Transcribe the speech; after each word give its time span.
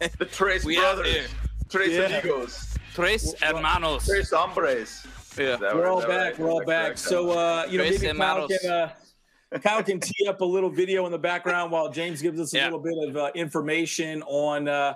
the 0.18 0.24
Tres 0.26 0.64
We 0.64 0.76
out 0.78 0.96
brothers, 0.96 1.12
here. 1.14 1.26
Tres 1.68 1.90
Yeah. 1.92 2.18
amigos, 2.18 2.74
Tres 2.94 3.34
hermanos. 3.40 4.06
Tres 4.06 4.30
hombres. 4.30 5.06
Yeah. 5.38 5.56
We're 5.60 5.76
what- 5.76 5.84
all 5.86 6.00
back. 6.00 6.08
right? 6.10 6.38
We're 6.38 6.50
all 6.50 6.64
back. 6.64 6.84
correct? 6.86 6.98
So, 6.98 7.30
uh, 7.30 7.66
you 7.68 7.78
know, 7.78 7.84
Tres 7.86 8.02
maybe 8.02 8.18
Kyle 8.18 8.48
can, 8.48 8.70
uh, 8.70 9.58
Kyle 9.62 9.82
can 9.82 10.00
tee 10.00 10.26
up 10.28 10.40
a 10.40 10.44
little 10.44 10.70
video 10.70 11.04
in 11.06 11.12
the 11.12 11.18
background 11.18 11.70
while 11.72 11.90
James 11.90 12.22
gives 12.22 12.40
us 12.40 12.52
a 12.54 12.56
Yeah. 12.58 12.64
little 12.64 12.78
bit 12.80 12.94
of 13.08 13.16
uh, 13.16 13.30
information 13.34 14.22
on 14.22 14.68
uh, 14.68 14.94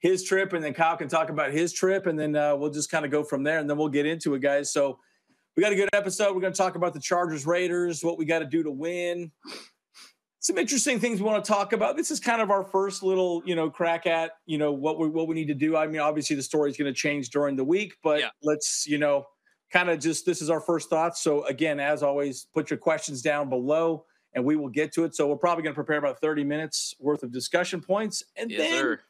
his 0.00 0.24
trip, 0.24 0.52
and 0.54 0.64
then 0.64 0.72
Kyle 0.74 0.96
can 0.96 1.08
talk 1.08 1.28
about 1.30 1.52
his 1.52 1.72
trip, 1.72 2.06
and 2.06 2.18
then 2.18 2.34
uh, 2.36 2.56
we'll 2.56 2.70
just 2.70 2.90
kind 2.90 3.04
of 3.04 3.10
go 3.10 3.22
from 3.22 3.42
there, 3.42 3.58
and 3.58 3.68
then 3.68 3.76
we'll 3.76 3.88
get 3.88 4.06
into 4.06 4.34
it, 4.34 4.40
guys. 4.40 4.72
So, 4.72 4.98
we 5.56 5.62
got 5.62 5.72
a 5.72 5.76
good 5.76 5.90
episode. 5.92 6.34
We're 6.34 6.40
going 6.40 6.54
to 6.54 6.56
talk 6.56 6.76
about 6.76 6.94
the 6.94 7.00
Chargers 7.00 7.44
Raiders, 7.46 8.02
what 8.02 8.16
we 8.16 8.24
got 8.24 8.38
to 8.38 8.46
do 8.46 8.62
to 8.62 8.70
win. 8.70 9.30
Some 10.42 10.58
interesting 10.58 10.98
things 10.98 11.20
we 11.20 11.26
want 11.26 11.44
to 11.44 11.48
talk 11.52 11.72
about. 11.72 11.96
This 11.96 12.10
is 12.10 12.18
kind 12.18 12.42
of 12.42 12.50
our 12.50 12.64
first 12.64 13.04
little, 13.04 13.42
you 13.46 13.54
know, 13.54 13.70
crack 13.70 14.06
at, 14.08 14.32
you 14.44 14.58
know, 14.58 14.72
what 14.72 14.98
we 14.98 15.08
what 15.08 15.28
we 15.28 15.36
need 15.36 15.46
to 15.46 15.54
do. 15.54 15.76
I 15.76 15.86
mean, 15.86 16.00
obviously 16.00 16.34
the 16.34 16.42
story 16.42 16.68
is 16.68 16.76
going 16.76 16.92
to 16.92 16.98
change 16.98 17.30
during 17.30 17.54
the 17.54 17.62
week, 17.62 17.94
but 18.02 18.18
Yeah. 18.18 18.30
let's, 18.42 18.84
you 18.84 18.98
know, 18.98 19.24
kind 19.72 19.88
of 19.88 20.00
just 20.00 20.26
this 20.26 20.42
is 20.42 20.50
our 20.50 20.60
first 20.60 20.90
thoughts. 20.90 21.22
So 21.22 21.44
again, 21.44 21.78
as 21.78 22.02
always, 22.02 22.48
put 22.52 22.70
your 22.70 22.76
questions 22.78 23.22
down 23.22 23.48
below 23.50 24.04
and 24.34 24.44
we 24.44 24.56
will 24.56 24.68
get 24.68 24.92
to 24.94 25.04
it. 25.04 25.14
So 25.14 25.28
we're 25.28 25.36
probably 25.36 25.62
going 25.62 25.74
to 25.74 25.78
prepare 25.78 25.98
about 25.98 26.20
30 26.20 26.42
minutes 26.42 26.92
worth 26.98 27.22
of 27.22 27.30
discussion 27.30 27.80
points 27.80 28.24
and 28.34 28.50
Yes, 28.50 28.58
then 28.62 28.80
sir. 28.80 29.00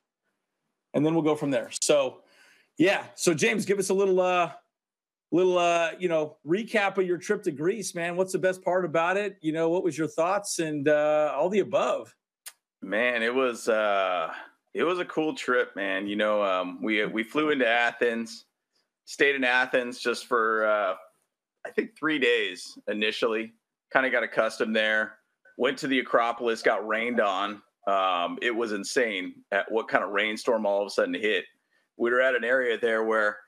and 0.93 1.07
then 1.07 1.15
we'll 1.15 1.25
go 1.25 1.35
from 1.35 1.51
there. 1.51 1.71
So 1.81 2.21
yeah. 2.77 3.05
So 3.15 3.33
James, 3.33 3.65
give 3.65 3.79
us 3.79 3.89
a 3.89 3.95
little 3.95 4.21
uh 4.21 4.53
little 5.33 5.59
uh, 5.59 5.93
you 5.99 6.09
know, 6.09 6.37
recap 6.47 6.99
of 6.99 7.07
your 7.07 7.17
trip 7.19 7.43
to 7.43 7.51
Greece, 7.51 7.95
man. 7.95 8.17
What's 8.17 8.33
the 8.33 8.39
best 8.39 8.63
part 8.63 8.85
about 8.85 9.17
it? 9.17 9.39
You 9.41 9.53
know, 9.53 9.71
what 9.71 9.83
was 9.83 9.97
your 9.99 10.07
thoughts 10.07 10.59
and 10.61 10.89
uh 10.89 11.33
all 11.35 11.49
the 11.49 11.61
above? 11.61 12.15
Man, 12.83 13.23
it 13.23 13.35
was 13.35 13.69
uh 13.69 14.33
it 14.75 14.85
was 14.85 14.99
a 14.99 15.05
cool 15.07 15.35
trip, 15.35 15.75
man. 15.75 16.07
You 16.07 16.17
know, 16.17 16.43
um 16.43 16.81
we 16.83 17.05
we 17.07 17.25
flew 17.25 17.51
into 17.51 17.67
Athens, 17.67 18.45
stayed 19.07 19.34
in 19.34 19.43
Athens 19.43 19.98
just 19.98 20.27
for 20.27 20.67
uh 20.67 20.95
I 21.67 21.71
think 21.71 21.97
3 21.99 22.19
days 22.19 22.78
initially. 22.89 23.55
Kind 23.93 24.06
of 24.06 24.12
got 24.12 24.23
accustomed 24.23 24.77
there. 24.77 25.19
Went 25.59 25.78
to 25.78 25.87
the 25.87 26.01
Acropolis, 26.01 26.62
got 26.62 26.87
rained 26.87 27.21
on. 27.21 27.62
Um 27.87 28.39
it 28.43 28.55
was 28.55 28.73
insane 28.73 29.34
at 29.51 29.71
what 29.73 29.89
kind 29.89 30.05
of 30.05 30.11
rainstorm 30.11 30.67
all 30.67 30.83
of 30.83 30.89
a 30.89 30.91
sudden 30.91 31.15
hit. 31.15 31.47
We 31.97 32.11
were 32.11 32.21
at 32.21 32.34
an 32.34 32.45
area 32.45 32.78
there 32.78 33.05
where 33.05 33.39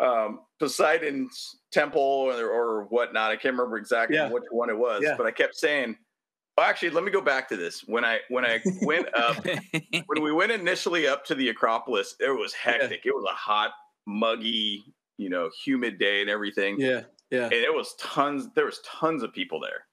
um 0.00 0.40
Poseidon's 0.60 1.56
temple 1.72 2.00
or, 2.00 2.48
or 2.50 2.84
whatnot. 2.84 3.30
I 3.30 3.36
can't 3.36 3.54
remember 3.54 3.76
exactly 3.78 4.16
Yeah. 4.16 4.30
which 4.30 4.44
one 4.50 4.70
it 4.70 4.78
was, 4.78 5.02
Yeah. 5.04 5.14
but 5.16 5.26
I 5.26 5.30
kept 5.30 5.56
saying 5.56 5.96
well, 6.56 6.66
actually, 6.66 6.90
let 6.90 7.04
me 7.04 7.12
go 7.12 7.20
back 7.20 7.48
to 7.50 7.56
this. 7.56 7.82
When 7.86 8.04
I 8.04 8.18
when 8.30 8.44
I 8.44 8.60
went 8.82 9.14
up, 9.14 9.36
when 10.06 10.22
we 10.22 10.32
went 10.32 10.50
initially 10.50 11.06
up 11.06 11.24
to 11.26 11.36
the 11.36 11.50
Acropolis, 11.50 12.16
it 12.18 12.30
was 12.36 12.52
hectic. 12.52 13.02
It 13.04 13.14
was 13.14 13.24
a 13.30 13.34
hot, 13.34 13.70
muggy, 14.08 14.82
you 15.18 15.30
know, 15.30 15.50
humid 15.64 15.98
day 16.00 16.20
and 16.20 16.28
everything. 16.28 16.76
Yeah. 16.80 17.02
Yeah. 17.30 17.44
And 17.44 17.52
it 17.52 17.72
was 17.72 17.94
tons. 18.00 18.48
There 18.56 18.64
was 18.64 18.80
tons 18.84 19.22
of 19.22 19.32
people 19.32 19.60
there, 19.60 19.84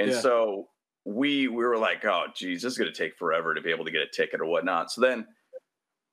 and 0.00 0.10
Yeah. 0.10 0.20
so 0.20 0.68
we 1.04 1.46
we 1.46 1.64
were 1.64 1.78
like, 1.78 2.04
oh, 2.04 2.24
geez, 2.34 2.62
this 2.62 2.72
is 2.72 2.78
going 2.78 2.92
to 2.92 2.98
take 2.98 3.16
forever 3.16 3.54
to 3.54 3.60
be 3.60 3.70
able 3.70 3.84
to 3.84 3.90
get 3.92 4.00
a 4.02 4.08
ticket 4.08 4.40
or 4.40 4.46
whatnot. 4.46 4.90
So 4.90 5.00
then 5.00 5.24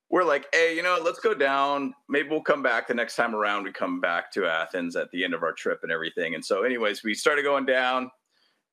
we're 0.10 0.24
like, 0.24 0.46
hey, 0.54 0.76
you 0.76 0.84
know, 0.84 1.00
let's 1.04 1.20
go 1.20 1.34
down. 1.34 1.94
Maybe 2.08 2.30
we'll 2.30 2.42
come 2.42 2.62
back 2.62 2.88
the 2.88 2.94
next 2.94 3.16
time 3.16 3.36
around. 3.36 3.64
We 3.64 3.72
come 3.72 4.00
back 4.00 4.32
to 4.34 4.46
Athens 4.46 4.96
at 4.96 5.10
the 5.12 5.24
end 5.24 5.34
of 5.34 5.44
our 5.44 5.54
trip 5.54 5.80
and 5.84 5.92
everything. 5.92 6.36
And 6.36 6.46
so, 6.46 6.64
anyways, 6.64 7.04
we 7.04 7.14
started 7.14 7.44
going 7.44 7.66
down 7.66 8.12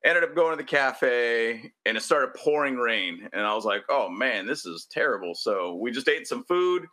ended 0.03 0.23
up 0.23 0.35
going 0.35 0.51
to 0.51 0.57
the 0.57 0.67
cafe 0.67 1.71
and 1.85 1.97
it 1.97 2.01
started 2.01 2.33
pouring 2.35 2.75
rain 2.75 3.27
and 3.33 3.45
i 3.45 3.53
was 3.53 3.65
like 3.65 3.83
oh 3.89 4.09
man 4.09 4.45
this 4.45 4.65
is 4.65 4.87
terrible 4.91 5.33
so 5.33 5.75
we 5.75 5.91
just 5.91 6.09
ate 6.09 6.27
some 6.27 6.43
food 6.43 6.85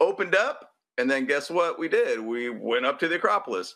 opened 0.00 0.34
up 0.34 0.70
and 0.98 1.10
then 1.10 1.26
guess 1.26 1.50
what 1.50 1.78
we 1.78 1.88
did 1.88 2.18
we 2.18 2.48
went 2.48 2.86
up 2.86 2.98
to 2.98 3.08
the 3.08 3.16
acropolis 3.16 3.74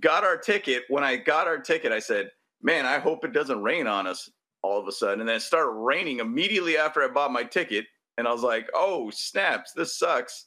got 0.00 0.24
our 0.24 0.36
ticket 0.36 0.82
when 0.88 1.04
i 1.04 1.16
got 1.16 1.46
our 1.46 1.58
ticket 1.58 1.92
i 1.92 1.98
said 1.98 2.30
man 2.62 2.86
i 2.86 2.98
hope 2.98 3.24
it 3.24 3.32
doesn't 3.32 3.62
rain 3.62 3.86
on 3.86 4.06
us 4.06 4.30
all 4.62 4.80
of 4.80 4.88
a 4.88 4.92
sudden 4.92 5.20
and 5.20 5.28
then 5.28 5.36
it 5.36 5.42
started 5.42 5.70
raining 5.70 6.18
immediately 6.18 6.76
after 6.76 7.02
i 7.02 7.08
bought 7.08 7.30
my 7.30 7.44
ticket 7.44 7.86
and 8.18 8.26
i 8.28 8.32
was 8.32 8.42
like 8.42 8.68
oh 8.74 9.10
snaps 9.10 9.72
this 9.72 9.98
sucks 9.98 10.46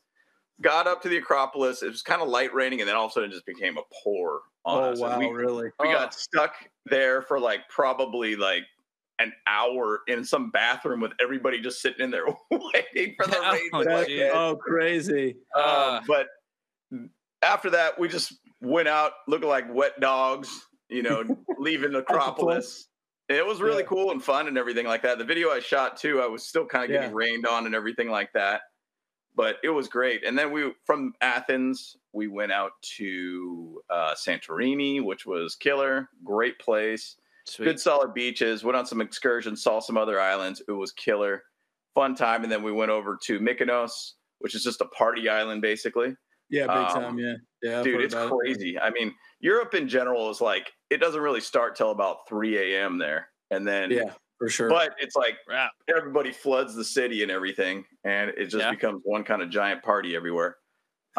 got 0.62 0.88
up 0.88 1.02
to 1.02 1.09
the 1.09 1.18
acropolis 1.18 1.81
it 1.84 1.88
was 1.88 2.02
kind 2.02 2.22
of 2.22 2.28
light 2.28 2.53
raining 2.53 2.80
and 2.81 2.88
then 2.90 2.96
all 2.96 3.06
of 3.06 3.12
a 3.12 3.13
sudden 3.13 3.30
it 3.30 3.34
just 3.34 3.46
became 3.46 3.78
a 3.78 3.81
pour 4.03 4.41
on 4.66 4.84
Oh 4.84 4.91
us 4.91 5.00
And 5.00 5.09
wow, 5.12 5.19
we, 5.19 5.28
really? 5.28 5.63
we 5.79 5.88
Oh. 5.88 5.91
got 5.94 6.13
stuck 6.13 6.53
there 6.85 7.22
for 7.22 7.40
like 7.40 7.62
probably 7.69 8.35
like 8.35 8.63
an 9.19 9.31
hour 9.47 10.02
in 10.08 10.24
some 10.25 10.50
bathroom 10.52 11.00
with 11.00 11.13
everybody 11.22 11.62
just 11.62 11.81
sitting 11.81 12.02
in 12.03 12.12
there 12.12 12.25
waiting 12.52 13.16
for 13.18 13.25
the 13.28 13.38
Oh, 13.41 13.52
rain 13.53 13.72
to 13.85 13.94
like 13.96 14.09
oh, 14.34 14.58
crazy. 14.58 15.38
Uh, 15.56 16.00
Um, 16.02 16.06
but 16.08 16.28
after 17.41 17.69
that, 17.69 17.97
we 17.97 18.09
just 18.09 18.34
went 18.62 18.90
out 18.90 19.13
looking 19.29 19.47
like 19.47 19.74
wet 19.74 19.97
dogs, 20.02 20.68
you 20.90 21.03
know, 21.03 21.24
leaving 21.58 21.96
Acropolis. 21.96 22.89
It 23.29 23.45
was 23.45 23.62
really 23.62 23.84
Yeah. 23.84 23.88
cool 23.88 24.12
and 24.12 24.23
fun 24.23 24.47
and 24.47 24.57
everything 24.57 24.88
like 24.88 25.03
that. 25.03 25.17
The 25.19 25.23
video 25.23 25.51
I 25.51 25.59
shot 25.59 25.97
too, 25.97 26.19
I 26.22 26.25
was 26.25 26.47
still 26.47 26.66
kind 26.66 26.84
of 26.85 26.90
getting 26.90 27.12
Yeah. 27.12 27.16
rained 27.16 27.45
on 27.45 27.66
and 27.67 27.75
everything 27.75 28.09
like 28.09 28.34
that. 28.34 28.63
But 29.35 29.59
it 29.63 29.69
was 29.69 29.88
great. 29.88 30.23
And 30.25 30.38
then 30.38 30.51
we 30.51 30.73
from 30.85 31.13
Athens, 31.22 31.95
we 32.12 32.28
went 32.28 32.51
out 32.51 32.72
to 32.97 33.81
uh, 33.90 34.16
Santorini, 34.16 35.01
which 35.03 35.25
was 35.25 35.56
killer. 35.56 36.09
Great 36.23 36.57
place 36.59 37.16
Sweet. 37.45 37.66
good 37.66 37.79
solid 37.79 38.13
beaches 38.13 38.63
went 38.63 38.75
on 38.78 38.85
some 38.85 39.00
excursions 39.01 39.63
saw 39.63 39.79
some 39.79 39.97
other 39.97 40.19
islands 40.19 40.61
it 40.67 40.72
was 40.72 40.91
killer 40.91 41.46
fun 41.96 42.13
time 42.13 42.44
and 42.44 42.51
then 42.51 42.61
we 42.61 42.72
went 42.72 42.91
over 42.91 43.17
to 43.23 43.40
mykonos 43.40 44.13
which 44.38 44.53
is 44.53 44.61
just 44.63 44.81
a 44.81 44.85
party 44.85 45.28
island 45.28 45.59
basically 45.59 46.16
Yeah, 46.50 46.64
big 46.68 46.76
Um, 46.96 47.02
time. 47.04 47.20
Yeah. 47.20 47.34
Yeah. 47.62 47.80
I've 47.80 47.84
dude 47.84 48.02
it's 48.02 48.14
about 48.14 48.28
it. 48.28 48.36
crazy 48.38 48.80
i 48.80 48.90
mean 48.90 49.14
europe 49.42 49.74
in 49.74 49.88
general 49.90 50.30
is 50.30 50.40
like 50.40 50.72
it 50.90 50.98
doesn't 50.98 51.20
really 51.22 51.42
start 51.42 51.76
till 51.76 51.92
about 51.92 52.20
3 52.30 52.58
a.m 52.58 52.98
there 52.98 53.30
and 53.52 53.68
then 53.68 53.92
Yeah, 53.92 54.14
for 54.38 54.48
sure. 54.50 54.70
but 54.70 54.96
it's 54.98 55.16
like 55.18 55.36
Rap. 55.48 55.72
everybody 55.94 56.32
floods 56.32 56.74
the 56.74 56.86
city 56.86 57.22
and 57.22 57.30
everything 57.32 57.84
and 58.06 58.30
it 58.38 58.46
just 58.46 58.64
Yeah. 58.64 58.72
becomes 58.72 59.02
one 59.04 59.24
kind 59.26 59.42
of 59.42 59.50
giant 59.50 59.84
party 59.84 60.16
everywhere 60.16 60.56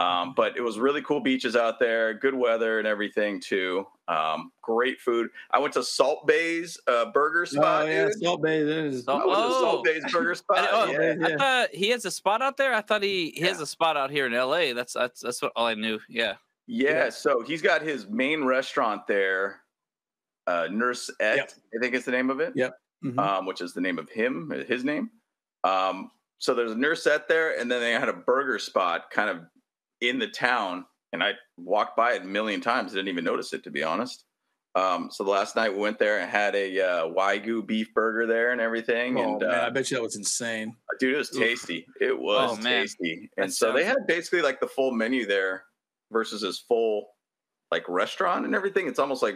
um, 0.00 0.32
but 0.34 0.56
it 0.56 0.60
was 0.62 0.78
really 0.78 1.02
cool 1.02 1.20
beaches 1.20 1.54
out 1.56 1.78
there 1.78 2.14
good 2.14 2.34
weather 2.34 2.78
and 2.78 2.86
everything 2.88 3.40
too 3.40 3.86
um, 4.08 4.50
great 4.62 4.98
food 5.00 5.28
i 5.50 5.58
went 5.58 5.72
to 5.74 5.82
Salt 5.82 6.26
Bae's 6.26 6.78
uh, 6.88 7.06
burger 7.12 7.44
spot 7.46 7.82
oh, 7.82 7.86
yeah, 7.86 8.04
dude. 8.06 8.22
Salt 8.22 8.42
Bae. 8.42 8.58
That 8.58 8.84
is. 8.86 9.04
Salt- 9.04 9.22
I 9.22 9.26
was 9.26 9.38
at 9.38 9.44
Oh. 9.44 9.60
Salt 9.62 9.84
Bae's 9.84 10.04
Burger 10.12 10.30
I, 10.30 10.34
Spot. 10.34 10.68
oh, 10.72 10.90
yeah. 10.90 11.14
Yeah. 11.18 11.26
I 11.26 11.36
thought 11.36 11.68
he 11.74 11.88
has 11.90 12.04
a 12.04 12.10
spot 12.10 12.40
out 12.42 12.56
there. 12.56 12.72
I 12.74 12.80
thought 12.80 13.02
he, 13.02 13.30
he 13.36 13.42
has 13.42 13.60
a 13.60 13.66
spot 13.66 13.96
out 13.96 14.10
here 14.10 14.26
in 14.26 14.34
L.A. 14.34 14.72
That's 14.72 14.92
that's 14.94 15.20
that's 15.20 15.40
what 15.42 15.52
all 15.56 15.66
I 15.66 15.74
knew. 15.74 15.98
Yeah. 16.08 16.34
yeah, 16.66 16.90
Yeah. 16.90 17.10
So 17.10 17.42
he's 17.42 17.62
got 17.62 17.82
his 17.82 18.08
main 18.08 18.44
restaurant 18.44 19.06
there, 19.06 19.60
uh, 20.46 20.68
Nurse 20.70 21.10
Et, 21.20 21.36
Yep. 21.36 21.52
I 21.76 21.78
think 21.80 21.94
is 21.94 22.04
the 22.04 22.10
name 22.12 22.30
of 22.30 22.40
it. 22.40 22.52
Yep. 22.56 22.74
Mhm. 23.04 23.18
Um, 23.18 23.46
which 23.46 23.60
is 23.60 23.72
the 23.74 23.80
name 23.80 23.98
of 23.98 24.08
him, 24.10 24.50
his 24.68 24.84
name. 24.84 25.10
Um, 25.64 26.10
so 26.38 26.54
there's 26.54 26.72
a 26.72 26.74
Nusr-Et 26.74 27.28
there, 27.28 27.58
and 27.60 27.70
then 27.70 27.80
they 27.80 27.92
had 27.92 28.08
a 28.08 28.12
burger 28.14 28.58
spot 28.58 29.10
kind 29.10 29.28
of 29.30 29.40
in 30.00 30.18
the 30.18 30.28
town, 30.28 30.84
and 31.12 31.22
I 31.22 31.32
walked 31.56 31.96
by 31.96 32.14
it 32.14 32.22
a 32.22 32.26
million 32.26 32.60
times, 32.60 32.92
didn't 32.92 33.08
even 33.08 33.24
notice 33.24 33.52
it 33.52 33.64
to 33.64 33.70
be 33.70 33.82
honest. 33.82 34.24
Um, 34.76 35.08
so 35.10 35.24
the 35.24 35.30
last 35.30 35.56
night 35.56 35.72
we 35.74 35.80
went 35.80 35.98
there 35.98 36.20
and 36.20 36.30
had 36.30 36.54
a 36.54 36.80
uh, 36.80 37.04
Wagyu 37.08 37.66
beef 37.66 37.92
burger 37.92 38.26
there 38.26 38.52
and 38.52 38.60
everything, 38.60 39.18
Oh, 39.18 39.32
and 39.34 39.40
man, 39.40 39.50
uh, 39.50 39.66
I 39.66 39.70
bet 39.70 39.90
you 39.90 39.96
that 39.96 40.02
was 40.02 40.14
insane. 40.16 40.76
dude, 41.00 41.14
it 41.14 41.18
was 41.18 41.34
Oof. 41.34 41.42
tasty. 41.42 41.86
It 42.00 42.16
was 42.16 42.52
Oh, 42.52 42.62
man. 42.62 42.82
tasty, 42.82 43.28
and 43.36 43.48
That 43.48 43.52
so 43.52 43.72
they 43.72 43.84
had 43.84 43.96
basically 44.06 44.42
like 44.42 44.60
the 44.60 44.68
full 44.68 44.92
menu 44.92 45.26
there 45.26 45.64
versus 46.12 46.42
his 46.42 46.60
full 46.60 47.08
like 47.72 47.84
restaurant 47.88 48.44
and 48.46 48.54
everything. 48.54 48.86
It's 48.86 49.00
almost 49.00 49.22
like 49.24 49.34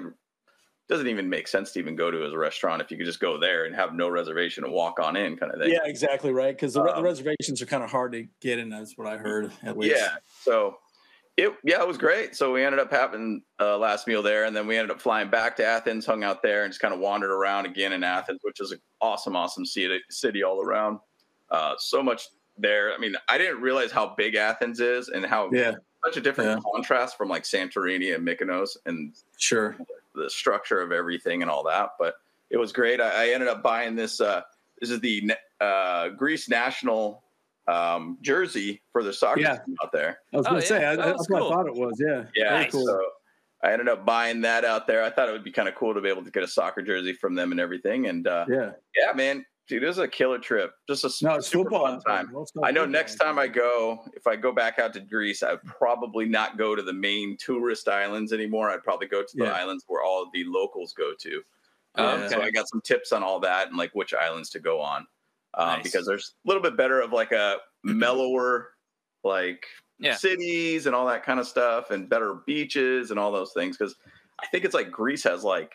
doesn't 0.89 1.09
even 1.09 1.29
make 1.29 1.49
sense 1.49 1.73
to 1.73 1.79
even 1.79 1.97
go 1.97 2.11
to 2.11 2.19
his 2.19 2.35
restaurant 2.35 2.83
if 2.83 2.91
you 2.91 2.97
could 2.97 3.07
just 3.07 3.21
go 3.21 3.39
there 3.39 3.65
and 3.65 3.75
have 3.75 3.95
no 3.95 4.09
reservation 4.09 4.65
and 4.65 4.73
walk 4.73 5.01
on 5.01 5.17
in, 5.17 5.37
kind 5.37 5.51
of 5.53 5.61
thing. 5.61 5.71
Yeah, 5.73 5.81
exactly 5.85 6.31
right. 6.33 6.55
Because 6.55 6.75
the, 6.75 6.83
re- 6.83 6.93
the 6.93 6.99
Um, 6.99 7.05
reservations 7.05 7.63
are 7.63 7.67
kind 7.67 7.83
of 7.83 7.91
hard 7.91 8.13
to 8.13 8.27
get 8.41 8.59
in. 8.59 8.69
That's 8.69 8.97
what 8.99 9.07
I 9.07 9.17
heard. 9.17 9.51
At 9.63 9.79
least. 9.79 9.97
Yeah. 9.97 10.17
So 10.43 10.79
it 11.37 11.53
yeah, 11.65 11.81
it 11.81 11.89
was 11.89 11.97
great. 11.99 12.37
So 12.37 12.53
we 12.53 12.63
ended 12.63 12.81
up 12.81 12.91
having 12.91 13.43
uh, 13.59 13.79
last 13.79 14.07
meal 14.07 14.23
there, 14.23 14.45
and 14.45 14.55
then 14.55 14.67
we 14.67 14.77
ended 14.77 14.91
up 14.91 15.01
flying 15.01 15.31
back 15.31 15.57
to 15.57 15.65
Athens, 15.67 16.05
hung 16.05 16.23
out 16.23 16.43
there, 16.43 16.65
and 16.65 16.71
just 16.73 16.81
kind 16.83 16.93
of 16.93 17.01
wandered 17.01 17.31
around 17.31 17.65
again 17.67 17.93
in 17.95 18.05
Athens, 18.05 18.41
which 18.43 18.61
is 18.61 18.71
an 18.73 18.81
awesome, 19.01 19.35
awesome 19.35 19.65
city, 19.65 20.01
city 20.11 20.43
all 20.43 20.61
around. 20.61 20.99
Uh, 21.51 21.75
so 21.79 22.03
much 22.03 22.29
there. 22.59 22.93
I 22.93 22.99
mean, 22.99 23.17
I 23.29 23.39
didn't 23.39 23.61
realize 23.63 23.91
how 23.91 24.15
big 24.17 24.35
Athens 24.35 24.81
is 24.81 25.09
and 25.09 25.25
how 25.25 25.51
Yeah. 25.51 25.73
such 26.05 26.19
a 26.19 26.21
different 26.21 26.51
Yeah. 26.51 26.61
contrast 26.73 27.17
from 27.17 27.29
like 27.29 27.43
Santorini 27.45 28.15
and 28.15 28.25
Mykonos 28.27 28.77
and 28.87 29.13
Sure. 29.39 29.77
The 30.15 30.29
structure 30.31 30.81
of 30.81 30.93
everything 30.93 31.43
and 31.43 31.51
all 31.51 31.65
that. 31.65 31.91
But 31.99 32.15
it 32.51 32.57
was 32.57 32.73
great. 32.73 33.01
I, 33.01 33.27
I 33.27 33.29
ended 33.33 33.49
up 33.49 33.63
buying 33.63 33.95
this. 33.97 34.21
Uh, 34.21 34.43
this 34.81 34.91
is 34.91 35.01
the 35.01 35.33
uh, 35.61 36.09
Greece 36.11 36.49
national 36.49 37.23
um, 37.69 38.19
jersey 38.21 38.83
for 38.93 39.03
the 39.03 39.13
soccer 39.13 39.41
Yeah. 39.41 39.57
team 39.59 39.77
out 39.83 39.93
there. 39.93 40.19
I 40.33 40.37
was 40.37 40.47
Oh, 40.47 40.51
going 40.51 40.63
to 40.63 40.67
say, 40.69 40.81
yeah. 40.81 40.91
I, 40.91 40.93
Oh, 40.93 40.97
that's 40.97 41.09
that's 41.19 41.31
what. 41.31 41.43
I 41.43 41.49
thought 41.49 41.67
it 41.67 41.75
was. 41.75 41.97
Yeah. 41.99 42.25
Yeah, 42.35 42.59
Very 42.59 42.71
cool. 42.71 42.87
so 42.87 43.01
I 43.63 43.73
ended 43.73 43.89
up 43.89 44.05
buying 44.05 44.43
that 44.43 44.65
out 44.65 44.87
there. 44.87 45.03
I 45.03 45.09
thought 45.11 45.29
it 45.29 45.33
would 45.33 45.45
be 45.45 45.51
kind 45.53 45.69
of 45.69 45.75
cool 45.75 45.95
to 45.95 46.01
be 46.01 46.09
able 46.11 46.25
to 46.25 46.31
get 46.31 46.43
a 46.43 46.49
soccer 46.49 46.83
jersey 46.83 47.15
from 47.15 47.35
them 47.35 47.51
and 47.53 47.61
everything. 47.61 48.07
And 48.09 48.27
uh, 48.27 48.45
yeah. 48.49 48.73
yeah, 48.95 49.13
man, 49.15 49.47
dude, 49.67 49.83
it 49.83 49.87
was 49.87 49.99
a 49.99 50.07
killer 50.09 50.39
trip. 50.39 50.73
Just 50.89 51.05
a 51.05 51.25
No, 51.25 51.41
super 51.41 51.71
football. 51.71 52.01
fun 52.01 52.27
time. 52.27 52.37
I 52.63 52.71
know 52.71 52.85
next 52.85 53.17
time 53.17 53.39
I 53.39 53.49
go, 53.49 54.05
if 54.15 54.27
I 54.27 54.37
go 54.37 54.53
back 54.53 54.79
out 54.79 54.93
to 54.95 55.01
Greece, 55.01 55.43
I 55.43 55.53
would 55.53 55.65
probably 55.65 56.27
not 56.27 56.59
go 56.59 56.75
to 56.75 56.83
the 56.83 56.93
main 56.93 57.37
tourist 57.39 57.89
islands 57.89 58.33
anymore. 58.33 58.71
I'd 58.71 58.83
probably 58.85 59.07
go 59.09 59.23
to 59.23 59.37
the 59.37 59.45
Yeah. 59.45 59.53
islands 59.53 59.85
where 59.87 60.03
all 60.03 60.31
the 60.33 60.45
locals 60.45 60.93
go 60.93 61.15
to. 61.19 61.43
Oh, 61.97 62.05
Um, 62.07 62.29
So. 62.29 62.41
I 62.43 62.51
got 62.51 62.69
some 62.69 62.81
tips 62.83 63.13
on 63.13 63.23
all 63.23 63.41
that 63.41 63.69
and 63.69 63.77
like 63.77 63.93
which 63.95 64.13
islands 64.15 64.51
to 64.51 64.61
go 64.61 64.81
on, 64.81 65.07
um, 65.55 65.67
Nice. 65.69 65.83
because 65.85 66.07
there's 66.07 66.35
a 66.45 66.49
little 66.49 66.63
bit 66.63 66.77
better 66.77 67.01
of 67.01 67.13
like 67.13 67.33
a 67.33 67.59
mellower, 67.85 68.75
like 69.23 69.65
Yeah. 69.99 70.17
cities 70.17 70.87
and 70.87 70.95
all 70.95 71.07
that 71.07 71.23
kind 71.23 71.39
of 71.41 71.47
stuff, 71.47 71.91
and 71.91 72.09
better 72.09 72.35
beaches 72.47 73.11
and 73.11 73.19
all 73.21 73.31
those 73.33 73.53
things. 73.55 73.79
Because 73.79 73.95
I 74.43 74.47
think 74.49 74.65
it's 74.65 74.75
like 74.75 74.91
Greece 74.91 75.23
has 75.23 75.45
like 75.45 75.73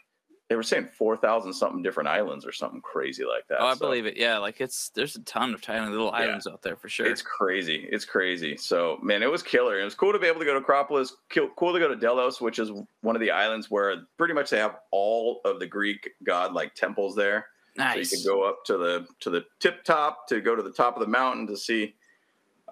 they 0.50 0.56
were 0.56 0.64
saying 0.64 0.88
four 0.98 1.16
thousand 1.16 1.54
something 1.54 1.84
different 1.84 2.10
islands 2.10 2.46
or 2.46 2.52
something 2.52 2.82
crazy 2.82 3.24
like 3.24 3.48
that. 3.48 3.62
Oh, 3.62 3.68
I 3.68 3.74
So- 3.76 3.80
believe 3.86 4.06
it. 4.08 4.18
Yeah, 4.18 4.40
like 4.40 4.60
it's 4.60 4.90
there's 4.90 5.16
a 5.16 5.22
ton 5.22 5.54
of 5.54 5.62
tiny 5.62 5.90
little 5.92 6.08
Yeah. 6.08 6.24
islands 6.26 6.48
out 6.48 6.62
there 6.64 6.76
for 6.76 6.90
sure. 6.90 7.06
It's 7.06 7.22
crazy. 7.22 7.88
It's 7.92 8.04
crazy. 8.04 8.58
So, 8.58 8.98
man, 9.04 9.22
it 9.24 9.30
was 9.32 9.44
killer. 9.44 9.80
It 9.80 9.84
was 9.84 9.94
cool 9.96 10.12
to 10.12 10.18
be 10.20 10.26
able 10.28 10.40
to 10.40 10.46
go 10.46 10.54
to 10.54 10.60
Acropolis. 10.60 11.16
Cool 11.30 11.74
to 11.74 11.80
go 11.80 11.88
to 11.88 11.96
Delos, 11.96 12.42
which 12.42 12.58
is 12.60 12.72
one 13.02 13.16
of 13.16 13.20
the 13.22 13.32
islands 13.32 13.70
where 13.70 13.96
pretty 14.18 14.34
much 14.34 14.50
they 14.50 14.58
have 14.58 14.78
all 14.92 15.42
of 15.46 15.60
the 15.60 15.68
Greek 15.68 16.10
god 16.24 16.54
like 16.54 16.74
temples 16.74 17.16
there. 17.16 17.48
nice. 17.76 18.10
So 18.10 18.16
you 18.18 18.22
could 18.24 18.28
go 18.30 18.44
up 18.44 18.66
to 18.66 18.78
the 18.78 19.08
to 19.20 19.30
the 19.30 19.46
tip 19.60 19.84
top 19.84 20.28
to 20.30 20.42
go 20.42 20.56
to 20.56 20.64
the 20.64 20.74
top 20.74 20.96
of 20.96 21.02
the 21.02 21.08
mountain 21.08 21.46
to 21.48 21.56
see 21.56 21.96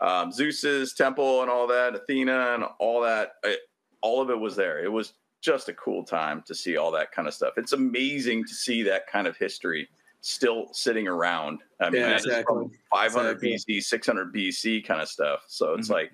um, 0.02 0.32
Zeus's 0.32 0.94
temple 0.94 1.42
and 1.42 1.50
all 1.52 1.68
that, 1.68 1.96
Athena 1.96 2.54
and 2.56 2.64
all 2.80 3.02
that. 3.02 3.34
It, 3.44 3.60
all 4.02 4.22
of 4.22 4.30
it 4.30 4.40
was 4.40 4.56
there. 4.56 4.84
It 4.84 4.92
was 4.92 5.14
just 5.42 5.70
a 5.70 5.74
cool 5.74 6.04
time 6.04 6.44
to 6.48 6.56
see 6.56 6.78
all 6.78 6.92
that 6.92 7.12
kind 7.12 7.28
of 7.28 7.34
stuff. 7.34 7.54
It's 7.58 7.74
amazing 7.74 8.44
to 8.46 8.54
see 8.54 8.84
that 8.84 9.08
kind 9.08 9.28
of 9.28 9.38
history 9.38 9.88
still 10.22 10.68
sitting 10.74 11.08
around. 11.08 11.60
I 11.80 11.90
mean, 11.90 12.02
Yeah, 12.02 12.10
that 12.10 12.20
is 12.20 12.26
exactly. 12.26 12.56
from 12.56 12.72
500 12.92 13.30
Exactly. 13.44 13.76
BC, 13.76 13.82
600 13.84 14.34
BC 14.34 14.82
kind 14.82 15.02
of 15.02 15.08
stuff. 15.08 15.44
So 15.48 15.74
it's 15.76 15.88
Mhm. 15.90 15.94
like 15.94 16.12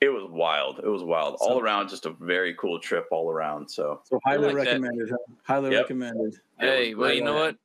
it 0.00 0.08
was 0.08 0.24
wild. 0.30 0.78
It 0.78 0.88
was 0.88 1.02
wild 1.02 1.36
all 1.40 1.58
So- 1.58 1.60
around. 1.60 1.90
Just 1.90 2.06
a 2.06 2.10
very 2.20 2.54
cool 2.54 2.80
trip 2.80 3.06
all 3.10 3.30
around. 3.30 3.68
So 3.70 4.00
So 4.04 4.18
highly 4.24 4.46
like 4.46 4.56
recommended. 4.66 5.10
huh? 5.10 5.16
Highly 5.44 5.72
Yep. 5.72 5.82
recommended. 5.82 6.40
Hey, 6.58 6.94
well, 6.94 7.12
you 7.12 7.22
know 7.22 7.34
what? 7.34 7.56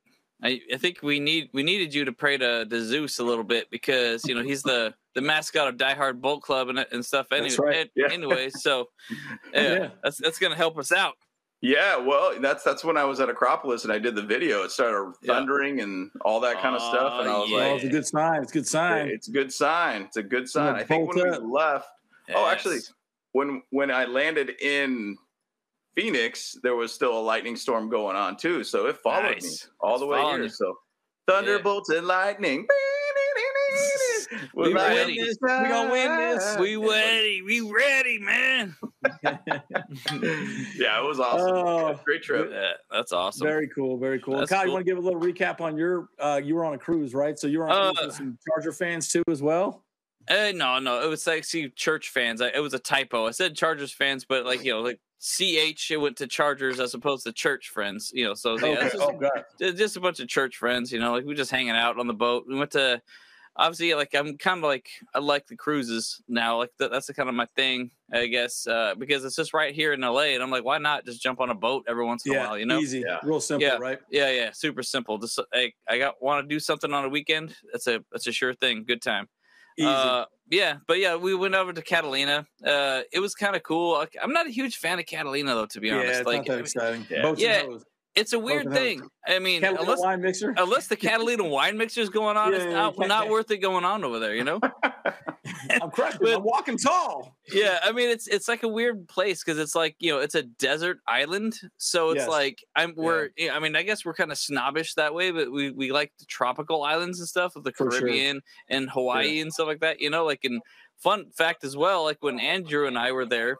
I, 0.42 0.60
I 0.70 0.76
think 0.76 1.02
we 1.02 1.18
need 1.18 1.48
we 1.54 1.62
needed 1.62 1.94
you 1.94 2.04
to 2.04 2.12
pray 2.12 2.36
to, 2.36 2.66
to 2.66 2.84
Zeus 2.84 3.18
a 3.18 3.24
little 3.24 3.42
bit 3.42 3.70
because 3.70 4.22
you 4.28 4.34
know 4.34 4.42
he's 4.42 4.62
the 4.62 4.92
the 5.16 5.20
mascot 5.22 5.66
of 5.66 5.76
Die 5.76 5.94
Hard 5.94 6.20
Bolt 6.22 6.42
Club 6.42 6.68
and 6.68 6.78
and 6.92 7.04
stuff. 7.04 7.26
Anyway, 7.32 7.48
That's 7.48 7.58
right. 7.58 7.90
Yeah. 7.96 8.08
anyway, 8.12 8.50
so 8.50 8.86
yeah, 9.52 9.72
Yeah. 9.74 9.88
that's 10.04 10.18
that's 10.18 10.38
gonna 10.38 10.54
help 10.54 10.78
us 10.78 10.92
out. 10.92 11.14
Yeah, 11.62 11.96
well, 11.96 12.38
that's 12.38 12.62
that's 12.62 12.84
when 12.84 12.96
I 12.98 13.04
was 13.04 13.18
at 13.18 13.28
Acropolis 13.30 13.82
and 13.84 13.92
I 13.92 13.98
did 13.98 14.14
the 14.14 14.22
video. 14.22 14.62
It 14.62 14.70
started 14.70 15.14
Yeah. 15.22 15.34
thundering 15.34 15.80
and 15.80 16.10
all 16.20 16.38
that 16.40 16.60
kind 16.60 16.76
of 16.76 16.82
stuff, 16.82 17.20
and 17.20 17.28
I 17.28 17.38
was 17.38 17.50
yeah. 17.50 17.56
Oh, 17.56 17.60
like, 17.72 17.74
it's 17.76 17.84
a 17.84 17.88
good 17.88 18.06
sign. 18.06 18.42
It's 18.42 18.50
a 18.52 18.54
good 18.54 18.68
sign. 18.68 19.08
"It's 19.08 19.28
a 19.28 19.32
good 19.32 19.52
sign. 19.52 20.02
It's 20.02 20.16
a 20.18 20.22
good 20.22 20.48
sign." 20.50 20.74
I 20.76 20.84
think 20.84 21.08
when 21.08 21.16
bolt 21.16 21.40
we 21.42 21.46
up. 21.46 21.74
left, 21.74 21.88
oh, 22.34 22.46
actually, 22.48 22.78
when 23.32 23.62
when 23.70 23.90
I 23.90 24.04
landed 24.04 24.50
in 24.60 25.16
Phoenix, 25.94 26.56
there 26.62 26.76
was 26.76 26.92
still 26.92 27.18
a 27.18 27.24
lightning 27.32 27.56
storm 27.56 27.88
going 27.88 28.16
on 28.16 28.36
too, 28.36 28.62
so 28.62 28.86
it 28.86 28.98
followed 28.98 29.22
Nice. 29.40 29.64
me 29.66 29.72
all 29.80 29.94
It's 29.94 30.00
the 30.02 30.06
way 30.06 30.20
here. 30.22 30.42
you. 30.42 30.48
So 30.50 30.76
thunderbolts 31.26 31.88
and 31.88 32.06
lightning. 32.06 32.66
We 34.54 34.64
With 34.64 34.74
ready. 34.74 35.18
lightning 35.20 35.34
We 35.42 35.68
gonna 35.68 35.90
win 35.90 36.16
this. 36.16 36.56
we 36.58 36.76
ready, 36.76 37.42
we 37.42 37.60
ready, 37.60 38.18
man. 38.18 38.74
yeah, 39.22 41.00
it 41.00 41.04
was 41.04 41.20
awesome. 41.20 41.52
Oh, 41.56 42.00
Great 42.04 42.22
trip. 42.22 42.50
Yeah, 42.52 42.72
that's 42.90 43.12
awesome. 43.12 43.46
Very 43.46 43.68
cool. 43.68 43.98
Very 43.98 44.20
cool. 44.20 44.38
That's 44.38 44.50
Kyle, 44.50 44.66
you 44.66 44.72
want 44.72 44.84
to 44.86 44.90
give 44.90 44.98
a 44.98 45.00
little 45.00 45.20
recap 45.20 45.60
on 45.60 45.76
your? 45.76 46.08
Uh, 46.18 46.40
you 46.42 46.54
were 46.54 46.64
on 46.64 46.74
a 46.74 46.78
cruise, 46.78 47.14
right? 47.14 47.38
So 47.38 47.46
you 47.46 47.58
were 47.58 47.68
on 47.68 47.88
a 47.88 47.92
cruise 47.92 47.98
Uh, 47.98 48.06
with 48.06 48.14
some 48.16 48.38
Charger 48.48 48.72
fans 48.72 49.08
too, 49.08 49.22
as 49.30 49.42
well. 49.42 49.84
Uh, 50.28 50.50
no, 50.54 50.78
no, 50.80 51.02
it 51.02 51.08
was 51.08 51.26
actually 51.28 51.70
Church 51.70 52.08
fans. 52.08 52.40
I, 52.40 52.48
it 52.48 52.58
was 52.60 52.74
a 52.74 52.78
typo. 52.80 53.26
I 53.26 53.30
said 53.30 53.54
Chargers 53.56 53.92
fans, 53.92 54.24
but 54.24 54.44
like 54.44 54.64
you 54.64 54.72
know, 54.72 54.80
like 54.80 54.98
CH, 55.20 55.90
it 55.90 56.00
went 56.00 56.16
to 56.16 56.26
Chargers 56.26 56.80
as 56.80 56.94
opposed 56.94 57.24
to 57.26 57.32
Church 57.32 57.68
friends. 57.68 58.10
You 58.12 58.24
know, 58.26 58.34
so 58.34 58.56
yeah, 58.58 58.66
Okay. 58.78 58.82
just, 58.90 58.96
Oh, 59.00 59.12
God. 59.12 59.44
just 59.60 59.76
just 59.78 59.96
a 59.96 60.00
bunch 60.00 60.18
of 60.20 60.26
church 60.28 60.56
friends. 60.56 60.90
You 60.90 60.98
know, 60.98 61.12
like 61.12 61.22
we 61.22 61.28
were 61.28 61.34
just 61.34 61.50
hanging 61.52 61.70
out 61.70 61.98
on 61.98 62.06
the 62.08 62.14
boat. 62.14 62.44
We 62.48 62.56
went 62.56 62.72
to 62.72 63.00
obviously 63.58 63.94
like 63.94 64.14
I'm 64.14 64.36
kind 64.38 64.58
of 64.58 64.64
like 64.64 64.88
I 65.14 65.18
like 65.18 65.46
the 65.46 65.56
cruises 65.56 66.20
now. 66.28 66.58
Like 66.58 66.70
that, 66.78 66.90
that's 66.90 67.06
the 67.06 67.14
kind 67.14 67.28
of 67.28 67.34
my 67.34 67.46
thing, 67.56 67.90
I 68.12 68.26
guess, 68.26 68.66
uh, 68.66 68.94
because 68.96 69.24
it's 69.24 69.36
just 69.36 69.52
right 69.54 69.74
here 69.74 69.92
in 69.92 70.00
LA, 70.00 70.34
and 70.34 70.42
I'm 70.42 70.50
like, 70.50 70.64
why 70.64 70.78
not 70.78 71.04
just 71.04 71.22
jump 71.22 71.40
on 71.40 71.50
a 71.50 71.54
boat 71.54 71.84
every 71.88 72.04
once 72.04 72.26
in 72.26 72.34
a 72.34 72.38
while? 72.38 72.58
You 72.58 72.66
know, 72.66 72.78
easy, 72.78 73.02
Yeah. 73.06 73.18
real 73.22 73.40
simple, 73.40 73.66
Yeah. 73.66 73.76
right? 73.78 73.98
yeah, 74.10 74.30
yeah, 74.30 74.50
super 74.52 74.82
simple. 74.82 75.18
Just 75.18 75.40
I, 75.52 75.72
I 75.88 75.98
got 75.98 76.22
want 76.22 76.44
to 76.48 76.54
do 76.54 76.60
something 76.60 76.92
on 76.92 77.04
a 77.04 77.08
weekend. 77.08 77.54
That's 77.72 77.86
a 77.86 78.04
that's 78.12 78.26
a 78.26 78.32
sure 78.32 78.54
thing. 78.54 78.84
Good 78.86 79.02
time. 79.02 79.28
Easy. 79.78 79.88
Uh, 79.88 80.24
yeah, 80.50 80.76
but 80.86 80.98
yeah, 80.98 81.16
we 81.16 81.34
went 81.34 81.54
over 81.54 81.72
to 81.72 81.82
Catalina. 81.82 82.46
Uh, 82.64 83.02
it 83.12 83.20
was 83.20 83.34
kind 83.34 83.54
of 83.56 83.62
cool. 83.62 83.92
Like, 83.94 84.16
I'm 84.22 84.32
not 84.32 84.46
a 84.46 84.50
huge 84.50 84.76
fan 84.76 84.98
of 84.98 85.04
Catalina 85.04 85.54
though, 85.54 85.66
to 85.66 85.80
be 85.80 85.88
yeah, 85.88 85.96
honest. 85.96 86.20
it's 86.20 86.26
like, 86.26 86.36
not 86.38 86.46
that 86.46 86.52
I 86.52 86.56
mean, 86.56 86.64
exciting. 86.64 87.06
yeah. 87.10 87.22
Boats 87.22 87.42
and 87.42 87.70
Yeah. 87.72 87.78
It's 88.16 88.32
a 88.32 88.38
weird 88.38 88.72
thing. 88.72 89.06
I 89.26 89.38
mean, 89.38 89.60
Catalina 89.60 89.82
unless 89.82 90.00
wine 90.00 90.22
mixer. 90.22 90.54
unless 90.56 90.88
the 90.88 90.96
Catalina 90.96 91.44
wine 91.48 91.76
mixer 91.76 92.00
is 92.00 92.08
going 92.10 92.36
on, 92.36 92.50
Yeah, 92.52 92.56
it's 92.56 92.64
yeah, 92.66 92.72
not, 92.72 92.94
yeah. 92.98 93.06
not 93.06 93.28
worth 93.28 93.50
it 93.50 93.58
going 93.58 93.84
on 93.84 94.02
over 94.04 94.18
there. 94.18 94.34
You 94.34 94.44
know? 94.44 94.60
I'm 95.82 95.90
correct. 95.90 96.18
but- 96.20 96.34
I'm 96.34 96.42
walking 96.42 96.76
tall. 96.78 97.36
yeah, 97.52 97.78
I 97.82 97.92
mean, 97.92 98.08
it's 98.10 98.26
it's 98.26 98.48
like 98.48 98.62
a 98.62 98.68
weird 98.68 99.06
place 99.08 99.44
because 99.44 99.58
it's 99.58 99.74
like 99.74 99.96
you 99.98 100.12
know, 100.12 100.18
it's 100.20 100.34
a 100.34 100.42
desert 100.42 100.98
island, 101.06 101.58
so 101.76 102.10
it's 102.10 102.20
Yes. 102.20 102.28
like 102.28 102.64
I'm 102.74 102.94
we're. 102.96 103.30
yeah, 103.36 103.54
I 103.54 103.58
mean, 103.60 103.76
I 103.76 103.82
guess 103.82 104.04
we're 104.04 104.14
kind 104.14 104.32
of 104.32 104.38
snobbish 104.38 104.94
that 104.94 105.14
way, 105.14 105.30
but 105.30 105.50
we 105.52 105.70
we 105.70 105.92
like 105.92 106.12
the 106.18 106.24
tropical 106.26 106.82
islands 106.82 107.18
and 107.20 107.28
stuff 107.28 107.54
of 107.56 107.64
the 107.64 107.72
For 107.72 107.90
sure. 107.90 108.00
Caribbean 108.00 108.40
and 108.68 108.90
Hawaii 108.90 109.40
and 109.40 109.52
stuff 109.52 109.66
like 109.66 109.80
that. 109.80 110.00
You 110.00 110.10
know, 110.10 110.24
like 110.24 110.44
in 110.44 110.60
fun 110.98 111.26
fact 111.36 111.62
as 111.64 111.76
well, 111.76 112.04
like 112.04 112.18
when 112.20 112.40
Andrew 112.40 112.86
and 112.86 112.98
I 112.98 113.12
were 113.12 113.26
there, 113.26 113.58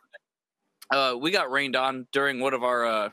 uh, 0.90 1.14
we 1.20 1.30
got 1.30 1.50
rained 1.50 1.76
on 1.76 2.06
during 2.12 2.40
one 2.40 2.54
of 2.54 2.62
our 2.64 2.84
uh, 2.86 3.08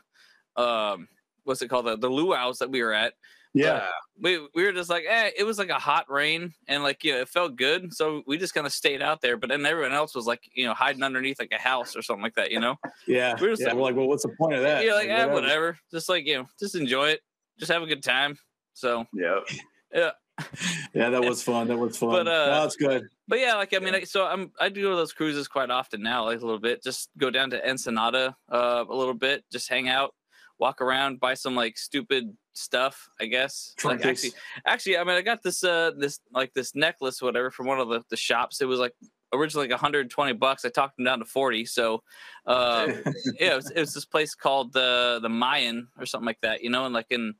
um, 0.56 1.08
what's 1.44 1.62
it 1.62 1.68
called 1.68 1.86
the 1.86 1.96
the 1.96 2.10
luau's 2.10 2.58
that 2.58 2.70
we 2.70 2.82
were 2.82 2.92
at. 2.92 3.14
Yeah. 3.56 3.86
We 4.20 4.40
we 4.54 4.64
were 4.64 4.72
just 4.72 4.90
like, 4.90 5.04
eh, 5.08 5.30
it 5.38 5.44
was 5.44 5.58
like 5.60 5.68
a 5.70 5.78
hot 5.78 6.10
rain, 6.10 6.52
and 6.66 6.82
like 6.82 7.04
you 7.04 7.12
know, 7.12 7.20
it 7.20 7.28
felt 7.28 7.54
good, 7.56 7.94
so 7.94 8.22
we 8.26 8.36
just 8.36 8.52
kind 8.52 8.66
of 8.66 8.72
stayed 8.72 9.00
out 9.00 9.20
there. 9.20 9.36
But 9.36 9.48
then 9.50 9.64
everyone 9.64 9.92
else 9.92 10.12
was 10.14 10.26
like, 10.26 10.40
you 10.54 10.64
know, 10.66 10.74
hiding 10.74 11.04
underneath 11.04 11.38
like 11.38 11.52
a 11.52 11.60
house 11.60 11.94
or 11.96 12.02
something 12.02 12.22
like 12.22 12.34
that. 12.34 12.50
You 12.50 12.58
know, 12.60 12.76
Yeah. 13.06 13.36
We're 13.40 13.50
just 13.50 13.62
yeah. 13.62 13.68
like- 13.68 13.76
We're 13.76 13.82
like, 13.82 13.96
well, 13.96 14.08
what's 14.08 14.24
the 14.24 14.30
point 14.30 14.54
of 14.54 14.62
that? 14.62 14.84
you're 14.84 14.94
like, 14.94 15.08
eh, 15.08 15.26
whatever. 15.26 15.78
Just 15.92 16.08
like 16.08 16.26
you 16.26 16.38
know, 16.38 16.48
just 16.58 16.74
enjoy 16.74 17.10
it, 17.10 17.20
just 17.58 17.70
have 17.70 17.82
a 17.82 17.86
good 17.86 18.02
time. 18.02 18.36
So, 18.72 19.06
Yep. 19.14 19.48
Yeah, 19.94 20.10
yeah, 20.94 21.10
that 21.10 21.22
was 21.24 21.40
fun. 21.44 21.68
That 21.68 21.76
was 21.78 21.96
fun. 21.96 22.10
But, 22.10 22.26
uh, 22.26 22.46
no, 22.58 22.64
it's 22.64 22.74
good. 22.74 23.06
but 23.28 23.38
yeah, 23.38 23.54
like 23.54 23.72
I 23.72 23.78
mean, 23.78 23.92
like, 23.92 24.08
so 24.08 24.26
I'm 24.26 24.50
I 24.60 24.68
do 24.68 24.82
go 24.82 24.90
to 24.90 24.96
those 24.96 25.12
cruises 25.12 25.46
quite 25.46 25.70
often 25.70 26.02
now, 26.02 26.24
like 26.24 26.40
a 26.40 26.44
little 26.44 26.58
bit. 26.58 26.82
Just 26.82 27.08
go 27.18 27.30
down 27.30 27.50
to 27.50 27.68
Ensenada 27.68 28.34
uh, 28.50 28.84
a 28.88 28.94
little 28.94 29.14
bit, 29.14 29.44
just 29.52 29.68
hang 29.68 29.88
out, 29.88 30.12
walk 30.58 30.80
around, 30.80 31.20
buy 31.20 31.34
some 31.34 31.54
like 31.54 31.76
stupid 31.76 32.36
stuff, 32.52 33.08
I 33.20 33.26
guess. 33.26 33.74
Like 33.84 34.04
actually, 34.04 34.32
actually, 34.66 34.98
I 34.98 35.04
mean, 35.04 35.16
I 35.16 35.22
got 35.22 35.42
this 35.42 35.64
uh 35.64 35.92
this 35.96 36.20
like 36.32 36.52
this 36.54 36.74
necklace, 36.74 37.20
whatever, 37.20 37.50
from 37.50 37.66
one 37.66 37.80
of 37.80 37.88
the, 37.88 38.02
the 38.10 38.16
shops. 38.16 38.60
It 38.60 38.66
was 38.66 38.78
like 38.78 38.94
originally 39.32 39.66
like 39.66 39.72
120 39.72 40.32
bucks. 40.34 40.64
I 40.64 40.68
talked 40.68 40.96
them 40.96 41.04
down 41.04 41.18
to 41.18 41.24
40. 41.24 41.64
So, 41.66 42.02
uh, 42.46 42.86
yeah, 43.40 43.52
it 43.52 43.56
was, 43.56 43.70
it 43.70 43.80
was 43.80 43.94
this 43.94 44.04
place 44.04 44.34
called 44.34 44.72
the 44.72 45.18
the 45.22 45.28
Mayan 45.28 45.88
or 45.98 46.06
something 46.06 46.26
like 46.26 46.40
that, 46.42 46.62
you 46.62 46.70
know, 46.70 46.84
and 46.84 46.94
like 46.94 47.10
in 47.10 47.34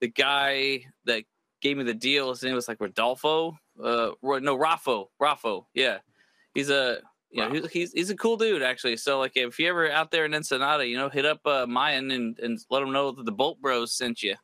the 0.00 0.08
guy 0.08 0.84
that 1.06 1.24
gave 1.60 1.76
me 1.76 1.84
the 1.84 1.94
deal, 1.94 2.30
his 2.30 2.42
name 2.42 2.54
was 2.54 2.68
like 2.68 2.80
Rodolfo. 2.80 3.58
Uh, 3.82 4.10
no, 4.22 4.56
Raffo, 4.56 5.06
Raffo. 5.20 5.64
Yeah, 5.74 5.98
he's 6.54 6.70
a 6.70 6.98
you 7.30 7.42
know, 7.42 7.50
he's, 7.52 7.70
he's 7.70 7.92
he's 7.92 8.10
a 8.10 8.16
cool 8.16 8.36
dude 8.36 8.62
actually. 8.62 8.96
So 8.96 9.18
like, 9.18 9.32
if 9.36 9.58
you're 9.58 9.70
ever 9.70 9.90
out 9.90 10.10
there 10.10 10.24
in 10.24 10.34
Ensenada, 10.34 10.86
you 10.86 10.96
know, 10.96 11.08
hit 11.08 11.26
up 11.26 11.40
uh, 11.46 11.66
Mayan 11.66 12.10
and 12.10 12.38
and 12.38 12.58
let 12.70 12.82
him 12.82 12.92
know 12.92 13.10
that 13.12 13.24
the 13.24 13.32
Bolt 13.32 13.60
Bros 13.60 13.92
sent 13.92 14.22
you. 14.22 14.34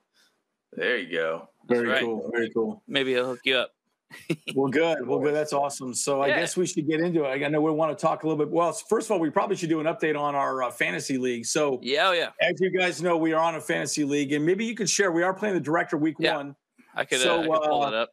There 0.72 0.98
you 0.98 1.10
go. 1.16 1.48
Very 1.68 1.88
right. 1.88 2.02
cool. 2.02 2.30
Very 2.32 2.50
cool. 2.50 2.82
Maybe 2.88 3.12
he'll 3.12 3.26
hook 3.26 3.40
you 3.44 3.56
up. 3.56 3.70
Well, 4.54 4.68
good. 4.70 5.04
Well, 5.08 5.18
good. 5.18 5.34
That's 5.34 5.52
awesome. 5.52 5.92
So 5.94 6.20
I 6.20 6.28
Yeah. 6.28 6.40
guess 6.40 6.56
we 6.56 6.66
should 6.66 6.86
get 6.86 7.00
into 7.00 7.24
it. 7.24 7.44
I 7.44 7.48
know 7.48 7.60
we 7.60 7.72
want 7.72 7.96
to 7.98 8.00
talk 8.00 8.22
a 8.22 8.28
little 8.28 8.44
bit. 8.44 8.52
Well, 8.52 8.72
first 8.72 9.08
of 9.08 9.12
all, 9.12 9.18
we 9.18 9.28
probably 9.30 9.56
should 9.56 9.68
do 9.70 9.80
an 9.80 9.86
update 9.86 10.16
on 10.16 10.36
our 10.36 10.62
uh, 10.62 10.70
fantasy 10.70 11.18
league. 11.18 11.46
So 11.46 11.80
Yeah, 11.82 12.08
oh 12.08 12.12
yeah, 12.12 12.30
as 12.40 12.60
you 12.60 12.70
guys 12.70 13.02
know, 13.02 13.16
we 13.16 13.32
are 13.32 13.42
on 13.42 13.56
a 13.56 13.60
fantasy 13.60 14.04
league, 14.04 14.32
and 14.32 14.46
maybe 14.46 14.64
you 14.64 14.76
could 14.76 14.88
share. 14.88 15.10
We 15.10 15.24
are 15.24 15.34
playing 15.34 15.54
the 15.54 15.60
director 15.60 15.96
week 15.96 16.14
Yeah. 16.20 16.36
one. 16.36 16.54
I 16.94 17.04
could, 17.04 17.18
So, 17.18 17.38
uh, 17.38 17.42
I 17.42 17.46
could 17.46 17.68
pull 17.68 17.82
uh, 17.82 17.88
it 17.88 17.94
up. 17.94 18.10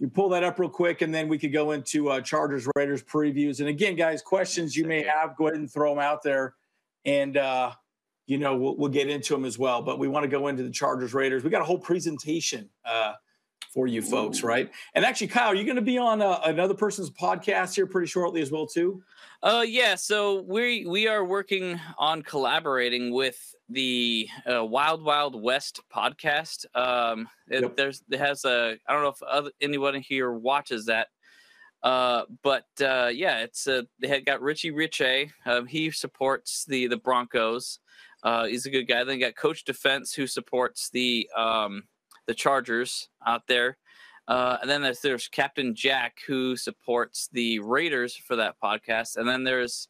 You 0.00 0.08
pull 0.08 0.30
that 0.30 0.42
up 0.42 0.58
real 0.58 0.70
quick, 0.70 1.02
and 1.02 1.14
then 1.14 1.28
we 1.28 1.38
could 1.38 1.52
go 1.52 1.72
into 1.72 2.08
uh, 2.08 2.22
Chargers 2.22 2.66
Raiders 2.74 3.02
previews. 3.02 3.60
And 3.60 3.68
again, 3.68 3.96
guys, 3.96 4.22
questions 4.22 4.74
you 4.74 4.86
may 4.86 5.02
have, 5.02 5.36
go 5.36 5.48
ahead 5.48 5.58
and 5.58 5.70
throw 5.70 5.90
them 5.90 6.02
out 6.02 6.22
there, 6.22 6.54
and 7.04 7.36
uh, 7.36 7.72
you 8.26 8.38
know 8.38 8.56
we'll, 8.56 8.76
we'll 8.76 8.90
get 8.90 9.10
into 9.10 9.34
them 9.34 9.44
as 9.44 9.58
well. 9.58 9.82
But 9.82 9.98
we 9.98 10.08
want 10.08 10.24
to 10.24 10.28
go 10.28 10.48
into 10.48 10.62
the 10.62 10.70
Chargers 10.70 11.12
Raiders. 11.12 11.44
We 11.44 11.50
got 11.50 11.60
a 11.60 11.66
whole 11.66 11.78
presentation 11.78 12.70
uh, 12.86 13.12
for 13.72 13.86
you 13.86 14.00
folks, 14.00 14.42
right? 14.42 14.70
And 14.94 15.04
actually, 15.04 15.28
Kyle, 15.28 15.54
you're 15.54 15.64
going 15.64 15.76
to 15.76 15.82
be 15.82 15.98
on 15.98 16.22
uh, 16.22 16.40
another 16.44 16.74
person's 16.74 17.10
podcast 17.10 17.74
here 17.74 17.86
pretty 17.86 18.08
shortly 18.08 18.40
as 18.40 18.50
well, 18.50 18.66
too. 18.66 19.02
Uh, 19.42 19.64
yeah. 19.66 19.94
So 19.94 20.42
we 20.42 20.84
we 20.86 21.08
are 21.08 21.24
working 21.24 21.80
on 21.98 22.22
collaborating 22.22 23.10
with 23.10 23.54
the 23.70 24.28
uh, 24.50 24.64
Wild 24.64 25.02
Wild 25.02 25.40
West 25.40 25.80
podcast. 25.94 26.66
Um, 26.74 27.26
it, 27.48 27.62
yep. 27.62 27.76
there's 27.76 28.02
it 28.10 28.20
has 28.20 28.44
a 28.44 28.76
I 28.86 28.92
don't 28.92 29.02
know 29.02 29.08
if 29.08 29.22
other, 29.22 29.50
anyone 29.60 29.94
here 30.02 30.32
watches 30.32 30.86
that. 30.86 31.08
Uh, 31.82 32.24
but 32.42 32.66
uh, 32.82 33.10
yeah, 33.12 33.38
it's 33.38 33.66
uh, 33.66 33.82
they 33.98 34.08
had 34.08 34.26
got 34.26 34.42
Richie 34.42 34.72
Riche. 34.72 35.30
Um, 35.46 35.66
he 35.66 35.90
supports 35.90 36.66
the 36.66 36.86
the 36.88 36.98
Broncos. 36.98 37.78
Uh, 38.22 38.44
he's 38.44 38.66
a 38.66 38.70
good 38.70 38.84
guy. 38.84 39.04
Then 39.04 39.20
got 39.20 39.36
Coach 39.36 39.64
Defense 39.64 40.12
who 40.12 40.26
supports 40.26 40.90
the 40.90 41.26
um, 41.34 41.84
the 42.26 42.34
Chargers 42.34 43.08
out 43.26 43.46
there. 43.48 43.78
Uh, 44.30 44.58
and 44.62 44.70
then 44.70 44.80
there's, 44.80 45.00
there's 45.00 45.26
Captain 45.26 45.74
Jack 45.74 46.18
who 46.24 46.54
supports 46.54 47.28
the 47.32 47.58
Raiders 47.58 48.14
for 48.14 48.36
that 48.36 48.54
podcast. 48.62 49.16
And 49.16 49.28
then 49.28 49.42
there's 49.42 49.88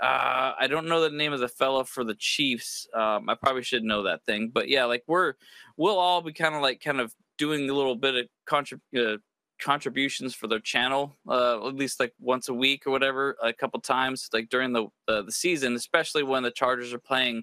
uh, 0.00 0.54
I 0.58 0.68
don't 0.68 0.86
know 0.86 1.00
the 1.02 1.10
name 1.10 1.32
of 1.32 1.40
the 1.40 1.48
fellow 1.48 1.82
for 1.82 2.04
the 2.04 2.14
Chiefs. 2.14 2.86
Um, 2.94 3.28
I 3.28 3.34
probably 3.34 3.62
should 3.62 3.82
know 3.82 4.04
that 4.04 4.24
thing, 4.24 4.50
but 4.52 4.68
yeah, 4.68 4.84
like 4.84 5.02
we're 5.06 5.34
we'll 5.76 5.98
all 5.98 6.22
be 6.22 6.32
kind 6.32 6.54
of 6.54 6.62
like 6.62 6.80
kind 6.80 7.00
of 7.00 7.12
doing 7.36 7.68
a 7.68 7.74
little 7.74 7.96
bit 7.96 8.14
of 8.14 8.26
contrib- 8.48 8.80
uh, 8.96 9.18
contributions 9.60 10.34
for 10.34 10.46
their 10.46 10.60
channel, 10.60 11.16
uh, 11.28 11.66
at 11.66 11.74
least 11.74 12.00
like 12.00 12.14
once 12.18 12.48
a 12.48 12.54
week 12.54 12.86
or 12.86 12.90
whatever, 12.92 13.36
a 13.42 13.52
couple 13.52 13.80
times, 13.80 14.30
like 14.32 14.48
during 14.48 14.72
the 14.72 14.86
the 15.06 15.26
season, 15.28 15.74
especially 15.74 16.22
when 16.22 16.44
the 16.44 16.50
Chargers 16.50 16.94
are 16.94 16.98
playing 16.98 17.42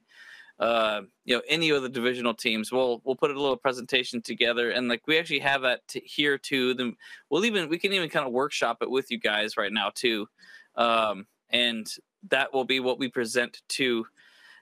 uh, 0.59 1.01
you 1.25 1.35
know 1.35 1.41
any 1.47 1.69
of 1.69 1.83
the 1.83 1.89
divisional 1.89 2.33
teams. 2.33 2.71
We'll 2.71 3.01
we'll 3.03 3.15
put 3.15 3.31
a 3.31 3.39
little 3.39 3.57
presentation 3.57 4.21
together, 4.21 4.71
and 4.71 4.87
like 4.87 5.03
we 5.07 5.17
actually 5.17 5.39
have 5.39 5.61
that 5.61 5.81
here 6.03 6.37
too. 6.37 6.73
Then 6.73 6.95
we'll 7.29 7.45
even 7.45 7.69
we 7.69 7.77
can 7.77 7.93
even 7.93 8.09
kind 8.09 8.25
of 8.25 8.33
workshop 8.33 8.77
it 8.81 8.89
with 8.89 9.11
you 9.11 9.19
guys 9.19 9.57
right 9.57 9.71
now 9.71 9.91
too, 9.93 10.27
um, 10.75 11.27
and 11.49 11.87
that 12.29 12.53
will 12.53 12.65
be 12.65 12.79
what 12.79 12.99
we 12.99 13.07
present 13.09 13.61
to. 13.69 14.05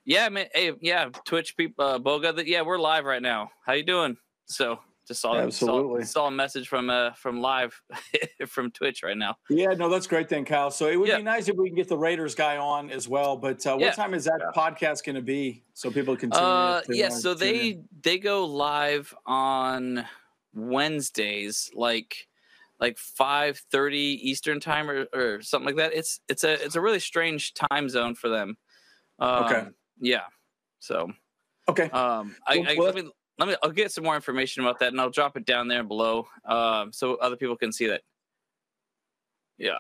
Yeah, 0.04 0.30
man. 0.30 0.48
Hey, 0.54 0.72
yeah, 0.82 1.10
Twitch 1.26 1.58
people, 1.58 1.84
uh, 1.84 2.00
Boga. 2.00 2.36
That 2.36 2.48
yeah, 2.48 2.62
we're 2.62 2.78
live 2.78 3.06
right 3.06 3.22
now. 3.22 3.52
How 3.66 3.74
you 3.74 3.84
doing? 3.84 4.18
So 4.46 4.80
just 5.08 5.22
saw 5.22 5.36
absolutely 5.36 6.04
saw, 6.04 6.22
saw, 6.22 6.28
a 6.28 6.32
message 6.32 6.68
from 6.68 6.90
uh 6.90 7.12
from 7.14 7.40
live 7.40 7.80
from 8.48 8.72
Twitch 8.72 9.04
right 9.04 9.18
now. 9.18 9.38
Yeah, 9.50 9.74
no, 9.78 9.90
that's 9.90 10.08
great 10.08 10.30
then, 10.30 10.46
Kyle. 10.46 10.72
So 10.72 10.88
it 10.88 10.96
would 10.96 11.08
yeah. 11.08 11.18
be 11.18 11.24
nice 11.24 11.48
if 11.48 11.56
we 11.56 11.70
can 11.70 11.76
get 11.76 11.88
the 11.88 11.98
Raiders 11.98 12.36
guy 12.36 12.58
on 12.58 12.90
as 12.90 13.08
well. 13.08 13.38
But 13.38 13.66
uh, 13.66 13.74
what 13.74 13.82
yeah. 13.82 13.92
time 13.92 14.14
is 14.14 14.26
that 14.26 14.40
yeah. 14.40 14.60
podcast 14.60 15.04
going 15.04 15.16
to 15.16 15.22
be 15.22 15.64
so 15.74 15.92
people 15.92 16.16
can? 16.16 16.32
Tune 16.32 16.42
Uh, 16.42 16.82
yeah, 16.90 17.10
so 17.10 17.34
they 17.34 17.72
in? 17.72 17.86
they 18.02 18.18
go 18.18 18.46
live 18.46 19.14
on 19.26 20.06
Wednesdays, 20.54 21.70
like 21.76 22.28
like 22.80 22.98
five 22.98 23.62
thirty 23.72 24.20
Eastern 24.22 24.60
time 24.60 24.90
or, 24.90 25.06
or 25.14 25.42
something 25.42 25.68
like 25.68 25.78
that. 25.78 25.94
It's 25.94 26.20
it's 26.28 26.44
a 26.44 26.54
it's 26.64 26.76
a 26.76 26.82
really 26.82 27.00
strange 27.00 27.54
time 27.54 27.90
zone 27.90 28.16
for 28.16 28.30
them. 28.30 28.58
Um, 29.20 29.44
okay. 29.46 29.66
Yeah. 30.00 30.24
So. 30.80 31.12
Okay. 31.68 31.90
Um, 31.90 32.36
I, 32.46 32.58
well, 32.58 32.70
I, 32.70 32.76
well, 32.76 32.86
let 32.86 32.96
me 32.96 33.12
let 33.38 33.50
me 33.50 33.56
I'll 33.62 33.72
get 33.72 33.92
some 33.92 34.04
more 34.04 34.16
information 34.16 34.64
about 34.64 34.80
that 34.80 34.90
and 34.90 35.00
I'll 35.00 35.10
drop 35.10 35.38
it 35.38 35.46
down 35.46 35.68
there 35.68 35.84
below 35.84 36.28
um, 36.46 36.92
so 36.92 37.16
other 37.16 37.36
people 37.36 37.58
can 37.58 37.72
see 37.72 37.88
that. 37.88 38.02
Yeah. 39.58 39.78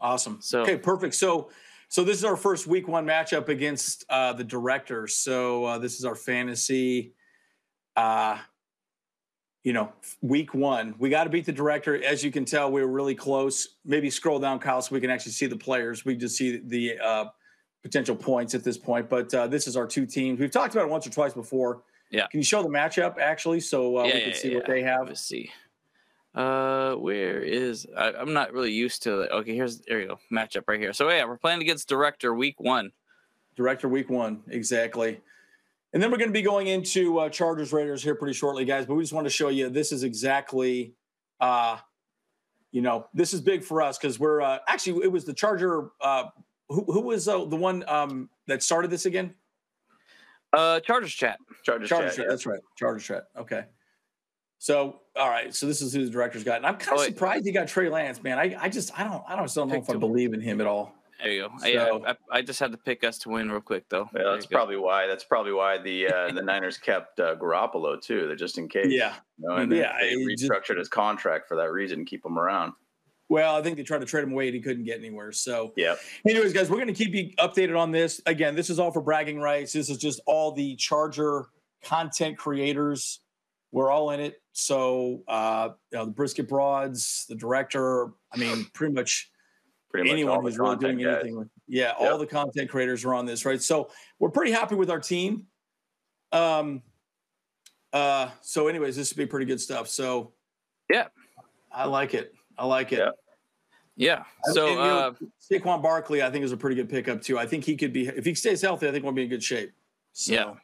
Awesome. 0.00 0.38
So 0.40 0.62
okay, 0.62 0.76
perfect. 0.76 1.14
So 1.14 1.50
so 1.88 2.04
this 2.04 2.16
is 2.16 2.24
our 2.24 2.36
first 2.36 2.66
week 2.66 2.88
one 2.88 3.06
matchup 3.06 3.48
against 3.48 4.04
uh, 4.08 4.32
the 4.32 4.44
directors. 4.44 5.16
So 5.16 5.64
uh, 5.64 5.78
this 5.78 5.98
is 5.98 6.04
our 6.04 6.16
fantasy. 6.16 7.14
Uh, 7.96 8.38
you 9.62 9.72
know, 9.72 9.92
week 10.20 10.52
one, 10.52 10.94
we 10.98 11.08
got 11.08 11.24
to 11.24 11.30
beat 11.30 11.46
the 11.46 11.52
director. 11.52 12.02
As 12.04 12.22
you 12.22 12.30
can 12.30 12.44
tell, 12.44 12.70
we 12.70 12.82
were 12.82 12.90
really 12.90 13.14
close. 13.14 13.76
Maybe 13.84 14.10
scroll 14.10 14.38
down, 14.38 14.58
Kyle, 14.58 14.82
so 14.82 14.94
we 14.94 15.00
can 15.00 15.08
actually 15.08 15.32
see 15.32 15.46
the 15.46 15.56
players. 15.56 16.04
We 16.04 16.16
just 16.16 16.36
see 16.36 16.58
the 16.58 16.98
uh, 16.98 17.24
potential 17.82 18.14
points 18.14 18.54
at 18.54 18.62
this 18.62 18.76
point. 18.76 19.08
But 19.08 19.32
uh, 19.32 19.46
this 19.46 19.66
is 19.66 19.76
our 19.76 19.86
two 19.86 20.04
teams. 20.04 20.38
We've 20.38 20.50
talked 20.50 20.74
about 20.74 20.86
it 20.86 20.90
once 20.90 21.06
or 21.06 21.10
twice 21.10 21.32
before. 21.32 21.82
Yeah. 22.14 22.28
Can 22.28 22.40
you 22.40 22.44
show 22.44 22.62
the 22.62 22.68
matchup 22.68 23.18
actually 23.18 23.60
so 23.60 23.98
uh, 23.98 24.04
yeah, 24.04 24.14
we 24.14 24.20
can 24.20 24.28
yeah, 24.28 24.36
see 24.36 24.48
yeah. 24.50 24.54
what 24.56 24.66
they 24.66 24.82
have? 24.82 25.08
Let's 25.08 25.20
see. 25.20 25.50
Uh, 26.34 26.94
where 26.94 27.40
is 27.40 27.86
I, 27.96 28.10
am 28.10 28.32
not 28.32 28.52
really 28.52 28.72
used 28.72 29.02
to 29.04 29.20
it. 29.22 29.30
Okay, 29.30 29.54
here's 29.54 29.80
there 29.80 30.00
you 30.00 30.08
go 30.08 30.18
matchup 30.32 30.64
right 30.66 30.80
here. 30.80 30.92
So 30.92 31.08
yeah, 31.10 31.24
we're 31.24 31.36
playing 31.36 31.60
against 31.60 31.88
Director 31.88 32.34
Week 32.34 32.58
One. 32.58 32.92
Director 33.56 33.88
Week 33.88 34.10
One, 34.10 34.42
exactly. 34.48 35.20
And 35.92 36.02
then 36.02 36.10
we're 36.10 36.18
going 36.18 36.30
to 36.30 36.34
be 36.34 36.42
going 36.42 36.66
into 36.66 37.18
uh, 37.20 37.28
Chargers 37.28 37.72
Raiders 37.72 38.02
here 38.02 38.16
pretty 38.16 38.34
shortly, 38.34 38.64
guys. 38.64 38.84
But 38.84 38.94
we 38.94 39.04
just 39.04 39.12
want 39.12 39.26
to 39.26 39.30
show 39.30 39.48
you 39.48 39.70
this 39.70 39.92
is 39.92 40.02
exactly, 40.02 40.94
uh, 41.40 41.78
you 42.72 42.82
know, 42.82 43.06
this 43.14 43.32
is 43.32 43.40
big 43.40 43.62
for 43.62 43.80
us 43.80 43.96
because 43.96 44.18
we're 44.18 44.40
uh, 44.40 44.58
actually 44.66 45.04
it 45.04 45.12
was 45.12 45.24
the 45.24 45.34
Charger. 45.34 45.90
Uh, 46.00 46.24
who, 46.68 46.84
who 46.84 47.00
was 47.00 47.28
uh, 47.28 47.44
the 47.44 47.56
one 47.56 47.84
um, 47.86 48.28
that 48.48 48.62
started 48.62 48.90
this 48.90 49.06
again? 49.06 49.34
Uh, 50.56 50.80
Chargers 50.80 51.12
chat. 51.12 51.38
Chargers, 51.62 51.88
Chargers 51.88 52.10
chat. 52.10 52.16
chat. 52.16 52.24
Yeah. 52.24 52.30
That's 52.30 52.46
right. 52.46 52.60
Chargers 52.76 53.04
chat. 53.04 53.24
Okay. 53.36 53.64
So, 54.58 55.00
all 55.16 55.28
right. 55.28 55.54
So 55.54 55.66
this 55.66 55.82
is 55.82 55.92
who 55.92 56.04
the 56.04 56.10
director's 56.10 56.44
got, 56.44 56.56
and 56.56 56.66
I'm 56.66 56.76
kind 56.76 56.98
of 56.98 57.04
oh, 57.04 57.06
surprised 57.06 57.44
he 57.44 57.52
got 57.52 57.68
Trey 57.68 57.88
Lance, 57.88 58.22
man. 58.22 58.38
I, 58.38 58.56
I 58.58 58.68
just, 58.68 58.98
I 58.98 59.04
don't, 59.04 59.22
I 59.28 59.36
don't, 59.36 59.52
don't 59.52 59.68
know 59.68 59.76
if 59.76 59.90
I 59.90 59.96
believe 59.96 60.32
in 60.32 60.40
him 60.40 60.60
at 60.60 60.66
all. 60.66 60.94
There 61.22 61.32
you 61.32 61.42
go. 61.42 61.50
So, 61.58 61.66
yeah, 61.66 61.98
I, 62.06 62.38
I, 62.38 62.42
just 62.42 62.60
had 62.60 62.72
to 62.72 62.78
pick 62.78 63.04
us 63.04 63.18
to 63.18 63.28
win 63.30 63.50
real 63.50 63.60
quick, 63.60 63.88
though. 63.88 64.08
Yeah, 64.14 64.22
that's 64.32 64.46
probably 64.46 64.76
why. 64.76 65.06
That's 65.06 65.24
probably 65.24 65.52
why 65.52 65.78
the 65.78 66.08
uh, 66.08 66.32
the 66.34 66.42
Niners 66.42 66.76
kept 66.76 67.20
uh, 67.20 67.36
Garoppolo 67.36 68.00
too. 68.00 68.26
They're 68.26 68.36
just 68.36 68.58
in 68.58 68.68
case. 68.68 68.86
Yeah. 68.88 69.14
You 69.38 69.48
know, 69.48 69.56
and 69.56 69.72
yeah. 69.72 69.96
They 70.00 70.16
restructured 70.16 70.66
just, 70.66 70.78
his 70.78 70.88
contract 70.88 71.48
for 71.48 71.56
that 71.56 71.70
reason, 71.70 72.04
keep 72.04 72.24
him 72.24 72.38
around. 72.38 72.72
Well, 73.28 73.56
I 73.56 73.62
think 73.62 73.76
they 73.76 73.82
tried 73.82 74.00
to 74.00 74.06
trade 74.06 74.24
him 74.24 74.32
away 74.32 74.46
and 74.46 74.54
he 74.54 74.60
couldn't 74.60 74.84
get 74.84 74.98
anywhere. 74.98 75.32
So, 75.32 75.72
yeah. 75.76 75.94
Anyways, 76.28 76.52
guys, 76.52 76.68
we're 76.68 76.76
going 76.76 76.92
to 76.92 77.04
keep 77.04 77.14
you 77.14 77.30
updated 77.38 77.78
on 77.78 77.90
this. 77.90 78.20
Again, 78.26 78.54
this 78.54 78.68
is 78.68 78.78
all 78.78 78.90
for 78.90 79.00
bragging 79.00 79.40
rights. 79.40 79.72
This 79.72 79.88
is 79.88 79.96
just 79.96 80.20
all 80.26 80.52
the 80.52 80.76
Charger 80.76 81.46
content 81.82 82.36
creators. 82.36 83.20
We're 83.72 83.90
all 83.90 84.10
in 84.10 84.20
it. 84.20 84.40
So, 84.52 85.22
uh, 85.26 85.70
you 85.90 85.98
know, 85.98 86.04
the 86.04 86.12
Brisket 86.12 86.48
Broads, 86.48 87.24
the 87.28 87.34
director, 87.34 88.10
I 88.32 88.36
mean, 88.36 88.66
pretty 88.74 88.94
much, 88.94 89.30
pretty 89.90 90.08
much 90.08 90.12
anyone 90.12 90.42
who's 90.42 90.58
really 90.58 90.76
doing 90.76 90.98
guys. 90.98 91.16
anything. 91.20 91.38
With, 91.38 91.48
yeah, 91.66 91.94
yep. 91.98 92.12
all 92.12 92.18
the 92.18 92.26
content 92.26 92.70
creators 92.70 93.04
are 93.04 93.14
on 93.14 93.26
this, 93.26 93.44
right? 93.44 93.60
So, 93.60 93.90
we're 94.20 94.30
pretty 94.30 94.52
happy 94.52 94.76
with 94.76 94.90
our 94.90 95.00
team. 95.00 95.46
Um, 96.30 96.82
uh, 97.92 98.28
so, 98.42 98.68
anyways, 98.68 98.96
this 98.96 99.10
would 99.10 99.16
be 99.16 99.26
pretty 99.26 99.46
good 99.46 99.60
stuff. 99.60 99.88
So, 99.88 100.34
yeah, 100.88 101.06
I 101.72 101.86
like 101.86 102.14
it. 102.14 102.32
I 102.58 102.66
like 102.66 102.92
it. 102.92 102.98
Yeah. 102.98 103.10
Yeah. 103.96 104.24
So 104.52 104.68
and, 104.68 104.78
uh, 104.78 104.84
know, 104.84 105.16
Saquon 105.40 105.82
Barkley, 105.82 106.22
I 106.22 106.30
think, 106.30 106.44
is 106.44 106.52
a 106.52 106.56
pretty 106.56 106.76
good 106.76 106.88
pickup 106.88 107.22
too. 107.22 107.38
I 107.38 107.46
think 107.46 107.64
he 107.64 107.76
could 107.76 107.92
be 107.92 108.08
if 108.08 108.24
he 108.24 108.34
stays 108.34 108.60
healthy. 108.60 108.88
I 108.88 108.92
think 108.92 109.04
we'll 109.04 109.12
be 109.12 109.22
in 109.22 109.28
good 109.28 109.42
shape. 109.42 109.72
So. 110.12 110.32
Yeah. 110.32 110.54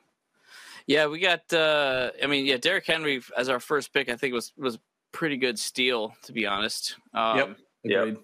Yeah, 0.87 1.07
we 1.07 1.21
got. 1.21 1.53
uh 1.53 2.11
I 2.21 2.27
mean, 2.27 2.47
yeah, 2.47 2.57
Derrick 2.57 2.87
Henry 2.87 3.23
as 3.37 3.49
our 3.49 3.61
first 3.61 3.93
pick. 3.93 4.09
I 4.09 4.17
think 4.17 4.35
was 4.35 4.53
was 4.57 4.79
pretty 5.13 5.37
good 5.37 5.59
steal 5.59 6.15
to 6.23 6.33
be 6.33 6.47
honest. 6.47 6.97
Um, 7.15 7.37
yep. 7.37 7.57
Agreed. 7.85 8.17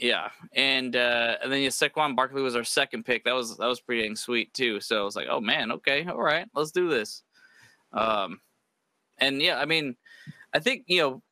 Yeah, 0.00 0.30
and 0.54 0.96
uh, 0.96 1.36
and 1.42 1.52
then 1.52 1.60
yeah, 1.60 1.68
Saquon 1.68 2.16
Barkley 2.16 2.40
was 2.40 2.56
our 2.56 2.64
second 2.64 3.04
pick. 3.04 3.24
That 3.24 3.34
was 3.34 3.58
that 3.58 3.66
was 3.66 3.80
pretty 3.80 4.02
dang 4.02 4.16
sweet 4.16 4.52
too. 4.54 4.80
So 4.80 5.00
I 5.00 5.04
was 5.04 5.14
like, 5.14 5.26
oh 5.30 5.40
man, 5.40 5.70
okay, 5.72 6.06
all 6.06 6.22
right, 6.22 6.46
let's 6.54 6.70
do 6.70 6.88
this. 6.88 7.22
Um, 7.92 8.40
and 9.18 9.42
yeah, 9.42 9.58
I 9.58 9.66
mean, 9.66 9.96
I 10.54 10.58
think 10.58 10.84
you 10.86 11.00
know 11.00 11.22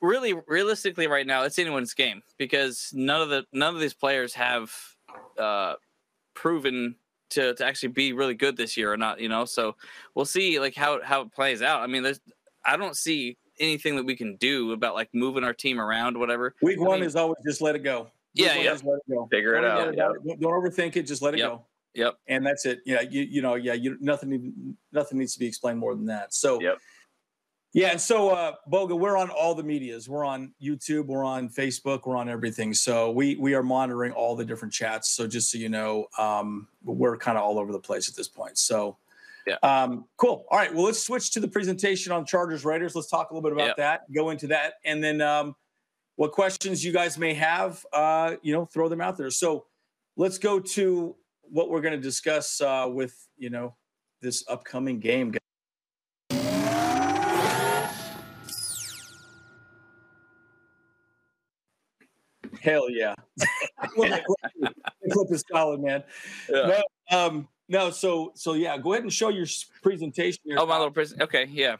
really 0.00 0.34
realistically 0.46 1.06
right 1.06 1.26
now 1.26 1.42
it's 1.42 1.58
anyone's 1.58 1.94
game 1.94 2.22
because 2.38 2.90
none 2.94 3.20
of 3.20 3.28
the 3.28 3.44
none 3.52 3.74
of 3.74 3.80
these 3.80 3.94
players 3.94 4.34
have 4.34 4.72
uh, 5.38 5.74
proven 6.34 6.94
to, 7.30 7.54
to 7.54 7.64
actually 7.64 7.90
be 7.90 8.12
really 8.12 8.34
good 8.34 8.56
this 8.56 8.76
year 8.76 8.92
or 8.92 8.96
not 8.96 9.20
you 9.20 9.28
know? 9.28 9.44
So 9.44 9.76
we'll 10.14 10.24
see 10.24 10.58
like 10.58 10.74
how 10.74 11.02
how 11.02 11.22
it 11.22 11.32
plays 11.32 11.62
out. 11.62 11.82
I 11.82 11.86
mean 11.86 12.02
there's 12.02 12.20
i 12.64 12.76
don't 12.76 12.96
see 12.96 13.38
anything 13.58 13.96
that 13.96 14.04
we 14.04 14.14
can 14.14 14.36
do 14.36 14.72
about 14.72 14.94
like 14.94 15.08
moving 15.14 15.44
our 15.44 15.54
team 15.54 15.80
around 15.80 16.18
whatever. 16.18 16.54
Week 16.62 16.78
I 16.78 16.82
one 16.82 17.00
mean, 17.00 17.08
is 17.08 17.16
always 17.16 17.38
just 17.46 17.60
let 17.60 17.74
it 17.74 17.80
go. 17.80 18.02
Week 18.02 18.10
yeah 18.46 18.56
yeah. 18.56 18.70
let 18.70 18.82
it 18.82 19.10
go. 19.10 19.28
Figure 19.30 19.54
it 19.54 19.64
out 19.64 19.96
yep. 19.96 20.12
don't 20.24 20.52
overthink 20.52 20.96
it 20.96 21.02
just 21.02 21.22
let 21.22 21.34
it 21.34 21.38
yep. 21.38 21.50
go. 21.50 21.66
Yep. 21.94 22.18
And 22.28 22.46
that's 22.46 22.64
it. 22.66 22.80
Yeah 22.86 23.02
you 23.02 23.22
you 23.22 23.42
know 23.42 23.54
yeah 23.54 23.74
you 23.74 23.96
nothing 24.00 24.76
nothing 24.92 25.18
needs 25.18 25.34
to 25.34 25.38
be 25.38 25.46
explained 25.46 25.78
more 25.78 25.94
than 25.94 26.06
that. 26.06 26.32
So 26.34 26.60
yep 26.60 26.78
yeah, 27.72 27.92
and 27.92 28.00
so 28.00 28.30
uh, 28.30 28.54
Boga, 28.70 28.98
we're 28.98 29.16
on 29.16 29.30
all 29.30 29.54
the 29.54 29.62
medias. 29.62 30.08
We're 30.08 30.24
on 30.24 30.52
YouTube, 30.60 31.06
we're 31.06 31.24
on 31.24 31.48
Facebook, 31.48 32.04
we're 32.04 32.16
on 32.16 32.28
everything. 32.28 32.74
So 32.74 33.12
we 33.12 33.36
we 33.36 33.54
are 33.54 33.62
monitoring 33.62 34.12
all 34.12 34.34
the 34.34 34.44
different 34.44 34.74
chats. 34.74 35.10
So 35.10 35.28
just 35.28 35.50
so 35.50 35.58
you 35.58 35.68
know, 35.68 36.06
um, 36.18 36.66
we're 36.82 37.16
kind 37.16 37.38
of 37.38 37.44
all 37.44 37.58
over 37.58 37.70
the 37.70 37.78
place 37.78 38.08
at 38.08 38.16
this 38.16 38.26
point. 38.26 38.58
So 38.58 38.96
yeah, 39.46 39.56
um, 39.62 40.06
cool. 40.16 40.46
All 40.50 40.58
right, 40.58 40.74
well, 40.74 40.84
let's 40.84 41.04
switch 41.04 41.30
to 41.32 41.40
the 41.40 41.48
presentation 41.48 42.12
on 42.12 42.26
Chargers 42.26 42.64
Raiders. 42.64 42.96
Let's 42.96 43.08
talk 43.08 43.30
a 43.30 43.34
little 43.34 43.48
bit 43.48 43.52
about 43.56 43.68
yeah. 43.78 43.84
that. 43.84 44.12
Go 44.12 44.30
into 44.30 44.48
that, 44.48 44.74
and 44.84 45.02
then 45.02 45.20
um, 45.20 45.54
what 46.16 46.32
questions 46.32 46.84
you 46.84 46.92
guys 46.92 47.16
may 47.18 47.34
have, 47.34 47.84
uh, 47.92 48.34
you 48.42 48.52
know, 48.52 48.66
throw 48.66 48.88
them 48.88 49.00
out 49.00 49.16
there. 49.16 49.30
So 49.30 49.66
let's 50.16 50.38
go 50.38 50.58
to 50.60 51.14
what 51.42 51.70
we're 51.70 51.80
going 51.80 51.94
to 51.94 52.00
discuss 52.00 52.60
uh, 52.60 52.88
with 52.90 53.16
you 53.38 53.50
know 53.50 53.76
this 54.20 54.44
upcoming 54.48 54.98
game. 54.98 55.32
Hell 62.60 62.90
yeah. 62.90 63.14
well, 63.96 64.20
the 64.58 65.10
clip 65.10 65.30
is 65.30 65.44
solid, 65.50 65.80
man. 65.80 66.02
Yeah. 66.48 66.80
No, 67.10 67.18
um, 67.18 67.48
no, 67.68 67.90
so 67.90 68.32
so 68.34 68.54
yeah, 68.54 68.76
go 68.78 68.92
ahead 68.92 69.02
and 69.02 69.12
show 69.12 69.28
your 69.28 69.46
presentation. 69.82 70.40
Here. 70.44 70.56
oh, 70.58 70.66
my 70.66 70.76
little 70.76 70.90
presentation. 70.90 71.22
Okay, 71.22 71.46
yeah. 71.50 71.76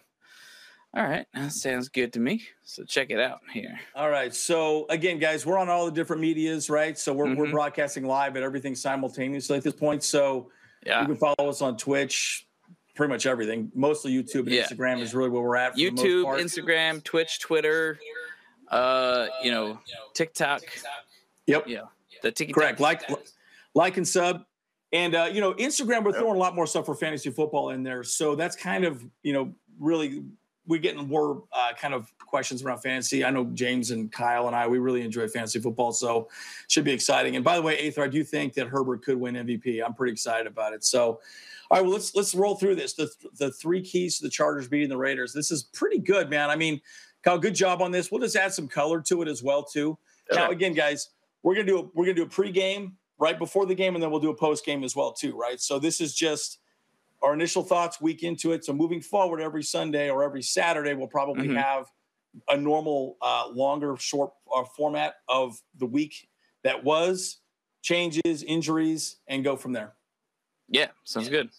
All 0.93 1.05
right, 1.05 1.25
that 1.35 1.53
sounds 1.53 1.89
good 1.89 2.13
to 2.15 2.21
me. 2.21 2.43
So 2.65 2.83
check 2.83 3.11
it 3.11 3.21
out 3.21 3.41
here. 3.53 3.79
All 3.95 4.11
right. 4.11 4.35
So 4.35 4.87
again, 4.91 5.21
guys, 5.21 5.47
we're 5.47 5.59
on 5.59 5.69
all 5.69 5.87
the 5.87 5.93
different 5.93 6.21
medias, 6.21 6.69
right? 6.69 6.99
So 6.99 7.13
we're, 7.13 7.27
mm-hmm. 7.27 7.37
we're 7.37 7.51
broadcasting 7.51 8.05
live 8.05 8.37
at 8.37 8.43
everything 8.43 8.75
simultaneously 8.75 9.57
at 9.57 9.63
this 9.63 9.75
point. 9.75 10.03
So 10.03 10.51
yeah. 10.85 11.03
you 11.03 11.07
can 11.07 11.17
follow 11.17 11.49
us 11.49 11.63
on 11.63 11.77
Twitch, 11.77 12.45
pretty 12.97 13.13
much 13.13 13.25
everything. 13.25 13.71
Mostly 13.73 14.13
YouTube 14.13 14.41
and 14.41 14.51
yeah. 14.51 14.65
Instagram 14.65 14.99
yeah. 14.99 15.05
is 15.05 15.15
really 15.15 15.31
where 15.31 15.43
we're 15.43 15.57
at. 15.57 15.77
YouTube, 15.77 16.25
Instagram, 16.41 17.05
Twitch, 17.05 17.39
Twitter, 17.39 18.01
uh, 18.71 19.27
you 19.43 19.51
know, 19.51 19.79
TikTok. 20.15 20.63
Yep. 21.47 21.65
Yeah. 21.67 21.83
The 22.23 22.31
TikTok. 22.31 22.55
Correct. 22.55 22.81
Like, 22.81 23.03
like 23.75 23.97
and 23.97 24.07
sub. 24.07 24.45
And 24.93 25.15
uh, 25.15 25.29
you 25.33 25.41
know, 25.41 25.55
Instagram, 25.55 26.05
we're 26.05 26.13
throwing 26.13 26.37
a 26.37 26.39
lot 26.39 26.55
more 26.55 26.67
stuff 26.67 26.87
for 26.87 26.95
fantasy 26.95 27.31
football 27.31 27.71
in 27.71 27.83
there. 27.83 28.03
So 28.03 28.35
that's 28.35 28.57
kind 28.57 28.85
of, 28.85 29.05
you 29.23 29.33
know, 29.33 29.53
really 29.79 30.25
we're 30.67 30.81
getting 30.81 31.09
more 31.09 31.43
uh, 31.53 31.73
kind 31.79 31.95
of 31.95 32.13
questions 32.19 32.63
around 32.63 32.79
fantasy. 32.79 33.25
I 33.25 33.31
know 33.31 33.45
James 33.55 33.91
and 33.91 34.11
Kyle 34.11 34.47
and 34.47 34.55
I, 34.55 34.69
we 34.69 34.79
really 34.79 35.03
enjoy 35.03 35.27
fantasy 35.27 35.59
football, 35.59 35.93
so 35.93 36.29
should 36.69 36.85
be 36.85 36.93
exciting. 36.93 37.35
And 37.35 37.45
by 37.45 37.57
the 37.57 37.63
way, 37.63 37.77
Aether, 37.79 38.05
I 38.05 38.09
do 38.09 38.23
think 38.23 38.55
that 38.55 38.69
Herbert 38.69 39.03
could 39.03 39.19
win 39.19 39.35
MVP. 39.35 39.83
I'm 39.85 39.95
pretty 39.95 40.13
excited 40.13 40.47
about 40.47 40.73
it. 40.73 40.85
So, 40.85 41.21
all 41.71 41.79
right, 41.79 41.83
well, 41.83 41.93
let's 41.93 42.15
let's 42.15 42.35
roll 42.35 42.55
through 42.55 42.77
this. 42.77 42.95
The 42.95 43.11
the 43.39 43.51
three 43.51 43.83
keys 43.83 44.19
to 44.19 44.25
the 44.25 44.31
Chargers 44.31 44.69
beating 44.69 44.89
the 44.89 44.97
Raiders. 44.97 45.33
This 45.33 45.51
is 45.51 45.65
pretty 45.65 45.99
good, 45.99 46.31
man. 46.31 46.51
I 46.51 46.57
mean, 46.57 46.81
Kyle, 47.23 47.39
good 47.39 47.55
job 47.55 47.83
on 47.83 47.91
this. 47.91 48.11
We'll 48.11 48.21
just 48.21 48.37
add 48.37 48.53
some 48.53 48.69
color 48.69 49.01
to 49.03 49.23
it 49.23 49.29
as 49.29 49.43
well, 49.43 49.63
too. 49.63 49.99
Now, 50.33 50.51
again, 50.51 50.75
guys, 50.75 51.11
we're 51.43 51.55
gonna 51.55 51.67
do 51.67 51.79
a, 51.79 51.83
we're 51.95 52.05
gonna 52.05 52.15
do 52.15 52.23
a 52.23 52.27
pregame 52.27 52.93
right 53.19 53.39
before 53.39 53.67
the 53.67 53.75
game, 53.75 53.95
and 53.95 54.03
then 54.03 54.11
we'll 54.11 54.21
do 54.21 54.31
a 54.31 54.37
post 54.37 54.65
game 54.65 54.85
as 54.85 54.97
well, 54.97 55.13
too. 55.13 55.37
Right. 55.37 55.61
So 55.61 55.79
this 55.79 56.01
is 56.01 56.15
just 56.15 56.59
our 57.23 57.35
initial 57.35 57.63
thoughts 57.63 58.01
week 58.01 58.23
into 58.23 58.53
it. 58.53 58.65
So 58.65 58.73
moving 58.73 59.01
forward, 59.03 59.41
every 59.41 59.63
Sunday 59.63 60.09
or 60.09 60.23
every 60.23 60.43
Saturday, 60.43 60.95
we'll 60.95 61.09
probably 61.09 61.49
mm-hmm. 61.49 61.57
have 61.57 61.87
a 62.49 62.57
normal, 62.57 63.17
uh, 63.21 63.49
longer, 63.53 63.97
short 63.99 64.33
uh, 64.55 64.65
format 64.65 65.17
of 65.29 65.61
the 65.77 65.87
week 65.87 66.29
that 66.63 66.85
was, 66.85 67.39
changes, 67.83 68.43
injuries, 68.43 69.17
and 69.27 69.43
go 69.45 69.57
from 69.57 69.73
there. 69.73 69.95
Yeah, 70.69 70.89
sounds 71.05 71.27
yeah. 71.27 71.33
good. 71.33 71.51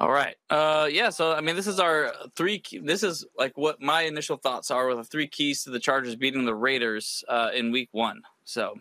All 0.00 0.10
right. 0.10 0.34
Uh, 0.48 0.88
yeah. 0.90 1.10
So 1.10 1.32
I 1.32 1.42
mean, 1.42 1.56
this 1.56 1.66
is 1.66 1.78
our 1.78 2.14
three. 2.34 2.62
This 2.82 3.02
is 3.02 3.26
like 3.36 3.56
what 3.58 3.82
my 3.82 4.02
initial 4.02 4.38
thoughts 4.38 4.70
are 4.70 4.88
with 4.88 4.96
the 4.96 5.04
three 5.04 5.28
keys 5.28 5.62
to 5.64 5.70
the 5.70 5.78
Chargers 5.78 6.16
beating 6.16 6.46
the 6.46 6.54
Raiders 6.54 7.22
uh, 7.28 7.50
in 7.54 7.70
Week 7.70 7.90
One. 7.92 8.22
So 8.44 8.80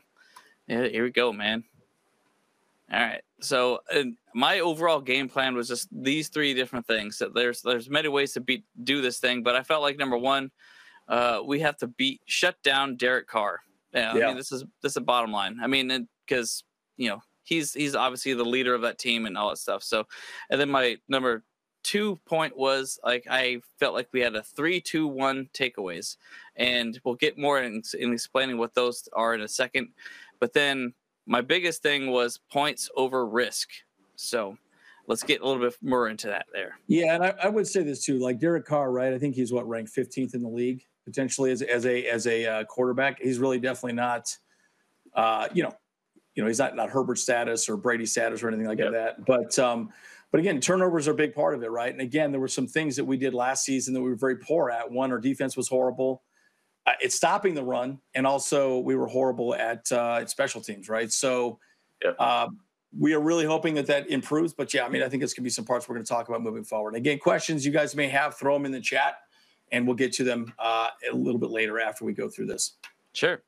yeah, 0.68 0.88
here 0.88 1.04
we 1.04 1.12
go, 1.12 1.34
man. 1.34 1.66
All 2.92 3.02
right. 3.02 3.22
So 3.42 3.80
my 4.34 4.62
overall 4.62 5.02
game 5.02 5.28
plan 5.28 5.56
was 5.56 5.68
just 5.68 5.90
these 5.92 6.30
three 6.30 6.54
different 6.54 6.88
things. 6.88 7.18
That 7.18 7.34
there's 7.34 7.62
there's 7.62 7.90
many 7.90 8.08
ways 8.08 8.32
to 8.34 8.40
beat 8.40 8.64
do 8.86 9.02
this 9.02 9.20
thing, 9.20 9.44
but 9.44 9.58
I 9.58 9.64
felt 9.64 9.82
like 9.82 9.98
number 9.98 10.18
one, 10.18 10.52
uh, 11.10 11.42
we 11.46 11.60
have 11.60 11.76
to 11.78 11.88
beat 11.88 12.22
shut 12.26 12.56
down 12.64 12.96
Derek 12.96 13.28
Carr. 13.28 13.60
Yeah, 13.94 14.16
yeah. 14.16 14.24
I 14.24 14.28
mean 14.28 14.38
this 14.38 14.54
is 14.54 14.64
this 14.82 14.94
is 14.94 14.98
a 14.98 15.02
bottom 15.02 15.34
line. 15.34 15.60
I 15.62 15.68
mean 15.68 16.08
because 16.26 16.64
you 16.96 17.10
know 17.10 17.22
he's 17.50 17.74
he's 17.74 17.96
obviously 17.96 18.34
the 18.34 18.46
leader 18.46 18.74
of 18.74 18.82
that 18.84 19.00
team 19.00 19.26
and 19.26 19.38
all 19.38 19.50
that 19.50 19.58
stuff. 19.58 19.84
So, 19.84 20.06
and 20.50 20.62
then 20.62 20.70
my 20.70 20.98
number 21.10 21.44
two 21.84 22.20
point 22.26 22.56
was 22.56 23.00
like 23.04 23.26
I 23.30 23.62
felt 23.80 23.96
like 23.96 24.10
we 24.14 24.22
had 24.22 24.36
a 24.36 24.44
three 24.44 24.80
two 24.80 25.08
one 25.08 25.50
takeaways, 25.54 26.16
and 26.56 27.00
we'll 27.04 27.16
get 27.16 27.38
more 27.38 27.62
in, 27.62 27.82
in 27.98 28.14
explaining 28.14 28.58
what 28.58 28.76
those 28.76 29.10
are 29.14 29.34
in 29.34 29.42
a 29.42 29.48
second. 29.48 29.90
But 30.40 30.54
then 30.54 30.94
my 31.26 31.42
biggest 31.42 31.82
thing 31.82 32.12
was 32.12 32.40
points 32.52 32.90
over 32.96 33.26
risk. 33.26 33.70
So 34.16 34.58
let's 35.08 35.24
get 35.24 35.42
a 35.42 35.46
little 35.46 35.62
bit 35.62 35.76
more 35.82 36.08
into 36.08 36.28
that 36.28 36.46
there. 36.54 36.78
Yeah, 36.88 37.16
and 37.16 37.24
I, 37.24 37.34
I, 37.44 37.50
would 37.50 37.68
say 37.68 37.84
this 37.84 38.06
too. 38.06 38.20
Like 38.20 38.40
Derek 38.40 38.66
Carr, 38.66 38.92
right? 38.92 39.14
I 39.14 39.18
think 39.18 39.36
he's 39.36 39.52
what 39.52 39.68
ranked 39.68 39.96
15th 39.96 40.36
in 40.36 40.42
the 40.42 40.50
league 40.50 40.84
potentially 41.06 41.52
as, 41.52 41.62
as 41.64 41.86
a 41.86 42.06
as 42.06 42.28
a 42.28 42.46
uh, 42.46 42.64
quarterback. 42.66 43.20
He's 43.22 43.40
really 43.40 43.60
definitely 43.60 43.94
not, 43.94 44.36
uh, 45.16 45.48
you 45.54 45.64
know, 45.64 45.74
you 46.40 46.44
know, 46.44 46.48
he's 46.48 46.60
not 46.60 46.74
not 46.74 46.90
Herbert 46.90 47.18
status 47.18 47.68
or 47.68 47.76
Brady 47.76 48.06
status 48.06 48.42
or 48.42 48.48
anything 48.48 48.68
like 48.68 48.80
yep. 48.80 48.94
that. 48.94 49.26
But 49.26 49.60
um, 49.60 49.92
but 50.32 50.40
again, 50.40 50.62
turnovers 50.62 51.08
are 51.08 51.12
a 51.12 51.16
big 51.16 51.36
part 51.36 51.54
of 51.54 51.64
it, 51.64 51.70
right? 51.70 51.92
And 51.92 52.02
again, 52.02 52.32
there 52.32 52.40
were 52.40 52.48
some 52.48 52.68
things 52.68 52.96
that 52.96 53.06
we 53.06 53.18
did 53.18 53.34
last 53.34 53.66
season 53.66 53.94
that 53.94 54.02
we 54.02 54.10
were 54.10 54.16
very 54.16 54.38
poor 54.38 54.70
at. 54.70 54.90
One, 54.90 55.12
our 55.12 55.20
defense 55.20 55.58
was 55.58 55.68
horrible 55.68 56.24
uh, 56.90 56.94
it's 57.02 57.16
stopping 57.16 57.54
the 57.54 57.64
run, 57.64 58.00
and 58.16 58.26
also 58.26 58.80
we 58.80 58.96
were 58.96 59.08
horrible 59.08 59.54
at 59.54 59.92
uh, 59.92 60.20
at 60.22 60.30
special 60.30 60.60
teams, 60.60 60.90
right? 60.90 61.12
So 61.12 61.60
yep. 62.04 62.16
uh, 62.18 62.48
we 62.98 63.14
are 63.14 63.20
really 63.20 63.46
hoping 63.46 63.76
that 63.76 63.86
that 63.88 64.10
improves. 64.10 64.54
But 64.54 64.74
yeah, 64.74 64.86
I 64.86 64.90
mean, 64.90 65.04
I 65.04 65.10
think 65.10 65.22
it's 65.22 65.34
going 65.34 65.44
to 65.44 65.46
be 65.46 65.52
some 65.52 65.66
parts 65.66 65.88
we're 65.88 65.96
going 65.96 66.06
to 66.06 66.10
talk 66.10 66.30
about 66.30 66.42
moving 66.42 66.64
forward. 66.64 66.96
Again, 66.96 67.20
questions 67.20 67.66
you 67.66 67.72
guys 67.72 67.96
may 67.96 68.08
have, 68.08 68.38
throw 68.38 68.54
them 68.54 68.66
in 68.66 68.72
the 68.72 68.82
chat, 68.82 69.18
and 69.72 69.86
we'll 69.86 69.96
get 69.96 70.14
to 70.14 70.24
them 70.24 70.52
uh, 70.58 70.88
a 71.12 71.16
little 71.16 71.40
bit 71.40 71.52
later 71.52 71.80
after 71.80 72.06
we 72.06 72.14
go 72.14 72.28
through 72.28 72.48
this. 72.48 72.74
Sure. 73.14 73.42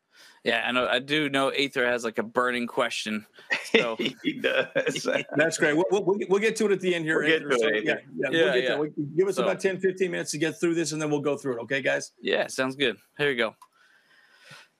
Yeah, 0.43 0.63
I 0.65 0.71
know. 0.71 0.88
I 0.88 0.97
do 0.97 1.30
know 1.30 1.49
Aether 1.49 1.86
has 1.86 2.04
like 2.04 2.17
a 2.17 2.23
burning 2.23 2.67
question. 2.67 3.25
So 3.71 3.95
he 3.95 4.34
does. 4.34 4.67
That's 5.38 5.58
great. 5.58 5.77
We'll, 5.77 5.86
we'll, 5.91 6.19
we'll, 6.27 6.41
get 6.41 6.58
to 6.58 6.65
it 6.65 6.73
at 6.73 6.82
the 6.82 6.93
end 6.93 7.06
here. 7.06 7.19
We'll 7.19 7.39
get 7.39 7.49
to 7.49 7.58
so, 7.58 7.67
it. 7.67 7.86
Yeah, 7.86 7.95
yeah, 8.30 8.54
yeah, 8.56 8.75
we'll 8.75 8.88
yeah. 8.88 9.06
give 9.15 9.30
us 9.30 9.38
so, 9.38 9.43
about 9.43 9.62
10, 9.62 9.80
15 9.80 10.12
minutes 10.12 10.32
to 10.32 10.38
get 10.38 10.60
through 10.60 10.75
this, 10.75 10.91
and 10.91 11.01
then 11.01 11.10
we'll 11.10 11.21
go 11.21 11.38
through 11.38 11.58
it. 11.58 11.62
Okay, 11.62 11.82
guys? 11.82 12.12
Yeah, 12.21 12.47
sounds 12.47 12.75
good. 12.75 12.97
Here 13.17 13.30
we 13.30 13.36
go. 13.36 13.56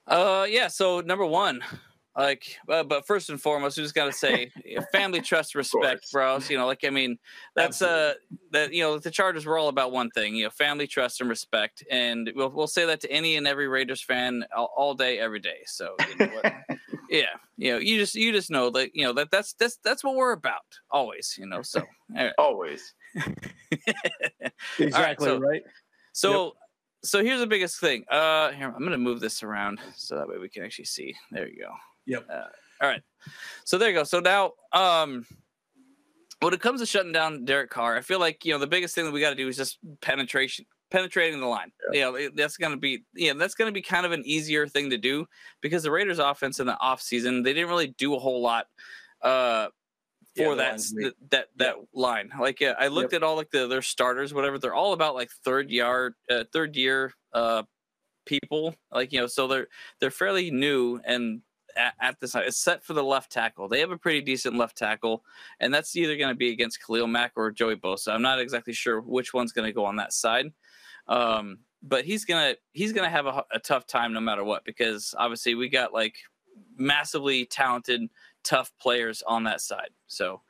Uh, 0.06 0.46
yeah. 0.50 0.68
So 0.68 1.00
number 1.00 1.26
one, 1.26 1.62
like 2.18 2.58
uh, 2.70 2.84
but 2.84 3.08
first 3.08 3.30
and 3.30 3.42
foremost 3.42 3.78
we 3.78 3.84
just 3.84 3.96
got 3.96 4.06
to 4.06 4.12
say 4.12 4.52
family 4.92 5.22
trust 5.22 5.56
respect 5.56 6.12
bros 6.12 6.50
you 6.50 6.58
know 6.58 6.66
like 6.66 6.84
i 6.84 6.90
mean 6.90 7.18
that's 7.56 7.82
uh 7.82 8.14
that 8.52 8.74
you 8.74 8.84
know 8.84 9.00
the 9.00 9.12
chargers 9.12 9.46
were 9.46 9.58
all 9.58 9.70
about 9.70 9.92
one 9.92 10.10
thing 10.12 10.36
you 10.36 10.44
know 10.44 10.50
family 10.50 10.88
trust 10.88 11.22
and 11.22 11.30
respect. 11.30 11.84
And 11.90 12.32
we'll, 12.36 12.50
we'll 12.50 12.68
say 12.68 12.86
that 12.86 13.02
to 13.02 13.12
any 13.12 13.36
and 13.38 13.48
every 13.48 13.68
raiders 13.68 14.02
fan 14.02 14.46
all, 14.56 14.72
all 14.76 14.94
day 14.94 15.20
every 15.20 15.40
day. 15.40 15.60
So 15.66 15.96
you 16.10 16.28
know 16.28 16.42
yeah 17.10 17.26
you 17.58 17.72
know 17.72 17.78
you 17.80 17.98
just 17.98 18.16
you 18.16 18.32
just 18.32 18.52
know 18.52 18.70
that 18.72 18.92
you 18.94 19.04
know 19.04 19.14
that 19.14 19.32
that's 19.32 19.54
that's 19.54 19.78
that's 19.84 20.04
what 20.04 20.16
we're 20.16 20.34
about 20.34 20.62
always 20.92 21.36
you 21.38 21.46
know 21.46 21.62
so 21.62 21.82
right. 22.14 22.34
always. 22.38 22.94
Exactly 24.80 25.02
right, 25.02 25.20
so, 25.20 25.40
right? 25.40 25.64
so 26.14 26.44
yep. 26.44 26.54
so 27.04 27.24
here's 27.24 27.40
the 27.40 27.48
biggest 27.48 27.80
thing. 27.80 28.04
Uh 28.10 28.52
here 28.52 28.68
i'm 28.68 28.84
gonna 28.84 28.98
move 28.98 29.20
this 29.20 29.44
around 29.44 29.80
so 29.96 30.16
that 30.16 30.28
way 30.28 30.38
we 30.38 30.50
can 30.50 30.64
actually 30.64 30.86
see. 30.86 31.16
There 31.32 31.48
you 31.48 31.60
go 31.60 31.72
Yep. 32.06 32.28
Uh, 32.30 32.48
all 32.82 32.90
right. 32.90 33.02
So 33.64 33.78
there 33.78 33.90
you 33.90 33.96
go. 33.96 34.04
So 34.04 34.20
now, 34.20 34.54
um, 34.74 35.26
when 36.42 36.54
it 36.54 36.60
comes 36.60 36.82
to 36.82 36.86
shutting 36.86 37.12
down 37.12 37.46
Derek 37.46 37.70
Carr, 37.70 37.96
I 37.96 38.02
feel 38.02 38.20
like 38.20 38.44
you 38.44 38.52
know 38.52 38.60
the 38.60 38.68
biggest 38.68 38.96
thing 38.96 39.06
that 39.06 39.12
we 39.12 39.22
got 39.22 39.30
to 39.30 39.36
do 39.36 39.48
is 39.48 39.58
just 39.58 39.78
penetration, 40.02 40.66
penetrating 40.90 41.40
the 41.40 41.46
line. 41.46 41.72
Yeah, 41.92 42.12
you 42.18 42.30
know, 42.30 42.30
that's 42.36 42.58
going 42.58 42.72
to 42.72 42.78
be 42.78 43.04
yeah, 43.16 43.34
that's 43.34 43.54
going 43.54 43.68
to 43.68 43.74
be 43.74 43.82
kind 43.82 44.06
of 44.06 44.12
an 44.12 44.24
easier 44.26 44.68
thing 44.68 44.90
to 44.90 44.98
do 44.98 45.28
because 45.62 45.84
the 45.84 45.92
Raiders' 45.92 46.20
offense 46.20 46.60
in 46.60 46.66
the 46.66 46.78
off 46.80 47.02
season 47.02 47.44
they 47.44 47.54
didn't 47.54 47.70
really 47.70 47.88
do 47.98 48.16
a 48.16 48.20
whole 48.20 48.42
lot 48.42 48.66
uh, 49.22 49.68
for 50.36 50.56
yeah, 50.56 50.56
that 50.56 50.78
that 50.78 51.14
that, 51.30 51.48
that 51.58 51.76
yep. 51.78 51.88
line. 51.94 52.32
Like 52.40 52.60
yeah, 52.60 52.74
I 52.80 52.88
looked 52.88 53.14
yep. 53.14 53.22
at 53.22 53.24
all 53.24 53.36
like 53.36 53.52
the 53.52 53.68
their 53.68 53.84
starters, 53.84 54.34
whatever. 54.34 54.58
They're 54.58 54.74
all 54.74 54.94
about 54.94 55.14
like 55.14 55.30
third 55.44 55.70
yard, 55.70 56.16
uh, 56.30 56.46
third 56.52 56.76
year 56.76 57.14
uh, 57.34 57.64
people. 58.26 58.74
Like 58.92 59.14
you 59.14 59.20
know, 59.20 59.28
so 59.28 59.48
they're 59.48 59.68
they're 60.00 60.10
fairly 60.10 60.50
new 60.50 61.00
and 61.06 61.42
at, 61.76 61.94
at 62.00 62.20
this 62.20 62.32
time. 62.32 62.44
It's 62.46 62.58
set 62.58 62.84
for 62.84 62.94
the 62.94 63.04
left 63.04 63.32
tackle. 63.32 63.68
They 63.68 63.80
have 63.80 63.92
a 63.92 63.98
pretty 63.98 64.22
decent 64.22 64.58
left 64.58 64.78
tackle, 64.78 65.24
and 65.60 65.74
that's 65.74 65.96
either 65.96 66.18
going 66.18 66.30
to 66.30 66.38
be 66.38 66.52
against 66.52 66.86
Khalil 66.86 67.08
Mack 67.08 67.34
or 67.36 67.52
Joey 67.52 67.76
Bosa. 67.76 68.14
I'm 68.14 68.22
not 68.22 68.40
exactly 68.40 68.74
sure 68.74 69.02
which 69.02 69.34
one's 69.34 69.52
going 69.52 69.68
to 69.68 69.74
go 69.74 69.86
on 69.86 69.98
that 69.98 70.14
side. 70.14 70.52
Um, 71.08 71.60
but 71.84 72.06
he's 72.06 72.26
gonna 72.26 72.56
he's 72.74 72.94
gonna 72.94 73.10
have 73.10 73.26
a, 73.26 73.44
a, 73.52 73.60
tough 73.60 73.88
time 73.88 74.14
no 74.14 74.22
matter 74.22 74.44
what 74.44 74.64
because 74.64 75.16
obviously 75.18 75.56
we 75.56 75.68
got 75.68 75.92
like 75.94 76.16
massively 76.78 77.46
talented, 77.46 78.10
tough 78.44 78.72
players 78.80 79.24
on 79.26 79.44
that 79.46 79.62
side. 79.62 79.90
So, 80.08 80.42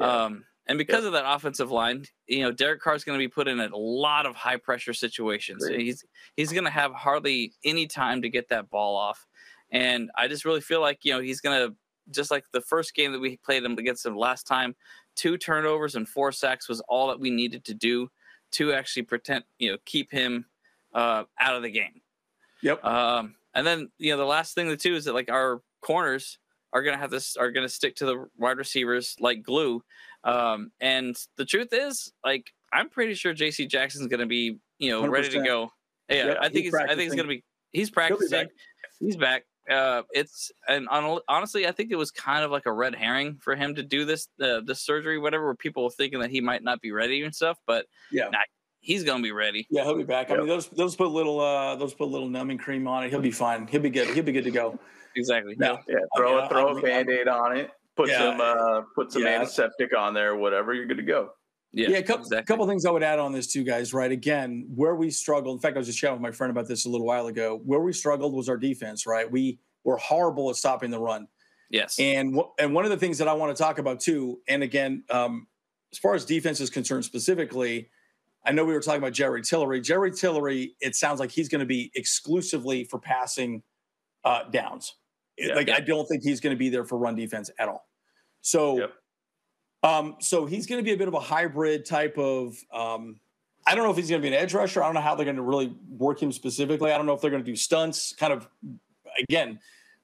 yeah. 0.00 0.24
um, 0.24 0.44
and 0.66 0.78
because 0.78 1.02
yeah. 1.02 1.08
of 1.08 1.12
that 1.12 1.24
offensive 1.26 1.70
line, 1.70 2.04
you 2.26 2.42
know, 2.42 2.52
Derek 2.52 2.80
Carr 2.80 2.94
is 2.94 3.04
going 3.04 3.18
to 3.18 3.22
be 3.22 3.28
put 3.28 3.48
in 3.48 3.60
a 3.60 3.76
lot 3.76 4.26
of 4.26 4.34
high 4.34 4.56
pressure 4.56 4.94
situations. 4.94 5.64
Great. 5.64 5.80
He's 5.80 6.04
he's 6.36 6.52
going 6.52 6.64
to 6.64 6.70
have 6.70 6.92
hardly 6.92 7.52
any 7.64 7.86
time 7.86 8.22
to 8.22 8.28
get 8.28 8.48
that 8.48 8.70
ball 8.70 8.96
off. 8.96 9.26
And 9.74 10.10
I 10.16 10.28
just 10.28 10.44
really 10.44 10.60
feel 10.60 10.80
like, 10.80 11.00
you 11.02 11.12
know, 11.12 11.20
he's 11.20 11.40
going 11.40 11.68
to, 11.68 11.74
just 12.10 12.30
like 12.30 12.44
the 12.52 12.60
first 12.60 12.94
game 12.94 13.12
that 13.12 13.18
we 13.18 13.38
played 13.38 13.64
him 13.64 13.76
against 13.76 14.06
him 14.06 14.16
last 14.16 14.46
time, 14.46 14.76
two 15.16 15.36
turnovers 15.36 15.96
and 15.96 16.08
four 16.08 16.32
sacks 16.32 16.68
was 16.68 16.80
all 16.82 17.08
that 17.08 17.18
we 17.18 17.30
needed 17.30 17.64
to 17.64 17.74
do 17.74 18.08
to 18.52 18.72
actually 18.72 19.02
pretend, 19.02 19.44
you 19.58 19.72
know, 19.72 19.78
keep 19.84 20.12
him 20.12 20.46
uh, 20.94 21.24
out 21.40 21.56
of 21.56 21.62
the 21.62 21.70
game. 21.70 22.02
Yep. 22.62 22.84
Um, 22.84 23.34
and 23.52 23.66
then, 23.66 23.90
you 23.98 24.12
know, 24.12 24.16
the 24.16 24.24
last 24.24 24.54
thing, 24.54 24.68
the 24.68 24.76
two 24.76 24.94
is 24.94 25.06
that 25.06 25.14
like 25.14 25.30
our 25.30 25.60
corners 25.80 26.38
are 26.72 26.82
going 26.82 26.94
to 26.94 27.00
have 27.00 27.10
this, 27.10 27.36
are 27.36 27.50
going 27.50 27.66
to 27.66 27.72
stick 27.72 27.96
to 27.96 28.04
the 28.04 28.26
wide 28.38 28.58
receivers 28.58 29.16
like 29.18 29.42
glue. 29.42 29.82
Um, 30.22 30.70
and 30.80 31.16
the 31.36 31.44
truth 31.44 31.68
is, 31.72 32.12
like, 32.24 32.52
I'm 32.72 32.88
pretty 32.90 33.14
sure 33.14 33.34
JC 33.34 33.68
Jackson's 33.68 34.08
going 34.08 34.20
to 34.20 34.26
be, 34.26 34.58
you 34.78 34.90
know, 34.90 35.02
100%. 35.02 35.10
ready 35.10 35.28
to 35.30 35.42
go. 35.42 35.70
Yeah, 36.08 36.26
yep, 36.26 36.38
I 36.40 36.48
think 36.48 36.64
he's, 36.64 36.74
he's 36.74 36.74
I 36.74 36.88
think 36.88 37.00
he's 37.00 37.14
going 37.14 37.28
to 37.28 37.34
be, 37.34 37.44
he's 37.72 37.90
practicing. 37.90 38.46
Be 39.00 39.06
he's 39.06 39.16
back. 39.16 39.44
Uh, 39.70 40.02
it's 40.12 40.52
and 40.68 40.88
on, 40.88 41.20
honestly, 41.28 41.66
I 41.66 41.72
think 41.72 41.90
it 41.90 41.96
was 41.96 42.10
kind 42.10 42.44
of 42.44 42.50
like 42.50 42.66
a 42.66 42.72
red 42.72 42.94
herring 42.94 43.38
for 43.40 43.56
him 43.56 43.74
to 43.76 43.82
do 43.82 44.04
this 44.04 44.28
uh, 44.40 44.60
this 44.64 44.80
surgery, 44.80 45.18
whatever. 45.18 45.44
Where 45.44 45.54
people 45.54 45.84
were 45.84 45.90
thinking 45.90 46.20
that 46.20 46.30
he 46.30 46.40
might 46.40 46.62
not 46.62 46.80
be 46.80 46.92
ready 46.92 47.22
and 47.22 47.34
stuff, 47.34 47.58
but 47.66 47.86
yeah, 48.10 48.28
nah, 48.28 48.38
he's 48.80 49.04
gonna 49.04 49.22
be 49.22 49.32
ready. 49.32 49.66
Yeah, 49.70 49.84
he'll 49.84 49.96
be 49.96 50.04
back. 50.04 50.28
Yep. 50.28 50.36
I 50.36 50.40
mean, 50.40 50.48
those 50.48 50.68
those 50.68 50.94
put 50.96 51.06
a 51.06 51.10
little 51.10 51.40
uh 51.40 51.76
those 51.76 51.94
put 51.94 52.04
a 52.04 52.12
little 52.12 52.28
numbing 52.28 52.58
cream 52.58 52.86
on 52.86 53.04
it. 53.04 53.10
He'll 53.10 53.20
be 53.20 53.30
fine. 53.30 53.66
He'll 53.66 53.80
be 53.80 53.90
good. 53.90 54.08
He'll 54.14 54.24
be 54.24 54.32
good 54.32 54.44
to 54.44 54.50
go. 54.50 54.78
Exactly. 55.16 55.56
Yeah, 55.58 55.76
yeah. 55.88 55.96
Throw 56.16 56.38
I 56.38 56.40
mean, 56.40 56.50
throw 56.50 56.78
a 56.78 56.82
band 56.82 57.08
aid 57.08 57.28
on 57.28 57.56
it. 57.56 57.70
Put 57.96 58.10
yeah, 58.10 58.18
some 58.18 58.40
uh 58.40 58.82
put 58.94 59.12
some 59.12 59.22
yeah. 59.22 59.40
antiseptic 59.40 59.96
on 59.96 60.14
there. 60.14 60.36
Whatever, 60.36 60.74
you're 60.74 60.86
good 60.86 60.98
to 60.98 61.02
go. 61.02 61.30
Yeah, 61.74 61.88
yeah. 61.90 61.96
A 61.98 62.02
couple, 62.02 62.22
exactly. 62.22 62.46
couple 62.46 62.66
things 62.68 62.86
I 62.86 62.90
would 62.92 63.02
add 63.02 63.18
on 63.18 63.32
this 63.32 63.48
too, 63.48 63.64
guys. 63.64 63.92
Right, 63.92 64.12
again, 64.12 64.66
where 64.74 64.94
we 64.94 65.10
struggled. 65.10 65.56
In 65.56 65.60
fact, 65.60 65.76
I 65.76 65.78
was 65.78 65.88
just 65.88 65.98
chatting 65.98 66.14
with 66.14 66.22
my 66.22 66.30
friend 66.30 66.50
about 66.50 66.68
this 66.68 66.86
a 66.86 66.88
little 66.88 67.06
while 67.06 67.26
ago. 67.26 67.60
Where 67.64 67.80
we 67.80 67.92
struggled 67.92 68.32
was 68.32 68.48
our 68.48 68.56
defense. 68.56 69.06
Right, 69.06 69.30
we 69.30 69.58
were 69.82 69.96
horrible 69.96 70.50
at 70.50 70.56
stopping 70.56 70.90
the 70.90 71.00
run. 71.00 71.26
Yes, 71.70 71.98
and 71.98 72.40
and 72.60 72.74
one 72.74 72.84
of 72.84 72.92
the 72.92 72.96
things 72.96 73.18
that 73.18 73.26
I 73.26 73.32
want 73.32 73.56
to 73.56 73.60
talk 73.60 73.78
about 73.78 73.98
too, 73.98 74.40
and 74.46 74.62
again, 74.62 75.02
um, 75.10 75.48
as 75.92 75.98
far 75.98 76.14
as 76.14 76.24
defense 76.24 76.60
is 76.60 76.70
concerned 76.70 77.04
specifically, 77.04 77.90
I 78.46 78.52
know 78.52 78.64
we 78.64 78.72
were 78.72 78.80
talking 78.80 79.02
about 79.02 79.12
Jerry 79.12 79.42
Tillery. 79.42 79.80
Jerry 79.80 80.12
Tillery, 80.12 80.76
it 80.80 80.94
sounds 80.94 81.18
like 81.18 81.32
he's 81.32 81.48
going 81.48 81.60
to 81.60 81.66
be 81.66 81.90
exclusively 81.96 82.84
for 82.84 83.00
passing 83.00 83.64
uh, 84.24 84.44
downs. 84.44 84.94
Yeah, 85.36 85.56
like 85.56 85.66
yeah. 85.66 85.76
I 85.76 85.80
don't 85.80 86.06
think 86.06 86.22
he's 86.22 86.38
going 86.38 86.54
to 86.54 86.58
be 86.58 86.68
there 86.68 86.84
for 86.84 86.98
run 86.98 87.16
defense 87.16 87.50
at 87.58 87.68
all. 87.68 87.88
So. 88.42 88.78
Yep 88.78 88.92
um, 89.84 90.16
so 90.18 90.46
he's 90.46 90.66
going 90.66 90.80
to 90.80 90.84
be 90.84 90.92
a 90.92 90.96
bit 90.96 91.08
of 91.08 91.14
a 91.14 91.20
hybrid 91.20 91.84
type 91.84 92.18
of. 92.18 92.56
Um, 92.72 93.20
I 93.66 93.74
don't 93.74 93.84
know 93.84 93.90
if 93.90 93.96
he's 93.96 94.10
going 94.10 94.20
to 94.20 94.28
be 94.28 94.34
an 94.34 94.40
edge 94.40 94.52
rusher. 94.52 94.82
I 94.82 94.86
don't 94.86 94.94
know 94.94 95.00
how 95.00 95.14
they're 95.14 95.24
going 95.24 95.36
to 95.36 95.42
really 95.42 95.74
work 95.88 96.20
him 96.20 96.32
specifically. 96.32 96.92
I 96.92 96.98
don't 96.98 97.06
know 97.06 97.14
if 97.14 97.22
they're 97.22 97.30
going 97.30 97.42
to 97.42 97.50
do 97.50 97.56
stunts. 97.56 98.14
Kind 98.14 98.32
of, 98.32 98.46
again, 99.18 99.58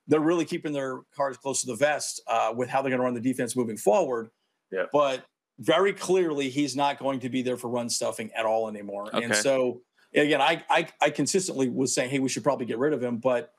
they're 0.09 0.21
really 0.21 0.47
keeping 0.47 0.73
their 0.73 1.01
cards 1.15 1.37
close 1.37 1.61
to 1.61 1.67
the 1.67 1.77
vest 1.77 2.23
uh, 2.27 2.55
with 2.57 2.71
how 2.71 2.81
they're 2.81 2.89
going 2.89 3.01
to 3.01 3.05
run 3.05 3.13
the 3.13 3.21
defense 3.21 3.57
moving 3.57 3.77
forward. 3.77 4.31
Yeah. 4.73 4.85
But 4.93 5.27
very 5.59 5.93
clearly, 5.93 6.49
he's 6.49 6.75
not 6.75 6.99
going 6.99 7.21
to 7.21 7.29
be 7.29 7.43
there 7.43 7.59
for 7.59 7.69
run 7.69 7.91
stuffing 7.91 8.31
at 8.33 8.47
all 8.47 8.67
anymore. 8.67 9.15
Okay. 9.15 9.25
And 9.25 9.37
so, 9.37 9.83
again, 10.15 10.41
I, 10.41 10.65
I, 10.71 10.89
I 11.03 11.11
consistently 11.11 11.69
was 11.69 11.95
saying, 11.95 12.09
hey, 12.09 12.19
we 12.19 12.31
should 12.31 12.45
probably 12.45 12.67
get 12.67 12.79
rid 12.79 12.93
of 12.93 13.03
him, 13.03 13.19
but. 13.19 13.53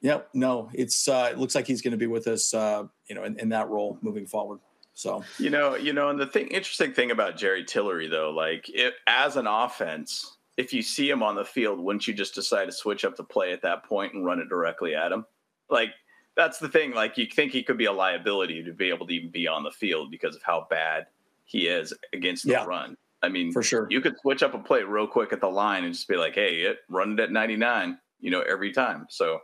Yep. 0.00 0.30
No, 0.34 0.68
it's 0.74 1.06
uh, 1.06 1.28
it 1.30 1.38
looks 1.38 1.54
like 1.54 1.68
he's 1.68 1.80
going 1.80 1.92
to 1.92 1.96
be 1.96 2.08
with 2.08 2.26
us, 2.26 2.52
uh, 2.52 2.82
you 3.06 3.14
know, 3.14 3.22
in, 3.22 3.38
in 3.38 3.50
that 3.50 3.68
role 3.68 3.98
moving 4.02 4.26
forward. 4.26 4.58
So 4.94 5.24
you 5.38 5.50
know, 5.50 5.74
you 5.74 5.92
know, 5.92 6.10
and 6.10 6.20
the 6.20 6.26
thing, 6.26 6.48
interesting 6.48 6.92
thing 6.92 7.10
about 7.10 7.36
Jerry 7.36 7.64
Tillery 7.64 8.08
though, 8.08 8.30
like 8.30 8.68
it, 8.68 8.94
as 9.06 9.36
an 9.36 9.46
offense, 9.46 10.36
if 10.56 10.72
you 10.72 10.82
see 10.82 11.08
him 11.08 11.22
on 11.22 11.34
the 11.34 11.44
field, 11.44 11.80
wouldn't 11.80 12.06
you 12.06 12.14
just 12.14 12.34
decide 12.34 12.66
to 12.66 12.72
switch 12.72 13.04
up 13.04 13.16
the 13.16 13.24
play 13.24 13.52
at 13.52 13.62
that 13.62 13.84
point 13.84 14.14
and 14.14 14.24
run 14.24 14.38
it 14.38 14.48
directly 14.48 14.94
at 14.94 15.12
him? 15.12 15.24
Like 15.70 15.90
that's 16.36 16.58
the 16.58 16.68
thing. 16.68 16.92
Like 16.92 17.16
you 17.16 17.26
think 17.26 17.52
he 17.52 17.62
could 17.62 17.78
be 17.78 17.86
a 17.86 17.92
liability 17.92 18.62
to 18.64 18.72
be 18.72 18.90
able 18.90 19.06
to 19.06 19.14
even 19.14 19.30
be 19.30 19.48
on 19.48 19.62
the 19.62 19.70
field 19.70 20.10
because 20.10 20.36
of 20.36 20.42
how 20.42 20.66
bad 20.68 21.06
he 21.44 21.68
is 21.68 21.92
against 22.12 22.44
the 22.44 22.52
yeah, 22.52 22.64
run. 22.64 22.96
I 23.22 23.28
mean, 23.28 23.52
for 23.52 23.62
sure, 23.62 23.86
you 23.90 24.00
could 24.00 24.18
switch 24.20 24.42
up 24.42 24.54
a 24.54 24.58
play 24.58 24.82
real 24.82 25.06
quick 25.06 25.32
at 25.32 25.40
the 25.40 25.48
line 25.48 25.84
and 25.84 25.94
just 25.94 26.08
be 26.08 26.16
like, 26.16 26.34
"Hey, 26.34 26.62
it 26.62 26.78
run 26.88 27.12
it 27.12 27.20
at 27.20 27.30
99," 27.30 27.98
you 28.20 28.30
know, 28.30 28.40
every 28.40 28.72
time. 28.72 29.06
So, 29.10 29.40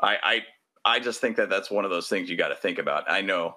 I, 0.00 0.16
I, 0.22 0.40
I 0.96 1.00
just 1.00 1.20
think 1.20 1.36
that 1.36 1.50
that's 1.50 1.70
one 1.70 1.84
of 1.84 1.90
those 1.90 2.08
things 2.08 2.30
you 2.30 2.36
got 2.36 2.48
to 2.48 2.54
think 2.54 2.78
about. 2.78 3.10
I 3.10 3.20
know 3.20 3.56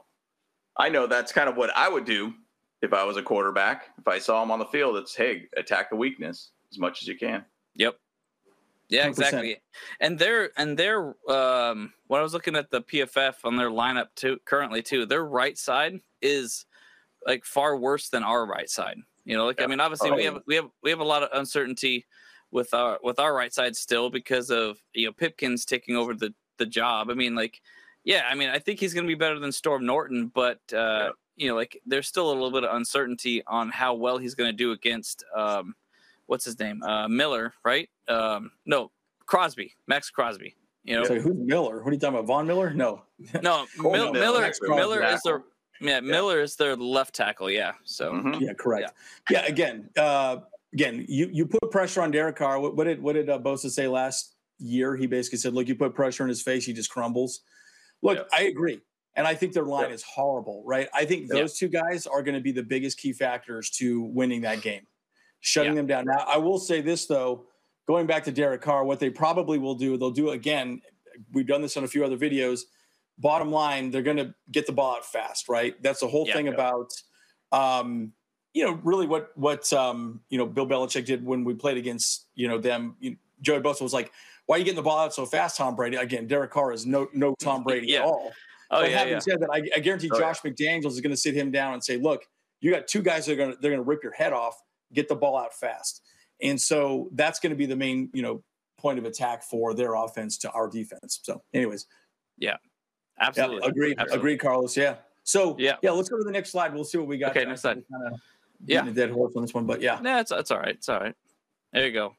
I 0.77 0.89
know 0.89 1.07
that's 1.07 1.31
kind 1.31 1.49
of 1.49 1.55
what 1.55 1.75
I 1.75 1.89
would 1.89 2.05
do 2.05 2.33
if 2.81 2.93
I 2.93 3.03
was 3.03 3.17
a 3.17 3.23
quarterback. 3.23 3.89
If 3.97 4.07
I 4.07 4.19
saw 4.19 4.41
him 4.43 4.51
on 4.51 4.59
the 4.59 4.65
field, 4.65 4.97
it's 4.97 5.15
hey, 5.15 5.47
attack 5.57 5.89
the 5.89 5.95
weakness 5.95 6.51
as 6.71 6.77
much 6.77 7.01
as 7.01 7.07
you 7.07 7.17
can. 7.17 7.45
Yep. 7.75 7.97
Yeah, 8.89 9.05
100%. 9.05 9.09
exactly. 9.09 9.61
And 9.99 10.19
they're 10.19 10.51
and 10.57 10.77
they're 10.77 11.15
um 11.29 11.93
when 12.07 12.19
I 12.19 12.23
was 12.23 12.33
looking 12.33 12.55
at 12.55 12.69
the 12.69 12.81
PFF 12.81 13.35
on 13.43 13.55
their 13.55 13.71
lineup 13.71 14.07
too 14.15 14.37
currently 14.45 14.81
too, 14.81 15.05
their 15.05 15.25
right 15.25 15.57
side 15.57 15.99
is 16.21 16.65
like 17.25 17.45
far 17.45 17.77
worse 17.77 18.09
than 18.09 18.23
our 18.23 18.45
right 18.45 18.69
side. 18.69 18.97
You 19.23 19.35
know, 19.35 19.45
like 19.45 19.59
yeah. 19.59 19.65
I 19.65 19.67
mean 19.67 19.79
obviously 19.79 20.11
oh. 20.11 20.15
we 20.15 20.23
have 20.25 20.41
we 20.45 20.55
have 20.55 20.69
we 20.83 20.89
have 20.91 20.99
a 20.99 21.05
lot 21.05 21.23
of 21.23 21.29
uncertainty 21.33 22.05
with 22.51 22.73
our 22.73 22.99
with 23.03 23.19
our 23.19 23.33
right 23.33 23.53
side 23.53 23.75
still 23.75 24.09
because 24.09 24.51
of 24.51 24.77
you 24.93 25.07
know 25.07 25.13
Pipkins 25.13 25.65
taking 25.65 25.95
over 25.95 26.13
the 26.13 26.33
the 26.57 26.65
job. 26.65 27.09
I 27.09 27.15
mean 27.15 27.33
like 27.33 27.59
yeah, 28.05 28.23
I 28.29 28.35
mean, 28.35 28.49
I 28.49 28.59
think 28.59 28.79
he's 28.79 28.93
going 28.93 29.03
to 29.03 29.07
be 29.07 29.15
better 29.15 29.39
than 29.39 29.51
Storm 29.51 29.85
Norton, 29.85 30.31
but 30.33 30.59
uh, 30.71 30.77
yeah. 30.77 31.09
you 31.35 31.49
know, 31.49 31.55
like 31.55 31.81
there's 31.85 32.07
still 32.07 32.31
a 32.31 32.33
little 32.33 32.51
bit 32.51 32.63
of 32.63 32.75
uncertainty 32.75 33.43
on 33.47 33.69
how 33.69 33.95
well 33.95 34.19
he's 34.19 34.35
going 34.35 34.49
to 34.49 34.55
do 34.55 34.71
against 34.71 35.25
um, 35.35 35.75
what's 36.27 36.45
his 36.45 36.57
name, 36.59 36.81
uh, 36.83 37.07
Miller, 37.07 37.53
right? 37.65 37.89
Um, 38.07 38.51
no, 38.65 38.91
Crosby, 39.25 39.73
Maxx 39.87 40.11
Crosby. 40.11 40.55
You 40.83 40.97
know, 40.97 41.03
Sorry, 41.03 41.19
who's 41.19 41.35
Miller? 41.35 41.83
What 41.83 41.89
are 41.89 41.93
you 41.93 41.99
talking 41.99 42.15
about? 42.15 42.27
Von 42.27 42.45
Miller? 42.45 42.71
No, 42.73 43.01
no, 43.41 43.65
Mil- 43.79 44.13
Miller. 44.13 44.51
Miller, 44.61 45.03
is 45.03 45.21
the 45.23 45.43
yeah, 45.81 45.95
yeah, 45.95 45.99
Miller 45.99 46.41
is 46.41 46.55
their 46.55 46.75
left 46.75 47.15
tackle. 47.15 47.49
Yeah, 47.49 47.73
so 47.83 48.13
mm-hmm. 48.13 48.41
yeah, 48.41 48.53
correct. 48.53 48.93
Yeah, 49.31 49.41
yeah 49.41 49.47
again, 49.47 49.89
uh, 49.97 50.37
again, 50.73 51.05
you 51.09 51.27
you 51.33 51.47
put 51.47 51.71
pressure 51.71 52.03
on 52.03 52.11
Derek 52.11 52.35
Carr. 52.35 52.59
What, 52.59 52.75
what 52.75 52.83
did 52.83 53.01
what 53.01 53.13
did 53.13 53.31
uh, 53.31 53.39
Bosa 53.39 53.71
say 53.71 53.87
last 53.87 54.35
year? 54.59 54.95
He 54.95 55.07
basically 55.07 55.39
said, 55.39 55.53
"Look, 55.53 55.67
you 55.67 55.73
put 55.73 55.95
pressure 55.95 56.21
in 56.21 56.29
his 56.29 56.43
face, 56.43 56.67
he 56.67 56.71
just 56.71 56.91
crumbles." 56.91 57.41
Look, 58.01 58.17
yeah. 58.17 58.37
I 58.37 58.43
agree. 58.43 58.81
And 59.15 59.25
I 59.25 59.33
think 59.33 59.53
their 59.53 59.63
line 59.63 59.89
yeah. 59.89 59.95
is 59.95 60.03
horrible, 60.03 60.63
right? 60.65 60.89
I 60.93 61.05
think 61.05 61.29
those 61.29 61.59
yeah. 61.61 61.67
two 61.67 61.71
guys 61.71 62.05
are 62.05 62.21
going 62.21 62.35
to 62.35 62.41
be 62.41 62.51
the 62.51 62.63
biggest 62.63 62.97
key 62.97 63.13
factors 63.13 63.69
to 63.71 64.01
winning 64.01 64.41
that 64.41 64.61
game, 64.61 64.85
shutting 65.39 65.75
them 65.75 65.87
down. 65.87 66.05
Now, 66.05 66.25
I 66.27 66.37
will 66.37 66.59
say 66.59 66.81
this, 66.81 67.05
though, 67.05 67.45
going 67.87 68.07
back 68.07 68.25
to 68.25 68.31
Derek 68.31 68.61
Carr, 68.61 68.83
what 68.83 68.99
they 68.99 69.09
probably 69.09 69.57
will 69.57 69.75
do, 69.75 69.97
they'll 69.97 70.11
do 70.11 70.31
again. 70.31 70.81
We've 71.31 71.47
done 71.47 71.61
this 71.61 71.77
on 71.77 71.85
a 71.85 71.87
few 71.87 72.03
other 72.03 72.17
videos. 72.17 72.61
Bottom 73.17 73.51
line, 73.51 73.89
they're 73.89 74.01
going 74.01 74.17
to 74.17 74.35
get 74.51 74.65
the 74.65 74.73
ball 74.73 74.97
out 74.97 75.05
fast, 75.05 75.47
right? 75.47 75.81
That's 75.81 76.01
the 76.01 76.07
whole 76.07 76.25
thing 76.25 76.49
about, 76.49 76.91
um, 77.53 78.11
you 78.53 78.65
know, 78.65 78.79
really 78.83 79.07
what 79.07 79.31
what 79.35 79.71
um, 79.71 80.19
you 80.29 80.37
know 80.37 80.45
Bill 80.45 80.67
Belichick 80.67 81.05
did 81.05 81.25
when 81.25 81.45
we 81.45 81.53
played 81.53 81.77
against 81.77 82.27
you 82.35 82.49
know 82.49 82.57
them. 82.57 82.97
You, 82.99 83.15
Joey 83.41 83.61
Bosa 83.61 83.81
was 83.81 83.93
like, 83.93 84.11
why 84.45 84.55
are 84.55 84.59
you 84.59 84.65
getting 84.65 84.75
the 84.75 84.83
ball 84.83 84.99
out 84.99 85.13
so 85.13 85.25
fast, 85.25 85.57
Tom 85.57 85.75
Brady? 85.75 85.97
Again, 85.97 86.27
Derek 86.27 86.51
Carr 86.51 86.71
is 86.71 86.85
no 86.85 87.07
no 87.13 87.35
Tom 87.41 87.63
Brady 87.63 87.87
yeah. 87.87 87.99
at 87.99 88.05
all. 88.05 88.31
Oh, 88.71 88.81
but 88.81 88.89
yeah, 88.89 88.97
having 88.97 89.13
yeah. 89.13 89.19
said 89.19 89.39
that, 89.41 89.49
I, 89.51 89.57
I 89.75 89.79
guarantee 89.79 90.09
oh, 90.11 90.19
Josh 90.19 90.39
yeah. 90.43 90.51
McDaniels 90.51 90.87
is 90.87 91.01
going 91.01 91.11
to 91.11 91.17
sit 91.17 91.35
him 91.35 91.51
down 91.51 91.73
and 91.73 91.83
say, 91.83 91.97
"Look, 91.97 92.25
you 92.61 92.71
got 92.71 92.87
two 92.87 93.01
guys 93.01 93.25
that 93.25 93.33
are 93.33 93.35
going 93.35 93.51
to 93.51 93.57
they're 93.61 93.71
going 93.71 93.83
to 93.83 93.87
rip 93.87 94.03
your 94.03 94.13
head 94.13 94.33
off. 94.33 94.59
Get 94.93 95.07
the 95.07 95.15
ball 95.15 95.37
out 95.37 95.53
fast." 95.53 96.01
And 96.41 96.59
so 96.59 97.09
that's 97.13 97.39
going 97.39 97.51
to 97.51 97.55
be 97.55 97.65
the 97.65 97.75
main 97.75 98.09
you 98.13 98.21
know 98.21 98.43
point 98.77 98.99
of 98.99 99.05
attack 99.05 99.43
for 99.43 99.73
their 99.73 99.95
offense 99.95 100.37
to 100.39 100.51
our 100.51 100.67
defense. 100.67 101.19
So, 101.23 101.41
anyways, 101.53 101.87
yeah, 102.37 102.57
absolutely, 103.19 103.61
yeah, 103.63 103.69
agreed, 103.69 103.95
absolutely. 103.97 104.17
agreed, 104.17 104.37
Carlos. 104.39 104.77
Yeah. 104.77 104.95
So 105.23 105.55
yeah, 105.57 105.77
yeah. 105.81 105.91
Let's 105.91 106.09
go 106.09 106.17
to 106.17 106.23
the 106.23 106.31
next 106.31 106.51
slide. 106.51 106.73
We'll 106.73 106.83
see 106.83 106.97
what 106.97 107.07
we 107.07 107.17
got. 107.17 107.31
Okay, 107.31 107.45
next 107.45 107.61
slide. 107.61 107.83
Kind 107.91 108.13
of 108.13 108.19
yeah, 108.65 108.83
dead 108.89 109.11
horse 109.11 109.33
on 109.35 109.41
this 109.41 109.53
one, 109.53 109.65
but 109.65 109.81
yeah, 109.81 109.99
yeah, 110.03 110.19
it's 110.19 110.31
it's 110.31 110.51
all 110.51 110.59
right. 110.59 110.75
It's 110.75 110.89
all 110.89 110.99
right. 110.99 111.15
There 111.73 111.85
you 111.85 111.91
go. 111.91 112.15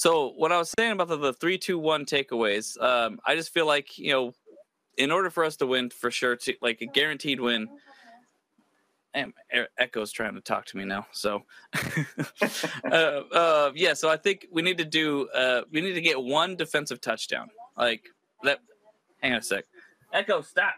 So 0.00 0.32
what 0.34 0.50
I 0.50 0.56
was 0.56 0.72
saying 0.78 0.92
about 0.92 1.08
the, 1.08 1.18
the 1.18 1.34
three, 1.34 1.58
two, 1.58 1.78
one 1.78 2.06
takeaways, 2.06 2.82
um, 2.82 3.20
I 3.26 3.36
just 3.36 3.52
feel 3.52 3.66
like 3.66 3.98
you 3.98 4.12
know, 4.12 4.32
in 4.96 5.12
order 5.12 5.28
for 5.28 5.44
us 5.44 5.56
to 5.56 5.66
win 5.66 5.90
for 5.90 6.10
sure, 6.10 6.36
to 6.36 6.54
like 6.62 6.80
a 6.80 6.86
guaranteed 6.86 7.38
win. 7.38 7.68
And 9.12 9.34
Echo's 9.76 10.10
trying 10.10 10.36
to 10.36 10.40
talk 10.40 10.64
to 10.66 10.78
me 10.78 10.86
now, 10.86 11.06
so 11.12 11.42
uh, 12.84 12.88
uh, 12.88 13.72
yeah. 13.74 13.92
So 13.92 14.08
I 14.08 14.16
think 14.16 14.46
we 14.50 14.62
need 14.62 14.78
to 14.78 14.86
do. 14.86 15.28
Uh, 15.34 15.64
we 15.70 15.82
need 15.82 15.92
to 15.92 16.00
get 16.00 16.18
one 16.22 16.56
defensive 16.56 17.02
touchdown. 17.02 17.50
Like 17.76 18.08
that. 18.42 18.60
Hang 19.18 19.32
on 19.32 19.40
a 19.40 19.42
sec. 19.42 19.66
Echo, 20.14 20.40
stop. 20.40 20.76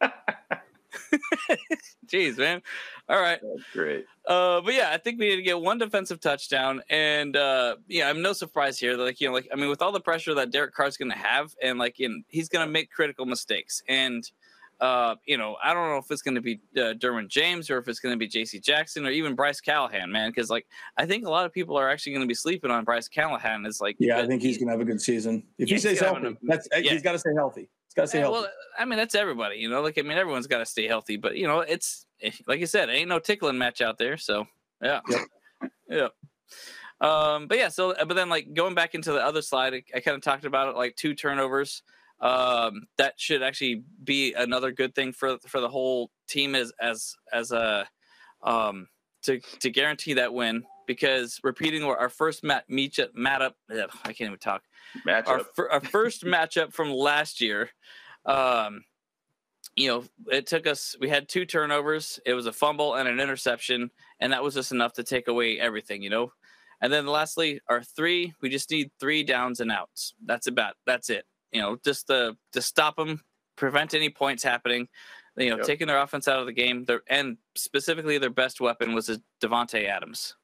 Jeez, 2.06 2.38
man. 2.38 2.62
All 3.08 3.20
right. 3.20 3.40
That's 3.42 3.70
great. 3.72 4.06
Uh, 4.26 4.60
but 4.60 4.74
yeah, 4.74 4.90
I 4.90 4.98
think 4.98 5.18
we 5.18 5.28
need 5.28 5.36
to 5.36 5.42
get 5.42 5.60
one 5.60 5.78
defensive 5.78 6.20
touchdown, 6.20 6.82
and 6.88 7.36
uh, 7.36 7.76
yeah, 7.88 8.08
I'm 8.08 8.22
no 8.22 8.32
surprise 8.32 8.78
here. 8.78 8.96
Like 8.96 9.20
you 9.20 9.28
know, 9.28 9.34
like 9.34 9.48
I 9.52 9.56
mean, 9.56 9.68
with 9.68 9.82
all 9.82 9.92
the 9.92 10.00
pressure 10.00 10.34
that 10.34 10.50
Derek 10.50 10.74
Carr's 10.74 10.96
going 10.96 11.10
to 11.10 11.18
have, 11.18 11.54
and 11.62 11.78
like 11.78 12.00
in, 12.00 12.24
he's 12.28 12.48
going 12.48 12.66
to 12.66 12.70
make 12.70 12.90
critical 12.90 13.26
mistakes, 13.26 13.82
and 13.88 14.28
uh, 14.80 15.14
you 15.26 15.38
know, 15.38 15.56
I 15.62 15.72
don't 15.72 15.88
know 15.88 15.98
if 15.98 16.10
it's 16.10 16.22
going 16.22 16.34
to 16.34 16.40
be 16.40 16.60
uh, 16.76 16.94
Derwin 16.94 17.28
James 17.28 17.70
or 17.70 17.78
if 17.78 17.88
it's 17.88 18.00
going 18.00 18.12
to 18.12 18.18
be 18.18 18.26
J.C. 18.26 18.60
Jackson 18.60 19.06
or 19.06 19.10
even 19.10 19.34
Bryce 19.34 19.60
Callahan, 19.60 20.10
man. 20.10 20.30
Because 20.30 20.50
like 20.50 20.66
I 20.96 21.06
think 21.06 21.26
a 21.26 21.30
lot 21.30 21.46
of 21.46 21.52
people 21.52 21.76
are 21.76 21.88
actually 21.88 22.12
going 22.12 22.22
to 22.22 22.28
be 22.28 22.34
sleeping 22.34 22.70
on 22.70 22.84
Bryce 22.84 23.08
Callahan. 23.08 23.66
Is 23.66 23.80
like, 23.80 23.96
yeah, 23.98 24.18
I 24.18 24.26
think 24.26 24.42
he's 24.42 24.58
going 24.58 24.68
to 24.68 24.72
have 24.72 24.80
a 24.80 24.84
good 24.84 25.00
season 25.00 25.44
if 25.58 25.68
he 25.68 25.78
stays 25.78 26.00
healthy. 26.00 26.26
A, 26.26 26.36
that's 26.42 26.68
yeah. 26.72 26.92
he's 26.92 27.02
got 27.02 27.12
to 27.12 27.18
stay 27.18 27.34
healthy. 27.34 27.68
Got 27.96 28.02
to 28.02 28.08
stay 28.08 28.18
healthy. 28.20 28.40
Well, 28.40 28.48
I 28.78 28.84
mean, 28.84 28.98
that's 28.98 29.14
everybody, 29.14 29.56
you 29.56 29.68
know. 29.68 29.80
Like, 29.80 29.98
I 29.98 30.02
mean, 30.02 30.18
everyone's 30.18 30.46
got 30.46 30.58
to 30.58 30.66
stay 30.66 30.86
healthy, 30.86 31.16
but 31.16 31.36
you 31.36 31.46
know, 31.46 31.60
it's 31.60 32.06
eh, 32.22 32.32
like 32.46 32.60
you 32.60 32.66
said, 32.66 32.90
ain't 32.90 33.08
no 33.08 33.18
tickling 33.18 33.58
match 33.58 33.80
out 33.80 33.98
there. 33.98 34.16
So 34.16 34.46
yeah, 34.82 35.00
yeah. 35.88 36.08
Um, 37.00 37.46
but 37.48 37.58
yeah, 37.58 37.68
so 37.68 37.92
uh, 37.92 38.04
but 38.04 38.14
then 38.14 38.28
like 38.28 38.52
going 38.54 38.74
back 38.74 38.94
into 38.94 39.12
the 39.12 39.24
other 39.24 39.42
slide, 39.42 39.74
I, 39.74 39.82
I 39.94 40.00
kind 40.00 40.16
of 40.16 40.22
talked 40.22 40.44
about 40.44 40.68
it 40.68 40.76
like 40.76 40.96
two 40.96 41.14
turnovers. 41.14 41.82
Um, 42.20 42.86
that 42.98 43.14
should 43.16 43.42
actually 43.42 43.82
be 44.02 44.32
another 44.34 44.72
good 44.72 44.94
thing 44.94 45.12
for 45.12 45.38
for 45.46 45.60
the 45.60 45.68
whole 45.68 46.10
team 46.28 46.54
as 46.54 46.72
as 46.80 47.14
as 47.32 47.52
a 47.52 47.86
um 48.42 48.88
to 49.22 49.40
to 49.60 49.70
guarantee 49.70 50.14
that 50.14 50.32
win. 50.32 50.64
Because 50.86 51.40
repeating 51.42 51.82
our, 51.84 52.08
first 52.08 52.44
mat 52.44 52.64
meet 52.68 52.98
up, 52.98 53.14
mat 53.14 53.42
up 53.42 53.56
ugh, 53.70 53.90
I 54.04 54.12
can't 54.12 54.28
even 54.28 54.38
talk. 54.38 54.62
Matchup. 55.06 55.46
Our, 55.58 55.70
our 55.70 55.80
first 55.80 56.24
matchup 56.24 56.72
from 56.72 56.90
last 56.92 57.40
year. 57.40 57.70
Um, 58.26 58.84
you 59.76 59.88
know, 59.88 60.04
it 60.30 60.46
took 60.46 60.66
us. 60.66 60.94
We 61.00 61.08
had 61.08 61.28
two 61.28 61.44
turnovers. 61.44 62.20
It 62.24 62.34
was 62.34 62.46
a 62.46 62.52
fumble 62.52 62.94
and 62.94 63.08
an 63.08 63.18
interception, 63.18 63.90
and 64.20 64.32
that 64.32 64.42
was 64.42 64.54
just 64.54 64.72
enough 64.72 64.92
to 64.94 65.02
take 65.02 65.26
away 65.28 65.58
everything. 65.58 66.02
You 66.02 66.10
know, 66.10 66.32
and 66.80 66.92
then 66.92 67.06
lastly, 67.06 67.60
our 67.68 67.82
three. 67.82 68.34
We 68.40 68.50
just 68.50 68.70
need 68.70 68.90
three 69.00 69.24
downs 69.24 69.60
and 69.60 69.72
outs. 69.72 70.14
That's 70.24 70.46
about. 70.46 70.74
That's 70.86 71.10
it. 71.10 71.24
You 71.50 71.60
know, 71.60 71.76
just 71.84 72.06
to 72.06 72.36
to 72.52 72.62
stop 72.62 72.96
them, 72.96 73.22
prevent 73.56 73.94
any 73.94 74.10
points 74.10 74.42
happening. 74.44 74.88
You 75.36 75.50
know, 75.50 75.56
Yep. 75.56 75.66
taking 75.66 75.86
their 75.88 75.98
offense 76.00 76.28
out 76.28 76.38
of 76.38 76.46
the 76.46 76.52
game. 76.52 76.84
Their 76.84 77.02
and 77.08 77.36
specifically 77.56 78.18
their 78.18 78.30
best 78.30 78.60
weapon 78.60 78.94
was 78.94 79.18
Davante 79.42 79.88
Adams. 79.88 80.36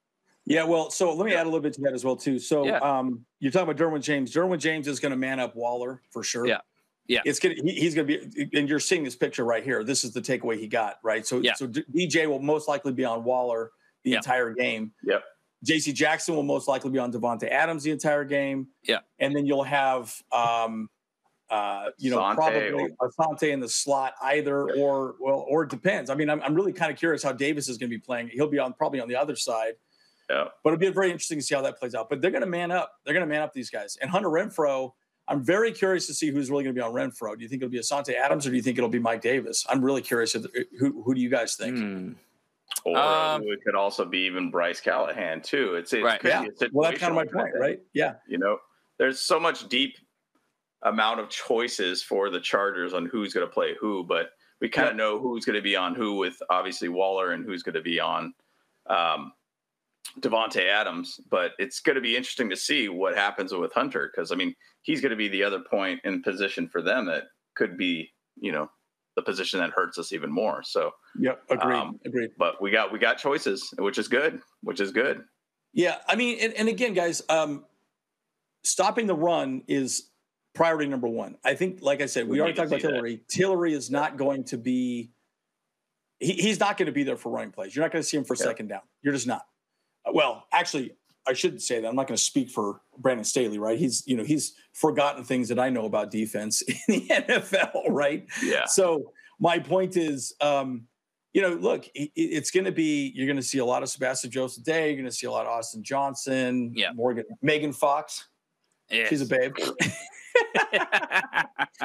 Yeah, 0.51 0.65
well, 0.65 0.91
so 0.91 1.15
let 1.15 1.25
me 1.27 1.33
add 1.35 1.43
a 1.43 1.49
little 1.49 1.61
bit 1.61 1.73
to 1.75 1.81
that 1.83 1.93
as 1.95 2.05
well 2.05 2.17
too. 2.17 2.41
So, 2.41 2.67
Yeah. 2.67 2.79
um, 2.79 3.25
you're 3.39 3.53
talking 3.53 3.71
about 3.71 3.77
Derwin 3.77 4.03
James. 4.03 4.33
Derwin 4.35 4.59
James 4.59 4.89
is 4.89 4.99
going 4.99 5.11
to 5.13 5.17
man 5.17 5.39
up 5.39 5.55
Waller 5.55 6.03
for 6.11 6.25
sure. 6.25 6.45
Yeah. 6.45 6.59
Yeah. 7.07 7.21
it's 7.25 7.39
gonna. 7.39 7.55
He, 7.55 7.73
he's 7.75 7.95
going 7.95 8.09
to 8.09 8.19
be, 8.29 8.59
and 8.59 8.69
you're 8.69 8.81
seeing 8.81 9.05
this 9.05 9.15
picture 9.15 9.45
right 9.45 9.63
here. 9.63 9.85
This 9.85 10.03
is 10.03 10.13
the 10.13 10.21
takeaway 10.21 10.59
he 10.59 10.67
got, 10.67 10.99
right? 11.05 11.25
So, 11.25 11.39
Yeah. 11.39 11.55
so 11.55 11.69
DJ 11.69 12.27
will 12.27 12.41
most 12.41 12.67
likely 12.67 12.93
be 12.93 13.05
on 13.05 13.23
Waller 13.23 13.71
the 14.03 14.11
Yeah. 14.11 14.17
entire 14.17 14.53
game. 14.53 14.93
Yep. 15.05 15.23
J.C. 15.63 15.93
Jackson 15.93 16.35
will 16.35 16.43
most 16.43 16.67
likely 16.67 16.91
be 16.91 16.99
on 16.99 17.13
Davante 17.13 17.49
Adams 17.49 17.85
the 17.85 17.93
entire 17.93 18.25
game. 18.25 18.67
Yeah. 18.83 18.99
and 19.21 19.35
then 19.37 19.47
you'll 19.47 19.63
have, 19.63 20.13
um, 20.33 20.89
uh, 21.49 21.91
you 21.99 22.11
know, 22.11 22.19
Asante 22.19 22.35
probably 22.35 22.89
Asante 23.01 23.53
in 23.53 23.61
the 23.61 23.69
slot 23.69 24.15
either, 24.23 24.67
Yeah. 24.75 24.83
or 24.83 25.15
well, 25.21 25.45
or 25.49 25.63
it 25.63 25.71
depends. 25.71 26.11
I 26.11 26.17
mean, 26.17 26.29
I'm, 26.29 26.43
I'm 26.43 26.55
really 26.57 26.73
kind 26.73 26.91
of 26.93 26.99
curious 26.99 27.23
how 27.23 27.31
Davis 27.33 27.69
is 27.69 27.79
going 27.79 27.89
to 27.91 27.97
be 27.97 28.01
playing. 28.01 28.29
He'll 28.33 28.49
be 28.51 28.59
on 28.59 28.73
probably 28.73 28.99
on 29.01 29.07
the 29.09 29.17
other 29.17 29.37
side. 29.37 29.75
Yeah. 30.31 30.45
But 30.63 30.73
it'll 30.73 30.79
be 30.81 30.89
very 30.91 31.11
interesting 31.11 31.39
to 31.39 31.45
see 31.45 31.55
how 31.57 31.63
that 31.63 31.79
plays 31.79 31.95
out. 31.95 32.09
But 32.09 32.21
they're 32.23 32.31
going 32.31 32.43
to 32.45 32.47
man 32.49 32.71
up. 32.71 32.93
They're 33.05 33.15
going 33.15 33.27
to 33.27 33.33
man 33.33 33.43
up 33.43 33.53
these 33.53 33.69
guys. 33.71 33.97
And 34.01 34.09
Hunter 34.11 34.29
Renfrow, 34.29 34.93
I'm 35.27 35.43
very 35.45 35.73
curious 35.73 36.07
to 36.07 36.15
see 36.15 36.31
who's 36.31 36.51
really 36.51 36.63
going 36.65 36.75
to 36.75 36.79
be 36.79 36.85
on 36.85 36.93
Renfrow. 36.93 37.37
Do 37.37 37.43
you 37.43 37.49
think 37.49 37.63
it'll 37.63 37.71
be 37.73 37.79
Asante 37.81 38.15
Adams 38.15 38.47
or 38.47 38.51
do 38.51 38.57
you 38.57 38.63
think 38.63 38.79
it'll 38.79 38.89
be 38.91 38.99
Mike 39.01 39.23
Davis? 39.23 39.67
I'm 39.69 39.85
really 39.85 40.03
curious. 40.03 40.35
If, 40.37 40.45
who 40.79 41.03
who 41.03 41.15
do 41.15 41.21
you 41.21 41.29
guys 41.31 41.57
think? 41.57 41.77
Hmm. 41.79 42.13
Or 42.85 42.97
Um, 42.97 43.43
it 43.47 43.59
could 43.65 43.75
also 43.75 44.05
be 44.05 44.19
even 44.21 44.51
Bryce 44.51 44.81
Callahan 44.81 45.41
too. 45.43 45.75
It's 45.75 45.93
it 45.93 46.05
Right. 46.05 46.21
Yeah. 46.23 46.45
a 46.45 46.69
Well, 46.73 46.89
that's 46.91 47.01
kind 47.01 47.11
of 47.11 47.17
my 47.17 47.25
point, 47.25 47.53
thing. 47.53 47.61
right? 47.61 47.81
Yeah. 47.93 48.15
You 48.29 48.39
know, 48.39 48.59
there's 48.99 49.19
so 49.19 49.41
much 49.41 49.69
deep 49.69 49.97
amount 50.83 51.19
of 51.21 51.29
choices 51.29 52.03
for 52.03 52.31
the 52.31 52.41
Chargers 52.41 52.95
on 52.95 53.07
who's 53.07 53.35
going 53.35 53.47
to 53.47 53.53
play 53.53 53.75
who, 53.81 54.05
but 54.05 54.31
we 54.61 54.69
kind 54.69 54.87
of 54.89 54.93
Yep. 54.93 54.99
know 54.99 55.19
who's 55.19 55.45
going 55.45 55.57
to 55.57 55.63
be 55.63 55.75
on 55.77 55.95
who 55.97 56.15
with 56.17 56.41
obviously 56.49 56.89
Waller 56.89 57.33
and 57.33 57.45
who's 57.45 57.63
going 57.65 57.75
to 57.75 57.83
be 57.83 57.99
on 57.99 58.33
um, 58.87 59.33
Davante 60.21 60.67
Adams. 60.69 61.21
But 61.31 61.53
it's 61.59 61.81
going 61.81 61.97
to 61.97 62.01
be 62.03 62.17
interesting 62.17 62.51
to 62.51 62.57
see 62.57 62.89
what 62.89 63.15
happens 63.17 63.53
with 63.53 63.73
Hunter 63.73 64.11
because 64.13 64.33
I 64.33 64.35
mean 64.35 64.55
he's 64.83 65.01
going 65.01 65.11
to 65.11 65.17
be 65.17 65.29
the 65.29 65.45
other 65.45 65.61
point 65.61 66.01
in 66.05 66.23
position 66.23 66.69
for 66.69 66.83
them 66.83 67.07
that 67.07 67.25
could 67.57 67.77
be 67.77 68.11
you 68.41 68.53
know 68.53 68.71
the 69.17 69.23
position 69.23 69.59
that 69.61 69.71
hurts 69.71 69.99
us 69.99 70.13
even 70.13 70.31
more. 70.31 70.63
So, 70.63 70.93
Yep. 71.19 71.43
Agreed. 71.51 71.75
Um, 71.77 71.99
agreed. 72.07 72.31
but 72.39 72.63
we 72.63 72.71
got 72.71 72.93
we 72.93 72.99
got 72.99 73.19
choices, 73.19 73.69
which 73.79 73.99
is 73.99 74.07
good, 74.09 74.41
which 74.63 74.81
is 74.81 74.93
good. 74.93 75.25
Yeah, 75.73 75.97
I 76.09 76.17
mean, 76.17 76.39
and, 76.41 76.53
and 76.55 76.69
again, 76.69 76.95
guys, 76.95 77.23
um, 77.29 77.65
stopping 78.65 79.07
the 79.07 79.15
run 79.15 79.63
is 79.69 80.11
priority 80.55 80.89
number 80.89 81.07
one. 81.09 81.37
I 81.45 81.55
think, 81.55 81.79
like 81.81 82.01
I 82.01 82.07
said, 82.07 82.27
we, 82.27 82.33
We 82.33 82.41
already 82.41 82.55
talked 82.57 82.69
about 82.69 82.81
see 82.81 82.87
that. 82.89 82.93
Tillery. 82.95 83.21
Tillery 83.29 83.73
is 83.75 83.91
not 83.91 84.17
going 84.17 84.45
to 84.45 84.59
be. 84.59 85.11
He, 86.19 86.33
he's 86.35 86.59
not 86.61 86.77
going 86.77 86.87
to 86.87 86.93
be 86.93 87.03
there 87.05 87.17
for 87.17 87.31
running 87.31 87.53
plays. 87.53 87.75
You're 87.75 87.85
not 87.85 87.93
going 87.93 88.03
to 88.03 88.09
see 88.09 88.17
him 88.17 88.25
for 88.25 88.35
Yeah. 88.35 88.45
second 88.45 88.69
down. 88.69 88.83
You're 89.03 89.15
just 89.15 89.27
not. 89.27 89.43
Uh, 90.07 90.13
Well, 90.13 90.47
actually, 90.53 90.97
I 91.27 91.33
shouldn't 91.33 91.63
say 91.63 91.81
that. 91.81 91.87
I'm 91.87 91.97
not 91.97 92.07
going 92.07 92.17
to 92.17 92.23
speak 92.23 92.51
for 92.51 92.81
Brandon 92.99 93.25
Staley, 93.25 93.59
right? 93.59 93.79
He's, 93.79 94.03
you 94.07 94.17
know, 94.17 94.25
he's 94.25 94.55
forgotten 94.73 95.25
things 95.25 95.49
that 95.49 95.59
I 95.59 95.71
know 95.71 95.85
about 95.85 96.11
defense 96.11 96.63
in 96.69 96.77
the 96.89 97.09
NFL, 97.09 97.83
right? 97.89 98.27
Yeah, 98.43 98.67
So 98.67 99.13
my 99.39 99.59
point 99.59 99.97
is, 99.97 100.35
um, 100.41 100.87
you 101.33 101.43
know, 101.43 101.51
look, 101.51 101.87
it, 101.95 102.11
it's 102.17 102.51
going 102.51 102.65
to 102.65 102.73
be 102.73 103.13
you're 103.15 103.27
going 103.27 103.37
to 103.37 103.43
see 103.43 103.59
a 103.59 103.65
lot 103.65 103.83
of 103.83 103.89
Sebastian 103.89 104.31
Joseph 104.31 104.65
Day. 104.65 104.89
You're 104.89 104.97
going 104.97 105.09
to 105.09 105.13
see 105.13 105.27
a 105.27 105.31
lot 105.31 105.47
of 105.47 105.53
Austin 105.53 105.83
Johnson. 105.83 106.73
Yeah. 106.75 106.93
Morgan, 106.93 107.25
Megan 107.41 107.73
Fox. 107.73 108.27
Yes. 108.91 109.09
She's 109.09 109.21
a 109.21 109.27
babe. 109.27 109.55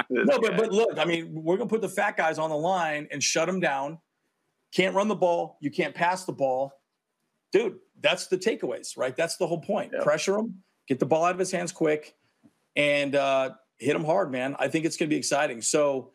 no, 0.10 0.40
but 0.40 0.58
but 0.58 0.72
look, 0.72 0.98
I 0.98 1.06
mean, 1.06 1.30
we're 1.32 1.58
going 1.58 1.70
to 1.70 1.74
put 1.74 1.82
the 1.82 1.90
fat 1.90 2.18
guys 2.18 2.40
on 2.40 2.50
the 2.50 2.58
line 2.58 3.08
and 3.12 3.22
shut 3.22 3.46
them 3.46 3.60
down. 3.60 4.00
Can't 4.74 4.96
run 4.96 5.08
the 5.08 5.16
ball. 5.16 5.58
You 5.62 5.70
can't 5.70 5.94
pass 5.94 6.26
the 6.26 6.34
ball, 6.34 6.74
dude. 7.52 7.78
That's 8.02 8.28
the 8.28 8.38
takeaways, 8.38 8.98
right? 8.98 9.16
That's 9.16 9.38
the 9.38 9.48
whole 9.48 9.62
point. 9.62 9.92
Yeah. 9.96 10.04
Pressure 10.04 10.38
him, 10.38 10.62
get 10.88 11.00
the 11.00 11.06
ball 11.06 11.26
out 11.26 11.34
of 11.34 11.40
his 11.40 11.52
hands 11.52 11.72
quick, 11.72 12.14
and 12.76 13.16
uh, 13.16 13.52
hit 13.80 13.96
him 13.96 14.04
hard, 14.04 14.32
man. 14.32 14.56
I 14.60 14.68
think 14.68 14.86
it's 14.86 14.98
going 14.98 15.10
to 15.10 15.14
be 15.14 15.18
exciting. 15.18 15.62
So, 15.62 16.12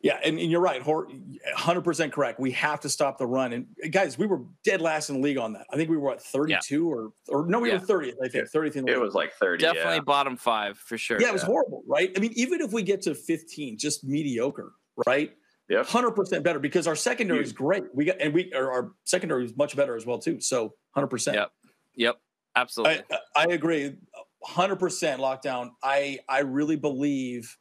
yeah, 0.00 0.18
and, 0.22 0.38
and 0.38 0.50
you're 0.50 0.60
right, 0.60 0.82
Hor- 0.82 1.08
100% 1.56 2.12
correct. 2.12 2.38
We 2.38 2.50
have 2.52 2.80
to 2.80 2.88
stop 2.90 3.16
the 3.18 3.26
run. 3.26 3.52
And 3.54 3.66
guys, 3.90 4.18
we 4.18 4.26
were 4.26 4.42
dead 4.62 4.80
last 4.82 5.08
in 5.08 5.16
the 5.16 5.22
league 5.22 5.38
on 5.38 5.54
that. 5.54 5.66
I 5.72 5.76
think 5.76 5.88
we 5.88 5.96
were 5.96 6.12
at 6.12 6.22
32 6.22 6.86
or 6.90 7.12
or 7.28 7.46
no, 7.46 7.58
we 7.58 7.70
Yeah. 7.70 7.78
were 7.78 7.86
30th. 7.86 8.14
I 8.22 8.28
think 8.28 8.50
30th 8.50 8.76
in 8.76 8.84
the 8.84 8.86
league. 8.86 8.88
it 8.88 8.92
league. 8.96 9.00
was 9.00 9.14
like 9.14 9.32
thirty. 9.40 9.62
Definitely 9.62 9.94
yeah. 9.94 10.00
bottom 10.00 10.36
five 10.36 10.76
for 10.78 10.98
sure. 10.98 11.18
Yeah, 11.20 11.28
it 11.28 11.32
was 11.32 11.42
Yeah. 11.42 11.46
horrible, 11.46 11.82
right? 11.86 12.12
I 12.16 12.20
mean, 12.20 12.32
even 12.36 12.60
if 12.60 12.72
we 12.72 12.82
get 12.82 13.00
to 13.02 13.14
15, 13.14 13.78
just 13.78 14.04
mediocre, 14.04 14.72
right? 15.06 15.32
Yep. 15.68 15.86
100% 15.86 16.42
better 16.42 16.58
because 16.58 16.86
our 16.86 16.96
secondary 16.96 17.42
is 17.42 17.52
great. 17.52 17.84
We 17.94 18.04
got 18.04 18.20
and 18.20 18.34
we 18.34 18.52
our, 18.52 18.70
our 18.70 18.92
secondary 19.04 19.44
is 19.46 19.56
much 19.56 19.74
better 19.76 19.96
as 19.96 20.04
well 20.04 20.18
too. 20.18 20.40
So 20.40 20.74
100%. 20.96 21.34
Yep. 21.34 21.50
Yep. 21.96 22.16
Absolutely. 22.56 23.02
I, 23.10 23.18
I 23.34 23.44
agree, 23.46 23.96
hundred 24.42 24.76
percent 24.76 25.20
lockdown. 25.20 25.70
I 25.82 26.20
I 26.28 26.40
really 26.40 26.76
believe 26.76 27.56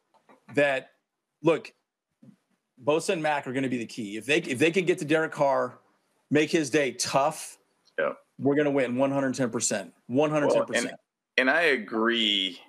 that. 0.54 0.90
Look, 1.42 1.74
Bosa 2.84 3.10
and 3.10 3.24
Mack 3.24 3.48
are 3.48 3.54
going 3.54 3.64
to 3.64 3.70
be 3.70 3.78
the 3.80 3.86
key. 3.86 4.18
If 4.18 4.26
they 4.26 4.38
if 4.38 4.60
they 4.60 4.70
can 4.72 4.86
get 4.86 5.00
to 5.00 5.06
Derek 5.06 5.32
Carr, 5.32 5.80
make 6.30 6.52
his 6.52 6.70
day 6.70 6.92
tough, 6.92 7.58
Yeah. 7.98 8.12
we're 8.38 8.56
going 8.56 8.66
to 8.66 8.72
win 8.72 8.96
one 8.98 9.12
hundred 9.12 9.34
ten 9.36 9.50
percent. 9.50 9.94
One 10.08 10.30
hundred 10.30 10.52
ten 10.52 10.66
percent. 10.66 10.94
and 11.38 11.50
I 11.50 11.62
agree. 11.64 12.60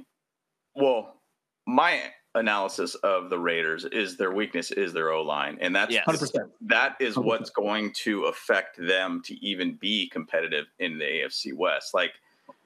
Well, 0.75 1.21
my 1.67 2.01
analysis 2.35 2.95
of 2.97 3.31
the 3.31 3.39
Raiders 3.39 3.85
is 3.85 4.17
their 4.17 4.33
weakness 4.33 4.71
is 4.71 4.93
their 4.93 5.11
O 5.13 5.23
line, 5.23 5.59
and 5.61 5.75
that's 5.75 5.93
Yes. 5.93 6.05
Hundred 6.05 6.19
percent. 6.21 6.51
that 6.63 6.97
is 7.01 7.15
100%. 7.17 7.25
what's 7.25 7.51
going 7.51 7.93
to 7.93 8.25
affect 8.25 8.77
them 8.79 9.23
to 9.25 9.35
even 9.45 9.75
be 9.75 10.09
competitive 10.09 10.67
in 10.79 10.99
the 10.99 11.05
AFC 11.05 11.53
West. 11.55 11.95
Like 11.95 12.13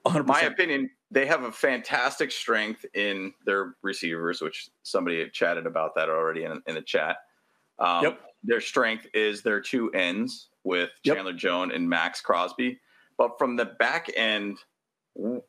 Hundred 0.07 0.27
my 0.27 0.41
opinion, 0.43 0.91
they 1.11 1.27
have 1.27 1.43
a 1.45 1.53
fantastic 1.53 2.31
strength 2.33 2.85
in 2.95 3.33
their 3.45 3.75
receivers, 3.83 4.41
which 4.41 4.71
somebody 4.83 5.19
had 5.21 5.33
chatted 5.33 5.67
about 5.67 5.95
that 5.97 6.09
already 6.09 6.45
in, 6.45 6.63
in 6.67 6.75
the 6.75 6.83
chat. 6.83 7.19
Um, 7.79 8.05
Yep. 8.05 8.21
Their 8.45 8.61
strength 8.61 9.07
is 9.15 9.43
their 9.43 9.61
two 9.61 9.91
ends 9.91 10.49
with 10.65 10.91
Yep. 11.03 11.17
Chandler 11.17 11.33
Jones 11.33 11.73
and 11.75 11.89
Maxx 11.89 12.21
Crosby. 12.21 12.79
But 13.17 13.37
from 13.39 13.57
the 13.57 13.65
back 13.67 14.11
end, 14.17 14.59
w- 14.59 14.59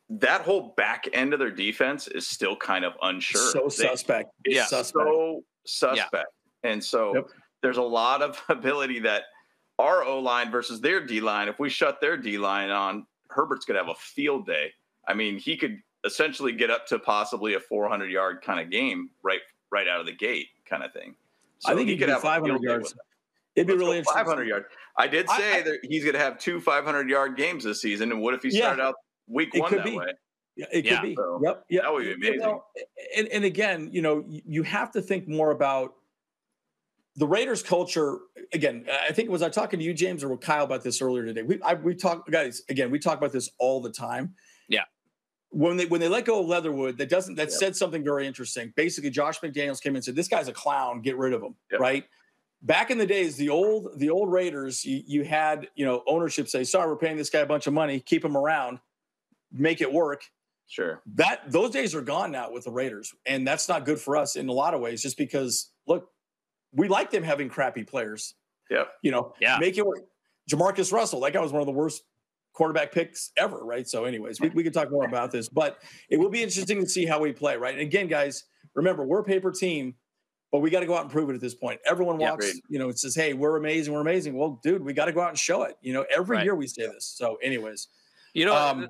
that 0.10 0.42
whole 0.42 0.74
back 0.78 1.08
end 1.14 1.34
of 1.34 1.40
their 1.40 1.52
defense 1.52 2.08
is 2.08 2.28
still 2.28 2.56
kind 2.56 2.84
of 2.84 2.94
unsure. 3.02 3.52
So 3.52 3.64
They- 3.64 3.70
suspect. 3.90 4.32
it's 4.46 4.56
Yeah. 4.56 4.66
Suspect. 4.66 5.06
so 5.06 5.44
suspect. 5.66 6.28
And 6.64 6.84
so 6.84 7.14
Yep. 7.16 7.30
there's 7.62 7.78
a 7.78 7.82
lot 7.84 8.22
of 8.22 8.42
ability 8.50 9.00
that 9.00 9.26
our 9.78 10.04
O 10.04 10.20
line 10.20 10.52
versus 10.52 10.82
their 10.82 11.06
D 11.06 11.22
line, 11.22 11.48
if 11.48 11.60
we 11.60 11.70
shut 11.70 12.02
their 12.02 12.18
D 12.18 12.38
line 12.38 12.70
on, 12.70 13.06
Herbert's 13.30 13.66
going 13.66 13.80
to 13.80 13.84
have 13.86 13.96
a 13.96 14.00
field 14.00 14.46
day. 14.46 14.74
I 15.08 15.14
mean, 15.14 15.38
he 15.38 15.56
could 15.56 15.82
essentially 16.04 16.52
get 16.52 16.70
up 16.72 16.88
to 16.88 16.98
possibly 17.00 17.54
a 17.54 17.60
400 17.60 18.10
yard 18.12 18.42
kind 18.42 18.60
of 18.60 18.70
game 18.70 19.10
right 19.24 19.42
right 19.72 19.88
out 19.88 20.00
of 20.00 20.06
the 20.08 20.12
gate 20.14 20.48
kind 20.66 20.84
of 20.84 20.92
thing. 20.94 21.16
I 21.66 21.76
think 21.76 21.90
he 21.90 21.98
could 21.98 22.10
have 22.10 22.22
500 22.22 22.62
yards. 22.64 22.92
it. 22.94 22.98
It'd 23.56 23.68
be 23.68 23.74
Let's 23.74 23.80
really 23.84 23.98
interesting. 24.00 24.24
500 24.24 24.48
yards. 24.48 24.66
I 24.98 25.08
did 25.08 25.28
I- 25.30 25.38
say 25.38 25.58
I- 25.60 25.62
that 25.62 25.80
he's 25.84 26.04
going 26.04 26.14
to 26.14 26.20
have 26.20 26.40
two 26.40 26.60
500 26.60 27.08
yard 27.10 27.38
games 27.38 27.64
this 27.66 27.82
season. 27.82 28.12
And 28.12 28.20
what 28.22 28.34
if 28.34 28.42
he 28.42 28.50
Yeah. 28.50 28.62
started 28.74 28.82
out 28.82 28.96
week 29.30 29.54
It 29.54 29.62
one 29.62 29.70
could 29.70 29.80
that 29.80 29.86
be. 29.86 29.98
way? 29.98 30.12
Yeah, 30.58 30.66
it 30.74 30.86
Yeah. 30.86 31.00
could 31.00 31.08
be. 31.10 31.16
So, 31.16 31.40
yep. 31.44 31.66
Yep. 31.70 31.84
that 31.84 31.94
would 31.94 32.04
be 32.04 32.08
You 32.10 32.16
amazing. 32.16 32.40
know, 32.40 32.64
and, 33.16 33.28
and 33.30 33.46
again, 33.46 33.90
you 33.94 34.02
know, 34.02 34.26
you- 34.28 34.42
you 34.46 34.64
have 34.64 34.92
to 34.92 35.02
think 35.02 35.28
more 35.28 35.52
about 35.52 35.94
the 37.16 37.28
Raiders 37.28 37.64
culture. 37.64 38.20
Again, 38.54 38.86
I 39.08 39.12
think 39.14 39.30
was 39.30 39.42
I 39.42 39.50
talking 39.50 39.80
to 39.80 39.86
you, 39.86 39.94
James, 39.94 40.24
or 40.24 40.30
with 40.30 40.42
Kyle 40.42 40.64
about 40.64 40.84
this 40.84 41.02
earlier 41.02 41.26
today. 41.26 41.44
We 41.44 41.62
I, 41.62 41.74
we 41.76 41.96
talk, 41.96 42.30
guys. 42.30 42.62
Again, 42.70 42.92
we 42.92 43.00
talk 43.00 43.18
about 43.18 43.32
this 43.32 43.50
all 43.58 43.82
the 43.82 43.92
time. 43.92 44.36
Yeah. 44.68 44.84
When 45.50 45.78
they 45.78 45.86
when 45.86 46.00
they 46.00 46.08
let 46.08 46.26
go 46.26 46.40
of 46.42 46.46
Leatherwood, 46.48 46.98
that 47.00 47.10
doesn't 47.10 47.36
that 47.36 47.50
Yep. 47.50 47.52
said 47.52 47.76
something 47.76 48.04
very 48.04 48.26
interesting. 48.28 48.72
Basically, 48.76 49.10
Josh 49.10 49.40
McDaniels 49.42 49.82
came 49.82 49.94
in 49.94 49.98
and 49.98 50.06
said, 50.06 50.16
"This 50.16 50.28
guy's 50.28 50.48
a 50.48 50.54
clown. 50.54 51.02
Get 51.02 51.18
rid 51.18 51.34
of 51.34 51.42
him." 51.42 51.56
Yep. 51.72 51.80
Right. 51.82 52.06
Back 52.62 52.92
in 52.92 52.98
the 52.98 53.06
days, 53.08 53.36
the 53.36 53.50
old 53.50 53.98
the 54.00 54.10
old 54.10 54.32
Raiders, 54.32 54.86
you, 54.86 55.02
you 55.06 55.24
had 55.24 55.68
you 55.76 55.86
know 55.86 56.04
ownership 56.08 56.48
say, 56.48 56.64
"Sorry, 56.64 56.88
we're 56.88 56.98
paying 56.98 57.18
this 57.18 57.30
guy 57.30 57.40
a 57.40 57.46
bunch 57.46 57.66
of 57.68 57.74
money. 57.74 58.00
Keep 58.00 58.24
him 58.24 58.38
around, 58.38 58.80
make 59.52 59.82
it 59.82 59.92
work." 59.92 60.24
Sure. 60.72 61.02
that 61.16 61.52
those 61.52 61.72
days 61.72 61.96
are 61.96 62.02
gone 62.02 62.32
now 62.32 62.52
with 62.52 62.66
the 62.66 62.72
Raiders, 62.72 63.12
and 63.26 63.48
that's 63.48 63.68
not 63.68 63.86
good 63.86 64.00
for 64.00 64.16
us 64.16 64.36
in 64.36 64.50
a 64.50 64.54
lot 64.54 64.76
of 64.76 64.82
ways. 64.82 65.02
Just 65.02 65.18
because, 65.18 65.72
look, 65.88 66.12
we 66.74 66.88
like 66.88 67.10
them 67.10 67.24
having 67.24 67.50
crappy 67.50 67.84
players. 67.84 68.36
Yeah. 68.70 68.84
You 69.02 69.10
know, 69.10 69.34
Yeah. 69.42 69.58
make 69.58 69.80
it 69.80 69.86
work. 69.88 70.02
Jamarcus 70.48 70.94
Russell, 70.94 71.22
that 71.22 71.34
guy 71.34 71.40
was 71.42 71.52
one 71.52 71.62
of 71.62 71.66
the 71.66 71.72
worst 71.74 72.04
quarterback 72.54 72.92
picks 72.92 73.32
ever, 73.36 73.58
right? 73.66 73.88
So, 73.88 74.06
anyways, 74.06 74.40
we, 74.40 74.50
we 74.50 74.64
could 74.64 74.74
talk 74.76 74.92
more 74.92 75.06
about 75.06 75.32
this, 75.32 75.50
but 75.50 75.82
it 76.08 76.18
will 76.18 76.30
be 76.30 76.44
interesting 76.44 76.80
to 76.82 76.88
see 76.88 77.06
how 77.08 77.20
we 77.20 77.32
play, 77.34 77.58
right? 77.58 77.74
And 77.74 77.82
again, 77.82 78.08
guys, 78.08 78.44
remember, 78.76 79.04
we're 79.04 79.22
a 79.22 79.24
paper 79.24 79.52
team, 79.52 79.96
but 80.52 80.60
we 80.60 80.70
got 80.70 80.82
to 80.82 80.86
go 80.86 80.94
out 80.96 81.02
and 81.02 81.12
prove 81.12 81.32
it 81.32 81.34
at 81.34 81.42
this 81.42 81.56
point. 81.56 81.80
Everyone 81.84 82.20
Yeah, 82.20 82.30
walks, 82.32 82.46
agreed. 82.48 82.62
you 82.70 82.78
know, 82.78 82.90
it 82.90 83.00
says, 83.00 83.16
hey, 83.16 83.34
we're 83.34 83.58
amazing, 83.58 83.92
we're 83.92 84.02
amazing. 84.02 84.36
Well, 84.38 84.60
dude, 84.62 84.84
we 84.84 84.94
got 84.94 85.06
to 85.06 85.14
go 85.14 85.22
out 85.22 85.30
and 85.30 85.40
show 85.40 85.64
it. 85.64 85.78
You 85.82 85.94
know, 85.94 86.06
every 86.16 86.38
Right. 86.38 86.44
year 86.46 86.54
we 86.54 86.68
say 86.68 86.86
this. 86.86 87.06
So, 87.08 87.38
anyways, 87.38 87.88
You 88.36 88.46
know, 88.46 88.54
Um, 88.56 88.82
say- 88.84 88.88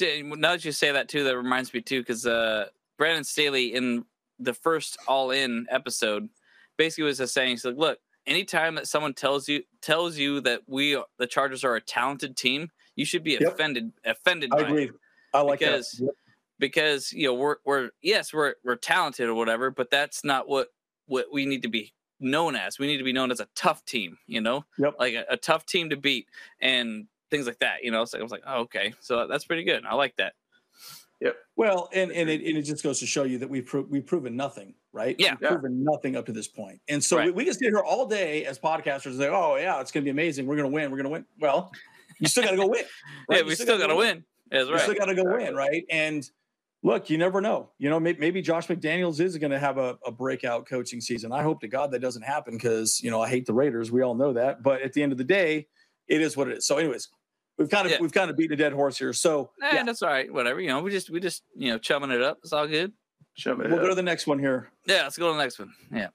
now 0.00 0.52
that 0.52 0.64
you 0.64 0.72
say 0.72 0.92
that 0.92 1.08
too, 1.08 1.24
that 1.24 1.36
reminds 1.36 1.72
me 1.74 1.80
too, 1.80 2.00
because 2.00 2.26
uh, 2.26 2.66
Brandon 2.98 3.24
Staley 3.24 3.74
in 3.74 4.04
the 4.38 4.54
first 4.54 4.96
All 5.08 5.30
In 5.30 5.66
episode 5.70 6.28
basically 6.76 7.04
was 7.04 7.18
just 7.18 7.34
saying, 7.34 7.50
he's 7.50 7.64
like, 7.64 7.76
look, 7.76 7.98
anytime 8.26 8.74
that 8.76 8.86
someone 8.86 9.14
tells 9.14 9.48
you 9.48 9.62
tells 9.82 10.16
you 10.16 10.40
that 10.42 10.62
we 10.66 11.00
the 11.18 11.26
Chargers 11.26 11.64
are 11.64 11.76
a 11.76 11.80
talented 11.80 12.36
team, 12.36 12.70
you 12.96 13.04
should 13.04 13.24
be 13.24 13.32
Yep. 13.32 13.42
offended 13.42 13.92
offended 14.04 14.50
I 14.52 14.56
by 14.56 14.62
it. 14.62 14.70
agree. 14.70 14.90
I 15.34 15.40
like 15.42 15.58
Because- 15.60 15.90
that. 15.92 16.04
Yep. 16.06 16.14
because 16.58 17.12
you 17.12 17.26
know 17.26 17.34
we're 17.34 17.56
we're 17.64 17.90
yes 18.02 18.32
we're 18.34 18.54
we're 18.64 18.76
talented 18.76 19.28
or 19.28 19.34
whatever, 19.34 19.70
but 19.70 19.90
that's 19.90 20.24
not 20.24 20.48
what 20.48 20.68
what 21.06 21.26
we 21.32 21.46
need 21.46 21.62
to 21.62 21.68
be 21.68 21.92
known 22.20 22.54
as. 22.54 22.78
We 22.78 22.86
need 22.86 22.98
to 22.98 23.04
be 23.04 23.12
known 23.14 23.30
as 23.30 23.40
a 23.40 23.48
tough 23.56 23.84
team, 23.86 24.18
you 24.26 24.40
know, 24.42 24.64
Yep. 24.78 24.94
like 24.98 25.14
a, 25.14 25.24
a 25.30 25.36
tough 25.38 25.64
team 25.66 25.88
to 25.90 25.96
beat 25.96 26.28
and 26.60 27.06
things 27.30 27.46
like 27.46 27.58
that. 27.60 27.82
You 27.82 27.90
know, 27.90 28.04
so 28.04 28.18
I 28.18 28.22
was 28.22 28.32
like, 28.32 28.42
oh, 28.46 28.60
okay, 28.62 28.94
so 29.00 29.26
that's 29.26 29.44
pretty 29.44 29.64
good. 29.64 29.84
I 29.86 29.94
like 29.94 30.16
that. 30.16 30.34
Yep. 31.20 31.36
Well, 31.56 31.88
and 31.92 32.10
and 32.12 32.30
it, 32.30 32.40
and 32.46 32.56
it 32.56 32.62
just 32.62 32.82
goes 32.82 32.98
to 33.00 33.06
show 33.06 33.24
you 33.24 33.38
that 33.38 33.50
we've 33.50 33.66
pro- 33.66 33.86
we've 33.88 34.06
proven 34.06 34.36
nothing, 34.36 34.74
right? 34.92 35.14
Yeah. 35.18 35.36
we've 35.38 35.50
proven 35.50 35.84
nothing 35.84 36.16
up 36.16 36.24
to 36.26 36.32
this 36.32 36.48
point. 36.48 36.68
point, 36.68 36.80
and 36.88 37.04
so 37.04 37.16
we, 37.16 37.22
Right. 37.24 37.34
we 37.34 37.44
can 37.44 37.52
sit 37.52 37.64
here 37.68 37.80
all 37.80 38.06
day 38.06 38.46
as 38.46 38.58
podcasters 38.58 39.06
and 39.06 39.18
say, 39.18 39.28
"Oh 39.28 39.56
yeah, 39.56 39.80
it's 39.80 39.92
going 39.92 40.02
to 40.02 40.06
be 40.06 40.10
amazing. 40.10 40.46
We're 40.46 40.56
going 40.56 40.70
to 40.70 40.74
win. 40.74 40.90
We're 40.90 40.96
going 40.96 41.04
to 41.04 41.10
win." 41.10 41.26
Well, 41.38 41.70
you 42.18 42.26
still 42.28 42.42
got 42.44 42.52
to 42.52 42.56
go 42.56 42.66
win. 42.68 42.84
right? 43.28 43.40
Yeah, 43.40 43.42
we 43.46 43.54
still 43.54 43.66
got 43.66 43.74
to 43.74 43.78
gotta 43.80 43.96
win. 43.96 44.24
That's 44.50 44.66
You 44.68 44.72
right. 44.74 44.82
still 44.82 44.94
got 44.94 45.04
to 45.06 45.14
go 45.14 45.24
win, 45.24 45.54
right? 45.54 45.84
And 45.90 46.28
look, 46.82 47.10
you 47.10 47.18
never 47.18 47.42
know. 47.42 47.70
You 47.78 47.90
know, 47.90 48.00
maybe, 48.00 48.18
maybe 48.18 48.40
Josh 48.40 48.66
McDaniels 48.68 49.20
is 49.20 49.36
going 49.36 49.50
to 49.52 49.58
have 49.58 49.76
a, 49.76 49.98
a 50.06 50.10
breakout 50.10 50.66
coaching 50.66 51.02
season. 51.02 51.32
I 51.32 51.42
hope 51.42 51.60
to 51.60 51.68
God 51.68 51.90
that 51.92 51.98
doesn't 52.00 52.22
happen 52.22 52.54
because 52.54 52.98
you 53.02 53.10
know 53.10 53.20
I 53.20 53.28
hate 53.28 53.44
the 53.44 53.52
Raiders. 53.52 53.92
We 53.92 54.00
all 54.00 54.14
know 54.14 54.32
that, 54.32 54.62
but 54.62 54.80
at 54.80 54.94
the 54.94 55.02
end 55.02 55.12
of 55.12 55.18
the 55.18 55.24
day, 55.24 55.68
it 56.08 56.22
is 56.22 56.34
what 56.34 56.48
it 56.48 56.56
is. 56.58 56.66
So, 56.66 56.78
anyways, 56.78 57.08
we've 57.60 57.68
kind 57.70 57.86
of 57.86 57.92
Yeah. 57.92 57.98
we've 58.00 58.12
kind 58.12 58.30
of 58.30 58.36
beaten 58.36 58.54
a 58.54 58.56
dead 58.56 58.72
horse 58.72 58.98
here. 58.98 59.12
So 59.12 59.50
Eh, 59.62 59.70
yeah, 59.74 59.84
that's 59.84 60.02
all 60.02 60.08
right. 60.10 60.32
Whatever. 60.32 60.60
You 60.60 60.68
know, 60.68 60.80
we 60.80 60.90
just 60.90 61.10
we 61.10 61.20
just 61.20 61.44
you 61.54 61.70
know 61.70 61.78
chumming 61.78 62.10
it 62.10 62.22
up. 62.22 62.38
It's 62.42 62.52
all 62.52 62.66
good. 62.66 62.92
Chumming 63.36 63.68
me 63.68 63.72
we'll 63.74 63.82
go 63.82 63.88
to 63.90 63.94
the 63.94 64.02
next 64.02 64.26
one 64.26 64.38
here. 64.40 64.72
Yeah, 64.86 65.02
let's 65.04 65.16
go 65.16 65.28
to 65.28 65.34
the 65.36 65.42
next 65.42 65.58
one. 65.60 65.72
Yeah. 65.92 66.08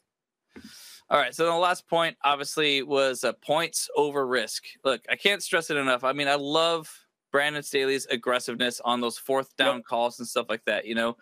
All 1.09 1.19
right. 1.19 1.33
So 1.35 1.45
the 1.45 1.53
last 1.53 1.87
point, 1.87 2.17
obviously, 2.23 2.81
was 2.81 3.23
uh, 3.23 3.33
points 3.33 3.89
over 3.95 4.25
risk. 4.27 4.63
Look, 4.83 5.01
I 5.09 5.15
can't 5.15 5.41
stress 5.43 5.69
it 5.69 5.77
enough. 5.77 6.03
I 6.03 6.13
mean, 6.13 6.27
I 6.27 6.35
love 6.35 6.91
Brandon 7.31 7.61
Staley's 7.63 8.05
aggressiveness 8.07 8.81
on 8.83 9.01
those 9.01 9.17
fourth 9.17 9.55
down 9.55 9.83
calls 9.83 10.17
and 10.19 10.27
stuff 10.27 10.47
like 10.49 10.65
that. 10.65 10.85
You 10.85 10.95
know, 10.95 11.17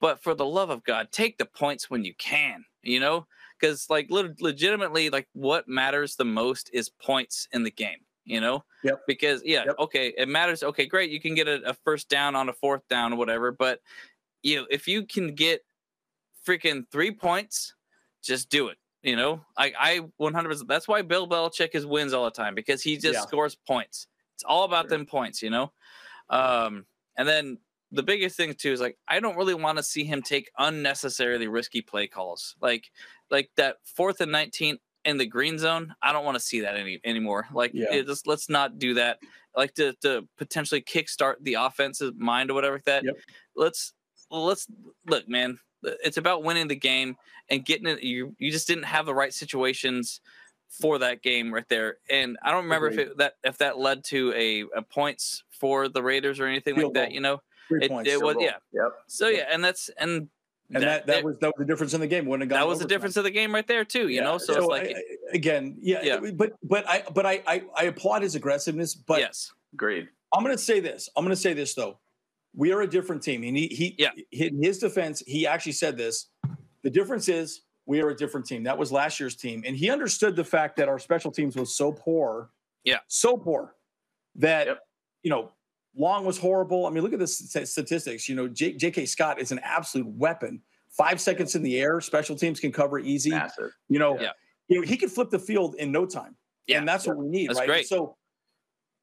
but 0.00 0.22
for 0.22 0.34
the 0.34 0.46
love 0.46 0.70
of 0.70 0.82
God, 0.84 1.08
take 1.12 1.36
the 1.38 1.44
points 1.46 1.90
when 1.90 2.02
you 2.04 2.14
can. 2.14 2.64
You 2.82 3.00
know, 3.00 3.26
because 3.60 3.90
like 3.90 4.06
le- 4.10 4.34
legitimately, 4.40 5.10
like 5.10 5.28
what 5.34 5.68
matters 5.68 6.16
the 6.16 6.24
most 6.24 6.70
is 6.72 6.88
points 6.88 7.46
in 7.52 7.62
the 7.62 7.70
game. 7.70 7.98
You 8.26 8.40
know. 8.42 8.64
Yep. 8.82 9.02
Because 9.08 9.42
yeah, 9.44 9.66
Yep. 9.66 9.76
okay, 9.80 10.14
it 10.18 10.28
matters. 10.28 10.62
Okay, 10.64 10.86
great, 10.86 11.10
you 11.10 11.20
can 11.20 11.34
get 11.34 11.48
a, 11.48 11.70
a 11.70 11.74
first 11.74 12.08
down 12.10 12.36
on 12.36 12.48
a 12.50 12.52
fourth 12.52 12.86
down 12.88 13.14
or 13.14 13.16
whatever, 13.16 13.52
but 13.52 13.80
you 14.42 14.56
know, 14.56 14.66
if 14.70 14.88
you 14.88 15.06
can 15.06 15.34
get 15.34 15.62
freaking 16.46 16.84
three 16.90 17.12
points, 17.12 17.74
just 18.22 18.48
do 18.50 18.68
it. 18.68 18.78
You 19.02 19.16
know, 19.16 19.44
I 19.56 19.72
I 19.78 20.00
100%. 20.18 20.68
That's 20.68 20.88
why 20.88 21.02
Bill 21.02 21.28
Belichick 21.28 21.74
is 21.74 21.86
wins 21.86 22.12
all 22.12 22.24
the 22.24 22.30
time 22.30 22.54
because 22.54 22.82
he 22.82 22.96
just 22.96 23.14
Yeah. 23.14 23.22
scores 23.22 23.54
points. 23.54 24.08
It's 24.34 24.44
all 24.44 24.64
about 24.64 24.88
Sure. 24.88 24.98
them 24.98 25.06
points. 25.06 25.42
You 25.42 25.50
know, 25.50 25.72
um, 26.30 26.86
and 27.16 27.28
then 27.28 27.58
the 27.92 28.02
biggest 28.02 28.36
thing 28.36 28.54
too 28.54 28.72
is 28.72 28.80
like 28.80 28.98
I 29.08 29.20
don't 29.20 29.36
really 29.36 29.54
want 29.54 29.78
to 29.78 29.84
see 29.84 30.04
him 30.04 30.22
take 30.22 30.50
unnecessarily 30.58 31.48
risky 31.48 31.82
play 31.82 32.06
calls, 32.08 32.56
like 32.60 32.90
like 33.30 33.50
that 33.56 33.78
fourth 33.84 34.20
and 34.20 34.32
19 34.32 34.78
in 35.06 35.16
the 35.16 35.26
green 35.26 35.58
zone. 35.58 35.94
I 36.02 36.12
don't 36.12 36.24
want 36.24 36.34
to 36.36 36.40
see 36.44 36.60
that 36.60 36.76
any 36.76 37.00
anymore. 37.04 37.46
Like, 37.52 37.70
Yeah. 37.72 37.86
it 37.92 38.06
just 38.06 38.26
let's 38.26 38.48
not 38.50 38.78
do 38.78 38.94
that. 38.94 39.18
Like 39.56 39.72
to 39.74 39.94
to 40.02 40.28
potentially 40.36 40.82
kickstart 40.82 41.36
the 41.40 41.54
offensive 41.54 42.16
mind 42.18 42.50
or 42.50 42.54
whatever 42.54 42.74
like 42.76 42.84
that. 42.84 43.04
Yep. 43.04 43.16
Let's 43.54 43.92
let's 44.30 44.66
look, 45.06 45.28
man. 45.28 45.58
It's 45.82 46.16
about 46.18 46.42
winning 46.42 46.68
the 46.68 46.76
game 46.76 47.16
and 47.48 47.64
getting 47.64 47.86
it. 47.86 48.02
You 48.02 48.34
you 48.38 48.50
just 48.50 48.66
didn't 48.68 48.84
have 48.84 49.06
the 49.06 49.14
right 49.14 49.32
situations 49.32 50.20
for 50.68 50.98
that 50.98 51.22
game 51.22 51.54
right 51.54 51.68
there. 51.68 51.98
And 52.10 52.36
I 52.42 52.50
don't 52.50 52.64
remember 52.64 52.88
if 52.88 52.98
it, 52.98 53.16
that 53.18 53.34
if 53.44 53.56
that 53.58 53.78
led 53.78 54.04
to 54.06 54.32
a, 54.34 54.64
a 54.76 54.82
points 54.82 55.44
for 55.50 55.88
the 55.88 56.02
Raiders 56.02 56.40
or 56.40 56.46
anything 56.46 56.74
Field 56.74 56.94
like 56.94 57.08
that. 57.08 57.12
You 57.12 57.20
know. 57.20 57.40
Three 57.68 57.84
It- 57.84 57.90
it 57.90 57.92
was- 57.92 58.06
Field 58.06 58.36
yeah. 58.40 58.56
Yep. 58.72 58.92
So 59.06 59.28
yeah, 59.28 59.44
and 59.50 59.64
that's 59.64 59.88
and 59.98 60.28
and 60.74 60.82
that, 60.82 61.06
that, 61.06 61.22
was 61.24 61.38
that 61.38 61.48
was 61.48 61.54
the 61.58 61.64
difference 61.64 61.94
in 61.94 62.00
the 62.00 62.06
game. 62.06 62.26
Wouldn't 62.26 62.50
have 62.50 62.58
that 62.60 62.66
was 62.66 62.78
the 62.80 62.86
difference 62.86 63.16
of 63.16 63.24
the 63.24 63.30
game 63.30 63.54
right 63.54 63.66
there 63.66 63.84
too. 63.84 64.08
You 64.08 64.16
Yeah, 64.16 64.24
know. 64.24 64.38
So, 64.38 64.54
it's 64.56 64.66
like 64.66 64.96
I- 64.96 65.36
again, 65.36 65.76
yeah, 65.80 66.02
Yeah. 66.02 66.20
But 66.34 66.52
but 66.62 66.88
I 66.88 67.02
but 67.14 67.24
I, 67.26 67.42
I 67.46 67.62
I 67.76 67.82
applaud 67.84 68.22
his 68.22 68.34
aggressiveness. 68.34 68.94
But 68.94 69.20
yes, 69.20 69.52
Agreed. 69.74 70.08
I'm 70.32 70.42
going 70.42 70.56
to 70.56 70.62
say 70.62 70.80
this. 70.80 71.08
I'm 71.16 71.24
going 71.24 71.34
to 71.34 71.40
say 71.40 71.52
this 71.54 71.74
though. 71.74 71.98
We 72.54 72.72
are 72.72 72.80
a 72.82 72.86
different 72.88 73.22
team. 73.22 73.42
And 73.44 73.56
he 73.56 73.68
he 73.68 73.94
Yeah. 73.98 74.10
in 74.32 74.62
his 74.62 74.78
defense, 74.78 75.22
he 75.26 75.46
actually 75.46 75.72
said 75.72 75.96
this. 75.96 76.26
The 76.82 76.90
difference 76.90 77.28
is 77.28 77.62
we 77.86 78.00
are 78.02 78.08
a 78.08 78.16
different 78.16 78.46
team. 78.46 78.64
That 78.64 78.76
was 78.78 78.90
last 78.90 79.20
year's 79.20 79.36
team, 79.36 79.62
and 79.64 79.76
he 79.76 79.90
understood 79.90 80.34
the 80.34 80.44
fact 80.44 80.76
that 80.78 80.88
our 80.88 80.98
special 80.98 81.30
teams 81.30 81.54
was 81.56 81.76
so 81.76 81.92
poor. 81.92 82.50
Yeah. 82.84 82.98
so 83.08 83.36
poor 83.36 83.74
that 84.36 84.66
Yep. 84.66 84.78
you 85.22 85.30
know. 85.30 85.50
Long 85.96 86.24
was 86.24 86.36
horrible. 86.38 86.86
I 86.86 86.90
mean, 86.90 87.02
look 87.02 87.12
at 87.12 87.18
the 87.18 87.26
statistics. 87.26 88.28
You 88.28 88.34
know, 88.34 88.48
J- 88.48 88.74
J.K. 88.74 89.06
Scott 89.06 89.40
is 89.40 89.50
an 89.52 89.60
absolute 89.62 90.06
weapon. 90.06 90.60
Five 90.90 91.20
seconds 91.20 91.54
in 91.54 91.62
the 91.62 91.78
air, 91.78 92.00
special 92.00 92.36
teams 92.36 92.60
can 92.60 92.72
cover 92.72 92.98
easy. 92.98 93.30
Massive. 93.30 93.70
You 93.88 93.98
know, 93.98 94.18
Yeah. 94.20 94.30
you 94.68 94.80
know, 94.80 94.86
he 94.86 94.96
could 94.96 95.10
flip 95.10 95.30
the 95.30 95.38
field 95.38 95.74
in 95.76 95.92
no 95.92 96.04
time. 96.06 96.36
Yeah. 96.66 96.78
And 96.78 96.88
that's 96.88 97.06
what 97.06 97.16
we 97.16 97.28
need, 97.28 97.48
That's 97.48 97.58
right? 97.60 97.66
great. 97.68 97.86
So 97.86 98.16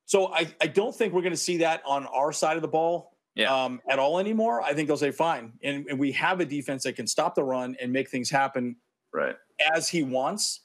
so 0.06 0.34
I, 0.34 0.53
I 0.60 0.67
don't 0.67 0.93
think 0.93 1.13
we're 1.13 1.21
going 1.21 1.32
to 1.34 1.38
see 1.38 1.58
that 1.58 1.82
on 1.86 2.06
our 2.08 2.34
side 2.34 2.58
of 2.58 2.62
the 2.62 2.67
ball 2.67 3.15
Yeah. 3.36 3.53
um, 3.63 3.79
at 3.89 3.99
all 3.99 4.19
anymore. 4.19 4.62
I 4.62 4.73
think 4.73 4.88
they'll 4.88 4.97
say 4.97 5.12
fine. 5.12 5.53
And, 5.63 5.86
and 5.88 5.97
we 5.97 6.12
have 6.12 6.41
a 6.41 6.45
defense 6.45 6.84
that 6.84 6.93
can 6.97 7.08
stop 7.08 7.36
the 7.36 7.43
run 7.43 7.75
and 7.82 7.91
make 7.91 8.10
things 8.10 8.29
happen 8.29 8.75
Right. 9.13 9.36
as 9.73 9.88
he 9.88 10.03
wants. 10.03 10.60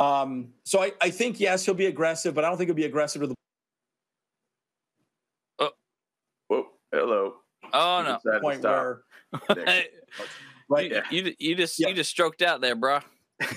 Um, 0.00 0.48
so 0.64 0.82
I, 0.82 0.92
I 1.00 1.10
think 1.10 1.38
yes, 1.38 1.64
he'll 1.64 1.74
be 1.74 1.86
aggressive, 1.86 2.34
but 2.34 2.44
I 2.44 2.48
don't 2.48 2.56
think 2.58 2.68
he'll 2.68 2.74
be 2.74 2.84
aggressive 2.86 3.22
to 3.22 3.28
the 3.28 3.34
Hello. 6.92 7.34
Oh 7.72 8.02
no. 8.04 8.16
Decided 8.16 8.36
to 8.36 8.40
point 8.40 8.58
stop. 8.60 8.98
where 9.46 9.84
right. 10.68 10.92
you, 11.10 11.22
you 11.24 11.34
you 11.38 11.54
just 11.54 11.78
Yeah. 11.78 11.88
you 11.88 11.94
just 11.94 12.10
stroked 12.10 12.42
out 12.42 12.60
there, 12.60 12.74
bro. 12.76 13.00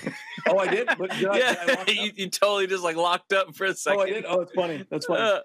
Oh, 0.48 0.58
I 0.58 0.68
did. 0.68 0.86
But 0.86 1.10
did 1.10 1.10
I, 1.10 1.14
did 1.16 1.28
I 1.28 1.38
yeah, 1.38 1.74
lock 1.74 1.88
you, 1.92 2.12
you 2.14 2.30
totally 2.30 2.68
just 2.68 2.84
like 2.84 2.94
locked 2.94 3.32
up 3.32 3.56
for 3.56 3.64
a 3.66 3.74
second. 3.74 3.98
oh, 3.98 4.02
I 4.04 4.10
did. 4.10 4.24
Oh, 4.28 4.40
it's 4.42 4.52
funny. 4.52 4.86
That's 4.88 5.06
funny. 5.06 5.20
Uh, 5.20 5.40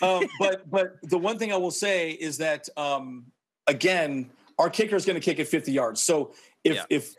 um, 0.00 0.28
but 0.38 0.70
but 0.70 0.96
the 1.02 1.18
one 1.18 1.38
thing 1.40 1.52
I 1.52 1.56
will 1.56 1.72
say 1.72 2.10
is 2.12 2.38
that 2.38 2.68
um, 2.76 3.24
again, 3.66 4.30
our 4.60 4.70
kicker 4.70 4.94
is 4.94 5.04
going 5.04 5.16
to 5.16 5.24
kick 5.24 5.40
it 5.40 5.48
50 5.48 5.72
yards. 5.72 6.00
So 6.04 6.34
if 6.62 6.76
Yeah. 6.76 6.84
if 6.88 7.14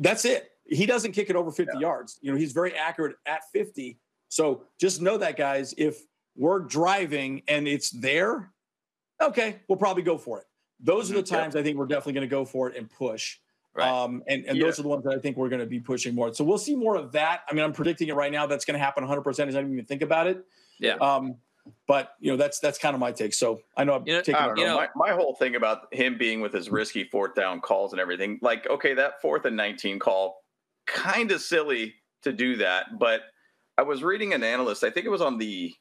that's 0.00 0.24
it, 0.24 0.50
he 0.66 0.84
doesn't 0.84 1.12
kick 1.12 1.30
it 1.30 1.36
over 1.36 1.52
50 1.52 1.78
yards. 1.78 2.18
You 2.22 2.32
know, 2.32 2.38
he's 2.38 2.52
very 2.52 2.74
accurate 2.74 3.14
at 3.24 3.42
50. 3.52 3.96
So 4.28 4.64
just 4.80 5.00
know 5.00 5.16
that, 5.18 5.36
guys. 5.36 5.74
If 5.78 6.00
we're 6.36 6.58
driving 6.58 7.42
and 7.46 7.68
it's 7.68 7.90
there, 7.90 8.50
okay, 9.20 9.60
we'll 9.68 9.78
probably 9.78 10.02
go 10.02 10.18
for 10.18 10.40
it. 10.40 10.46
Those 10.80 11.10
are 11.10 11.14
the 11.14 11.22
Mhm. 11.22 11.30
Yeah. 11.32 11.38
times 11.40 11.56
I 11.56 11.62
think 11.62 11.76
we're 11.76 11.86
definitely 11.86 12.12
going 12.14 12.28
to 12.28 12.30
go 12.30 12.44
for 12.44 12.70
it 12.70 12.76
and 12.76 12.90
push. 12.90 13.38
Right. 13.74 13.88
Um, 13.88 14.22
and 14.26 14.44
and 14.46 14.56
Yeah. 14.56 14.64
those 14.66 14.78
are 14.78 14.82
the 14.82 14.88
ones 14.88 15.04
that 15.04 15.14
I 15.14 15.18
think 15.18 15.36
we're 15.36 15.48
going 15.48 15.60
to 15.60 15.66
be 15.66 15.80
pushing 15.80 16.14
more. 16.14 16.32
So 16.34 16.44
we'll 16.44 16.58
see 16.58 16.74
more 16.76 16.96
of 16.96 17.12
that. 17.12 17.42
I 17.48 17.54
mean, 17.54 17.64
I'm 17.64 17.72
predicting 17.72 18.08
it 18.08 18.14
right 18.14 18.32
now. 18.32 18.46
That's 18.46 18.64
going 18.64 18.74
to 18.78 18.84
happen 18.84 19.02
100 19.04 19.22
percent 19.22 19.48
as 19.48 19.56
I 19.56 19.60
didn't 19.60 19.72
even 19.74 19.84
think 19.86 20.02
about 20.02 20.26
it. 20.26 20.44
Yeah. 20.78 20.94
Um, 20.94 21.36
but 21.86 22.14
you 22.20 22.30
know, 22.30 22.36
that's 22.36 22.60
that's 22.60 22.78
kind 22.78 22.94
of 22.94 23.00
my 23.00 23.12
take. 23.12 23.34
So 23.34 23.60
I 23.76 23.84
know 23.84 23.94
I'm 23.94 24.06
You 24.06 24.14
know, 24.14 24.20
taking. 24.22 24.36
I 24.36 24.46
know. 24.46 24.54
You 24.56 24.64
know- 24.64 24.76
my, 24.76 24.88
my 24.94 25.10
whole 25.12 25.34
thing 25.34 25.54
about 25.56 25.92
him 25.92 26.16
being 26.16 26.40
with 26.40 26.52
his 26.52 26.70
risky 26.70 27.04
fourth 27.04 27.34
down 27.34 27.60
calls 27.60 27.92
and 27.92 28.00
everything, 28.00 28.38
like, 28.42 28.68
okay, 28.68 28.94
that 28.94 29.20
fourth 29.20 29.44
and 29.44 29.56
19 29.56 29.98
call, 29.98 30.42
kind 30.86 31.30
of 31.30 31.40
silly 31.42 31.94
to 32.22 32.32
do 32.32 32.56
that. 32.56 32.98
But 32.98 33.22
I 33.76 33.82
was 33.82 34.02
reading 34.02 34.32
an 34.32 34.42
analyst, 34.42 34.82
I 34.82 34.90
think 34.90 35.06
it 35.06 35.10
was 35.10 35.20
on 35.20 35.38
the 35.38 35.74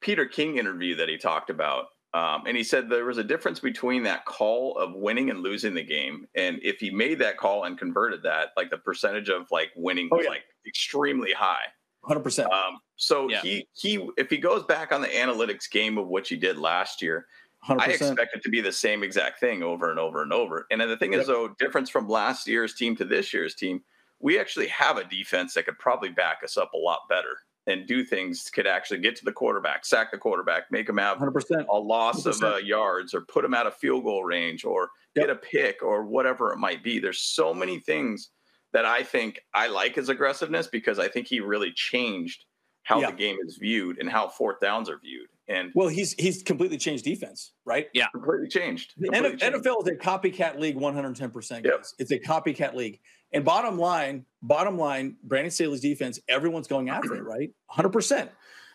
Peter 0.00 0.26
King 0.26 0.58
interview 0.58 0.94
that 0.96 1.08
he 1.08 1.18
talked 1.18 1.50
about. 1.50 1.86
Um, 2.14 2.46
and 2.46 2.56
he 2.56 2.62
said 2.62 2.88
there 2.88 3.04
was 3.04 3.18
a 3.18 3.24
difference 3.24 3.58
between 3.58 4.04
that 4.04 4.24
call 4.24 4.78
of 4.78 4.94
winning 4.94 5.30
and 5.30 5.40
losing 5.40 5.74
the 5.74 5.82
game. 5.82 6.26
And 6.36 6.60
if 6.62 6.78
he 6.78 6.90
made 6.90 7.18
that 7.18 7.36
call 7.38 7.64
and 7.64 7.76
converted 7.76 8.22
that, 8.22 8.50
like 8.56 8.70
the 8.70 8.78
percentage 8.78 9.28
of 9.28 9.48
like 9.50 9.72
winning 9.74 10.08
Oh, 10.12 10.16
was 10.18 10.24
yeah. 10.24 10.30
like 10.30 10.44
extremely 10.66 11.32
high. 11.32 11.66
100. 12.02 12.22
percent 12.22 12.52
Um, 12.52 12.78
so 12.96 13.28
Yeah. 13.28 13.40
he 13.42 13.66
he 13.74 14.08
if 14.16 14.30
he 14.30 14.38
goes 14.38 14.62
back 14.62 14.92
on 14.92 15.00
the 15.02 15.08
analytics 15.08 15.68
game 15.68 15.98
of 15.98 16.06
what 16.06 16.28
he 16.28 16.36
did 16.36 16.56
last 16.56 17.02
year, 17.02 17.26
100. 17.66 17.82
I 17.90 17.92
expect 17.94 18.36
it 18.36 18.42
to 18.44 18.48
be 18.50 18.60
the 18.60 18.70
same 18.72 19.02
exact 19.02 19.40
thing 19.40 19.62
over 19.64 19.90
and 19.90 19.98
over 19.98 20.22
and 20.22 20.32
over. 20.32 20.66
And 20.70 20.80
then 20.80 20.88
the 20.88 20.96
thing 20.96 21.12
Yep. 21.14 21.22
is, 21.22 21.26
though, 21.26 21.48
difference 21.58 21.90
from 21.90 22.08
last 22.08 22.46
year's 22.46 22.74
team 22.74 22.94
to 22.96 23.04
this 23.04 23.32
year's 23.34 23.54
team, 23.56 23.82
we 24.20 24.38
actually 24.38 24.68
have 24.68 24.98
a 24.98 25.04
defense 25.04 25.54
that 25.54 25.64
could 25.64 25.78
probably 25.80 26.10
back 26.10 26.42
us 26.44 26.56
up 26.56 26.72
a 26.74 26.78
lot 26.78 27.00
better. 27.08 27.38
And 27.66 27.86
do 27.86 28.04
things 28.04 28.50
could 28.50 28.66
actually 28.66 28.98
get 29.00 29.16
to 29.16 29.24
the 29.24 29.32
quarterback, 29.32 29.84
sack 29.86 30.10
the 30.10 30.18
quarterback, 30.18 30.64
make 30.70 30.88
him 30.88 30.98
have 30.98 31.18
100%. 31.18 31.64
a 31.70 31.78
loss 31.78 32.26
of 32.26 32.34
100%. 32.36 32.52
uh, 32.54 32.56
yards, 32.58 33.14
or 33.14 33.22
put 33.22 33.44
him 33.44 33.54
out 33.54 33.66
of 33.66 33.74
field 33.74 34.04
goal 34.04 34.24
range, 34.24 34.64
or 34.64 34.90
Yep. 35.16 35.26
get 35.26 35.30
a 35.30 35.36
pick, 35.38 35.82
or 35.82 36.04
whatever 36.04 36.52
it 36.52 36.58
might 36.58 36.82
be. 36.82 36.98
There's 36.98 37.20
so 37.20 37.54
many 37.54 37.78
things 37.78 38.30
that 38.72 38.84
I 38.84 39.02
think 39.04 39.40
I 39.54 39.68
like 39.68 39.94
his 39.94 40.08
aggressiveness 40.08 40.66
because 40.66 40.98
I 40.98 41.06
think 41.08 41.28
he 41.28 41.38
really 41.40 41.72
changed 41.72 42.44
how 42.82 43.00
Yeah. 43.00 43.12
the 43.12 43.16
game 43.16 43.36
is 43.46 43.56
viewed 43.56 43.98
and 43.98 44.10
how 44.10 44.28
fourth 44.28 44.58
downs 44.60 44.90
are 44.90 44.98
viewed, 44.98 45.28
and 45.48 45.70
Well, 45.74 45.88
he's 45.88 46.12
he's 46.14 46.42
completely 46.42 46.76
changed 46.76 47.04
defense, 47.04 47.52
right? 47.64 47.86
Yeah, 47.94 48.08
completely 48.08 48.48
changed. 48.48 48.92
The 48.98 49.08
Completely 49.08 49.38
NFL, 49.38 49.52
changed. 49.52 49.66
NFL 49.66 49.82
is 49.82 49.88
a 49.88 49.96
copycat 49.96 50.58
league 50.58 50.76
110%. 50.76 51.64
Yep. 51.64 51.76
Guys. 51.76 51.94
It's 51.98 52.10
a 52.10 52.18
copycat 52.18 52.74
league. 52.74 53.00
And 53.34 53.44
bottom 53.44 53.78
line, 53.78 54.24
bottom 54.42 54.78
line, 54.78 55.16
Brandon 55.22 55.50
Staley's 55.50 55.80
defense, 55.80 56.20
everyone's 56.28 56.68
going 56.68 56.88
after 56.88 57.14
it, 57.14 57.22
right? 57.24 57.50
100%. 57.70 58.28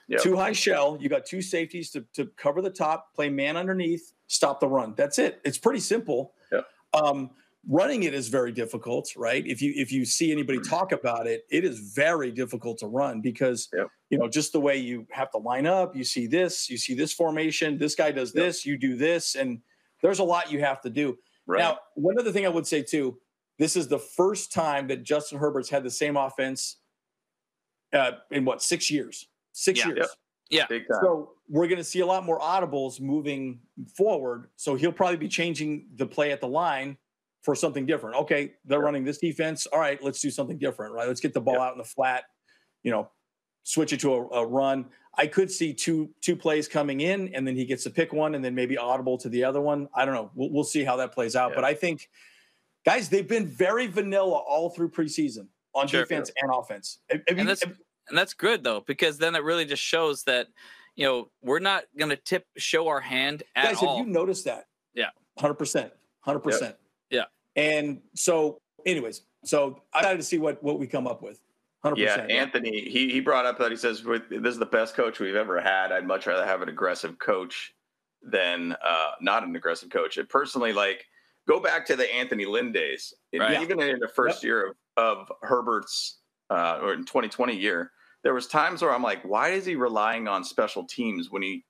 Yep. 0.09 0.21
Two 0.21 0.35
high 0.35 0.53
shell, 0.53 0.97
you 0.99 1.07
got 1.07 1.25
two 1.25 1.41
safeties 1.41 1.91
to, 1.91 2.03
to 2.13 2.25
cover 2.35 2.61
the 2.61 2.69
top, 2.71 3.13
play 3.13 3.29
man 3.29 3.55
underneath, 3.55 4.11
stop 4.27 4.59
the 4.59 4.67
run. 4.67 4.95
That's 4.97 5.19
it. 5.19 5.39
It's 5.45 5.57
pretty 5.59 5.79
simple. 5.79 6.33
Yep. 6.51 6.65
Um, 6.93 7.29
running 7.67 8.03
it 8.03 8.15
is 8.15 8.27
very 8.27 8.51
difficult, 8.51 9.09
right? 9.15 9.45
If 9.45 9.61
you 9.61 9.71
if 9.75 9.91
you 9.91 10.05
see 10.05 10.31
anybody 10.31 10.59
talk 10.69 10.91
about 10.91 11.27
it, 11.27 11.45
it 11.51 11.63
is 11.63 11.93
very 11.95 12.31
difficult 12.31 12.79
to 12.79 12.87
run 12.87 13.21
because 13.21 13.69
Yep. 13.71 13.87
you 14.09 14.17
know 14.17 14.27
just 14.27 14.51
the 14.51 14.59
way 14.59 14.77
you 14.77 15.05
have 15.11 15.29
to 15.31 15.37
line 15.37 15.67
up. 15.67 15.95
You 15.95 16.03
see 16.03 16.25
this, 16.25 16.69
you 16.69 16.77
see 16.77 16.95
this 16.95 17.13
formation. 17.13 17.77
This 17.77 17.93
guy 17.93 18.11
does 18.11 18.33
this, 18.33 18.65
you 18.65 18.77
do 18.77 18.95
this, 18.95 19.35
and 19.35 19.61
there's 20.01 20.19
a 20.19 20.23
lot 20.23 20.51
you 20.51 20.59
have 20.61 20.81
to 20.81 20.89
do. 20.89 21.17
Right. 21.45 21.59
Now, 21.59 21.79
one 21.95 22.19
other 22.19 22.31
thing 22.31 22.45
I 22.45 22.49
would 22.49 22.65
say 22.65 22.81
too, 22.81 23.19
this 23.59 23.75
is 23.75 23.87
the 23.87 23.99
first 23.99 24.51
time 24.51 24.87
that 24.87 25.03
Justin 25.03 25.37
Herbert's 25.37 25.69
had 25.69 25.83
the 25.83 25.91
same 25.91 26.17
offense 26.17 26.77
uh, 27.93 28.11
in 28.31 28.45
what 28.45 28.63
six 28.63 28.89
years? 28.89 29.27
Six 29.51 29.79
Yeah. 29.79 29.87
years. 29.87 29.97
Yep. 29.99 30.09
Yeah. 30.49 30.65
Big 30.67 30.87
time. 30.87 30.99
So 31.03 31.33
we're 31.47 31.67
going 31.67 31.77
to 31.77 31.83
see 31.83 31.99
a 31.99 32.05
lot 32.05 32.25
more 32.25 32.39
audibles 32.39 32.99
moving 32.99 33.59
forward. 33.95 34.47
So 34.55 34.75
he'll 34.75 34.91
probably 34.91 35.17
be 35.17 35.27
changing 35.27 35.87
the 35.95 36.05
play 36.07 36.31
at 36.31 36.41
the 36.41 36.47
line 36.47 36.97
for 37.41 37.53
something 37.55 37.85
different. 37.85 38.15
Okay, 38.17 38.53
they're 38.65 38.77
Sure. 38.77 38.83
running 38.85 39.03
this 39.03 39.17
defense. 39.17 39.65
All 39.67 39.79
right, 39.79 40.01
let's 40.03 40.19
do 40.21 40.29
something 40.31 40.57
different. 40.57 40.93
Right, 40.93 41.07
let's 41.07 41.21
get 41.21 41.33
the 41.33 41.41
ball 41.41 41.55
Yep. 41.55 41.61
out 41.61 41.71
in 41.73 41.77
the 41.77 41.83
flat. 41.85 42.23
You 42.83 42.91
know, 42.91 43.09
switch 43.63 43.93
it 43.93 43.99
to 44.01 44.13
a, 44.13 44.27
a 44.29 44.45
run. 44.45 44.85
I 45.17 45.27
could 45.27 45.51
see 45.51 45.73
two 45.73 46.09
two 46.21 46.35
plays 46.35 46.67
coming 46.67 47.01
in, 47.01 47.33
and 47.35 47.45
then 47.47 47.55
he 47.55 47.65
gets 47.65 47.83
to 47.83 47.89
pick 47.89 48.13
one, 48.13 48.35
and 48.35 48.43
then 48.43 48.55
maybe 48.55 48.77
audible 48.77 49.17
to 49.19 49.29
the 49.29 49.43
other 49.43 49.59
one. 49.61 49.89
I 49.93 50.05
don't 50.05 50.13
know. 50.13 50.31
We'll, 50.35 50.49
we'll 50.51 50.63
see 50.63 50.83
how 50.83 50.95
that 50.97 51.11
plays 51.13 51.35
out. 51.35 51.49
Yeah. 51.51 51.55
But 51.55 51.63
I 51.65 51.73
think, 51.73 52.09
guys, 52.89 53.09
they've 53.09 53.27
been 53.27 53.45
very 53.47 53.87
vanilla 53.87 54.37
all 54.37 54.69
through 54.71 54.89
preseason 54.89 55.47
on 55.75 55.87
Sure. 55.87 56.01
defense 56.01 56.31
and 56.41 56.51
offense. 56.53 56.99
Have- 57.09 57.21
have 57.27 57.37
you- 57.37 57.41
And 57.41 57.49
that's 57.49 57.61
and 57.63 58.17
that's 58.17 58.33
good 58.33 58.63
though 58.63 58.79
because 58.81 59.19
then 59.19 59.35
it 59.35 59.43
really 59.43 59.65
just 59.65 59.83
shows 59.83 60.23
that 60.23 60.47
you 60.95 61.05
know 61.05 61.29
we're 61.43 61.59
not 61.59 61.83
going 61.97 62.09
to 62.09 62.15
tip 62.15 62.47
show 62.57 62.87
our 62.87 62.99
hand 62.99 63.43
at 63.55 63.65
guys, 63.65 63.83
all. 63.83 63.97
have 63.97 64.07
you 64.07 64.11
noticed 64.11 64.45
that? 64.45 64.67
Yeah. 64.95 65.09
hundred 65.37 65.53
percent, 65.55 65.93
hundred 66.21 66.39
percent. 66.39 66.75
Yeah. 67.11 67.25
And 67.55 68.01
so, 68.15 68.61
anyways, 68.85 69.21
so 69.45 69.83
I 69.93 70.01
got 70.01 70.13
to 70.13 70.23
see 70.23 70.39
what 70.39 70.61
what 70.63 70.79
we 70.79 70.87
come 70.87 71.05
up 71.07 71.21
with. 71.21 71.39
Hundred 71.83 71.99
Yeah, 71.99 72.15
percent. 72.15 72.31
Anthony, 72.31 72.89
he 72.89 73.09
he 73.11 73.19
brought 73.21 73.45
up 73.45 73.59
that 73.59 73.69
he 73.71 73.77
says 73.77 74.03
this 74.03 74.53
is 74.53 74.59
the 74.59 74.65
best 74.65 74.95
coach 74.95 75.19
we've 75.19 75.35
ever 75.35 75.61
had. 75.61 75.91
I'd 75.91 76.05
much 76.07 76.25
rather 76.25 76.45
have 76.45 76.61
an 76.63 76.69
aggressive 76.69 77.19
coach 77.19 77.73
than 78.23 78.75
uh, 78.83 79.11
not 79.21 79.43
an 79.43 79.55
aggressive 79.55 79.89
coach. 79.91 80.17
And 80.17 80.27
personally, 80.27 80.73
like 80.73 81.05
go 81.49 81.59
back 81.59 81.85
to 81.87 81.95
the 81.95 82.13
Anthony 82.13 82.45
Lynn 82.45 82.71
days. 82.71 83.13
Right. 83.37 83.61
Even 83.61 83.81
in 83.81 83.99
the 83.99 84.07
first 84.07 84.43
year 84.43 84.67
of, 84.67 84.75
of 84.97 85.31
Herbert's 85.41 86.19
uh, 86.51 86.79
or 86.81 86.93
in 86.93 87.05
2020 87.05 87.57
year, 87.57 87.91
there 88.23 88.35
was 88.35 88.45
times 88.47 88.81
where 88.81 88.93
I'm 88.93 89.01
like, 89.01 89.23
why 89.23 89.49
is 89.49 89.65
he 89.65 89.75
relying 89.75 90.27
on 90.27 90.43
special 90.43 90.85
teams 90.85 91.31
when 91.31 91.41
he 91.41 91.65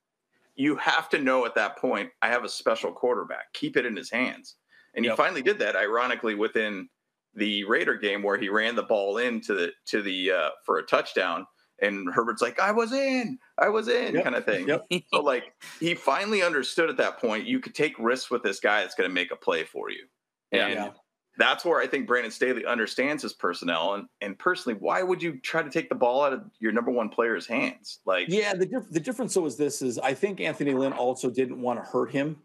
you 0.56 0.76
have 0.76 1.08
to 1.08 1.18
know 1.18 1.46
at 1.46 1.54
that 1.54 1.78
point, 1.78 2.10
I 2.20 2.28
have 2.28 2.44
a 2.44 2.48
special 2.48 2.92
quarterback. 2.92 3.50
Keep 3.54 3.78
it 3.78 3.86
in 3.86 3.96
his 3.96 4.10
hands. 4.10 4.56
And 4.94 5.04
Yep. 5.04 5.12
he 5.12 5.16
finally 5.16 5.42
did 5.42 5.58
that, 5.60 5.74
ironically, 5.74 6.34
within 6.34 6.88
the 7.34 7.64
Raider 7.64 7.94
game 7.94 8.22
where 8.22 8.36
he 8.36 8.50
ran 8.50 8.74
the 8.74 8.82
ball 8.82 9.16
into 9.18 9.54
the 9.54 9.72
to 9.86 10.02
the 10.02 10.32
uh, 10.32 10.50
for 10.66 10.78
a 10.78 10.82
touchdown, 10.82 11.46
and 11.82 12.12
Herbert's 12.12 12.42
like, 12.42 12.58
"I 12.60 12.72
was 12.72 12.92
in, 12.92 13.38
I 13.58 13.68
was 13.68 13.88
in," 13.88 14.14
Yep. 14.14 14.24
kind 14.24 14.36
of 14.36 14.44
thing. 14.44 14.68
Yep. 14.68 14.86
So 15.12 15.20
like 15.20 15.52
he 15.78 15.94
finally 15.94 16.42
understood 16.42 16.90
at 16.90 16.96
that 16.98 17.18
point, 17.18 17.46
you 17.46 17.60
could 17.60 17.74
take 17.74 17.98
risks 17.98 18.30
with 18.30 18.42
this 18.42 18.60
guy 18.60 18.80
that's 18.82 18.94
going 18.94 19.08
to 19.08 19.14
make 19.14 19.30
a 19.32 19.36
play 19.36 19.64
for 19.64 19.90
you. 19.90 20.04
Yeah. 20.52 20.66
And 20.66 20.74
Yeah. 20.74 20.90
that's 21.38 21.64
where 21.64 21.80
I 21.80 21.86
think 21.86 22.06
Brandon 22.06 22.30
Staley 22.30 22.64
understands 22.66 23.22
his 23.22 23.32
personnel. 23.32 23.94
And 23.94 24.06
and 24.20 24.38
personally, 24.38 24.78
why 24.78 25.02
would 25.02 25.22
you 25.22 25.40
try 25.40 25.62
to 25.62 25.70
take 25.70 25.88
the 25.88 25.94
ball 25.94 26.22
out 26.24 26.32
of 26.32 26.42
your 26.58 26.72
number 26.72 26.90
one 26.90 27.08
player's 27.08 27.46
hands? 27.46 28.00
Like, 28.04 28.28
Yeah, 28.28 28.54
the 28.54 28.66
diff- 28.66 28.90
the 28.90 29.00
difference 29.00 29.34
though 29.34 29.46
is 29.46 29.56
this 29.56 29.80
is 29.82 29.98
I 29.98 30.14
think 30.14 30.40
Anthony 30.40 30.74
Lynn 30.74 30.92
also 30.92 31.30
didn't 31.30 31.60
want 31.62 31.82
to 31.82 31.88
hurt 31.90 32.10
him, 32.10 32.36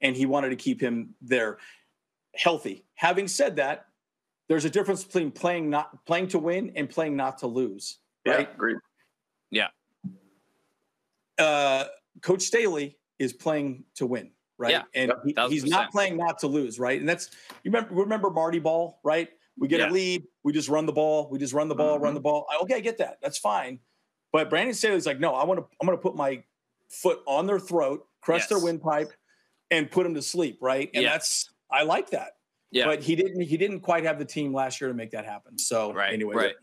and 0.00 0.14
he 0.16 0.26
wanted 0.26 0.50
to 0.50 0.56
keep 0.56 0.80
him 0.80 1.14
there 1.20 1.58
healthy. 2.36 2.84
Having 2.96 3.28
said 3.28 3.56
that, 3.56 3.86
there's 4.48 4.64
a 4.66 4.70
difference 4.70 5.02
between 5.04 5.30
playing 5.30 5.70
not 5.70 6.04
playing 6.04 6.28
to 6.28 6.38
win 6.38 6.72
and 6.76 6.90
playing 6.90 7.16
not 7.16 7.38
to 7.38 7.46
lose. 7.46 7.98
Yeah, 8.24 8.32
Right? 8.34 8.50
agreed. 8.54 8.76
uh, 11.38 11.84
Coach 12.22 12.42
Staley 12.42 12.96
is 13.18 13.32
playing 13.32 13.84
to 13.96 14.06
win, 14.06 14.30
right? 14.56 14.70
Yeah, 14.70 14.82
and 14.94 15.12
yep, 15.26 15.48
he- 15.48 15.54
he's 15.54 15.64
not 15.64 15.90
playing 15.90 16.16
not 16.16 16.38
to 16.40 16.46
lose, 16.46 16.78
right? 16.78 16.98
And 17.00 17.08
that's 17.08 17.30
you 17.64 17.70
remember 17.72 17.94
remember 17.94 18.30
Marty 18.30 18.60
Ball, 18.60 19.00
right? 19.02 19.28
We 19.58 19.68
get 19.68 19.80
Yeah. 19.80 19.90
a 19.90 19.90
lead, 19.90 20.24
we 20.44 20.52
just 20.52 20.68
run 20.68 20.86
the 20.86 20.92
ball, 20.92 21.28
we 21.30 21.38
just 21.38 21.52
run 21.52 21.68
the 21.68 21.74
ball, 21.74 21.94
Mm-hmm. 21.96 22.04
run 22.04 22.14
the 22.14 22.20
ball. 22.20 22.46
I- 22.50 22.58
Okay, 22.62 22.74
I 22.74 22.80
get 22.80 22.98
that. 22.98 23.18
That's 23.22 23.38
fine. 23.38 23.80
But 24.32 24.50
Brandon 24.50 24.74
Staley's 24.74 25.06
like, 25.06 25.20
no, 25.20 25.34
I 25.34 25.44
want 25.44 25.58
to 25.60 25.66
I'm 25.80 25.86
going 25.86 25.96
to 25.98 26.02
put 26.02 26.16
my 26.16 26.42
foot 26.88 27.20
on 27.26 27.46
their 27.46 27.58
throat, 27.60 28.06
crush 28.20 28.46
their 28.46 28.58
windpipe, 28.60 29.12
and 29.70 29.90
put 29.90 30.04
them 30.04 30.14
to 30.14 30.22
sleep, 30.22 30.58
right? 30.60 30.90
And 30.94 31.02
Yeah. 31.02 31.10
that's 31.12 31.50
I 31.70 31.82
like 31.82 32.10
that. 32.10 32.33
Yeah. 32.74 32.86
But 32.86 33.02
he 33.02 33.14
didn't 33.14 33.40
he 33.40 33.56
didn't 33.56 33.80
quite 33.80 34.04
have 34.04 34.18
the 34.18 34.24
team 34.24 34.52
last 34.52 34.80
year 34.80 34.88
to 34.88 34.94
make 34.94 35.12
that 35.12 35.24
happen. 35.24 35.56
So 35.58 35.92
right 35.92 36.12
anyway, 36.12 36.34
right 36.34 36.54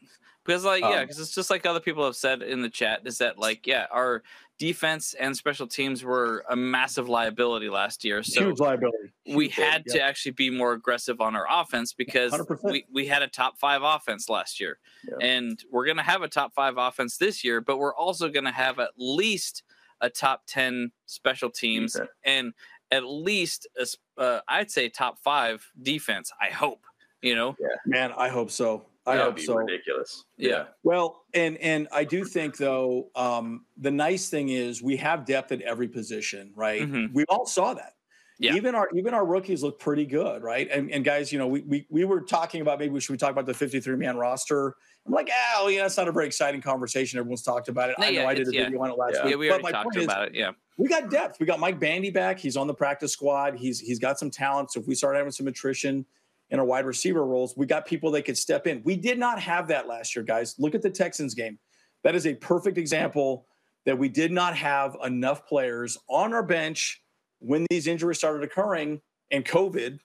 because 0.46 0.66
like 0.66 0.82
yeah 0.82 1.00
Um, 1.00 1.02
because 1.04 1.20
it's 1.20 1.34
just 1.34 1.50
like 1.50 1.66
other 1.66 1.80
people 1.80 2.04
have 2.06 2.16
said 2.16 2.42
in 2.42 2.62
the 2.62 2.70
chat 2.70 3.02
is 3.06 3.20
that 3.20 3.38
like 3.38 3.68
yeah 3.68 3.86
our 3.92 4.24
defense 4.58 5.16
and 5.20 5.36
special 5.36 5.68
teams 5.68 6.04
were 6.04 6.44
a 6.50 6.56
massive 6.56 7.10
liability 7.10 7.70
last 7.70 8.04
year 8.04 8.22
so 8.22 8.46
huge 8.46 8.60
liability. 8.60 9.12
we 9.34 9.48
had 9.48 9.84
yeah. 9.88 9.94
to 9.94 10.02
actually 10.02 10.32
be 10.34 10.50
more 10.50 10.74
aggressive 10.74 11.20
on 11.20 11.36
our 11.36 11.48
offense 11.50 11.94
because 11.94 12.32
100%. 12.32 12.72
we, 12.72 12.86
we 12.94 13.08
had 13.08 13.24
a 13.24 13.28
top 13.28 13.58
five 13.58 13.82
offense 13.84 14.30
last 14.30 14.60
year 14.60 14.78
Yeah. 15.08 15.26
and 15.28 15.60
we're 15.72 15.86
going 15.86 15.98
to 15.98 16.04
have 16.04 16.22
a 16.22 16.28
top 16.28 16.54
five 16.54 16.76
offense 16.78 17.18
this 17.18 17.44
year 17.44 17.60
but 17.62 17.78
we're 17.78 17.96
also 17.96 18.30
going 18.30 18.46
to 18.46 18.52
have 18.52 18.80
at 18.80 18.92
least 18.98 19.64
a 20.02 20.10
top 20.10 20.44
10 20.48 20.92
special 21.06 21.50
teams 21.50 21.94
Defense. 21.94 22.10
and 22.24 22.54
at 22.92 23.04
least 23.06 23.68
a 23.78 23.82
s- 23.82 23.96
uh, 24.18 24.40
i'd 24.50 24.70
say 24.72 24.90
top 24.90 25.18
five 25.20 25.66
defense 25.82 26.32
i 26.42 26.50
hope 26.50 26.86
you 27.22 27.36
know 27.36 27.56
Yeah. 27.60 27.68
Man, 27.86 28.12
I 28.18 28.30
hope 28.30 28.50
so. 28.52 28.86
I 29.06 29.14
Yeah, 29.14 29.18
That 29.18 29.24
hope 29.24 29.28
would 29.34 29.36
be 29.38 29.46
so. 29.46 29.56
ridiculous. 29.56 30.26
Yeah. 30.38 30.66
Well, 30.84 31.24
and 31.34 31.58
and 31.58 31.88
I 31.92 32.04
do 32.04 32.24
think 32.24 32.58
though, 32.58 33.10
um, 33.16 33.66
the 33.78 33.90
nice 33.92 34.30
thing 34.30 34.50
is 34.50 34.82
we 34.84 34.96
have 34.98 35.26
depth 35.26 35.52
at 35.52 35.62
every 35.62 35.88
position, 35.88 36.52
right? 36.56 36.82
Mhm. 36.82 37.12
We 37.14 37.26
all 37.30 37.46
saw 37.48 37.74
that. 37.76 37.94
Yeah. 38.40 38.56
Even 38.56 38.74
our 38.76 38.90
even 38.96 39.14
our 39.16 39.26
rookies 39.26 39.62
look 39.64 39.80
pretty 39.80 40.06
good, 40.06 40.42
right? 40.44 40.68
And, 40.72 40.92
and 40.92 41.04
guys, 41.06 41.32
you 41.32 41.38
know, 41.40 41.48
we, 41.48 41.62
we 41.62 41.86
we 41.90 42.06
were 42.06 42.22
talking 42.22 42.62
about 42.62 42.78
maybe 42.80 42.92
we 42.94 43.00
should 43.00 43.14
we 43.14 43.18
talk 43.18 43.32
about 43.32 43.46
the 43.48 43.54
53 43.54 43.96
man 43.98 44.18
roster? 44.18 44.76
I'm 45.06 45.14
like, 45.14 45.30
oh 45.58 45.68
yeah, 45.68 45.86
it's 45.86 45.98
not 45.98 46.08
a 46.08 46.12
very 46.12 46.26
exciting 46.28 46.62
conversation. 46.62 47.18
Everyone's 47.20 47.42
talked 47.44 47.70
about 47.70 47.90
it. 47.92 47.96
No, 48.00 48.06
I 48.06 48.12
know 48.12 48.22
yeah, 48.22 48.28
I 48.28 48.34
did 48.36 48.48
a 48.48 48.54
yeah. 48.54 48.64
video 48.66 48.82
on 48.82 48.90
it 48.92 48.98
last 48.98 49.16
Yeah. 49.16 49.24
week. 49.26 49.32
yeah 49.32 49.38
we 49.38 49.48
but 49.48 49.54
already 49.54 49.64
my 49.64 49.72
talked 49.72 49.84
point 49.86 49.98
is, 49.98 50.04
about 50.06 50.28
it 50.28 50.36
yeah 50.36 50.52
we 50.82 50.90
got 50.90 51.12
depth. 51.12 51.40
We 51.40 51.46
got 51.46 51.60
Mike 51.60 51.80
Bandy 51.80 52.10
back. 52.10 52.40
He's 52.40 52.58
on 52.58 52.66
the 52.66 52.74
practice 52.74 53.14
squad. 53.14 53.56
He's 53.56 53.80
he's 53.80 54.00
got 54.00 54.18
some 54.18 54.32
talent. 54.32 54.72
So 54.72 54.80
if 54.80 54.88
we 54.88 54.96
start 54.96 55.16
having 55.16 55.32
some 55.32 55.48
attrition 55.48 56.08
in 56.50 56.60
our 56.60 56.66
wide 56.66 56.86
receiver 56.86 57.24
roles, 57.24 57.56
we 57.56 57.68
got 57.68 57.86
people 57.86 58.10
that 58.12 58.24
could 58.24 58.38
step 58.38 58.66
in. 58.66 58.82
We 58.84 58.96
did 58.96 59.20
not 59.20 59.40
have 59.40 59.68
that 59.68 59.88
last 59.88 60.16
year, 60.16 60.26
guys. 60.26 60.56
Look 60.58 60.74
at 60.74 60.82
the 60.82 60.90
Texans 60.90 61.36
game. 61.36 61.60
That 62.04 62.16
is 62.16 62.26
a 62.26 62.34
perfect 62.34 62.80
example 62.80 63.46
that 63.86 63.96
we 63.96 64.10
did 64.10 64.32
not 64.32 64.56
have 64.58 64.98
enough 65.04 65.46
players 65.48 66.00
on 66.10 66.34
our 66.34 66.42
bench 66.42 67.04
when 67.38 67.68
these 67.70 67.86
injuries 67.86 68.18
started 68.18 68.44
occurring 68.44 69.02
and 69.30 69.46
COVID 69.46 70.00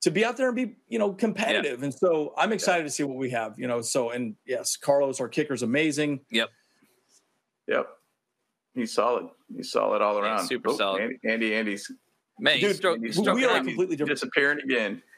to 0.00 0.10
be 0.10 0.24
out 0.24 0.38
there 0.38 0.48
and 0.48 0.56
be, 0.56 0.76
you 0.88 0.98
know, 0.98 1.12
competitive. 1.12 1.82
And 1.82 1.92
so 1.92 2.32
I'm 2.38 2.52
excited 2.52 2.84
to 2.84 2.90
see 2.90 3.02
what 3.02 3.18
we 3.18 3.28
have, 3.30 3.58
you 3.58 3.68
know. 3.68 3.82
So 3.82 4.08
and 4.08 4.36
yes, 4.46 4.74
Carlos, 4.74 5.20
our 5.20 5.28
kicker's 5.28 5.62
amazing. 5.62 6.20
Yep. 6.30 6.48
Yep. 7.68 7.88
He's 8.74 8.92
solid. 8.94 9.26
He's 9.54 9.70
solid 9.70 10.00
all 10.02 10.14
Yeah, 10.16 10.22
around. 10.22 10.46
super 10.46 10.70
solid. 10.72 11.02
Andy, 11.02 11.18
Andy 11.24 11.54
Andy's 11.54 11.90
man 12.38 12.56
you 12.58 12.68
Dude, 12.68 12.76
stroke, 12.76 13.00
we- 13.00 13.10
you 13.10 13.34
we 13.34 13.44
are 13.44 13.56
out. 13.58 13.64
completely 13.64 13.96
different. 13.96 14.18
disappearing 14.18 14.60
again. 14.64 15.02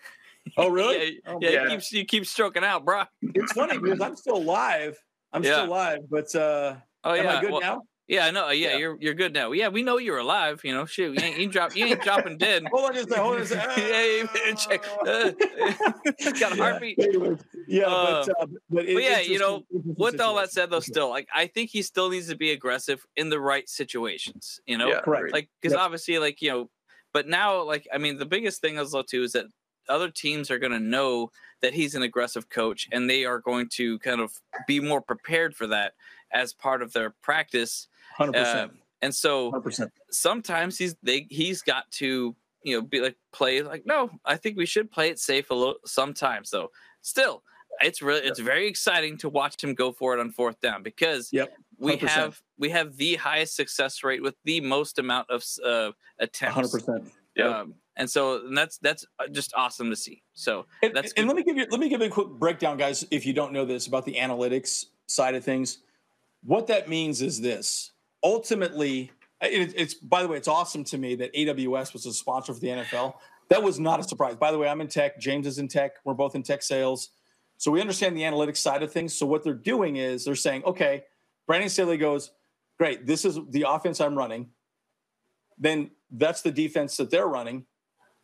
Oh, 0.58 0.68
really? 0.68 1.20
yeah, 1.24 1.32
Oh, 1.32 1.38
yeah, 1.40 1.50
yeah. 1.50 1.62
You, 1.72 1.78
keep, 1.78 1.92
you 1.92 2.04
keep 2.04 2.26
stroking 2.26 2.62
out 2.64 2.84
bro 2.84 3.04
it's 3.22 3.52
funny 3.52 3.78
because 3.78 4.00
I'm 4.02 4.14
still 4.14 4.42
live. 4.44 4.94
I'm 5.32 5.42
Yeah. 5.42 5.52
still 5.62 5.68
live, 5.68 6.00
but 6.10 6.34
uh 6.34 6.74
oh 7.04 7.14
am 7.14 7.24
yeah 7.24 7.38
I 7.38 7.40
good 7.40 7.50
well, 7.52 7.60
now? 7.62 7.82
Yeah, 8.06 8.26
I 8.26 8.30
know. 8.32 8.50
Yeah, 8.50 8.72
yeah, 8.72 8.76
you're 8.76 8.98
you're 9.00 9.14
good 9.14 9.32
now. 9.32 9.52
Yeah, 9.52 9.68
we 9.68 9.82
know 9.82 9.96
you're 9.96 10.18
alive. 10.18 10.60
You 10.62 10.74
know, 10.74 10.84
shoot, 10.84 11.18
you 11.18 11.26
ain't, 11.26 11.38
you 11.38 11.48
drop, 11.48 11.74
you 11.74 11.86
ain't 11.86 12.02
dropping 12.02 12.36
dead. 12.36 12.64
hold 12.70 12.90
on 12.90 12.94
just 12.94 13.10
a 13.10 13.16
hold 13.16 13.36
on 13.36 13.46
just 13.46 13.52
a 13.52 14.26
yeah, 14.36 14.54
check. 14.54 14.84
Uh, 15.06 15.30
got 16.38 16.52
a 16.52 16.56
heartbeat. 16.56 16.98
Yeah, 17.66 17.86
uh, 17.86 18.26
but, 18.26 18.42
uh, 18.42 18.46
but, 18.68 18.84
it, 18.84 19.02
yeah, 19.02 19.20
you 19.20 19.38
know, 19.38 19.64
with 19.70 20.20
all 20.20 20.36
that 20.36 20.52
said, 20.52 20.68
though, 20.68 20.80
still, 20.80 21.08
like 21.08 21.28
I 21.34 21.46
think 21.46 21.70
he 21.70 21.80
still 21.80 22.10
needs 22.10 22.28
to 22.28 22.36
be 22.36 22.50
aggressive 22.50 23.06
in 23.16 23.30
the 23.30 23.40
right 23.40 23.66
situations. 23.70 24.60
You 24.66 24.76
know, 24.76 24.88
yeah, 24.88 25.00
correct. 25.00 25.32
Like 25.32 25.48
because 25.62 25.72
yep. 25.72 25.80
obviously, 25.80 26.18
like 26.18 26.42
you 26.42 26.50
know, 26.50 26.70
but 27.14 27.26
now, 27.26 27.62
like 27.62 27.88
I 27.92 27.96
mean, 27.96 28.18
the 28.18 28.26
biggest 28.26 28.60
thing 28.60 28.76
is 28.76 28.92
though 28.92 29.02
too 29.02 29.22
is 29.22 29.32
that 29.32 29.46
other 29.88 30.10
teams 30.10 30.50
are 30.50 30.58
going 30.58 30.72
to 30.72 30.80
know 30.80 31.30
that 31.62 31.72
he's 31.72 31.94
an 31.94 32.02
aggressive 32.02 32.50
coach, 32.50 32.86
and 32.92 33.08
they 33.08 33.24
are 33.24 33.38
going 33.38 33.68
to 33.70 33.98
kind 34.00 34.20
of 34.20 34.34
be 34.66 34.78
more 34.78 35.00
prepared 35.00 35.56
for 35.56 35.66
that 35.68 35.94
as 36.32 36.52
part 36.52 36.82
of 36.82 36.92
their 36.92 37.14
practice 37.22 37.88
Hundred 38.16 38.36
uh, 38.36 38.44
percent. 38.44 38.72
And 39.02 39.14
so 39.14 39.52
100%. 39.52 39.90
sometimes 40.10 40.78
he's 40.78 40.96
they 41.02 41.26
he's 41.30 41.62
got 41.62 41.90
to 41.92 42.34
you 42.62 42.76
know 42.76 42.82
be 42.82 43.00
like 43.00 43.16
play 43.32 43.62
like 43.62 43.84
no 43.84 44.10
I 44.24 44.36
think 44.36 44.56
we 44.56 44.66
should 44.66 44.90
play 44.90 45.10
it 45.10 45.18
safe 45.18 45.50
a 45.50 45.54
little 45.54 45.76
sometimes 45.84 46.50
though 46.50 46.70
still 47.02 47.42
it's 47.80 48.02
really 48.02 48.26
it's 48.26 48.40
very 48.40 48.66
exciting 48.66 49.18
to 49.18 49.28
watch 49.28 49.62
him 49.62 49.74
go 49.74 49.92
for 49.92 50.14
it 50.14 50.20
on 50.20 50.30
fourth 50.30 50.60
down 50.60 50.82
because 50.82 51.30
yep, 51.32 51.52
we 51.78 51.96
have 51.96 52.40
we 52.58 52.70
have 52.70 52.96
the 52.96 53.16
highest 53.16 53.56
success 53.56 54.02
rate 54.02 54.22
with 54.22 54.34
the 54.44 54.60
most 54.60 54.98
amount 54.98 55.28
of 55.30 55.44
uh, 55.64 55.90
attempts. 56.18 56.54
Hundred 56.54 56.70
percent. 56.70 57.12
Yeah. 57.34 57.60
Um, 57.60 57.74
and 57.96 58.08
so 58.08 58.46
and 58.46 58.56
that's 58.56 58.78
that's 58.78 59.04
uh, 59.18 59.28
just 59.28 59.52
awesome 59.56 59.90
to 59.90 59.96
see. 59.96 60.22
So 60.34 60.66
and, 60.82 60.94
that's 60.94 61.12
and 61.12 61.26
let 61.26 61.36
me 61.36 61.42
give 61.42 61.56
you 61.56 61.66
let 61.70 61.80
me 61.80 61.88
give 61.88 62.00
you 62.00 62.06
a 62.06 62.10
quick 62.10 62.28
breakdown, 62.28 62.76
guys. 62.76 63.06
If 63.10 63.26
you 63.26 63.32
don't 63.32 63.52
know 63.52 63.64
this 63.64 63.86
about 63.86 64.04
the 64.04 64.14
analytics 64.14 64.86
side 65.06 65.34
of 65.34 65.44
things, 65.44 65.78
what 66.42 66.66
that 66.68 66.88
means 66.88 67.22
is 67.22 67.40
this: 67.40 67.92
ultimately, 68.24 69.12
it, 69.40 69.74
it's 69.76 69.94
by 69.94 70.22
the 70.22 70.28
way, 70.28 70.36
it's 70.36 70.48
awesome 70.48 70.82
to 70.84 70.98
me 70.98 71.14
that 71.16 71.32
AWS 71.34 71.92
was 71.92 72.06
a 72.06 72.12
sponsor 72.12 72.54
for 72.54 72.60
the 72.60 72.68
NFL. 72.68 73.14
That 73.50 73.62
was 73.62 73.78
not 73.78 74.00
a 74.00 74.02
surprise. 74.02 74.34
By 74.36 74.50
the 74.50 74.58
way, 74.58 74.68
I'm 74.68 74.80
in 74.80 74.88
tech. 74.88 75.20
James 75.20 75.46
is 75.46 75.58
in 75.58 75.68
tech. 75.68 75.96
We're 76.04 76.14
both 76.14 76.34
in 76.34 76.42
tech 76.42 76.62
sales. 76.62 77.10
So 77.58 77.70
we 77.70 77.80
understand 77.80 78.16
the 78.16 78.22
analytics 78.22 78.56
side 78.56 78.82
of 78.82 78.90
things. 78.90 79.14
So 79.14 79.26
what 79.26 79.44
they're 79.44 79.54
doing 79.54 79.96
is 79.96 80.24
they're 80.24 80.34
saying, 80.34 80.64
okay, 80.64 81.04
Brandon 81.46 81.68
Staley 81.68 81.98
goes, 81.98 82.30
great, 82.78 83.06
this 83.06 83.24
is 83.24 83.38
the 83.50 83.66
offense 83.68 84.00
I'm 84.00 84.16
running. 84.16 84.48
Then 85.58 85.90
that's 86.10 86.42
the 86.42 86.50
defense 86.50 86.96
that 86.96 87.10
they're 87.10 87.28
running. 87.28 87.66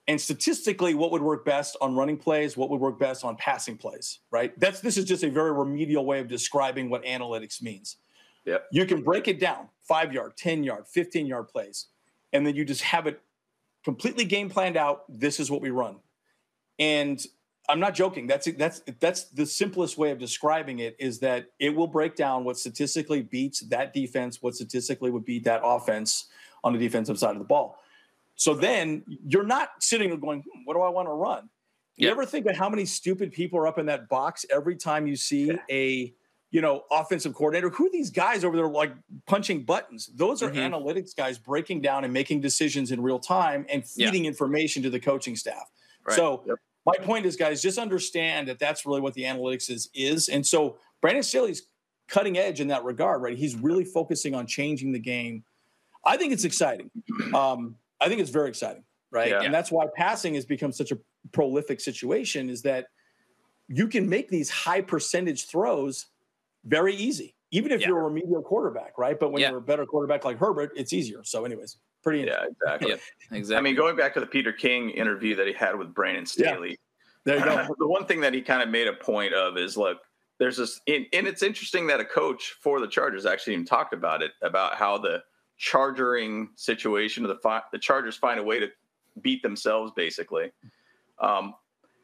And 0.08 0.20
statistically, 0.20 0.94
what 0.94 1.12
would 1.12 1.22
work 1.22 1.44
best 1.44 1.76
on 1.80 1.94
running 1.94 2.16
plays, 2.16 2.56
what 2.56 2.70
would 2.70 2.80
work 2.80 2.98
best 2.98 3.24
on 3.24 3.36
passing 3.36 3.76
plays, 3.76 4.18
right? 4.32 4.58
That's 4.58 4.80
this 4.80 4.96
is 4.96 5.04
just 5.04 5.22
a 5.22 5.30
very 5.30 5.52
remedial 5.52 6.04
way 6.04 6.18
of 6.18 6.26
describing 6.26 6.90
what 6.90 7.04
analytics 7.04 7.62
means. 7.62 7.96
Yep. 8.46 8.66
You 8.72 8.86
can 8.86 9.02
break 9.02 9.28
it 9.28 9.38
down 9.38 9.68
five 9.90 10.12
yard, 10.12 10.36
10 10.36 10.62
yard, 10.62 10.86
15 10.86 11.26
yard 11.26 11.48
plays. 11.48 11.88
And 12.32 12.46
then 12.46 12.54
you 12.54 12.64
just 12.64 12.82
have 12.82 13.08
it 13.08 13.20
completely 13.84 14.24
game 14.24 14.48
planned 14.48 14.76
out. 14.76 15.02
This 15.08 15.40
is 15.40 15.50
what 15.50 15.60
we 15.60 15.70
run. 15.70 15.96
And 16.78 17.20
I'm 17.68 17.80
not 17.80 17.94
joking. 17.94 18.28
That's 18.28 18.48
that's 18.56 18.82
that's 19.00 19.24
the 19.24 19.44
simplest 19.44 19.98
way 19.98 20.12
of 20.12 20.18
describing 20.18 20.78
it 20.78 20.94
is 21.00 21.18
that 21.20 21.46
it 21.58 21.74
will 21.74 21.88
break 21.88 22.14
down 22.14 22.44
what 22.44 22.56
statistically 22.56 23.22
beats 23.22 23.60
that 23.68 23.92
defense, 23.92 24.40
what 24.40 24.54
statistically 24.54 25.10
would 25.10 25.24
beat 25.24 25.44
that 25.44 25.60
offense 25.64 26.26
on 26.62 26.72
the 26.72 26.78
defensive 26.78 27.18
side 27.18 27.32
of 27.32 27.38
the 27.38 27.44
ball. 27.44 27.78
So 28.36 28.54
then 28.54 29.02
you're 29.26 29.44
not 29.44 29.70
sitting 29.80 30.12
and 30.12 30.20
going, 30.20 30.42
hmm, 30.42 30.64
"What 30.64 30.74
do 30.74 30.80
I 30.80 30.88
want 30.88 31.08
to 31.08 31.12
run?" 31.12 31.48
You 31.96 32.08
ever 32.10 32.24
think 32.24 32.46
of 32.46 32.56
how 32.56 32.68
many 32.68 32.86
stupid 32.86 33.32
people 33.32 33.58
are 33.58 33.66
up 33.66 33.78
in 33.78 33.86
that 33.86 34.08
box 34.08 34.46
every 34.50 34.76
time 34.76 35.06
you 35.06 35.16
see 35.16 35.52
a 35.70 36.14
you 36.50 36.60
know, 36.60 36.82
offensive 36.90 37.34
coordinator. 37.34 37.70
Who 37.70 37.86
are 37.86 37.90
these 37.90 38.10
guys 38.10 38.44
over 38.44 38.56
there 38.56 38.68
like 38.68 38.92
punching 39.26 39.64
buttons? 39.64 40.10
Those 40.14 40.42
are 40.42 40.50
mm-hmm. 40.50 40.74
analytics 40.74 41.14
guys 41.14 41.38
breaking 41.38 41.80
down 41.80 42.04
and 42.04 42.12
making 42.12 42.40
decisions 42.40 42.90
in 42.90 43.00
real 43.00 43.20
time 43.20 43.66
and 43.68 43.86
feeding 43.86 44.24
yeah. 44.24 44.28
information 44.28 44.82
to 44.82 44.90
the 44.90 44.98
coaching 44.98 45.36
staff. 45.36 45.70
Right. 46.04 46.16
So 46.16 46.42
yep. 46.46 46.56
my 46.84 46.94
point 47.04 47.26
is, 47.26 47.36
guys, 47.36 47.62
just 47.62 47.78
understand 47.78 48.48
that 48.48 48.58
that's 48.58 48.84
really 48.84 49.00
what 49.00 49.14
the 49.14 49.22
analytics 49.22 49.70
is. 49.70 49.88
Is 49.94 50.28
and 50.28 50.44
so 50.44 50.78
Brandon 51.00 51.22
Staley's 51.22 51.62
cutting 52.08 52.36
edge 52.36 52.60
in 52.60 52.68
that 52.68 52.82
regard, 52.82 53.22
right? 53.22 53.36
He's 53.36 53.54
really 53.54 53.84
focusing 53.84 54.34
on 54.34 54.46
changing 54.46 54.90
the 54.90 54.98
game. 54.98 55.44
I 56.04 56.16
think 56.16 56.32
it's 56.32 56.44
exciting. 56.44 56.90
Um, 57.34 57.76
I 58.00 58.08
think 58.08 58.20
it's 58.20 58.30
very 58.30 58.48
exciting, 58.48 58.82
right? 59.12 59.28
Yeah. 59.28 59.42
And 59.42 59.54
that's 59.54 59.70
why 59.70 59.86
passing 59.94 60.34
has 60.34 60.44
become 60.44 60.72
such 60.72 60.90
a 60.90 60.98
prolific 61.30 61.80
situation. 61.80 62.50
Is 62.50 62.62
that 62.62 62.86
you 63.68 63.86
can 63.86 64.08
make 64.08 64.28
these 64.28 64.50
high 64.50 64.80
percentage 64.80 65.46
throws 65.46 66.06
very 66.64 66.94
easy, 66.94 67.34
even 67.50 67.72
if 67.72 67.80
yeah. 67.80 67.88
you're 67.88 68.00
a 68.00 68.04
remedial 68.04 68.42
quarterback, 68.42 68.98
right? 68.98 69.18
But 69.18 69.32
when 69.32 69.42
yeah. 69.42 69.50
you're 69.50 69.58
a 69.58 69.62
better 69.62 69.86
quarterback 69.86 70.24
like 70.24 70.38
Herbert, 70.38 70.72
it's 70.76 70.92
easier. 70.92 71.22
So, 71.24 71.44
anyways, 71.44 71.78
pretty. 72.02 72.20
Yeah, 72.20 72.44
exactly. 72.48 72.90
yeah, 72.90 72.96
exactly. 73.36 73.56
I 73.56 73.60
mean, 73.60 73.76
going 73.76 73.96
back 73.96 74.14
to 74.14 74.20
the 74.20 74.26
Peter 74.26 74.52
King 74.52 74.90
interview 74.90 75.36
that 75.36 75.46
he 75.46 75.52
had 75.52 75.76
with 75.76 75.94
Brandon 75.94 76.26
Staley. 76.26 76.70
Yeah. 76.70 76.76
There 77.24 77.38
you 77.38 77.44
go. 77.44 77.74
the 77.78 77.88
one 77.88 78.06
thing 78.06 78.20
that 78.20 78.34
he 78.34 78.40
kind 78.40 78.62
of 78.62 78.68
made 78.68 78.88
a 78.88 78.94
point 78.94 79.34
of 79.34 79.56
is 79.56 79.76
look, 79.76 79.98
there's 80.38 80.56
this, 80.56 80.80
and 80.86 81.06
it's 81.12 81.42
interesting 81.42 81.86
that 81.88 82.00
a 82.00 82.04
coach 82.04 82.54
for 82.62 82.80
the 82.80 82.88
Chargers 82.88 83.26
actually 83.26 83.52
even 83.52 83.66
talked 83.66 83.92
about 83.92 84.22
it 84.22 84.32
about 84.42 84.74
how 84.74 84.96
the 84.96 85.22
chargering 85.58 86.48
situation, 86.56 87.26
of 87.26 87.28
the 87.28 87.62
the 87.72 87.78
Chargers 87.78 88.16
find 88.16 88.40
a 88.40 88.42
way 88.42 88.58
to 88.58 88.68
beat 89.20 89.42
themselves, 89.42 89.92
basically. 89.94 90.50
Um, 91.18 91.54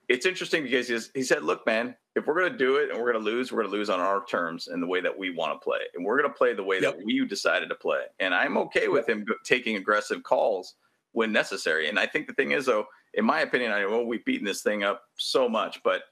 it's 0.09 0.27
interesting 0.27 0.63
because 0.63 0.89
he, 0.89 0.99
he 1.15 1.23
said, 1.23 1.43
"Look, 1.43 1.67
man, 1.67 1.97
if 2.17 2.27
we're 2.27 2.35
going 2.35 2.51
to 2.51 2.59
do 2.59 2.77
it 2.77 2.89
and 2.91 2.99
we're 2.99 3.13
going 3.13 3.23
to 3.23 3.31
lose, 3.31 3.53
we're 3.53 3.61
going 3.61 3.71
to 3.71 3.77
lose 3.77 3.91
on 3.91 4.01
our 4.01 4.25
terms 4.25 4.69
and 4.69 4.83
the 4.83 4.87
way 4.87 5.03
that 5.03 5.17
we 5.17 5.31
want 5.31 5.53
to 5.53 5.63
play. 5.63 5.81
And 5.95 6.05
we're 6.05 6.19
going 6.19 6.33
to 6.33 6.37
play 6.37 6.55
the 6.55 6.65
way 6.65 6.81
yep. 6.81 6.97
that 6.97 7.05
we 7.05 7.25
decided 7.27 7.69
to 7.69 7.75
play. 7.75 8.01
And 8.19 8.35
I'm 8.35 8.57
okay 8.57 8.89
with 8.89 9.07
him 9.07 9.27
taking 9.45 9.77
aggressive 9.77 10.23
calls 10.23 10.77
when 11.13 11.31
necessary. 11.31 11.91
And 11.91 11.99
I 11.99 12.07
think 12.07 12.27
the 12.27 12.33
thing 12.33 12.53
is, 12.53 12.65
though, 12.65 12.87
in 13.13 13.25
my 13.27 13.41
opinion, 13.41 13.71
I 13.71 13.83
know 13.83 14.03
we've 14.03 14.25
beaten 14.25 14.47
this 14.47 14.63
thing 14.63 14.83
up 14.83 15.03
so 15.17 15.47
much, 15.47 15.83
but 15.85 16.05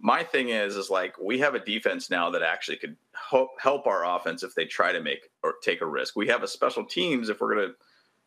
my 0.00 0.24
thing 0.24 0.48
is, 0.48 0.74
is 0.74 0.88
like 0.88 1.18
we 1.20 1.38
have 1.40 1.54
a 1.54 1.62
defense 1.62 2.08
now 2.08 2.30
that 2.30 2.42
actually 2.42 2.78
could 2.78 2.96
help, 3.12 3.50
help 3.60 3.86
our 3.86 4.06
offense 4.06 4.42
if 4.42 4.54
they 4.54 4.64
try 4.64 4.90
to 4.90 5.02
make 5.02 5.28
or 5.42 5.56
take 5.62 5.82
a 5.82 5.86
risk. 5.86 6.16
We 6.16 6.28
have 6.28 6.42
a 6.42 6.48
special 6.48 6.82
teams 6.82 7.28
if 7.28 7.42
we're 7.42 7.54
going 7.54 7.68
to, 7.68 7.74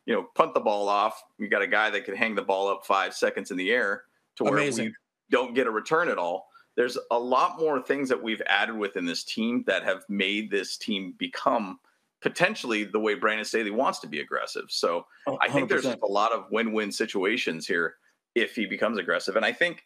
you 0.06 0.14
know, 0.14 0.28
punt 0.36 0.54
the 0.54 0.60
ball 0.60 0.88
off. 0.88 1.20
We 1.40 1.48
got 1.48 1.60
a 1.60 1.66
guy 1.66 1.90
that 1.90 2.04
can 2.04 2.14
hang 2.14 2.36
the 2.36 2.42
ball 2.42 2.68
up 2.68 2.86
five 2.86 3.14
seconds 3.14 3.50
in 3.50 3.56
the 3.56 3.72
air 3.72 4.04
to 4.36 4.44
where 4.44 4.54
Amazing. 4.54 4.86
we 4.86 4.94
don't 5.28 5.54
get 5.54 5.66
a 5.66 5.70
return 5.72 6.08
at 6.08 6.18
all 6.18 6.46
there's 6.76 6.98
a 7.10 7.18
lot 7.18 7.58
more 7.58 7.80
things 7.80 8.08
that 8.10 8.22
we've 8.22 8.42
added 8.46 8.76
within 8.76 9.06
this 9.06 9.24
team 9.24 9.64
that 9.66 9.82
have 9.82 10.04
made 10.08 10.50
this 10.50 10.76
team 10.76 11.14
become 11.18 11.78
potentially 12.20 12.84
the 12.84 13.00
way 13.00 13.14
Brandon 13.14 13.44
Staley 13.44 13.70
wants 13.70 13.98
to 14.00 14.06
be 14.06 14.20
aggressive. 14.20 14.64
So 14.68 15.06
oh, 15.26 15.38
I 15.40 15.48
think 15.48 15.68
there's 15.68 15.86
a 15.86 15.98
lot 16.06 16.32
of 16.32 16.46
win-win 16.50 16.92
situations 16.92 17.66
here 17.66 17.94
if 18.34 18.54
he 18.54 18.66
becomes 18.66 18.98
aggressive. 18.98 19.36
And 19.36 19.44
I 19.44 19.52
think 19.52 19.84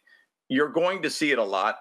you're 0.49 0.69
going 0.69 1.01
to 1.03 1.09
see 1.09 1.31
it 1.31 1.37
a 1.37 1.43
lot 1.43 1.77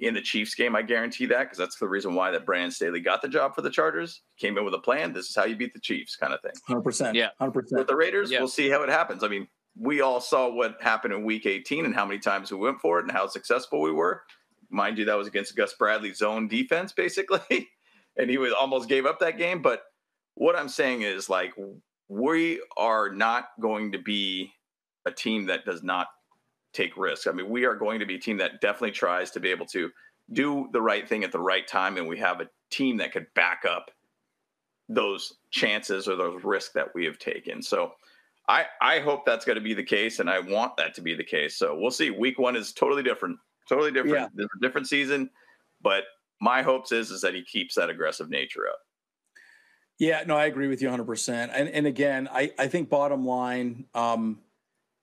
in 0.00 0.14
the 0.14 0.20
Chiefs 0.22 0.54
game. 0.54 0.74
I 0.74 0.82
guarantee 0.82 1.26
that 1.26 1.44
because 1.44 1.58
that's 1.58 1.78
the 1.78 1.88
reason 1.88 2.14
why 2.14 2.30
that 2.30 2.46
Brandon 2.46 2.70
Staley 2.70 3.00
got 3.00 3.20
the 3.20 3.28
job 3.28 3.54
for 3.54 3.62
the 3.62 3.70
Chargers. 3.70 4.22
Came 4.38 4.56
in 4.56 4.64
with 4.64 4.74
a 4.74 4.78
plan. 4.78 5.12
This 5.12 5.28
is 5.28 5.36
how 5.36 5.44
you 5.44 5.56
beat 5.56 5.74
the 5.74 5.80
Chiefs, 5.80 6.16
kind 6.16 6.32
of 6.32 6.40
thing. 6.40 6.52
Hundred 6.66 6.82
percent. 6.82 7.14
Yeah, 7.14 7.28
hundred 7.38 7.52
percent. 7.52 7.80
With 7.80 7.88
the 7.88 7.96
Raiders, 7.96 8.30
yeah. 8.30 8.38
we'll 8.38 8.48
see 8.48 8.70
how 8.70 8.82
it 8.82 8.88
happens. 8.88 9.22
I 9.22 9.28
mean, 9.28 9.46
we 9.78 10.00
all 10.00 10.20
saw 10.20 10.48
what 10.48 10.80
happened 10.80 11.12
in 11.12 11.24
Week 11.24 11.44
18 11.46 11.84
and 11.84 11.94
how 11.94 12.06
many 12.06 12.18
times 12.18 12.50
we 12.50 12.58
went 12.58 12.80
for 12.80 12.98
it 12.98 13.02
and 13.02 13.12
how 13.12 13.26
successful 13.26 13.82
we 13.82 13.92
were 13.92 14.22
mind 14.70 14.98
you, 14.98 15.04
that 15.06 15.16
was 15.16 15.28
against 15.28 15.56
Gus 15.56 15.74
Bradley's 15.74 16.18
zone 16.18 16.48
defense, 16.48 16.92
basically. 16.92 17.68
and 18.16 18.30
he 18.30 18.38
was 18.38 18.52
almost 18.52 18.88
gave 18.88 19.06
up 19.06 19.20
that 19.20 19.38
game. 19.38 19.62
But 19.62 19.82
what 20.34 20.56
I'm 20.56 20.68
saying 20.68 21.02
is 21.02 21.28
like 21.28 21.52
we 22.08 22.60
are 22.76 23.10
not 23.10 23.48
going 23.60 23.92
to 23.92 23.98
be 23.98 24.52
a 25.06 25.10
team 25.10 25.46
that 25.46 25.64
does 25.64 25.82
not 25.82 26.08
take 26.72 26.96
risks. 26.96 27.26
I 27.26 27.32
mean, 27.32 27.48
we 27.48 27.64
are 27.64 27.74
going 27.74 28.00
to 28.00 28.06
be 28.06 28.16
a 28.16 28.20
team 28.20 28.36
that 28.38 28.60
definitely 28.60 28.92
tries 28.92 29.30
to 29.32 29.40
be 29.40 29.50
able 29.50 29.66
to 29.66 29.90
do 30.32 30.68
the 30.72 30.82
right 30.82 31.08
thing 31.08 31.24
at 31.24 31.32
the 31.32 31.38
right 31.38 31.66
time, 31.66 31.96
and 31.96 32.06
we 32.06 32.18
have 32.18 32.40
a 32.40 32.48
team 32.70 32.96
that 32.98 33.12
could 33.12 33.26
back 33.34 33.62
up 33.68 33.90
those 34.88 35.34
chances 35.50 36.06
or 36.06 36.16
those 36.16 36.44
risks 36.44 36.72
that 36.74 36.88
we 36.94 37.04
have 37.04 37.18
taken. 37.18 37.62
So 37.62 37.92
I 38.48 38.66
I 38.80 39.00
hope 39.00 39.24
that's 39.24 39.44
going 39.44 39.56
to 39.56 39.62
be 39.62 39.74
the 39.74 39.82
case, 39.82 40.20
and 40.20 40.28
I 40.28 40.40
want 40.40 40.76
that 40.76 40.94
to 40.94 41.00
be 41.00 41.14
the 41.14 41.24
case. 41.24 41.56
So 41.56 41.76
we'll 41.78 41.90
see. 41.90 42.10
Week 42.10 42.38
one 42.38 42.56
is 42.56 42.72
totally 42.72 43.02
different 43.02 43.38
totally 43.68 43.92
different. 43.92 44.32
Yeah. 44.36 44.46
different 44.60 44.88
season, 44.88 45.30
but 45.82 46.04
my 46.40 46.62
hopes 46.62 46.92
is 46.92 47.10
is 47.10 47.20
that 47.22 47.34
he 47.34 47.42
keeps 47.42 47.74
that 47.76 47.90
aggressive 47.90 48.30
nature 48.30 48.68
up. 48.68 48.78
Yeah, 49.98 50.24
no, 50.26 50.36
I 50.36 50.44
agree 50.46 50.68
with 50.68 50.82
you 50.82 50.88
100. 50.88 51.04
percent 51.04 51.52
And 51.54 51.68
and 51.68 51.86
again, 51.86 52.28
I 52.30 52.52
I 52.58 52.68
think 52.68 52.88
bottom 52.88 53.26
line, 53.26 53.86
um, 53.94 54.40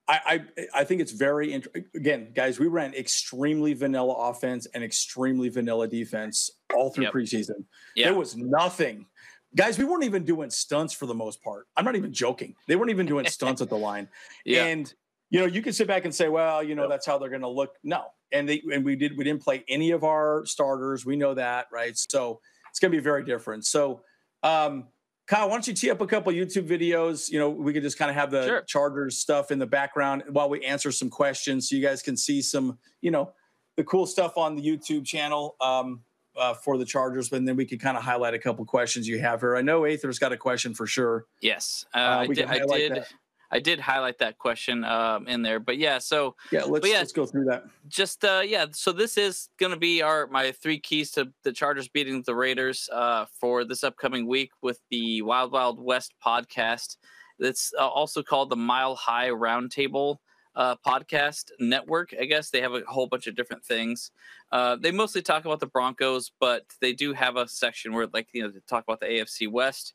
I 0.08 0.44
I 0.56 0.68
I 0.82 0.84
think 0.84 1.02
it's 1.02 1.12
very 1.12 1.54
int- 1.54 1.68
again, 1.96 2.32
guys. 2.36 2.60
We 2.60 2.68
ran 2.68 2.94
extremely 2.94 3.74
vanilla 3.74 4.14
offense 4.30 4.68
and 4.74 4.84
extremely 4.84 5.50
vanilla 5.50 5.88
defense 5.88 6.52
all 6.76 6.92
through 6.92 7.06
yep. 7.06 7.14
preseason. 7.14 7.66
Yep. 7.96 8.06
There 8.06 8.14
was 8.14 8.36
nothing. 8.36 9.08
Guys, 9.56 9.78
we 9.78 9.86
weren't 9.86 10.04
even 10.04 10.24
doing 10.24 10.50
stunts 10.50 10.94
for 10.94 11.06
the 11.06 11.14
most 11.14 11.44
part. 11.44 11.68
I'm 11.78 11.86
not 11.86 11.96
even 11.96 12.12
joking. 12.12 12.56
They 12.68 12.76
weren't 12.76 12.90
even 12.90 13.06
doing 13.06 13.28
stunts 13.28 13.62
at 13.62 13.70
the 13.70 13.78
line. 13.78 14.10
Yeah. 14.46 14.66
And 14.66 14.94
you 15.30 15.40
know, 15.40 15.46
you 15.48 15.64
can 15.64 15.74
sit 15.74 15.88
back 15.88 16.06
and 16.06 16.14
say, 16.14 16.30
well, 16.30 16.62
you 16.62 16.76
know, 16.76 16.84
yep. 16.84 16.92
that's 16.92 17.06
how 17.08 17.18
they're 17.18 17.30
going 17.30 17.42
to 17.42 17.48
look. 17.48 17.74
No, 17.84 18.06
and 18.34 18.50
they 18.50 18.62
and 18.74 18.84
we 18.84 18.96
did 18.96 19.18
we 19.18 19.24
didn't 19.24 19.42
play 19.44 19.64
any 19.70 19.92
of 19.92 20.04
our 20.04 20.46
starters. 20.46 21.06
We 21.06 21.16
know 21.16 21.34
that, 21.36 21.68
right? 21.72 21.98
So 21.98 22.42
it's 22.70 22.80
going 22.80 22.92
to 22.92 22.98
be 22.98 23.04
very 23.04 23.24
different. 23.24 23.66
So, 23.66 24.02
um, 24.42 24.88
Kyle, 25.28 25.48
why 25.48 25.54
don't 25.54 25.68
you 25.68 25.74
tee 25.74 25.92
up 25.92 26.02
a 26.02 26.08
couple 26.08 26.34
YouTube 26.34 26.68
videos? 26.68 27.30
You 27.32 27.40
know, 27.40 27.50
we 27.50 27.72
could 27.72 27.84
just 27.84 27.98
kind 27.98 28.10
of 28.10 28.16
have 28.16 28.32
the 28.32 28.46
Sure. 28.46 28.62
Chargers 28.64 29.18
stuff 29.18 29.52
in 29.52 29.60
the 29.60 29.66
background 29.68 30.24
while 30.30 30.50
we 30.50 30.66
answer 30.66 30.92
some 30.92 31.10
questions, 31.10 31.70
so 31.70 31.76
you 31.76 31.82
guys 31.82 32.02
can 32.02 32.18
see 32.18 32.42
some, 32.42 32.78
you 33.02 33.12
know, 33.12 33.32
the 33.78 33.84
cool 33.84 34.06
stuff 34.06 34.38
on 34.38 34.56
the 34.56 34.62
YouTube 34.62 35.06
channel 35.06 35.56
um, 35.62 36.02
uh, 36.36 36.54
for 36.56 36.78
the 36.78 36.86
Chargers. 36.86 37.32
And 37.32 37.48
then 37.48 37.56
we 37.56 37.66
could 37.66 37.80
kind 37.80 37.96
of 37.96 38.04
highlight 38.04 38.34
a 38.34 38.40
couple 38.40 38.66
questions 38.66 39.08
you 39.08 39.20
have 39.20 39.40
here. 39.40 39.56
I 39.56 39.62
know 39.62 39.86
Aether's 39.86 40.20
got 40.20 40.32
a 40.34 40.38
question 40.38 40.74
for 40.74 40.88
sure. 40.88 41.26
Yes, 41.42 41.86
uh, 41.94 41.98
Uh, 41.98 42.02
I 42.02 42.28
did. 42.28 42.46
I 42.48 42.60
did. 42.60 42.92
that. 42.96 43.14
I 43.54 43.60
did 43.60 43.80
highlight 43.80 44.18
that 44.18 44.38
question 44.40 44.84
um, 44.84 45.28
in 45.28 45.44
there, 45.44 45.60
but 45.60 45.78
yeah. 45.78 46.00
So 46.00 46.36
Yeah, 46.52 46.64
let's 46.64 46.88
yeah. 46.90 46.98
let's 47.00 47.12
go 47.14 47.26
through 47.26 47.46
that. 47.46 47.64
just 47.88 48.26
uh 48.26 48.42
yeah 48.44 48.66
so 48.72 48.92
this 48.92 49.18
is 49.18 49.50
gonna 49.60 49.78
be 49.78 50.02
our 50.02 50.28
my 50.28 50.52
three 50.52 50.80
keys 50.80 51.12
to 51.12 51.32
the 51.44 51.52
chargers 51.54 51.88
beating 51.88 52.24
the 52.26 52.36
raiders 52.36 52.90
uh 52.92 53.26
for 53.40 53.64
this 53.66 53.84
upcoming 53.84 54.26
week 54.28 54.52
with 54.62 54.80
the 54.90 55.22
wild 55.22 55.52
wild 55.52 55.80
west 55.80 56.14
podcast 56.26 56.98
it's 57.40 57.72
uh, 57.80 57.88
also 57.88 58.24
called 58.24 58.50
the 58.50 58.56
mile 58.56 58.96
high 58.96 59.30
roundtable 59.30 60.18
uh 60.56 60.76
podcast 60.86 61.46
network 61.60 62.14
i 62.22 62.26
guess 62.26 62.50
they 62.50 62.62
have 62.62 62.74
a 62.74 62.82
whole 62.88 63.08
bunch 63.08 63.28
of 63.28 63.36
different 63.36 63.64
things 63.66 64.12
uh 64.52 64.76
they 64.84 64.92
mostly 64.92 65.22
talk 65.22 65.46
about 65.46 65.60
the 65.60 65.68
broncos 65.68 66.32
but 66.40 66.64
they 66.80 66.94
do 66.94 67.14
have 67.14 67.36
a 67.38 67.48
section 67.48 67.92
where 67.94 68.08
like 68.14 68.28
you 68.34 68.42
know 68.44 68.50
they 68.50 68.60
talk 68.68 68.84
about 68.88 69.00
the 69.00 69.08
afc 69.08 69.50
west 69.52 69.94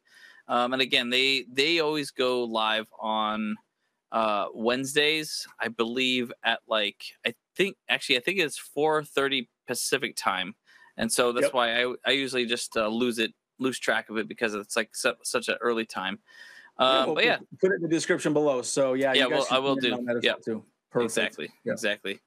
um 0.48 0.72
and 0.72 0.82
again 0.82 1.10
they 1.10 1.44
they 1.52 1.80
always 1.80 2.10
go 2.10 2.44
live 2.44 2.86
on 2.98 3.56
uh 4.12 4.46
Wednesdays, 4.54 5.46
I 5.60 5.68
believe 5.68 6.32
at 6.44 6.60
like 6.66 7.02
I 7.26 7.34
think 7.56 7.76
actually 7.88 8.16
I 8.16 8.20
think 8.20 8.38
it's 8.38 8.58
4:30 8.76 9.48
Pacific 9.66 10.16
time. 10.16 10.54
And 10.96 11.12
so 11.12 11.30
that's 11.32 11.44
Yep. 11.48 11.54
why 11.54 11.82
I 11.84 11.94
I 12.06 12.10
usually 12.12 12.46
just 12.46 12.76
uh, 12.76 12.88
lose 12.88 13.18
it 13.18 13.32
lose 13.58 13.78
track 13.78 14.08
of 14.10 14.16
it 14.16 14.26
because 14.28 14.54
it's 14.54 14.76
like 14.76 14.94
su- 14.96 15.14
such 15.24 15.48
an 15.48 15.56
early 15.60 15.84
time. 15.86 16.18
Um 16.78 17.06
we'll 17.06 17.14
but 17.16 17.24
yeah, 17.24 17.38
put- 17.60 17.72
it 17.72 17.76
in 17.76 17.82
the 17.82 17.88
description 17.88 18.32
below. 18.32 18.62
So 18.62 18.94
yeah, 18.94 19.12
Yeah, 19.12 19.24
you 19.24 19.30
guys 19.30 19.38
well, 19.40 19.46
I 19.50 19.58
will 19.58 19.76
do. 19.76 19.90
that 19.90 20.16
as 20.16 20.24
Yeah. 20.24 20.32
well, 20.32 20.40
too. 20.40 20.64
Perfect. 20.90 21.04
exactly. 21.10 21.48
Yeah. 21.64 21.72
Exactly. 21.74 22.18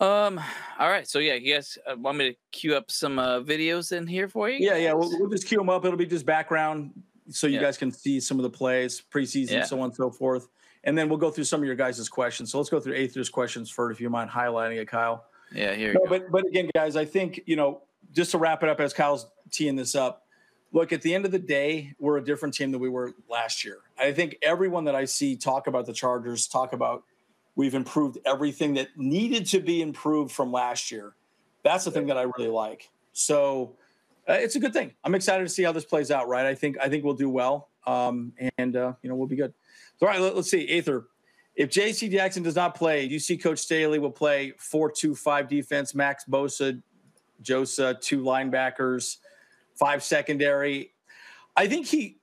Um 0.00 0.40
all 0.78 0.88
right, 0.88 1.06
so 1.06 1.18
yeah, 1.18 1.34
you 1.34 1.54
guys 1.54 1.76
uh, 1.86 1.94
want 1.96 2.16
me 2.18 2.30
to 2.30 2.36
queue 2.52 2.74
up 2.74 2.90
some 2.90 3.18
uh, 3.18 3.40
videos 3.40 3.92
in 3.96 4.06
here 4.06 4.28
for 4.28 4.48
you? 4.48 4.56
Yeah, 4.66 4.76
yeah. 4.76 4.94
We'll, 4.94 5.10
we'll 5.20 5.28
just 5.28 5.46
queue 5.46 5.58
them 5.58 5.68
up. 5.68 5.84
It'll 5.84 5.98
be 5.98 6.06
just 6.06 6.24
background 6.24 6.90
so 7.28 7.46
you 7.46 7.56
Yeah. 7.56 7.60
guys 7.62 7.76
can 7.76 7.92
see 7.92 8.18
some 8.18 8.38
of 8.38 8.42
the 8.44 8.50
plays, 8.50 9.02
preseason, 9.12 9.50
Yeah. 9.50 9.64
so 9.64 9.78
on 9.78 9.84
and 9.86 9.94
so 9.94 10.10
forth. 10.10 10.48
And 10.84 10.96
then 10.96 11.10
we'll 11.10 11.18
go 11.18 11.30
through 11.30 11.44
some 11.44 11.60
of 11.60 11.66
your 11.66 11.74
guys' 11.74 12.08
questions. 12.08 12.50
So 12.50 12.56
let's 12.58 12.70
go 12.70 12.80
through 12.80 12.94
Aether's 12.94 13.28
questions 13.28 13.68
first, 13.70 13.96
if 13.96 14.00
you 14.00 14.08
mind 14.08 14.30
highlighting 14.30 14.80
it, 14.80 14.88
Kyle. 14.88 15.26
yeah, 15.52 15.74
here 15.74 15.88
you 15.88 15.94
No, 15.94 16.00
go. 16.04 16.08
but 16.08 16.30
but 16.30 16.46
again, 16.46 16.70
guys, 16.74 16.96
I 16.96 17.04
think 17.04 17.42
you 17.44 17.56
know 17.56 17.82
just 18.12 18.30
to 18.30 18.38
wrap 18.38 18.62
it 18.62 18.68
up 18.70 18.80
as 18.80 18.94
Kyle's 18.94 19.26
teeing 19.50 19.76
this 19.76 19.94
up. 19.94 20.26
Look, 20.72 20.92
at 20.92 21.02
the 21.02 21.14
end 21.14 21.24
of 21.26 21.32
the 21.32 21.38
day, 21.38 21.94
we're 21.98 22.16
a 22.16 22.24
different 22.24 22.54
team 22.54 22.70
than 22.70 22.80
we 22.80 22.88
were 22.88 23.12
last 23.28 23.64
year. 23.64 23.78
I 23.98 24.12
think 24.12 24.36
everyone 24.40 24.84
that 24.84 24.94
I 24.94 25.04
see 25.04 25.36
talk 25.36 25.66
about 25.66 25.84
the 25.84 25.92
Chargers 25.92 26.46
talk 26.48 26.72
about 26.72 27.02
we've 27.56 27.74
improved 27.74 28.18
everything 28.24 28.74
that 28.74 28.88
needed 28.96 29.46
to 29.46 29.60
be 29.60 29.82
improved 29.82 30.32
from 30.32 30.52
last 30.52 30.90
year. 30.90 31.14
That's 31.62 31.84
the 31.84 31.90
thing 31.90 32.06
that 32.06 32.16
I 32.16 32.22
really 32.22 32.48
like. 32.48 32.90
So 33.12 33.76
uh, 34.28 34.34
it's 34.34 34.56
a 34.56 34.60
good 34.60 34.72
thing. 34.72 34.92
I'm 35.04 35.14
excited 35.14 35.42
to 35.42 35.48
see 35.48 35.62
how 35.62 35.72
this 35.72 35.84
plays 35.84 36.10
out. 36.10 36.28
Right? 36.28 36.46
I 36.46 36.54
think 36.54 36.78
I 36.80 36.88
think 36.88 37.04
we'll 37.04 37.14
do 37.14 37.28
well, 37.28 37.68
um, 37.86 38.32
and 38.58 38.76
uh, 38.76 38.92
you 39.02 39.08
know 39.08 39.16
we'll 39.16 39.26
be 39.26 39.36
good. 39.36 39.52
So, 39.98 40.06
all 40.06 40.12
right, 40.12 40.20
let, 40.20 40.34
us 40.34 40.50
see, 40.50 40.68
Aether. 40.68 41.06
If 41.56 41.68
J.C. 41.68 42.08
Jackson 42.08 42.42
does 42.42 42.56
not 42.56 42.74
play, 42.74 43.06
do 43.06 43.12
you 43.12 43.18
see 43.18 43.36
Coach 43.36 43.58
Staley 43.58 43.98
will 43.98 44.10
play 44.10 44.54
four-two-five 44.56 45.48
defense, 45.48 45.94
Max 45.94 46.24
Bosa, 46.24 46.80
Josa, 47.42 48.00
two 48.00 48.22
linebackers, 48.22 49.16
five 49.74 50.02
secondary. 50.02 50.92
I 51.56 51.66
think 51.66 51.86
he. 51.86 52.18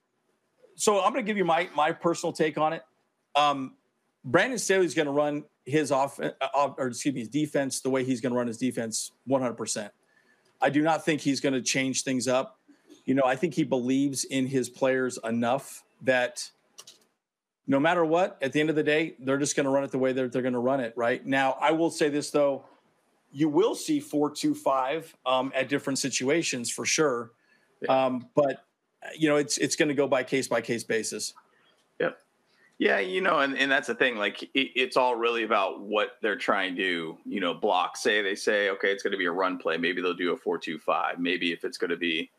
So 0.76 1.04
I'm 1.04 1.12
going 1.12 1.26
to 1.26 1.30
give 1.30 1.38
you 1.38 1.46
my 1.46 1.70
my 1.76 1.92
personal 1.92 2.34
take 2.34 2.58
on 2.58 2.74
it. 2.74 2.84
Um, 3.36 3.74
Brandon 4.28 4.60
Staley's 4.60 4.94
going 4.94 5.06
to 5.06 5.12
run 5.12 5.46
his 5.66 5.90
off, 5.90 6.20
uh, 6.20 6.70
or 6.78 6.88
excuse 6.88 7.16
me, 7.16 7.22
his 7.22 7.30
defense 7.30 7.80
the 7.80 7.90
way 7.90 8.04
he's 8.04 8.20
going 8.20 8.34
to 8.34 8.38
run 8.38 8.48
his 8.48 8.58
defense 8.58 9.12
100. 9.26 9.54
percent 9.54 9.92
I 10.62 10.70
do 10.70 10.82
not 10.82 11.06
think 11.06 11.22
he's 11.22 11.40
going 11.40 11.54
to 11.54 11.62
change 11.62 12.04
things 12.04 12.28
up. 12.28 12.60
You 13.06 13.14
know, 13.14 13.24
I 13.26 13.38
think 13.38 13.54
he 13.54 13.64
believes 13.64 14.26
in 14.26 14.48
his 14.48 14.70
players 14.70 15.18
enough 15.24 15.84
that 16.02 16.50
no 17.68 17.80
matter 17.80 18.04
what, 18.04 18.38
at 18.42 18.52
the 18.52 18.60
end 18.60 18.70
of 18.70 18.76
the 18.76 18.84
day, 18.84 19.16
they're 19.20 19.38
just 19.38 19.56
going 19.56 19.66
to 19.66 19.70
run 19.70 19.84
it 19.84 19.92
the 19.92 19.98
way 19.98 20.12
they're, 20.12 20.28
they're 20.28 20.42
going 20.42 20.54
to 20.54 20.60
run 20.60 20.82
it. 20.82 20.94
Right 20.98 21.26
now, 21.26 21.56
I 21.62 21.72
will 21.72 21.90
say 21.90 22.10
this 22.10 22.32
though, 22.32 22.66
you 23.32 23.48
will 23.48 23.76
see 23.76 24.00
four 24.00 24.30
two 24.30 24.54
five 24.54 25.16
um, 25.26 25.54
at 25.56 25.70
different 25.70 26.00
situations 26.00 26.70
for 26.70 26.86
sure, 26.86 27.32
um, 27.88 28.28
but 28.36 28.66
you 29.16 29.28
know 29.30 29.36
it's 29.36 29.58
it's 29.58 29.76
going 29.76 29.90
to 29.90 29.94
go 29.94 30.08
by 30.08 30.24
case 30.24 30.48
by 30.48 30.62
case 30.62 30.84
basis. 30.84 31.34
Yeah, 32.80 33.00
you 33.00 33.22
know, 33.22 33.40
and, 33.40 33.58
and 33.58 33.72
that's 33.72 33.88
the 33.88 33.96
thing. 33.96 34.18
Like, 34.18 34.44
it, 34.44 34.70
it's 34.76 34.98
all 34.98 35.16
really 35.16 35.44
about 35.44 35.82
what 35.82 36.18
they're 36.22 36.36
trying 36.36 36.76
to, 36.76 37.18
you 37.26 37.40
know, 37.40 37.56
block. 37.56 37.98
Say 37.98 38.22
they 38.22 38.36
say, 38.36 38.70
okay, 38.70 38.92
it's 38.92 39.02
going 39.02 39.14
to 39.14 39.18
be 39.18 39.26
a 39.26 39.32
run 39.32 39.58
play. 39.58 39.78
Maybe 39.78 40.00
they'll 40.00 40.14
do 40.14 40.32
a 40.32 40.38
four-two-five. 40.38 41.18
Maybe 41.18 41.52
if 41.52 41.66
it's 41.66 41.80
going 41.80 41.90
to 41.90 41.98
be, 41.98 42.30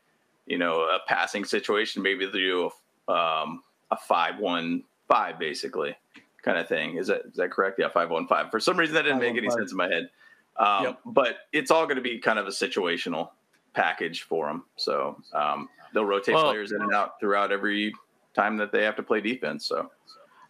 you 0.47 0.57
know, 0.57 0.83
a 0.83 1.01
passing 1.09 1.45
situation, 1.45 2.05
maybe 2.05 2.25
they'll 2.25 2.33
do 2.33 2.71
a, 3.09 3.13
um, 3.13 3.65
a 3.91 3.97
five-one-five, 3.97 5.41
basically, 5.41 5.97
kind 6.43 6.57
of 6.57 6.69
thing. 6.69 6.99
Is 6.99 7.09
that 7.09 7.23
is 7.27 7.35
that 7.35 7.51
correct? 7.51 7.81
Yeah, 7.81 7.89
five-one-five. 7.89 8.53
For 8.53 8.61
some 8.61 8.77
reason, 8.79 8.95
that 8.95 9.03
didn't 9.03 9.19
make 9.19 9.37
any 9.37 9.51
sense 9.51 9.73
in 9.73 9.77
my 9.77 9.89
head. 9.89 10.09
Um, 10.57 10.85
Yep. 10.85 11.01
But 11.05 11.37
it's 11.53 11.73
all 11.73 11.85
going 11.87 11.97
to 11.97 12.03
be 12.03 12.21
kind 12.21 12.39
of 12.39 12.47
a 12.47 12.51
situational 12.51 13.31
package 13.75 14.23
for 14.23 14.47
them. 14.47 14.67
So 14.77 15.21
um, 15.35 15.69
they'll 15.93 16.05
rotate 16.05 16.37
Well- 16.37 16.45
players 16.45 16.71
in 16.71 16.81
and 16.81 16.95
out 16.95 17.19
throughout 17.19 17.51
every 17.51 17.93
time 18.35 18.57
that 18.59 18.71
they 18.71 18.85
have 18.85 18.95
to 18.95 19.03
play 19.03 19.21
defense. 19.21 19.67
So. 19.67 19.91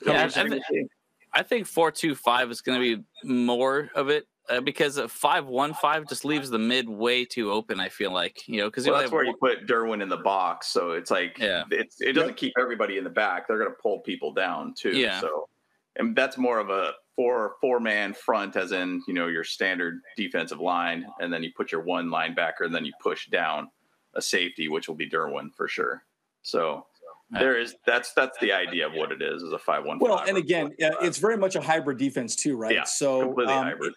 Yeah, 0.05 0.13
I- 0.13 0.15
I 0.17 0.23
Interesting 0.25 0.51
to 0.51 0.61
think- 0.71 0.91
I 1.35 1.43
think 1.43 1.67
four 1.67 1.91
two 1.93 2.15
five 2.15 2.51
is 2.51 2.61
going 2.63 2.81
to 2.81 2.97
be 2.97 3.05
more 3.23 3.91
of 3.95 4.09
it 4.09 4.27
uh, 4.49 4.63
because 4.63 4.97
a 4.97 5.07
five 5.09 5.47
one 5.47 5.75
five 5.75 6.09
just 6.09 6.25
leaves 6.25 6.49
the 6.49 6.59
mid 6.59 6.89
way 6.89 7.25
too 7.27 7.53
open. 7.53 7.79
I 7.81 7.91
feel 7.91 8.11
like 8.13 8.49
you 8.49 8.57
know 8.59 8.69
because 8.69 8.87
Well, 8.87 8.99
that's 8.99 9.13
where 9.13 9.25
you 9.25 9.35
put 9.39 9.67
Derwin 9.67 10.03
in 10.03 10.09
the 10.09 10.17
box, 10.17 10.69
so 10.69 10.93
it's 10.93 11.11
like 11.11 11.37
Yeah. 11.39 11.65
it's 11.71 12.01
it 12.01 12.15
doesn't 12.15 12.39
keep 12.39 12.55
everybody 12.59 12.97
in 12.97 13.05
the 13.05 13.11
back. 13.11 13.47
They're 13.47 13.59
going 13.59 13.71
to 13.71 13.77
pull 13.77 14.01
people 14.01 14.33
down 14.33 14.73
too. 14.75 14.97
Yeah. 14.97 15.21
So, 15.21 15.49
and 15.97 16.17
that's 16.17 16.39
more 16.39 16.59
of 16.59 16.71
a 16.71 16.95
four 17.15 17.57
four 17.61 17.79
man 17.79 18.15
front, 18.15 18.57
as 18.57 18.73
in 18.73 19.03
you 19.07 19.13
know 19.13 19.27
your 19.27 19.45
standard 19.45 20.01
defensive 20.17 20.61
line, 20.61 21.05
and 21.21 21.31
then 21.31 21.43
you 21.43 21.53
put 21.55 21.71
your 21.71 21.83
one 21.83 22.09
linebacker, 22.09 22.63
and 22.63 22.75
then 22.75 22.87
you 22.87 22.93
push 23.03 23.29
down 23.29 23.71
a 24.15 24.23
safety, 24.23 24.69
which 24.69 24.89
will 24.89 24.97
be 24.97 25.09
Derwin 25.09 25.55
for 25.55 25.69
sure. 25.69 26.05
So. 26.41 26.87
There 27.31 27.59
is 27.59 27.75
that's 27.87 28.13
that's 28.15 28.39
the 28.39 28.53
idea 28.53 28.87
of 28.87 28.95
what 28.95 29.13
it 29.13 29.21
is 29.21 29.43
is 29.43 29.53
a 29.53 29.59
five 29.59 29.85
one. 29.85 29.99
Well, 29.99 30.19
and 30.27 30.37
again, 30.39 30.69
uh, 30.83 30.91
it's 31.03 31.19
very 31.19 31.37
much 31.37 31.57
a 31.57 31.61
hybrid 31.61 31.99
defense 31.99 32.35
too, 32.35 32.57
right? 32.57 32.73
Yeah, 32.75 32.85
so 32.85 33.21
completely 33.27 33.53
um, 33.53 33.65
hybrid. 33.65 33.93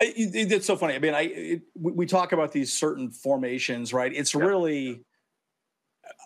it- 0.00 0.34
it- 0.34 0.52
it's 0.52 0.66
so 0.66 0.76
funny. 0.76 0.94
I 0.94 0.98
mean, 0.98 1.12
I 1.14 1.20
it, 1.22 1.62
we 1.78 2.06
talk 2.06 2.32
about 2.32 2.52
these 2.52 2.72
certain 2.72 3.10
formations, 3.10 3.92
right? 3.92 4.10
It's 4.14 4.32
Yeah. 4.34 4.40
really, 4.44 5.04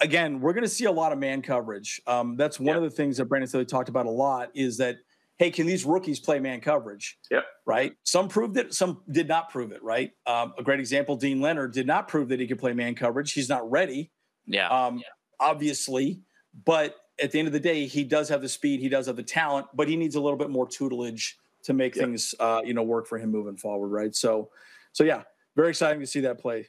again, 0.01 0.41
we're 0.41 0.53
going 0.53 0.63
to 0.63 0.69
see 0.69 0.85
a 0.85 0.93
lot 0.93 1.11
of 1.13 1.19
man 1.19 1.43
coverage. 1.43 2.01
Um, 2.07 2.37
that's 2.37 2.61
one 2.61 2.69
Yeah. 2.69 2.77
of 2.77 2.83
the 2.85 2.91
things 2.91 3.17
that 3.17 3.25
Brandon 3.25 3.49
Staley 3.49 3.65
talked 3.65 3.89
about 3.89 4.07
a 4.07 4.11
lot. 4.11 4.51
Is 4.55 4.77
that 4.79 4.99
hey, 5.39 5.51
can 5.51 5.67
these 5.67 5.85
rookies 5.85 6.21
play 6.21 6.39
man 6.39 6.61
coverage? 6.61 7.19
Yep. 7.33 7.45
Right. 7.67 7.97
Some 8.05 8.29
proved 8.29 8.57
it. 8.57 8.73
Some 8.73 9.03
did 9.11 9.27
not 9.27 9.51
prove 9.51 9.73
it. 9.73 9.83
Right. 9.83 10.13
Um, 10.27 10.55
a 10.57 10.63
great 10.63 10.79
example: 10.79 11.17
Deane 11.17 11.41
Leonard 11.41 11.73
did 11.73 11.89
not 11.89 12.07
prove 12.07 12.29
that 12.29 12.39
he 12.39 12.47
could 12.47 12.61
play 12.61 12.73
man 12.75 12.95
coverage. 12.95 13.33
He's 13.33 13.49
not 13.49 13.69
ready. 13.69 14.13
yeah 14.47 14.69
um, 14.69 15.03
obviously. 15.41 16.21
But 16.65 16.97
at 17.21 17.33
the 17.33 17.39
end 17.39 17.47
of 17.49 17.53
the 17.53 17.61
day, 17.61 17.87
he 17.87 18.05
does 18.05 18.29
have 18.29 18.43
the 18.43 18.49
speed, 18.49 18.81
he 18.81 18.89
does 18.89 19.07
have 19.07 19.17
the 19.17 19.23
talent, 19.23 19.67
but 19.75 19.89
he 19.89 19.97
needs 19.97 20.15
a 20.15 20.21
little 20.21 20.39
bit 20.39 20.51
more 20.51 20.67
tutelage 20.69 21.39
to 21.65 21.73
make 21.73 21.97
Yep. 21.97 22.05
things, 22.05 22.35
uh, 22.39 22.61
you 22.65 22.75
know, 22.75 22.83
work 22.83 23.07
for 23.07 23.19
him 23.19 23.31
moving 23.31 23.57
forward, 23.57 23.89
right? 23.89 24.15
So, 24.15 24.51
so 24.93 25.03
yeah, 25.05 25.23
very 25.57 25.71
exciting 25.71 26.01
to 26.01 26.07
see 26.07 26.21
that 26.21 26.39
play. 26.39 26.69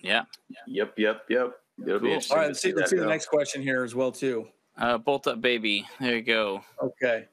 yeah. 0.00 0.24
Yep, 0.66 0.94
yep, 0.98 1.22
yep. 1.28 1.60
It'll 1.82 1.98
Cool. 2.00 2.08
interesting 2.08 2.36
All 2.36 2.40
right, 2.42 2.46
let's 2.48 2.60
see, 2.60 2.72
let's 2.72 2.90
that 2.90 2.96
see 2.96 3.00
the 3.02 3.06
next 3.08 3.26
question 3.26 3.62
here 3.62 3.82
as 3.82 3.94
well 3.94 4.12
too. 4.12 4.48
Uh, 4.76 4.98
bolt 4.98 5.26
up 5.26 5.40
baby. 5.40 5.86
There 6.00 6.16
you 6.16 6.22
go. 6.22 6.62
Okay, 6.82 7.26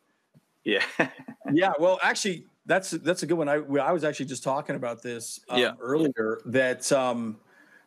Yeah. 0.64 0.84
yeah, 1.54 1.74
well, 1.80 2.00
actually, 2.02 2.46
that's 2.66 2.92
that's 2.92 3.24
a 3.24 3.26
good 3.28 3.38
one. 3.38 3.50
I 3.50 3.56
I 3.56 3.92
was 3.92 4.04
actually 4.06 4.28
just 4.28 4.44
talking 4.44 4.76
about 4.78 5.02
this 5.02 5.42
um, 5.50 5.60
Yeah. 5.60 5.72
earlier 5.82 6.40
that 6.46 6.90
um, 6.94 7.38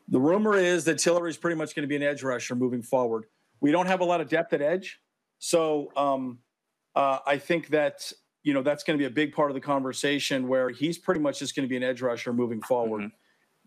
the 0.09 0.21
rumor 0.21 0.57
is 0.57 0.85
that 0.85 0.99
Tillery 0.99 1.31
is 1.31 1.37
pretty 1.37 1.57
much 1.57 1.75
going 1.75 1.83
to 1.83 1.89
be 1.89 1.97
an 1.97 2.03
edge 2.03 2.23
rusher 2.23 2.55
moving 2.55 2.83
forward. 2.83 3.25
We 3.61 3.73
don't 3.73 3.87
have 3.87 4.01
a 4.01 4.05
lot 4.05 4.21
of 4.21 4.29
depth 4.29 4.53
at 4.53 4.63
edge, 4.63 5.01
so 5.39 5.91
um, 5.97 6.39
uh, 6.95 7.19
I 7.27 7.39
think 7.39 7.69
that 7.69 8.13
you 8.43 8.55
know 8.55 8.63
that's 8.63 8.85
going 8.85 8.97
to 8.99 9.03
be 9.03 9.07
a 9.07 9.11
big 9.11 9.33
part 9.35 9.51
of 9.51 9.55
the 9.55 9.61
conversation 9.61 10.47
where 10.47 10.71
he's 10.71 10.99
pretty 10.99 11.21
much 11.21 11.39
just 11.41 11.57
going 11.57 11.65
to 11.65 11.69
be 11.69 11.77
an 11.77 11.83
edge 11.83 12.01
rusher 12.03 12.33
moving 12.33 12.61
forward. 12.63 13.03
Mhm. 13.03 13.13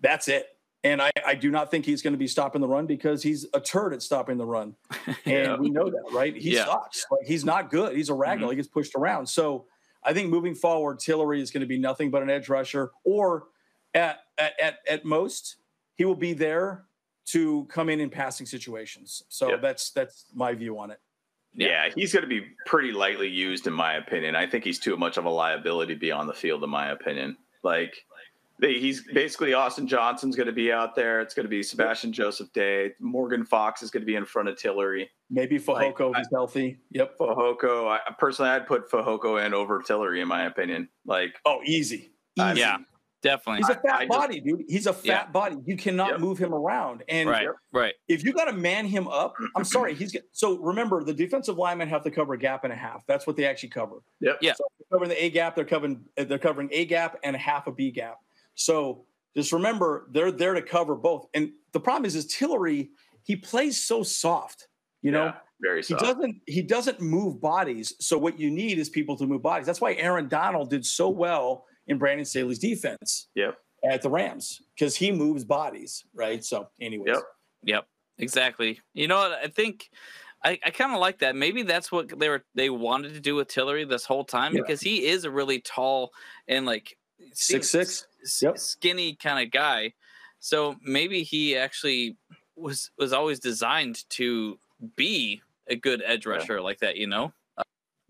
That's 0.01 0.27
it. 0.29 0.47
And 0.85 1.01
I, 1.01 1.11
I 1.25 1.35
do 1.35 1.51
not 1.51 1.69
think 1.69 1.83
he's 1.85 2.01
going 2.01 2.13
to 2.13 2.17
be 2.17 2.27
stopping 2.27 2.61
the 2.61 2.67
run 2.67 2.85
because 2.85 3.21
he's 3.21 3.45
a 3.53 3.59
turd 3.59 3.93
at 3.93 4.01
stopping 4.01 4.37
the 4.37 4.45
run. 4.45 4.77
And 5.07 5.15
Yeah. 5.25 5.57
we 5.57 5.69
know 5.69 5.89
that, 5.89 6.11
right? 6.13 6.33
He 6.33 6.55
Yeah. 6.55 6.63
sucks. 6.67 7.05
Like 7.11 7.27
he's 7.27 7.43
not 7.43 7.69
good. 7.69 7.97
He's 7.97 8.09
a 8.09 8.13
ragdoll. 8.13 8.49
He 8.51 8.55
gets 8.55 8.69
pushed 8.69 8.95
around. 8.95 9.25
So 9.27 9.65
I 10.03 10.13
think 10.13 10.29
moving 10.29 10.55
forward, 10.55 10.99
Tillery 10.99 11.41
is 11.41 11.51
going 11.51 11.59
to 11.61 11.67
be 11.67 11.77
nothing 11.77 12.09
but 12.09 12.23
an 12.23 12.29
edge 12.29 12.47
rusher, 12.47 12.91
or 13.03 13.47
at 13.93 14.19
at 14.37 14.53
at, 14.61 14.77
at 14.87 15.03
most, 15.03 15.57
he 15.99 16.05
will 16.05 16.15
be 16.15 16.31
there 16.31 16.85
to 17.25 17.65
come 17.65 17.89
in 17.89 17.99
in 17.99 18.09
passing 18.09 18.45
situations. 18.45 19.23
So 19.27 19.49
Yep. 19.49 19.61
that's 19.61 19.91
that's 19.91 20.25
my 20.33 20.53
view 20.53 20.79
on 20.79 20.91
it. 20.91 20.99
Yeah, 21.53 21.89
he's 21.93 22.13
going 22.13 22.23
to 22.23 22.29
be 22.29 22.45
pretty 22.65 22.93
lightly 22.93 23.27
used, 23.27 23.67
in 23.67 23.73
my 23.73 23.95
opinion. 23.95 24.33
I 24.33 24.47
think 24.47 24.63
he's 24.63 24.79
too 24.79 24.95
much 24.95 25.17
of 25.17 25.25
a 25.25 25.29
liability 25.29 25.95
to 25.95 25.99
be 25.99 26.09
on 26.09 26.25
the 26.25 26.33
field, 26.33 26.63
in 26.63 26.69
my 26.69 26.91
opinion. 26.91 27.35
Like, 27.63 28.05
they, 28.59 28.79
he's 28.79 29.03
basically 29.11 29.53
Austin 29.53 29.87
Johnson's 29.87 30.37
going 30.37 30.47
to 30.47 30.53
be 30.53 30.71
out 30.71 30.95
there. 30.95 31.19
It's 31.19 31.33
going 31.33 31.43
to 31.45 31.49
be 31.49 31.61
Sebastian 31.63 32.13
Joseph 32.13 32.53
Day. 32.53 32.93
Morgan 33.01 33.43
Fox 33.43 33.81
is 33.81 33.91
going 33.91 34.01
to 34.01 34.05
be 34.05 34.15
in 34.15 34.25
front 34.25 34.47
of 34.47 34.57
Tillery. 34.57 35.09
Maybe 35.29 35.57
Like, 35.59 35.97
Fehoko 35.97 36.17
if 36.17 36.27
healthy. 36.31 36.77
Yep. 36.91 37.17
Fehoko, 37.17 37.89
I, 37.89 37.99
personally, 38.17 38.51
I'd 38.51 38.67
put 38.67 38.89
Fehoko 38.89 39.45
in 39.45 39.53
over 39.53 39.81
Tillery, 39.81 40.21
in 40.21 40.29
my 40.29 40.45
opinion. 40.45 40.87
Like, 41.05 41.35
Oh, 41.45 41.59
easy. 41.65 42.11
I 42.39 42.51
Easy. 42.53 42.61
Yeah, 42.61 42.77
definitely. 43.21 43.57
He's 43.57 43.69
a 43.69 43.75
fat 43.79 43.93
I 43.95 44.05
just- 44.05 44.09
body, 44.19 44.39
dude. 44.39 44.63
He's 44.67 44.85
a 44.87 44.93
fat 44.93 45.03
Yeah. 45.05 45.25
body. 45.31 45.57
You 45.65 45.75
cannot 45.77 46.11
Yep. 46.11 46.19
move 46.19 46.37
him 46.37 46.53
around. 46.53 47.03
And 47.09 47.29
Right, 47.29 47.47
right. 47.73 47.93
if 48.07 48.23
you 48.23 48.33
got 48.33 48.45
to 48.45 48.53
man 48.53 48.85
him 48.85 49.07
up, 49.07 49.35
I'm 49.55 49.63
sorry. 49.63 49.93
He's 49.93 50.11
get- 50.11 50.27
so 50.31 50.57
remember 50.59 51.03
the 51.03 51.13
defensive 51.13 51.57
linemen 51.57 51.87
have 51.89 52.03
to 52.03 52.11
cover 52.11 52.33
a 52.33 52.37
gap 52.37 52.63
and 52.63 52.73
a 52.73 52.75
half. 52.75 53.05
That's 53.07 53.27
what 53.27 53.35
they 53.35 53.45
actually 53.45 53.69
cover. 53.69 53.97
Yep. 54.21 54.37
Yeah. 54.41 54.53
So 54.53 54.63
they're 54.79 54.97
covering 54.97 55.09
the 55.09 55.23
A 55.23 55.29
gap, 55.29 55.55
they're 55.55 55.65
covering 55.65 56.05
uh, 56.17 56.23
they're 56.23 56.39
covering 56.39 56.69
A 56.71 56.85
gap 56.85 57.17
and 57.23 57.35
a 57.35 57.39
half 57.39 57.67
a 57.67 57.71
B 57.71 57.91
gap. 57.91 58.17
So 58.55 59.05
just 59.35 59.51
remember 59.51 60.07
they're 60.11 60.31
there 60.31 60.53
to 60.53 60.61
cover 60.61 60.95
both. 60.95 61.27
And 61.33 61.51
the 61.71 61.79
problem 61.79 62.05
is, 62.05 62.15
is 62.15 62.25
Tillery 62.27 62.89
he 63.23 63.35
plays 63.35 63.83
so 63.83 64.01
soft. 64.03 64.67
You 65.01 65.11
know, 65.11 65.25
Yeah, 65.25 65.33
very 65.61 65.81
he 65.83 65.93
doesn't 65.93 66.41
he 66.47 66.61
doesn't 66.61 66.99
move 66.99 67.39
bodies. 67.39 67.93
So 67.99 68.17
what 68.17 68.39
you 68.39 68.49
need 68.49 68.79
is 68.79 68.89
people 68.89 69.15
to 69.17 69.25
move 69.27 69.41
bodies. 69.41 69.65
That's 69.65 69.79
why 69.81 69.93
Aaron 69.93 70.27
Donald 70.27 70.69
did 70.69 70.85
so 70.85 71.09
well 71.09 71.65
in 71.89 71.97
Brandon 71.97 72.23
Staley's 72.25 72.59
defense 72.59 73.27
Yep. 73.35 73.57
at 73.83 74.01
the 74.01 74.09
Rams 74.09 74.61
because 74.73 74.95
he 74.95 75.11
moves 75.11 75.43
bodies, 75.43 76.05
right? 76.13 76.43
So, 76.43 76.69
anyways, 76.79 77.07
Yep. 77.15 77.23
Yep, 77.63 77.87
exactly. 78.19 78.79
You 78.93 79.07
know 79.09 79.17
what? 79.17 79.33
I 79.33 79.47
think 79.47 79.89
I, 80.45 80.57
I 80.65 80.69
kind 80.69 80.93
of 80.93 80.99
like 81.01 81.19
that. 81.19 81.35
Maybe 81.35 81.63
that's 81.63 81.91
what 81.91 82.17
they 82.17 82.29
were 82.29 82.45
they 82.55 82.69
wanted 82.69 83.13
to 83.15 83.19
do 83.19 83.35
with 83.35 83.49
Tillery 83.49 83.83
this 83.83 84.05
whole 84.05 84.23
time 84.23 84.55
Yeah. 84.55 84.61
because 84.61 84.79
he 84.79 85.05
is 85.07 85.25
a 85.25 85.31
really 85.31 85.59
tall 85.59 86.11
and 86.47 86.65
like 86.65 86.95
Six, 87.33 87.69
six. 87.69 88.07
s- 88.23 88.41
Yep. 88.41 88.57
skinny 88.57 89.15
kind 89.15 89.45
of 89.45 89.51
guy. 89.51 89.93
So 90.39 90.77
maybe 90.81 91.23
he 91.23 91.57
actually 91.57 92.15
was 92.55 92.91
was 92.97 93.11
always 93.11 93.39
designed 93.41 94.07
to 94.11 94.57
be 94.95 95.41
a 95.67 95.75
good 95.75 96.01
edge 96.05 96.25
Yeah. 96.25 96.33
rusher 96.33 96.61
like 96.61 96.79
that. 96.79 96.95
You 96.95 97.07
know? 97.07 97.33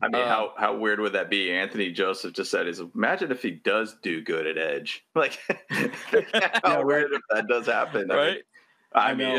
I 0.02 0.08
mean, 0.08 0.22
Uh, 0.22 0.28
how 0.28 0.54
how 0.58 0.76
weird 0.78 1.00
would 1.00 1.14
that 1.14 1.30
be? 1.30 1.52
Anthony 1.52 1.92
Joseph 1.92 2.34
just 2.34 2.50
said, 2.52 2.68
"Is 2.68 2.80
imagine 2.96 3.32
if 3.32 3.42
he 3.42 3.52
does 3.52 3.96
do 4.02 4.22
good 4.22 4.48
at 4.48 4.58
edge. 4.58 5.06
Like, 5.16 5.40
how 6.64 6.82
right. 6.82 6.86
weird 6.86 7.12
if 7.14 7.22
that 7.32 7.48
does 7.48 7.66
happen. 7.66 8.10
I 8.12 8.16
mean, 8.16 8.18
Right? 8.26 8.44
I 8.94 9.12
I 9.12 9.14
mean, 9.14 9.28
know. 9.30 9.36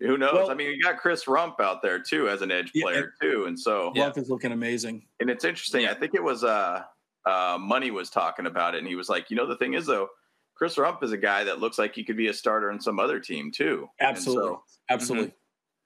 Yeah. 0.00 0.06
who 0.08 0.18
knows? 0.18 0.34
Well- 0.34 0.50
I 0.50 0.54
mean, 0.54 0.70
you 0.70 0.82
got 0.82 0.98
Chris 0.98 1.24
Rumph 1.26 1.60
out 1.60 1.82
there 1.82 1.98
too 2.00 2.28
as 2.28 2.42
an 2.42 2.50
edge 2.50 2.70
Yeah, 2.74 2.84
player 2.84 3.14
too, 3.20 3.44
and 3.46 3.58
so 3.58 3.92
Yeah. 3.94 4.04
Bluff 4.06 4.18
is 4.18 4.30
looking 4.30 4.52
amazing. 4.52 5.06
and 5.20 5.30
it's 5.30 5.44
interesting. 5.44 5.86
I 5.86 5.94
think 5.94 6.14
it 6.14 6.22
was 6.22 6.42
uh, 6.44 6.82
uh, 7.24 7.56
Money 7.60 7.90
was 7.92 8.10
talking 8.10 8.46
about 8.46 8.74
it, 8.74 8.78
and 8.78 8.86
he 8.88 8.96
was 8.96 9.08
like, 9.08 9.30
you 9.30 9.36
know, 9.36 9.46
the 9.46 9.56
thing 9.56 9.74
is 9.74 9.86
though, 9.86 10.08
Chris 10.54 10.76
Rumph 10.76 11.02
is 11.02 11.12
a 11.12 11.16
guy 11.16 11.44
that 11.44 11.60
looks 11.60 11.78
like 11.78 11.94
he 11.94 12.02
could 12.04 12.16
be 12.16 12.26
a 12.28 12.34
starter 12.34 12.70
in 12.70 12.80
some 12.80 12.98
other 12.98 13.18
team 13.20 13.50
too. 13.52 13.88
Absolutely, 14.00 14.42
so, 14.54 14.62
absolutely. 14.90 15.34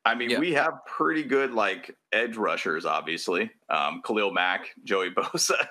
I 0.06 0.14
mean, 0.14 0.30
Yeah. 0.30 0.38
we 0.38 0.52
have 0.52 0.84
pretty 0.86 1.24
good 1.24 1.52
like 1.52 1.94
edge 2.12 2.36
rushers, 2.36 2.86
obviously. 2.86 3.50
Um, 3.68 4.02
Khalil 4.06 4.30
Mack, 4.32 4.68
Joey 4.84 5.10
Bosa. 5.16 5.66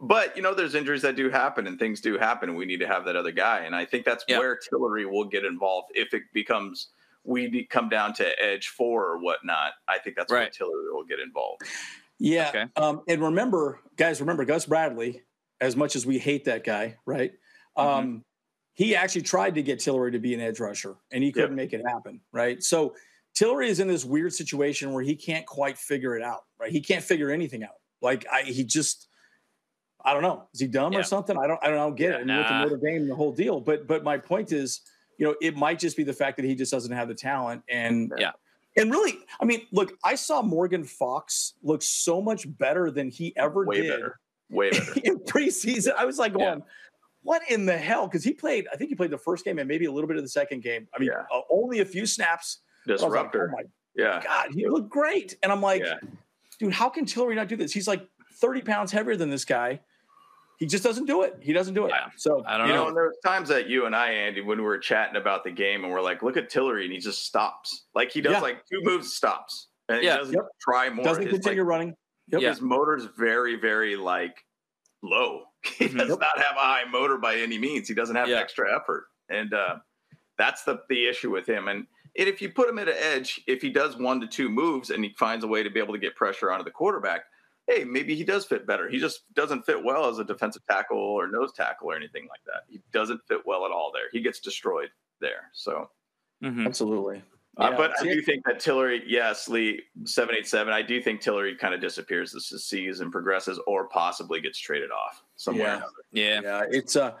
But 0.00 0.36
you 0.36 0.42
know, 0.42 0.54
there's 0.54 0.74
injuries 0.76 1.02
that 1.02 1.16
do 1.16 1.28
happen 1.30 1.66
and 1.66 1.78
things 1.78 2.00
do 2.00 2.16
happen, 2.16 2.48
and 2.48 2.56
we 2.56 2.64
need 2.64 2.78
to 2.80 2.86
have 2.86 3.04
that 3.06 3.16
other 3.16 3.32
guy. 3.32 3.60
And 3.60 3.74
I 3.74 3.84
think 3.84 4.04
that's 4.04 4.24
Yeah. 4.28 4.38
where 4.38 4.56
Tillery 4.56 5.04
will 5.04 5.24
get 5.24 5.44
involved 5.44 5.88
if 5.94 6.14
it 6.14 6.22
becomes 6.32 6.88
we 7.24 7.64
come 7.66 7.88
down 7.88 8.12
to 8.14 8.42
edge 8.42 8.68
four 8.68 9.04
or 9.06 9.18
whatnot. 9.18 9.72
I 9.86 9.98
think 9.98 10.16
that's 10.16 10.30
where 10.32 10.40
Right. 10.42 10.52
Tillery 10.52 10.92
will 10.92 11.04
get 11.04 11.20
involved. 11.20 11.62
Yeah. 12.18 12.48
Okay. 12.48 12.64
Um, 12.76 13.02
and 13.08 13.22
remember, 13.22 13.80
guys, 13.96 14.20
remember 14.20 14.44
Gus 14.44 14.66
Bradley. 14.66 15.22
As 15.60 15.76
much 15.76 15.94
as 15.94 16.04
we 16.04 16.18
hate 16.18 16.46
that 16.46 16.64
guy, 16.64 16.96
right? 17.06 17.32
Um, 17.76 18.24
he 18.74 18.96
actually 18.96 19.22
tried 19.22 19.54
to 19.54 19.62
get 19.62 19.78
Tillery 19.78 20.10
to 20.10 20.18
be 20.18 20.34
an 20.34 20.40
edge 20.40 20.58
rusher, 20.58 20.96
and 21.12 21.22
he 21.22 21.30
couldn't 21.30 21.54
make 21.54 21.72
it 21.72 21.82
happen, 21.86 22.20
right? 22.32 22.60
So 22.60 22.96
Tillery 23.34 23.68
is 23.68 23.80
in 23.80 23.88
this 23.88 24.04
weird 24.04 24.32
situation 24.32 24.92
where 24.92 25.02
he 25.02 25.16
can't 25.16 25.46
quite 25.46 25.78
figure 25.78 26.16
it 26.16 26.22
out, 26.22 26.42
right? 26.60 26.70
He 26.70 26.80
can't 26.80 27.02
figure 27.02 27.30
anything 27.30 27.62
out. 27.64 27.70
Like 28.02 28.26
I, 28.30 28.42
he 28.42 28.64
just, 28.64 29.08
I 30.04 30.12
don't 30.12 30.22
know, 30.22 30.48
is 30.52 30.60
he 30.60 30.66
dumb 30.66 30.92
Yeah. 30.92 30.98
or 31.00 31.02
something? 31.02 31.36
I 31.38 31.46
don't, 31.46 31.58
I 31.62 31.68
don't, 31.68 31.78
I 31.78 31.82
don't 31.84 31.94
get 31.96 32.10
Yeah, 32.10 32.16
it. 32.16 32.20
And 32.22 32.30
with 32.30 32.48
the. 32.48 32.76
Notre 32.76 32.76
Dame, 32.98 33.08
the 33.08 33.14
whole 33.14 33.32
deal. 33.32 33.60
But, 33.60 33.86
but 33.86 34.04
my 34.04 34.18
point 34.18 34.52
is, 34.52 34.80
you 35.18 35.26
know, 35.26 35.34
it 35.40 35.56
might 35.56 35.78
just 35.78 35.96
be 35.96 36.02
the 36.04 36.12
fact 36.12 36.36
that 36.36 36.44
he 36.44 36.54
just 36.54 36.72
doesn't 36.72 36.92
have 36.92 37.06
the 37.08 37.14
talent, 37.14 37.62
and 37.68 38.12
Yeah. 38.18 38.32
and 38.76 38.90
really, 38.90 39.18
I 39.40 39.44
mean, 39.44 39.66
look, 39.70 39.92
I 40.02 40.14
saw 40.16 40.42
Morgan 40.42 40.84
Fox 40.84 41.54
look 41.62 41.82
so 41.82 42.20
much 42.20 42.46
better 42.58 42.90
than 42.90 43.08
he 43.08 43.34
ever 43.36 43.64
Way 43.64 43.82
did 43.82 43.90
better. 43.90 44.18
Way 44.50 44.70
better. 44.72 44.94
in 45.04 45.18
preseason. 45.20 45.94
I 45.96 46.04
was 46.06 46.18
like 46.18 46.32
Yeah. 46.32 46.38
going, 46.54 46.62
what 47.22 47.42
in 47.48 47.66
the 47.66 47.76
hell? 47.78 48.08
Because 48.08 48.24
he 48.24 48.32
played, 48.32 48.66
I 48.72 48.76
think 48.76 48.88
he 48.88 48.96
played 48.96 49.10
the 49.12 49.18
first 49.18 49.44
game 49.44 49.58
and 49.60 49.68
maybe 49.68 49.84
a 49.84 49.92
little 49.92 50.08
bit 50.08 50.16
of 50.16 50.24
the 50.24 50.28
second 50.28 50.62
game. 50.64 50.88
I 50.94 50.98
mean, 50.98 51.10
Yeah. 51.12 51.22
uh, 51.32 51.42
only 51.50 51.80
a 51.80 51.84
few 51.84 52.04
snaps. 52.04 52.58
I 52.88 52.92
was 52.92 53.02
like, 53.02 53.10
Disruptor. 53.10 53.50
oh 53.52 53.56
my 53.56 53.62
yeah. 53.94 54.22
God, 54.24 54.48
he 54.52 54.66
looked 54.68 54.90
great. 54.90 55.36
And 55.42 55.52
I'm 55.52 55.60
like, 55.60 55.82
Yeah. 55.82 55.98
dude, 56.58 56.72
how 56.72 56.88
can 56.88 57.04
Tillery 57.04 57.34
not 57.34 57.48
do 57.48 57.56
this? 57.56 57.72
He's 57.72 57.86
like 57.88 58.06
30 58.40 58.62
pounds 58.62 58.92
heavier 58.92 59.16
than 59.16 59.30
this 59.30 59.44
guy. 59.44 59.80
He 60.58 60.66
just 60.66 60.84
doesn't 60.84 61.06
do 61.06 61.22
it. 61.22 61.36
He 61.40 61.52
doesn't 61.52 61.74
do 61.74 61.86
it. 61.86 61.90
Yeah. 61.90 62.10
So 62.16 62.44
I 62.46 62.56
don't 62.56 62.68
You 62.68 62.74
know, 62.74 62.82
know. 62.82 62.88
and 62.88 62.96
there 62.96 63.04
was 63.04 63.18
times 63.24 63.48
that 63.48 63.68
you 63.68 63.86
and 63.86 63.96
I, 63.96 64.10
Andy, 64.10 64.40
when 64.42 64.58
we 64.58 64.64
were 64.64 64.78
chatting 64.78 65.16
about 65.16 65.42
the 65.44 65.50
game, 65.50 65.82
and 65.82 65.92
we're 65.92 66.00
like, 66.02 66.22
"Look 66.22 66.36
at 66.36 66.50
Tillery," 66.50 66.84
and 66.84 66.92
he 66.92 67.00
just 67.00 67.24
stops. 67.26 67.86
Like 67.96 68.12
he 68.12 68.20
does, 68.20 68.34
Yeah. 68.34 68.40
like 68.40 68.64
two 68.70 68.80
moves, 68.82 69.12
stops, 69.14 69.68
and 69.88 70.02
Yeah. 70.04 70.12
he 70.12 70.18
doesn't 70.18 70.34
Yep. 70.34 70.44
try 70.60 70.88
more. 70.90 71.04
doesn't 71.04 71.24
His, 71.24 71.32
continue 71.32 71.62
like, 71.62 71.68
running. 71.68 71.96
Yep. 72.28 72.42
Yeah. 72.42 72.48
his 72.50 72.60
motor's 72.60 73.06
very, 73.18 73.56
very 73.56 73.96
like 73.96 74.44
low. 75.02 75.46
He 75.64 75.88
Mhm. 75.88 75.98
does 75.98 76.08
Yep. 76.10 76.18
not 76.20 76.38
have 76.38 76.56
a 76.56 76.60
high 76.60 76.84
motor 76.84 77.18
by 77.18 77.36
any 77.36 77.58
means. 77.58 77.88
He 77.88 77.94
doesn't 77.94 78.14
have 78.16 78.28
Yeah. 78.28 78.38
extra 78.38 78.72
effort, 78.74 79.06
and 79.28 79.52
uh, 79.52 79.78
that's 80.38 80.62
the 80.62 80.78
the 80.88 81.08
issue 81.08 81.30
with 81.32 81.48
him. 81.48 81.66
And 81.66 81.86
and 82.18 82.28
if 82.28 82.42
you 82.42 82.50
put 82.50 82.68
him 82.68 82.78
at 82.78 82.88
an 82.88 82.94
edge, 82.98 83.40
if 83.46 83.62
he 83.62 83.70
does 83.70 83.96
one 83.96 84.20
to 84.20 84.26
two 84.26 84.48
moves 84.48 84.90
and 84.90 85.02
he 85.04 85.14
finds 85.18 85.44
a 85.44 85.48
way 85.48 85.62
to 85.62 85.70
be 85.70 85.80
able 85.80 85.94
to 85.94 85.98
get 86.00 86.14
pressure 86.14 86.50
onto 86.52 86.64
the 86.64 86.70
quarterback, 86.70 87.22
hey, 87.66 87.84
maybe 87.84 88.14
he 88.14 88.24
does 88.24 88.44
fit 88.44 88.66
better. 88.66 88.88
He 88.88 88.98
just 88.98 89.32
doesn't 89.34 89.64
fit 89.64 89.82
well 89.82 90.08
as 90.08 90.18
a 90.18 90.24
defensive 90.24 90.62
tackle 90.68 90.98
or 90.98 91.28
nose 91.28 91.52
tackle 91.52 91.90
or 91.90 91.96
anything 91.96 92.26
like 92.28 92.40
that. 92.46 92.64
He 92.68 92.80
doesn't 92.92 93.20
fit 93.28 93.40
well 93.46 93.64
at 93.64 93.70
all 93.70 93.90
there. 93.94 94.08
He 94.12 94.20
gets 94.20 94.40
destroyed 94.40 94.90
there. 95.20 95.48
So, 95.52 95.90
Mhm. 96.42 96.66
Absolutely. 96.66 97.22
uh, 97.58 97.68
Yeah. 97.70 97.76
but 97.76 97.92
I 97.98 98.02
See, 98.02 98.14
do 98.14 98.20
think 98.22 98.44
that 98.46 98.58
Tillery, 98.58 99.04
yes, 99.06 99.48
Lee 99.48 99.82
seven 100.04 100.34
eight 100.34 100.46
seven. 100.48 100.72
I 100.74 100.82
do 100.82 101.00
think 101.00 101.20
Tillery 101.20 101.54
kind 101.54 101.72
of 101.72 101.80
disappears 101.80 102.34
as 102.34 102.48
the 102.48 102.58
season 102.58 103.10
progresses, 103.12 103.58
or 103.66 103.86
possibly 103.88 104.40
gets 104.40 104.58
traded 104.58 104.90
off 104.90 105.22
somewhere. 105.36 105.66
Yeah. 105.66 105.82
or. 105.82 105.90
Yeah. 106.12 106.40
Yeah, 106.42 106.64
it's 106.68 106.96
uh 106.96 107.14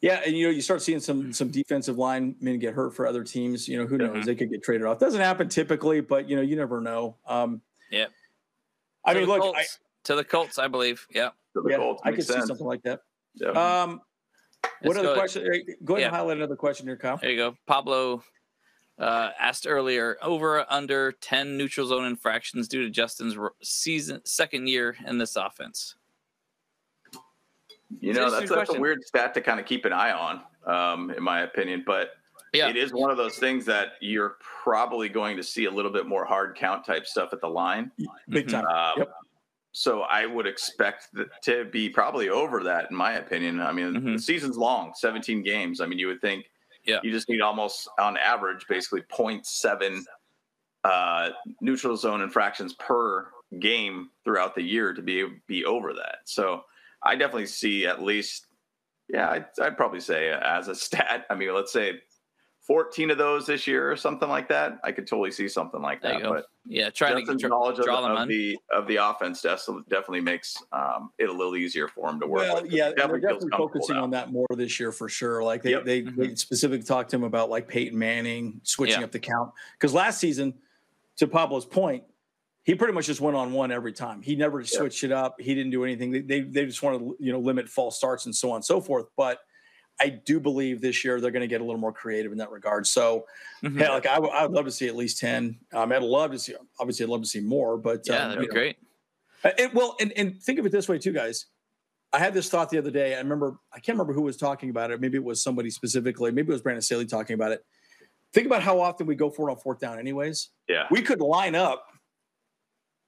yeah, 0.00 0.20
and 0.26 0.36
you 0.36 0.46
know, 0.46 0.50
you 0.50 0.60
start 0.60 0.82
seeing 0.82 1.00
some 1.00 1.32
some 1.32 1.48
defensive 1.48 1.96
linemen 1.98 2.58
get 2.58 2.74
hurt 2.74 2.94
for 2.94 3.06
other 3.06 3.24
teams. 3.24 3.68
You 3.68 3.78
know, 3.78 3.86
who 3.86 3.96
knows? 3.98 4.18
Mhm. 4.18 4.24
They 4.24 4.34
could 4.34 4.50
get 4.50 4.62
traded 4.62 4.86
off. 4.86 4.98
Doesn't 4.98 5.20
happen 5.20 5.48
typically, 5.48 6.00
but 6.00 6.28
you 6.28 6.36
know, 6.36 6.42
you 6.42 6.56
never 6.56 6.80
know. 6.80 7.16
Um 7.26 7.62
Yep. 7.90 8.10
I 9.04 9.12
To 9.14 9.20
mean, 9.20 9.28
the 9.28 9.34
look, 9.36 9.56
I, 9.56 9.64
to 10.04 10.14
the 10.16 10.24
Colts, 10.24 10.58
I 10.58 10.68
believe. 10.68 11.06
Yeah. 11.10 11.30
So 11.54 11.62
the 11.62 11.70
yeah, 11.70 11.76
Colts 11.76 12.02
I 12.04 12.10
make 12.10 12.16
could 12.16 12.26
see 12.26 12.40
something 12.40 12.66
like 12.66 12.82
that. 12.82 13.00
Yeah. 13.34 13.48
Um 13.50 14.00
what 14.80 14.96
Let's 14.96 14.98
other 14.98 15.08
go- 15.08 15.14
question? 15.14 15.42
Go 15.84 15.94
ahead 15.94 16.00
Yeah. 16.02 16.06
and 16.08 16.16
highlight 16.16 16.36
another 16.38 16.56
question 16.56 16.86
here, 16.86 16.96
Kyle. 16.96 17.16
There 17.18 17.30
you 17.30 17.36
go. 17.36 17.56
Pablo 17.66 18.22
uh, 18.98 19.30
asked 19.40 19.66
earlier 19.66 20.16
over 20.22 20.64
under 20.72 21.10
10 21.12 21.56
neutral 21.58 21.86
zone 21.86 22.04
infractions 22.04 22.68
due 22.68 22.82
to 22.84 22.90
Justin's 22.90 23.36
season 23.60 24.20
second 24.24 24.68
year 24.68 24.96
in 25.06 25.18
this 25.18 25.34
offense. 25.36 25.96
You 28.00 28.12
know, 28.12 28.30
that's, 28.30 28.42
interesting 28.42 28.56
that's 28.56 28.74
a 28.74 28.80
weird 28.80 29.02
stat 29.04 29.34
to 29.34 29.40
kind 29.40 29.60
of 29.60 29.66
keep 29.66 29.84
an 29.84 29.92
eye 29.92 30.12
on, 30.12 30.42
um, 30.66 31.10
in 31.10 31.22
my 31.22 31.42
opinion. 31.42 31.84
But 31.86 32.12
Yeah. 32.52 32.68
it 32.68 32.76
is 32.76 32.92
one 32.92 33.10
of 33.10 33.16
those 33.16 33.38
things 33.38 33.64
that 33.66 33.92
you're 34.00 34.36
probably 34.40 35.08
going 35.08 35.36
to 35.36 35.42
see 35.42 35.66
a 35.66 35.70
little 35.70 35.90
bit 35.90 36.06
more 36.06 36.24
hard 36.24 36.56
count 36.56 36.84
type 36.84 37.06
stuff 37.06 37.32
at 37.32 37.40
the 37.40 37.48
line. 37.48 37.90
Big 38.28 38.48
time. 38.48 38.66
Um, 38.66 38.94
Yep. 38.98 39.12
So 39.76 40.02
I 40.02 40.24
would 40.24 40.46
expect 40.46 41.12
that 41.14 41.42
to 41.42 41.64
be 41.64 41.90
probably 41.90 42.28
over 42.28 42.62
that, 42.62 42.90
in 42.90 42.96
my 42.96 43.14
opinion. 43.14 43.60
I 43.60 43.72
mean, 43.72 43.92
Mhm. 43.92 44.12
the 44.16 44.22
season's 44.22 44.56
long, 44.56 44.94
17 44.94 45.42
games. 45.42 45.80
I 45.80 45.86
mean, 45.86 45.98
you 45.98 46.06
would 46.06 46.20
think 46.20 46.48
Yeah. 46.84 47.00
you 47.02 47.10
just 47.10 47.28
need 47.28 47.40
almost 47.40 47.88
on 47.98 48.16
average, 48.16 48.66
basically 48.68 49.02
0.7 49.02 50.06
uh, 50.84 51.30
neutral 51.60 51.96
zone 51.96 52.20
infractions 52.20 52.74
per 52.74 53.32
game 53.58 54.10
throughout 54.22 54.54
the 54.54 54.62
year 54.62 54.92
to 54.92 55.02
be 55.02 55.24
be 55.48 55.64
over 55.64 55.92
that. 55.94 56.18
So 56.24 56.66
I 57.04 57.16
definitely 57.16 57.46
see 57.46 57.86
at 57.86 58.02
least, 58.02 58.46
yeah, 59.08 59.30
I'd, 59.30 59.46
I'd 59.60 59.76
probably 59.76 60.00
say 60.00 60.30
as 60.30 60.68
a 60.68 60.74
stat. 60.74 61.26
I 61.30 61.34
mean, 61.34 61.54
let's 61.54 61.72
say 61.72 62.00
14 62.66 63.10
of 63.10 63.18
those 63.18 63.46
this 63.46 63.66
year 63.66 63.90
or 63.92 63.96
something 63.96 64.28
like 64.28 64.48
that, 64.48 64.78
I 64.82 64.90
could 64.92 65.06
totally 65.06 65.30
see 65.30 65.48
something 65.48 65.82
like 65.82 66.00
There 66.00 66.18
that. 66.18 66.28
But 66.28 66.46
Yeah, 66.64 66.88
trying 66.88 67.18
Justin's 67.18 67.42
to 67.42 67.48
knowledge 67.48 67.76
draw, 67.76 67.98
of, 67.98 68.02
them 68.04 68.12
of 68.12 68.18
on. 68.20 68.28
the 68.28 68.56
of 68.72 68.86
the 68.86 68.96
offense 68.96 69.42
definitely 69.42 70.22
makes 70.22 70.56
um, 70.72 71.10
it 71.18 71.28
a 71.28 71.32
little 71.32 71.56
easier 71.56 71.88
for 71.88 72.08
him 72.08 72.18
to 72.20 72.26
work 72.26 72.40
Well, 72.50 72.62
with. 72.62 72.72
yeah, 72.72 72.88
He 72.88 72.94
they're 72.94 73.20
definitely 73.20 73.50
focusing 73.50 73.96
now. 73.96 74.02
on 74.04 74.10
that 74.12 74.32
more 74.32 74.46
this 74.56 74.80
year 74.80 74.92
for 74.92 75.10
sure. 75.10 75.42
Like 75.44 75.62
they 75.62 75.72
Yep. 75.72 75.84
they, 75.84 76.02
Mhm. 76.02 76.16
they 76.16 76.34
specifically 76.36 76.86
talked 76.86 77.10
to 77.10 77.16
him 77.16 77.24
about 77.24 77.50
like 77.50 77.68
Peyton 77.68 77.98
Manning 77.98 78.60
switching 78.62 79.00
Yeah. 79.00 79.04
up 79.04 79.12
the 79.12 79.18
count 79.20 79.52
because 79.78 79.92
last 79.92 80.18
season, 80.18 80.54
to 81.16 81.26
Pablo's 81.28 81.66
point, 81.66 82.02
he 82.64 82.74
pretty 82.74 82.92
much 82.94 83.06
just 83.06 83.20
went 83.20 83.36
on 83.36 83.52
one 83.52 83.70
every 83.70 83.92
time. 83.92 84.22
He 84.22 84.36
never 84.36 84.64
switched 84.64 85.04
it 85.04 85.12
up. 85.12 85.40
He 85.40 85.54
didn't 85.54 85.70
do 85.70 85.84
anything. 85.84 86.10
They, 86.10 86.20
they 86.20 86.40
they 86.40 86.64
just 86.66 86.82
wanted 86.82 86.98
to 87.00 87.16
you 87.20 87.32
know 87.32 87.38
limit 87.38 87.68
false 87.68 87.96
starts 87.96 88.26
and 88.26 88.34
so 88.34 88.50
on 88.50 88.56
and 88.56 88.64
so 88.64 88.80
forth. 88.80 89.06
But 89.16 89.38
I 90.00 90.08
do 90.08 90.40
believe 90.40 90.80
this 90.80 91.04
year 91.04 91.20
they're 91.20 91.30
going 91.30 91.42
to 91.42 91.46
get 91.46 91.60
a 91.60 91.64
little 91.64 91.80
more 91.80 91.92
creative 91.92 92.32
in 92.32 92.38
that 92.38 92.50
regard. 92.50 92.86
So 92.86 93.26
Mhm. 93.62 93.78
yeah, 93.80 93.90
like 93.90 94.06
I 94.06 94.18
would 94.18 94.30
I 94.30 94.42
would 94.44 94.52
love 94.52 94.64
to 94.64 94.72
see 94.72 94.88
at 94.88 94.96
least 94.96 95.18
ten. 95.18 95.58
Um, 95.72 95.92
I'd 95.92 96.02
love 96.02 96.32
to 96.32 96.38
see 96.38 96.54
obviously 96.80 97.04
I'd 97.04 97.10
love 97.10 97.22
to 97.22 97.28
see 97.28 97.40
more, 97.40 97.76
but 97.76 98.02
yeah, 98.06 98.14
um, 98.24 98.28
that'd 98.30 98.40
be 98.40 98.46
know, 98.48 98.52
great. 98.52 98.76
uh, 99.44 99.50
It, 99.58 99.74
well, 99.74 99.96
and, 100.00 100.12
and 100.16 100.42
think 100.42 100.58
of 100.58 100.66
it 100.66 100.72
this 100.72 100.88
way 100.88 100.98
too, 100.98 101.12
guys. 101.12 101.46
I 102.12 102.18
had 102.18 102.32
this 102.32 102.48
thought 102.48 102.70
the 102.70 102.78
other 102.78 102.92
day. 102.92 103.14
I 103.14 103.18
remember, 103.18 103.56
I 103.72 103.80
can't 103.80 103.98
remember 103.98 104.12
who 104.12 104.22
was 104.22 104.36
talking 104.36 104.70
about 104.70 104.92
it. 104.92 105.00
Maybe 105.00 105.18
it 105.18 105.24
was 105.24 105.42
somebody 105.42 105.68
specifically. 105.68 106.30
Maybe 106.30 106.48
it 106.48 106.52
was 106.52 106.62
Brandon 106.62 106.80
Staley 106.80 107.06
talking 107.06 107.34
about 107.34 107.50
it. 107.50 107.64
Think 108.32 108.46
about 108.46 108.62
how 108.62 108.80
often 108.80 109.06
we 109.08 109.16
go 109.16 109.30
for 109.30 109.48
it 109.48 109.52
on 109.52 109.58
fourth 109.58 109.80
down, 109.80 109.98
anyways. 109.98 110.50
Yeah. 110.68 110.86
We 110.92 111.02
could 111.02 111.20
line 111.20 111.54
up 111.56 111.86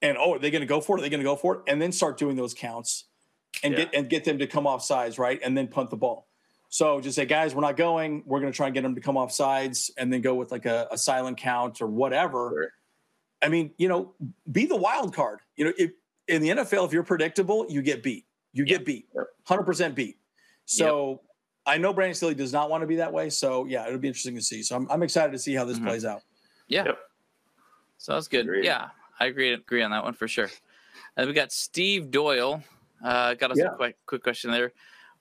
and, 0.03 0.17
oh, 0.19 0.35
are 0.35 0.39
they 0.39 0.51
going 0.51 0.61
to 0.61 0.67
go 0.67 0.81
for 0.81 0.97
it? 0.97 1.01
Are 1.01 1.03
they 1.03 1.09
going 1.09 1.21
to 1.21 1.25
go 1.25 1.37
for 1.37 1.57
it? 1.57 1.61
And 1.69 1.81
then 1.81 1.93
start 1.93 2.19
doing 2.19 2.37
those 2.37 2.55
counts 2.55 3.05
and 3.63 3.73
Yeah. 3.73 3.85
get 3.85 3.95
and 3.95 4.09
get 4.11 4.25
them 4.25 4.39
to 4.39 4.47
come 4.47 4.67
off 4.67 4.85
sides, 4.85 5.19
right? 5.19 5.41
And 5.43 5.57
then 5.57 5.69
punt 5.69 5.91
the 5.91 5.97
ball. 5.97 6.27
So 6.69 7.01
just 7.01 7.15
say, 7.17 7.25
guys, 7.27 7.55
we're 7.55 7.63
not 7.63 7.77
going. 7.77 8.23
We're 8.27 8.41
going 8.41 8.53
to 8.53 8.57
try 8.57 8.67
and 8.67 8.75
get 8.75 8.83
them 8.83 8.95
to 8.97 9.01
come 9.01 9.17
off 9.17 9.33
sides 9.33 9.91
and 9.97 10.13
then 10.13 10.21
go 10.21 10.35
with 10.35 10.51
like 10.51 10.67
a, 10.67 10.89
a 10.91 10.99
silent 10.99 11.39
count 11.39 11.81
or 11.81 11.87
whatever. 11.87 12.51
Sure. 12.51 12.71
I 13.43 13.49
mean, 13.49 13.71
you 13.79 13.89
know, 13.89 14.15
be 14.51 14.67
the 14.67 14.77
wild 14.77 15.15
card. 15.15 15.41
You 15.57 15.67
know, 15.67 15.73
if, 15.79 15.93
in 16.29 16.43
the 16.43 16.49
NFL, 16.51 16.87
if 16.87 16.93
you're 16.93 17.03
predictable, 17.05 17.67
you 17.69 17.83
get 17.83 18.03
beat. 18.03 18.27
You 18.53 18.65
get 18.65 18.85
beat, 18.85 19.07
hundred 19.45 19.65
percent 19.65 19.95
beat. 19.95 20.17
So 20.65 21.21
I 21.67 21.77
know 21.79 21.93
Brandon 21.93 22.15
Staley 22.15 22.35
does 22.35 22.53
not 22.53 22.69
want 22.71 22.83
to 22.83 22.87
be 22.87 22.97
that 22.97 23.13
way. 23.13 23.29
So 23.31 23.67
yeah, 23.67 23.87
it'll 23.87 23.99
be 23.99 24.09
interesting 24.09 24.35
to 24.35 24.41
see. 24.43 24.63
So 24.63 24.77
I'm, 24.77 24.91
I'm 24.91 25.03
excited 25.03 25.33
to 25.33 25.39
see 25.39 25.55
how 25.55 25.65
this 25.67 25.79
Mhm. 25.79 25.85
plays 25.87 26.05
out. 26.05 26.23
Yeah. 26.67 26.85
Yep. 26.87 26.99
So 27.99 28.13
that's 28.15 28.29
good. 28.29 28.41
Agreed. 28.47 28.65
Yeah, 28.65 28.89
I 29.21 29.27
agree 29.27 29.53
agree 29.53 29.83
on 29.83 29.91
that 29.91 30.05
one 30.05 30.15
for 30.15 30.29
sure. 30.29 30.51
And 31.17 31.27
we 31.27 31.33
got 31.33 31.53
Steve 31.53 32.11
Doyle. 32.11 32.63
Uh, 33.05 33.35
got 33.35 33.51
us 33.51 33.59
Yeah. 33.59 33.73
a 33.73 33.77
quick 33.77 33.97
quick 34.07 34.23
question 34.23 34.51
there. 34.51 34.73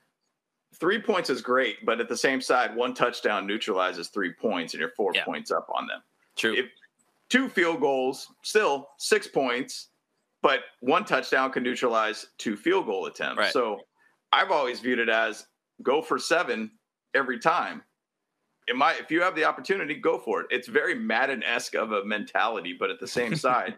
Three 0.75 1.01
points 1.01 1.29
is 1.29 1.41
great, 1.41 1.85
but 1.85 1.99
at 1.99 2.07
the 2.07 2.15
same 2.17 2.39
side, 2.39 2.75
one 2.75 2.93
touchdown 2.93 3.45
neutralizes 3.47 4.09
three 4.09 4.31
points, 4.33 4.73
and 4.73 4.79
you're 4.79 4.91
four 4.91 5.11
Yeah. 5.15 5.25
points 5.25 5.51
up 5.51 5.67
on 5.73 5.87
them 5.87 6.01
True. 6.37 6.53
if 6.53 6.69
two 7.31 7.49
field 7.49 7.79
goals, 7.79 8.27
still 8.43 8.89
six 8.97 9.25
points, 9.25 9.87
but 10.43 10.59
one 10.81 11.05
touchdown 11.05 11.51
can 11.51 11.63
neutralize 11.63 12.27
two 12.37 12.55
field 12.55 12.85
goal 12.85 13.05
attempts. 13.07 13.37
Right. 13.37 13.53
So 13.53 13.79
I've 14.31 14.51
always 14.51 14.79
viewed 14.81 14.99
it 14.99 15.09
as 15.09 15.47
go 15.81 16.01
for 16.01 16.19
seven 16.19 16.71
every 17.15 17.39
time. 17.39 17.81
It 18.67 18.75
might, 18.75 18.99
if 18.99 19.09
you 19.09 19.21
have 19.21 19.35
the 19.35 19.45
opportunity, 19.45 19.95
go 19.95 20.19
for 20.19 20.41
it. 20.41 20.47
It's 20.51 20.67
very 20.67 20.93
Madden 20.93 21.41
esque 21.43 21.75
of 21.75 21.93
a 21.93 22.05
mentality, 22.05 22.75
but 22.77 22.91
at 22.91 22.99
the 22.99 23.07
same 23.07 23.35
side, 23.47 23.75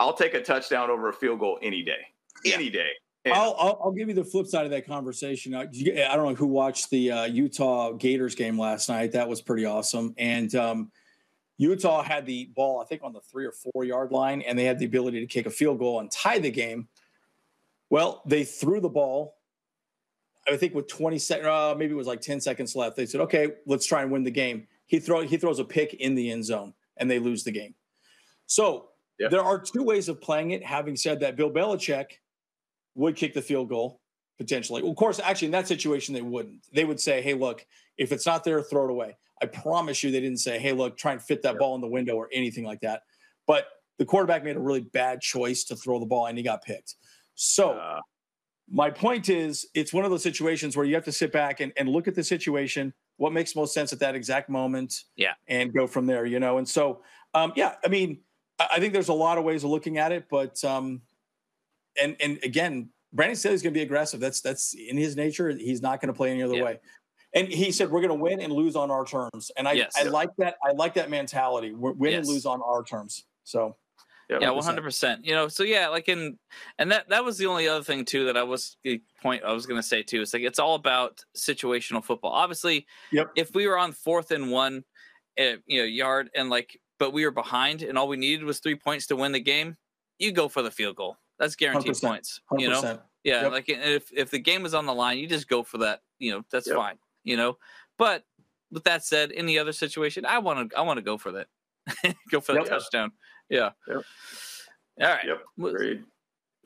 I'll 0.00 0.14
take 0.14 0.34
a 0.34 0.42
touchdown 0.42 0.88
over 0.88 1.08
a 1.08 1.12
field 1.12 1.40
goal 1.40 1.58
any 1.62 1.82
day, 1.82 2.06
any 2.46 2.70
day. 2.70 2.90
I'll, 3.26 3.56
I'll 3.58 3.80
I'll 3.82 3.92
give 3.92 4.08
you 4.08 4.14
the 4.14 4.22
flip 4.22 4.46
side 4.46 4.66
of 4.66 4.70
that 4.70 4.86
conversation. 4.86 5.52
I, 5.52 5.62
I 5.62 6.14
don't 6.16 6.28
know 6.28 6.34
who 6.34 6.46
watched 6.46 6.90
the 6.90 7.10
uh, 7.10 7.24
Utah 7.24 7.90
Gators 7.92 8.36
game 8.36 8.56
last 8.56 8.88
night. 8.88 9.10
That 9.12 9.28
was 9.28 9.42
pretty 9.42 9.64
awesome. 9.64 10.14
And 10.16 10.54
um, 10.54 10.92
Utah 11.58 12.02
had 12.02 12.26
the 12.26 12.46
ball, 12.54 12.80
I 12.80 12.84
think, 12.84 13.02
on 13.02 13.12
the 13.12 13.20
three 13.20 13.46
or 13.46 13.52
four 13.52 13.84
yard 13.84 14.12
line, 14.12 14.42
and 14.42 14.58
they 14.58 14.64
had 14.64 14.78
the 14.78 14.84
ability 14.84 15.20
to 15.20 15.26
kick 15.26 15.46
a 15.46 15.50
field 15.50 15.78
goal 15.78 16.00
and 16.00 16.10
tie 16.10 16.38
the 16.38 16.50
game. 16.50 16.88
Well, 17.88 18.22
they 18.26 18.44
threw 18.44 18.80
the 18.80 18.88
ball. 18.88 19.36
I 20.48 20.56
think 20.56 20.74
with 20.74 20.86
20 20.86 21.18
seconds, 21.18 21.46
uh, 21.48 21.74
maybe 21.76 21.92
it 21.92 21.96
was 21.96 22.06
like 22.06 22.20
10 22.20 22.40
seconds 22.40 22.76
left. 22.76 22.96
They 22.96 23.06
said, 23.06 23.20
"Okay, 23.22 23.54
let's 23.66 23.86
try 23.86 24.02
and 24.02 24.12
win 24.12 24.22
the 24.22 24.30
game." 24.30 24.68
He 24.86 24.98
throw 25.00 25.22
he 25.22 25.36
throws 25.36 25.58
a 25.58 25.64
pick 25.64 25.94
in 25.94 26.14
the 26.14 26.30
end 26.30 26.44
zone, 26.44 26.74
and 26.98 27.10
they 27.10 27.18
lose 27.18 27.42
the 27.42 27.50
game. 27.52 27.74
So 28.46 28.90
Yeah. 29.18 29.28
there 29.28 29.42
are 29.42 29.58
two 29.58 29.82
ways 29.82 30.08
of 30.08 30.20
playing 30.20 30.50
it. 30.52 30.62
Having 30.62 30.96
said 30.96 31.20
that, 31.20 31.36
Bill 31.36 31.50
Belichick 31.50 32.18
would 32.94 33.16
kick 33.16 33.34
the 33.34 33.42
field 33.42 33.68
goal 33.68 34.00
potentially. 34.38 34.82
Well, 34.82 34.90
of 34.92 34.96
course, 34.96 35.20
actually, 35.20 35.46
in 35.46 35.52
that 35.52 35.68
situation, 35.68 36.14
they 36.14 36.22
wouldn't. 36.22 36.66
They 36.72 36.84
would 36.84 37.00
say, 37.00 37.22
"Hey, 37.22 37.34
look, 37.34 37.66
if 37.98 38.12
it's 38.12 38.26
not 38.26 38.44
there, 38.44 38.62
throw 38.62 38.84
it 38.84 38.90
away." 38.90 39.16
I 39.42 39.46
promise 39.46 40.02
you, 40.02 40.10
they 40.10 40.20
didn't 40.20 40.38
say, 40.38 40.58
"Hey, 40.58 40.72
look, 40.72 40.96
try 40.96 41.12
and 41.12 41.22
fit 41.22 41.42
that 41.42 41.58
ball 41.58 41.74
in 41.74 41.80
the 41.80 41.88
window" 41.88 42.14
or 42.16 42.28
anything 42.32 42.64
like 42.64 42.80
that. 42.80 43.02
But 43.46 43.66
the 43.98 44.04
quarterback 44.04 44.44
made 44.44 44.56
a 44.56 44.60
really 44.60 44.80
bad 44.80 45.20
choice 45.20 45.64
to 45.64 45.76
throw 45.76 45.98
the 45.98 46.06
ball, 46.06 46.26
and 46.26 46.36
he 46.36 46.44
got 46.44 46.62
picked. 46.62 46.94
So 47.34 47.72
uh, 47.72 48.00
my 48.68 48.90
point 48.90 49.28
is, 49.28 49.66
it's 49.74 49.92
one 49.92 50.04
of 50.04 50.10
those 50.10 50.22
situations 50.22 50.76
where 50.76 50.84
you 50.86 50.94
have 50.94 51.04
to 51.04 51.12
sit 51.12 51.32
back 51.32 51.60
and, 51.60 51.72
and 51.76 51.88
look 51.88 52.08
at 52.08 52.14
the 52.14 52.24
situation, 52.24 52.92
what 53.16 53.32
makes 53.32 53.54
most 53.54 53.72
sense 53.72 53.92
at 53.92 54.00
that 54.00 54.14
exact 54.14 54.48
moment, 54.48 55.04
Yeah. 55.16 55.34
and 55.48 55.72
go 55.72 55.86
from 55.86 56.06
there. 56.06 56.26
You 56.26 56.40
know, 56.40 56.58
and 56.58 56.68
so 56.68 57.02
um, 57.34 57.52
yeah, 57.56 57.74
I 57.84 57.88
mean, 57.88 58.20
I, 58.58 58.68
I 58.72 58.80
think 58.80 58.92
there's 58.92 59.08
a 59.08 59.14
lot 59.14 59.38
of 59.38 59.44
ways 59.44 59.64
of 59.64 59.70
looking 59.70 59.98
at 59.98 60.12
it, 60.12 60.26
but 60.30 60.62
um, 60.64 61.02
and 62.00 62.16
and 62.20 62.38
again, 62.42 62.90
Brandon 63.16 63.34
Staley's 63.36 63.62
going 63.62 63.72
to 63.74 63.78
be 63.78 63.82
aggressive. 63.82 64.20
That's 64.20 64.40
that's 64.40 64.74
in 64.74 64.96
his 64.96 65.16
nature. 65.16 65.48
He's 65.50 65.82
not 65.82 66.00
going 66.00 66.12
to 66.12 66.16
play 66.16 66.30
any 66.30 66.42
other 66.42 66.54
Yeah. 66.56 66.64
way. 66.64 66.80
And 67.34 67.48
he 67.48 67.72
said 67.72 67.90
we're 67.90 68.00
going 68.00 68.16
to 68.16 68.22
win 68.22 68.40
and 68.40 68.52
lose 68.52 68.76
on 68.76 68.90
our 68.90 69.04
terms. 69.04 69.50
And 69.56 69.66
I, 69.68 69.72
Yes. 69.72 69.92
I 69.98 70.04
like 70.04 70.30
that. 70.38 70.56
I 70.64 70.72
like 70.72 70.94
that 70.94 71.10
mentality. 71.10 71.72
We're 71.74 71.92
win 71.92 72.14
and 72.14 72.26
lose 72.26 72.46
on 72.46 72.62
our 72.62 72.84
terms. 72.84 73.24
So 73.44 73.76
yeah 74.30 74.38
100%. 74.38 74.54
one 74.54 74.64
hundred 74.64 74.82
percent. 74.82 75.24
You 75.24 75.34
know, 75.34 75.48
so 75.48 75.62
yeah, 75.62 75.88
like 75.88 76.08
in 76.08 76.38
and 76.78 76.90
that 76.92 77.08
that 77.10 77.24
was 77.24 77.36
the 77.38 77.46
only 77.46 77.68
other 77.68 77.84
thing 77.84 78.04
too 78.04 78.26
that 78.26 78.36
I 78.36 78.42
was 78.42 78.76
the 78.84 79.00
point 79.22 79.44
I 79.44 79.52
was 79.52 79.66
going 79.66 79.80
to 79.80 79.86
say 79.86 80.02
too. 80.02 80.20
It's 80.22 80.32
like 80.34 80.42
it's 80.42 80.58
all 80.58 80.74
about 80.76 81.24
situational 81.36 82.02
football. 82.04 82.32
Obviously, 82.32 82.86
Yep. 83.12 83.32
if 83.36 83.54
we 83.54 83.66
were 83.66 83.78
on 83.78 83.92
fourth 83.92 84.30
and 84.30 84.50
one, 84.50 84.84
uh, 85.38 85.56
you 85.66 85.80
know, 85.80 85.84
yard 85.84 86.30
and 86.34 86.48
like, 86.50 86.80
but 86.98 87.12
we 87.12 87.24
were 87.24 87.30
behind 87.30 87.82
and 87.82 87.96
all 87.98 88.08
we 88.08 88.16
needed 88.16 88.44
was 88.44 88.60
three 88.60 88.76
points 88.76 89.06
to 89.08 89.16
win 89.16 89.32
the 89.32 89.40
game, 89.40 89.76
you 90.18 90.32
go 90.32 90.48
for 90.48 90.62
the 90.62 90.70
field 90.70 90.96
goal. 90.96 91.18
That's 91.38 91.54
guaranteed 91.56 91.92
100%. 91.92 92.00
points. 92.08 92.40
You 92.58 92.70
know, 92.70 93.00
yeah, 93.24 93.42
Yep. 93.42 93.52
like 93.52 93.64
if 93.68 94.12
if 94.12 94.30
the 94.30 94.38
game 94.38 94.64
is 94.66 94.74
on 94.74 94.86
the 94.86 94.94
line, 94.94 95.18
you 95.18 95.26
just 95.26 95.48
go 95.48 95.62
for 95.62 95.78
that. 95.78 96.00
You 96.18 96.32
know, 96.32 96.44
that's 96.50 96.66
Yep. 96.66 96.76
fine. 96.76 96.98
You 97.24 97.36
know, 97.36 97.58
but 97.98 98.24
with 98.70 98.84
that 98.84 99.04
said, 99.04 99.30
in 99.32 99.46
the 99.46 99.58
other 99.58 99.72
situation, 99.72 100.24
I 100.24 100.38
want 100.38 100.70
to 100.70 100.76
I 100.78 100.82
want 100.82 100.98
to 100.98 101.02
go 101.02 101.18
for 101.18 101.32
that. 101.32 101.48
go 102.30 102.40
for 102.40 102.52
that 102.52 102.62
Yep. 102.62 102.68
touchdown. 102.70 103.12
Yeah. 103.48 103.70
Yep. 103.88 104.04
All 105.00 105.06
right. 105.08 105.24
Yep. 105.26 105.42
Agreed. 105.58 106.04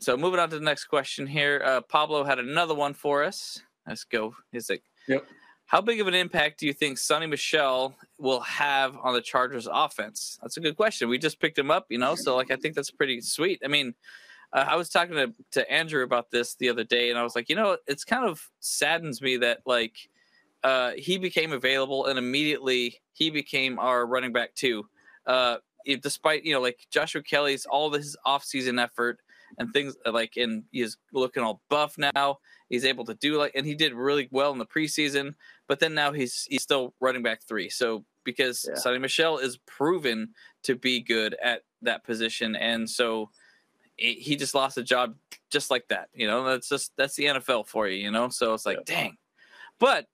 So 0.01 0.17
moving 0.17 0.41
on 0.41 0.49
to 0.51 0.59
the 0.59 0.65
next 0.65 0.85
question 0.87 1.27
here. 1.27 1.61
Uh, 1.65 1.81
Pablo 1.83 2.25
had 2.25 2.39
another 2.39 2.75
one 2.75 2.95
for 2.95 3.23
us. 3.25 3.61
Let's 3.87 4.05
go. 4.05 4.35
He's 4.53 4.71
like, 4.71 4.83
Yep. 5.09 5.27
How 5.67 5.81
big 5.81 6.01
of 6.01 6.09
an 6.09 6.15
impact 6.15 6.59
do 6.59 6.67
you 6.67 6.73
think 6.73 6.99
Sony 6.99 7.29
Michel 7.29 7.95
will 8.19 8.41
have 8.41 8.97
on 8.97 9.15
the 9.15 9.21
Chargers 9.21 9.69
offense? 9.71 10.37
That's 10.43 10.57
a 10.57 10.61
good 10.61 10.77
question. 10.77 11.09
We 11.09 11.17
just 11.17 11.39
picked 11.39 11.57
him 11.57 11.71
up, 11.71 11.87
you 11.91 11.99
know, 11.99 12.17
so 12.17 12.35
like 12.35 12.51
I 12.51 12.57
think 12.57 12.75
that's 12.75 12.91
pretty 12.91 13.21
sweet. 13.21 13.61
I 13.65 13.69
mean, 13.69 13.95
uh, 14.53 14.65
I 14.69 14.77
was 14.77 14.89
talking 14.89 15.15
to, 15.15 15.33
to 15.53 15.71
Andrew 15.71 16.03
about 16.03 16.31
this 16.31 16.55
the 16.55 16.69
other 16.69 16.85
day, 16.85 17.11
and 17.11 17.19
I 17.19 17.23
was 17.23 17.37
like, 17.37 17.49
you 17.49 17.57
know, 17.57 17.77
it's 17.87 18.05
kind 18.05 18.25
of 18.25 18.49
saddens 18.61 19.23
me 19.23 19.37
that 19.39 19.61
like 19.67 19.97
uh, 20.65 20.93
he 20.97 21.19
became 21.19 21.53
available 21.53 22.07
and 22.07 22.19
immediately 22.19 23.01
he 23.13 23.31
became 23.31 23.79
our 23.79 24.07
running 24.07 24.33
back 24.33 24.55
too. 24.55 24.87
Uh, 25.27 25.57
despite 26.03 26.45
you 26.45 26.53
know 26.53 26.61
like 26.61 26.87
Joshua 26.91 27.23
Kelley's 27.23 27.67
all 27.67 27.91
his 27.93 28.17
offseason 28.27 28.83
effort 28.83 29.21
and 29.59 29.73
things 29.73 29.97
like, 30.07 30.37
and 30.37 30.65
he's 30.71 30.97
looking 31.13 31.43
all 31.43 31.61
buff 31.69 31.97
now. 31.99 32.39
He's 32.69 32.85
able 32.85 33.05
to 33.07 33.15
do 33.15 33.37
like, 33.37 33.53
and 33.55 33.67
he 33.67 33.75
did 33.75 33.95
really 33.95 34.29
well 34.31 34.53
in 34.53 34.59
the 34.59 34.67
preseason. 34.67 35.35
But 35.69 35.81
then 35.81 35.95
now 35.95 36.13
he's 36.13 36.47
he's 36.49 36.63
still 36.63 36.95
running 37.01 37.23
back 37.23 37.43
three. 37.43 37.69
So 37.69 38.05
because 38.25 38.69
yeah. 38.69 38.81
Sony 38.81 39.01
Michel 39.01 39.39
is 39.39 39.59
proven 39.67 40.31
to 40.65 40.77
be 40.77 41.01
good 41.01 41.35
at 41.43 41.63
that 41.83 42.05
position, 42.05 42.57
and 42.57 42.89
so 42.89 43.31
he 44.01 44.37
just 44.37 44.55
lost 44.55 44.79
a 44.79 44.83
job 44.83 45.15
just 45.51 45.71
like 45.71 45.87
that. 45.89 46.09
You 46.15 46.27
know, 46.27 46.45
that's 46.45 46.69
just 46.69 46.93
that's 46.97 47.15
the 47.15 47.25
NFL 47.25 47.67
for 47.67 47.87
you. 47.87 48.03
You 48.03 48.11
know, 48.11 48.29
so 48.29 48.55
it's 48.55 48.67
like, 48.67 48.79
yeah. 48.79 48.95
dang. 48.95 49.17
But 49.79 50.07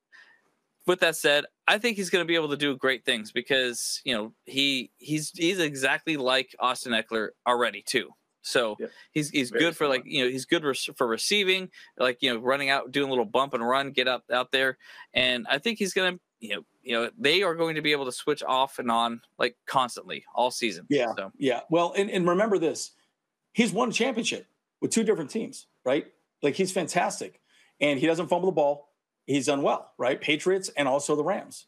with 0.87 1.01
that 1.01 1.17
said, 1.17 1.45
I 1.67 1.79
think 1.79 1.97
he's 1.97 2.11
going 2.11 2.25
to 2.25 2.29
be 2.29 2.37
able 2.37 2.51
to 2.51 2.57
do 2.57 2.77
great 2.77 3.05
things 3.05 3.33
because 3.33 4.01
you 4.05 4.15
know 4.15 4.33
he 4.45 4.91
he's 4.99 5.31
he's 5.31 5.59
exactly 5.59 6.17
like 6.17 6.55
Austin 6.59 6.93
Ekeler 6.93 7.31
already 7.47 7.83
too. 7.83 8.11
So 8.43 8.77
yep. 8.79 8.91
he's 9.11 9.31
he's 9.31 9.51
Very 9.51 9.65
good 9.65 9.77
for 9.77 9.89
like 9.89 10.03
you 10.05 10.25
know 10.25 10.31
he's 10.31 10.45
good 10.45 10.65
for 10.97 11.07
receiving, 11.07 11.69
like 11.99 12.19
you 12.21 12.33
know 12.33 12.41
running 12.41 12.71
out, 12.71 12.93
doing 12.93 13.09
a 13.09 13.11
little 13.11 13.25
bump 13.25 13.55
and 13.55 13.67
run, 13.67 13.91
get 13.91 14.07
out 14.07 14.23
out 14.33 14.53
there, 14.53 14.79
and 15.15 15.47
I 15.51 15.59
think 15.59 15.79
he's 15.79 15.93
gonna 15.93 16.19
you 16.39 16.55
know 16.55 16.63
you 16.83 16.93
know 16.93 17.11
they 17.19 17.43
are 17.43 17.57
going 17.57 17.75
to 17.75 17.83
be 17.83 17.91
able 17.91 18.05
to 18.05 18.13
switch 18.13 18.45
off 18.45 18.79
and 18.79 18.91
on 18.91 19.21
like 19.37 19.57
constantly 19.67 20.25
all 20.33 20.53
season. 20.53 20.87
Yeah, 20.89 21.13
so. 21.17 21.33
yeah. 21.37 21.63
Well, 21.71 21.93
and, 21.97 22.09
and 22.09 22.29
remember 22.29 22.59
this, 22.59 22.93
he's 23.57 23.73
won 23.73 23.89
a 23.89 23.93
championship 23.93 24.47
with 24.83 24.91
two 24.91 25.03
different 25.03 25.31
teams, 25.31 25.67
right? 25.83 26.07
Like 26.43 26.55
he's 26.55 26.71
fantastic, 26.71 27.41
and 27.81 27.99
he 27.99 28.07
doesn't 28.07 28.29
fumble 28.29 28.51
the 28.51 28.55
ball. 28.55 28.93
He's 29.25 29.47
done 29.47 29.63
well, 29.63 29.93
right? 29.99 30.21
Patriots 30.21 30.71
and 30.77 30.87
also 30.87 31.17
the 31.17 31.25
Rams. 31.25 31.67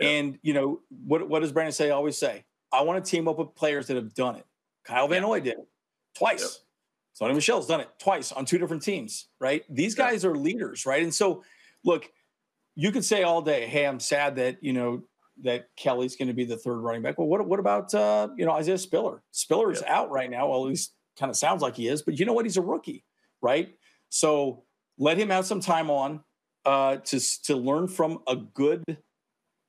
Yep. 0.00 0.10
And 0.10 0.38
you 0.42 0.54
know 0.54 0.80
what? 1.06 1.28
What 1.28 1.42
does 1.42 1.52
Brandon 1.52 1.72
say? 1.72 1.90
Always 1.90 2.16
say, 2.16 2.44
I 2.72 2.82
want 2.82 3.04
to 3.04 3.08
team 3.08 3.28
up 3.28 3.38
with 3.38 3.54
players 3.54 3.86
that 3.86 3.96
have 3.96 4.14
done 4.14 4.36
it. 4.36 4.46
Kyle 4.84 5.06
Van 5.06 5.22
Noy 5.22 5.40
did 5.40 5.58
it 5.58 5.68
twice. 6.16 6.60
Yep. 7.20 7.30
Sony 7.30 7.34
Michel's 7.34 7.66
done 7.66 7.80
it 7.80 7.88
twice 7.98 8.32
on 8.32 8.44
two 8.44 8.58
different 8.58 8.82
teams, 8.82 9.28
right? 9.38 9.62
These 9.70 9.94
guys 9.94 10.24
are 10.24 10.34
leaders, 10.34 10.84
right? 10.84 11.02
And 11.02 11.14
so, 11.14 11.44
look, 11.84 12.10
you 12.74 12.92
could 12.92 13.04
say 13.04 13.22
all 13.22 13.42
day, 13.42 13.66
"Hey, 13.66 13.86
I'm 13.86 14.00
sad 14.00 14.36
that 14.36 14.62
you 14.62 14.72
know 14.72 15.02
that 15.42 15.68
Kelley's 15.76 16.16
going 16.16 16.28
to 16.28 16.34
be 16.34 16.44
the 16.44 16.56
third 16.56 16.78
running 16.78 17.02
back." 17.02 17.18
Well, 17.18 17.28
what 17.28 17.46
what 17.46 17.60
about 17.60 17.94
uh, 17.94 18.28
you 18.36 18.46
know 18.46 18.52
Isaiah 18.52 18.78
Spiller? 18.78 19.22
Spiller 19.32 19.70
is 19.70 19.82
yep. 19.82 19.90
out 19.90 20.10
right 20.10 20.30
now. 20.30 20.48
Well, 20.48 20.62
at 20.62 20.68
least 20.68 20.92
kind 21.18 21.30
of 21.30 21.36
sounds 21.36 21.62
like 21.62 21.76
he 21.76 21.88
is, 21.88 22.02
but 22.02 22.18
you 22.18 22.26
know 22.26 22.32
what? 22.32 22.44
He's 22.44 22.56
a 22.56 22.62
rookie, 22.62 23.04
right? 23.40 23.74
So 24.08 24.64
let 24.98 25.18
him 25.18 25.30
have 25.30 25.46
some 25.46 25.60
time 25.60 25.90
on 25.90 26.20
uh, 26.64 26.96
to 26.96 27.42
to 27.44 27.56
learn 27.56 27.88
from 27.88 28.20
a 28.26 28.36
good 28.36 28.84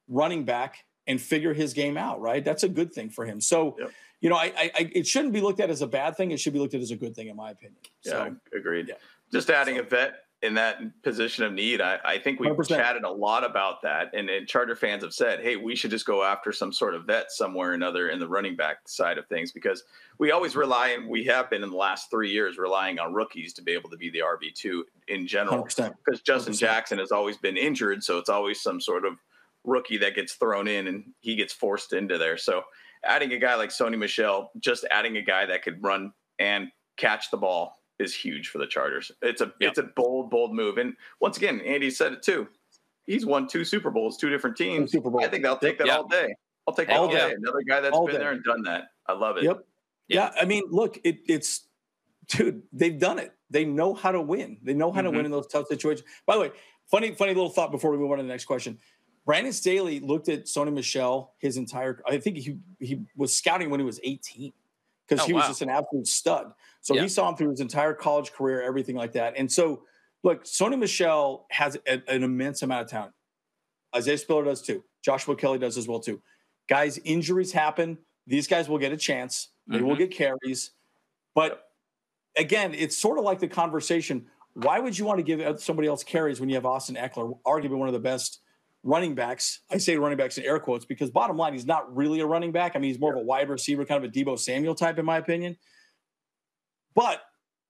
running 0.08 0.46
back 0.46 0.86
and 1.06 1.22
figure 1.22 1.54
his 1.54 1.74
game 1.74 1.98
out, 1.98 2.20
right? 2.22 2.44
That's 2.44 2.64
a 2.64 2.70
good 2.70 2.94
thing 2.94 3.10
for 3.10 3.26
him. 3.26 3.42
So. 3.42 3.76
Yep 3.80 3.92
you 4.22 4.30
know, 4.30 4.36
I, 4.36 4.52
I, 4.58 4.92
it 4.94 5.06
shouldn't 5.06 5.34
be 5.34 5.42
looked 5.42 5.60
at 5.60 5.70
as 5.70 5.82
a 5.82 5.88
bad 5.88 6.18
thing. 6.18 6.32
It 6.32 6.40
should 6.40 6.54
be 6.54 6.60
looked 6.60 6.74
at 6.74 6.82
as 6.82 6.92
a 6.92 6.96
good 6.96 7.16
thing, 7.16 7.28
in 7.28 7.36
my 7.36 7.52
opinion. 7.52 7.78
Yeah, 8.04 8.12
so, 8.12 8.36
agreed. 8.56 8.88
Yeah. 8.90 8.96
Just 9.32 9.50
adding 9.50 9.76
so. 9.76 9.82
a 9.82 9.84
vet 9.84 10.24
in 10.44 10.54
that 10.54 10.80
position 11.02 11.44
of 11.46 11.54
need, 11.54 11.82
I, 11.82 11.98
I 12.06 12.20
think 12.20 12.40
we've 12.40 12.52
100%. 12.52 12.68
chatted 12.68 13.04
a 13.04 13.10
lot 13.10 13.44
about 13.44 13.82
that, 13.82 14.12
and, 14.14 14.30
and, 14.30 14.48
Charger 14.48 14.76
fans 14.76 15.04
have 15.04 15.14
said, 15.14 15.40
"Hey, 15.40 15.56
we 15.56 15.76
should 15.76 15.90
just 15.90 16.06
go 16.06 16.24
after 16.24 16.52
some 16.52 16.72
sort 16.72 16.94
of 16.94 17.06
vet 17.06 17.32
somewhere 17.32 17.72
or 17.72 17.74
another 17.74 18.10
in 18.10 18.20
the 18.20 18.28
running 18.28 18.56
back 18.56 18.88
side 18.88 19.18
of 19.18 19.26
things," 19.28 19.52
because 19.52 19.84
we 20.20 20.32
always 20.32 20.56
rely, 20.56 20.90
and 20.90 21.08
we 21.08 21.24
have 21.24 21.50
been 21.50 21.64
in 21.64 21.72
the 21.72 21.78
last 21.78 22.12
three 22.12 22.32
years 22.32 22.60
relying 22.60 23.00
on 23.00 23.14
rookies 23.14 23.54
to 23.54 23.64
be 23.64 23.72
able 23.72 23.90
to 23.90 23.98
be 23.98 24.12
the 24.12 24.20
RB 24.20 24.54
two 24.54 24.86
in 25.08 25.26
general. 25.26 25.64
Because 26.06 26.22
Justin 26.22 26.54
100%. 26.54 26.60
Jackson 26.60 27.00
has 27.00 27.12
always 27.12 27.38
been 27.38 27.58
injured, 27.58 28.04
so 28.04 28.20
it's 28.20 28.30
always 28.30 28.62
some 28.62 28.80
sort 28.80 29.06
of 29.06 29.18
rookie 29.64 29.98
that 29.98 30.16
gets 30.16 30.34
thrown 30.34 30.68
in 30.68 30.88
and 30.88 31.04
he 31.20 31.36
gets 31.36 31.52
forced 31.52 31.94
into 31.94 32.18
there. 32.18 32.38
So 32.38 32.64
adding 33.04 33.34
a 33.34 33.38
guy 33.38 33.56
like 33.56 33.70
Sony 33.70 33.98
Michel, 33.98 34.52
just 34.60 34.86
adding 34.92 35.18
a 35.18 35.22
guy 35.22 35.46
that 35.48 35.64
could 35.64 35.84
run 35.84 36.14
and 36.40 36.70
catch 36.96 37.32
the 37.32 37.38
ball 37.38 37.78
is 38.00 38.16
huge 38.16 38.50
for 38.50 38.58
the 38.58 38.68
Chargers. 38.68 39.12
It's 39.22 39.42
a 39.42 39.52
yep. 39.60 39.72
it's 39.72 39.80
a 39.80 39.84
bold, 39.84 40.30
bold 40.30 40.54
move. 40.54 40.78
And 40.78 40.96
once 41.20 41.38
again, 41.38 41.62
Andy 41.62 41.90
said 41.90 42.14
it 42.14 42.24
too. 42.24 42.48
He's 43.06 43.26
won 43.26 43.48
two 43.48 43.64
Super 43.64 43.90
Bowls, 43.90 44.18
two 44.18 44.30
different 44.30 44.58
teams. 44.58 44.92
Super 44.92 45.10
Bowl. 45.10 45.24
I 45.24 45.28
think 45.28 45.46
I'll 45.46 45.58
take 45.58 45.78
that 45.78 45.88
yep. 45.88 45.98
all 45.98 46.08
day. 46.08 46.36
I'll 46.68 46.74
take 46.74 46.88
that 46.90 46.98
all 46.98 47.10
day. 47.10 47.34
Another 47.38 47.62
guy 47.68 47.80
that's 47.80 47.96
all 47.96 48.06
been 48.06 48.16
day. 48.16 48.20
there 48.20 48.32
and 48.32 48.44
done 48.44 48.64
that. 48.64 48.90
I 49.08 49.14
love 49.14 49.38
it. 49.38 49.44
Yep. 49.44 49.66
Yeah. 50.10 50.32
yeah. 50.36 50.42
I 50.42 50.46
mean, 50.46 50.64
look, 50.70 51.00
it, 51.04 51.20
it's 51.28 51.68
dude, 52.28 52.64
they've 52.74 53.00
done 53.00 53.20
it. 53.20 53.32
They 53.50 53.64
know 53.64 53.94
how 53.94 54.12
to 54.12 54.22
win. 54.22 54.58
They 54.62 54.74
know 54.74 54.92
how 54.92 55.02
mm-hmm. 55.02 55.12
to 55.12 55.18
win 55.18 55.26
in 55.26 55.32
those 55.32 55.48
tough 55.48 55.68
situations. 55.68 56.06
By 56.26 56.36
the 56.36 56.42
way, 56.42 56.52
funny, 56.92 57.16
funny 57.16 57.34
little 57.34 57.50
thought 57.50 57.72
before 57.72 57.92
we 57.92 57.98
move 57.98 58.12
on 58.12 58.18
to 58.18 58.24
the 58.24 58.30
next 58.30 58.46
question. 58.46 58.78
Brandon 59.26 59.54
Staley 59.54 60.00
looked 60.00 60.30
at 60.30 60.46
Sony 60.46 60.74
Michel 60.74 61.34
his 61.40 61.58
entire. 61.58 62.02
I 62.08 62.18
think 62.18 62.38
he 62.38 62.58
he 62.80 63.02
was 63.16 63.36
scouting 63.36 63.70
when 63.70 63.80
he 63.80 63.86
was 63.86 64.00
18 64.04 64.54
because 65.08 65.24
oh, 65.24 65.28
he 65.28 65.34
was 65.34 65.44
wow. 65.44 65.48
just 65.48 65.62
an 65.62 65.70
absolute 65.70 66.08
stud. 66.08 66.52
So 66.82 66.96
yeah. 66.96 67.04
he 67.04 67.10
saw 67.10 67.30
him 67.30 67.36
through 67.36 67.52
his 67.52 67.60
entire 67.60 67.94
college 67.94 68.32
career, 68.34 68.62
everything 68.62 68.96
like 68.96 69.14
that. 69.14 69.34
And 69.38 69.52
so, 69.52 69.84
look, 70.24 70.46
Sony 70.46 70.78
Michel 70.78 71.46
has 71.52 71.78
a, 71.88 72.02
an 72.10 72.24
immense 72.24 72.62
amount 72.62 72.84
of 72.84 72.90
talent. 72.90 73.14
Isaiah 73.96 74.18
Spiller 74.18 74.44
does 74.46 74.62
too. 74.62 74.84
Joshua 75.04 75.36
Kelley 75.36 75.60
does 75.60 75.78
as 75.78 75.88
well 75.88 76.00
too. 76.00 76.22
Guys, 76.68 77.00
injuries 77.04 77.52
happen. 77.52 77.98
These 78.26 78.48
guys 78.48 78.68
will 78.68 78.78
get 78.78 78.92
a 78.92 78.98
chance. 78.98 79.50
They 79.68 79.78
mm-hmm. 79.78 79.86
will 79.86 79.96
get 79.96 80.12
carries. 80.12 80.72
But 81.34 81.64
again, 82.36 82.74
it's 82.74 82.98
sort 82.98 83.18
of 83.18 83.24
like 83.24 83.40
the 83.40 83.48
conversation. 83.48 84.26
Why 84.54 84.80
would 84.80 84.98
you 84.98 85.06
want 85.06 85.20
to 85.20 85.24
give 85.24 85.62
somebody 85.62 85.88
else 85.88 86.04
carries 86.04 86.40
when 86.40 86.50
you 86.50 86.56
have 86.56 86.66
Austin 86.66 86.96
Ekeler, 86.96 87.38
arguably 87.46 87.78
one 87.78 87.88
of 87.88 87.94
the 87.94 88.00
best 88.00 88.40
running 88.88 89.14
backs. 89.14 89.60
I 89.70 89.78
say 89.78 89.98
running 89.98 90.18
backs 90.18 90.38
in 90.38 90.46
air 90.46 90.60
quotes 90.60 90.86
because 90.86 91.12
bottom 91.12 91.38
line, 91.38 91.54
he's 91.54 91.66
not 91.66 91.94
really 91.96 92.22
a 92.22 92.26
running 92.26 92.52
back. 92.52 92.76
I 92.76 92.80
mean, 92.80 92.90
he's 92.90 93.00
more 93.00 93.14
of 93.14 93.20
a 93.20 93.24
wide 93.24 93.50
receiver, 93.50 93.86
kind 93.86 94.04
of 94.04 94.10
a 94.10 94.14
Deebo 94.14 94.40
Samuel 94.40 94.76
type, 94.76 94.98
in 94.98 95.06
my 95.06 95.18
opinion. 95.18 95.58
But 96.96 97.22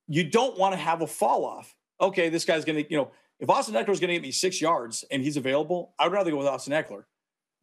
you 0.07 0.29
don't 0.29 0.57
want 0.57 0.73
to 0.73 0.79
have 0.79 1.01
a 1.01 1.07
fall 1.07 1.43
off. 1.43 1.75
Okay, 1.99 2.29
this 2.29 2.45
guy's 2.45 2.63
going 2.63 2.83
to, 2.83 2.89
you 2.89 2.97
know, 2.97 3.11
if 3.39 3.49
Austin 3.49 3.75
Ekeler 3.75 3.89
is 3.89 3.99
going 3.99 4.09
to 4.09 4.13
get 4.13 4.21
me 4.21 4.31
six 4.31 4.61
yards 4.61 5.03
and 5.11 5.21
he's 5.21 5.37
available, 5.37 5.93
I'd 5.99 6.11
rather 6.11 6.31
go 6.31 6.37
with 6.37 6.47
Austin 6.47 6.73
Ekeler 6.73 7.03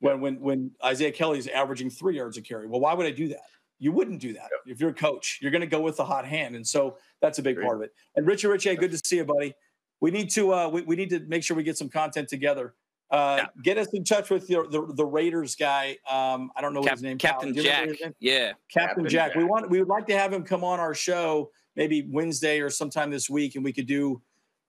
when 0.01 0.21
when 0.21 0.41
when 0.41 0.71
Isaiah 0.85 1.13
Kelly 1.13 1.39
is 1.39 1.47
averaging 1.47 1.91
three 1.91 2.17
yards 2.17 2.37
a 2.37 2.43
carry. 2.43 2.67
Well, 2.67 2.81
why 2.81 2.93
would 2.95 3.07
I 3.07 3.13
do 3.13 3.29
that? 3.29 3.47
You 3.79 3.93
wouldn't 3.93 4.21
do 4.21 4.33
that 4.35 4.51
if 4.67 4.81
you're 4.81 4.91
a 4.91 4.95
coach. 4.95 5.39
You're 5.41 5.51
going 5.51 5.61
to 5.61 5.67
go 5.67 5.81
with 5.81 5.97
the 5.97 6.05
hot 6.05 6.27
hand, 6.27 6.57
and 6.57 6.67
so 6.67 6.97
that's 7.21 7.39
a 7.39 7.43
big 7.43 7.57
Great. 7.57 7.67
part 7.67 7.77
of 7.77 7.83
it. 7.83 7.93
And 8.17 8.27
Richie, 8.27 8.47
Richie, 8.47 8.75
good 8.77 8.93
to 8.93 8.99
see 9.05 9.17
you, 9.17 9.25
buddy. 9.25 9.55
We 10.01 10.11
need 10.11 10.31
to 10.31 10.53
uh, 10.53 10.69
we, 10.69 10.83
we 10.83 10.97
need 10.97 11.11
to 11.11 11.21
make 11.21 11.43
sure 11.43 11.57
we 11.57 11.63
get 11.63 11.79
some 11.79 11.89
content 11.89 12.29
together 12.29 12.75
uh, 13.15 13.37
yeah. 13.39 13.47
Get 13.63 13.79
us 13.79 13.89
in 13.93 14.03
touch 14.03 14.29
with 14.31 14.51
your, 14.51 14.67
the 14.67 14.93
the 14.95 15.05
Raiders 15.05 15.55
guy. 15.55 15.97
Um, 16.11 16.51
I 16.57 16.61
don't 16.61 16.75
know 16.75 16.83
Cap- 16.83 16.95
his 16.95 17.03
name. 17.03 17.19
Captain 17.19 17.55
Jack. 17.55 17.87
Name? 17.87 18.15
Yeah, 18.19 18.49
Captain, 18.49 18.59
Captain 18.73 19.09
Jack. 19.09 19.29
Jack. 19.29 19.37
We 19.37 19.45
want 19.45 19.71
we 19.71 19.79
would 19.79 19.89
like 19.89 20.07
to 20.09 20.19
have 20.19 20.33
him 20.33 20.43
come 20.43 20.65
on 20.65 20.81
our 20.81 20.95
show 20.95 21.51
maybe 21.77 22.09
Wednesday 22.11 22.61
or 22.61 22.71
sometime 22.71 23.11
this 23.11 23.31
week, 23.31 23.55
and 23.55 23.65
we 23.65 23.73
could 23.73 23.87
do 23.87 24.21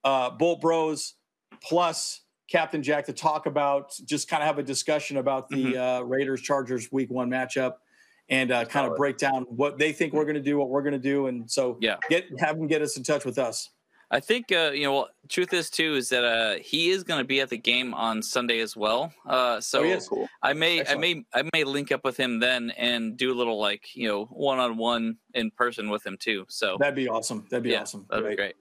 uh, 0.04 0.30
Bolt 0.30 0.62
Bros 0.62 1.16
plus 1.62 2.22
Captain 2.50 2.84
Jack 2.84 3.08
to 3.08 3.14
talk 3.14 3.48
about 3.48 3.94
just 4.06 4.28
kind 4.28 4.44
of 4.44 4.48
have 4.48 4.60
a 4.60 4.64
discussion 4.64 5.18
about 5.18 5.50
the 5.50 5.74
mm-hmm. 5.74 6.04
uh, 6.04 6.06
Raiders 6.06 6.42
Chargers 6.42 6.92
Week 6.92 7.10
One 7.10 7.30
matchup 7.30 7.78
and 8.30 8.52
uh, 8.52 8.66
kind 8.66 8.90
of 8.90 8.96
break 8.96 9.18
down 9.18 9.44
what 9.50 9.80
they 9.80 9.92
think 9.92 10.14
we're 10.14 10.26
going 10.26 10.36
to 10.36 10.42
do, 10.42 10.58
what 10.58 10.70
we're 10.70 10.84
going 10.84 10.94
to 10.94 11.00
do, 11.00 11.28
and 11.28 11.50
so 11.50 11.78
yeah, 11.82 11.96
get 12.10 12.26
have 12.40 12.58
them 12.58 12.68
get 12.68 12.84
us 12.84 12.96
in 12.96 13.04
touch 13.04 13.26
with 13.26 13.40
us. 13.40 13.72
I 14.12 14.20
think 14.20 14.52
uh, 14.52 14.72
you 14.74 14.84
know. 14.84 14.94
Well, 14.94 15.10
truth 15.28 15.54
is 15.54 15.70
too 15.70 15.96
is 15.96 16.10
that 16.10 16.24
uh, 16.24 16.56
he 16.62 16.90
is 16.90 17.04
going 17.04 17.20
to 17.20 17.26
be 17.26 17.42
at 17.42 17.50
the 17.50 17.58
game 17.58 17.94
on 17.94 18.22
Sunday 18.22 18.60
as 18.60 18.76
well. 18.76 19.12
Uh, 19.26 19.60
so 19.60 19.84
oh, 19.84 20.00
cool. 20.08 20.30
I 20.42 20.54
may, 20.54 20.80
Excellent. 20.80 20.98
I 20.98 21.02
may, 21.02 21.26
I 21.34 21.50
may 21.54 21.64
link 21.64 21.92
up 21.92 22.04
with 22.04 22.18
him 22.18 22.40
then 22.40 22.72
and 22.78 23.18
do 23.18 23.34
a 23.34 23.36
little 23.36 23.60
like 23.60 23.96
you 23.96 24.08
know 24.08 24.26
one 24.26 24.60
on 24.60 24.78
one 24.78 25.18
in 25.34 25.52
person 25.52 25.90
with 25.90 26.06
him 26.06 26.18
too. 26.20 26.46
So 26.50 26.78
that'd 26.80 26.96
be 26.96 27.10
awesome. 27.10 27.46
That'd 27.50 27.64
be 27.64 27.72
yeah, 27.72 27.82
awesome. 27.82 28.06
That'd 28.10 28.26
great. 28.26 28.32
be 28.32 28.36
great. 28.36 28.56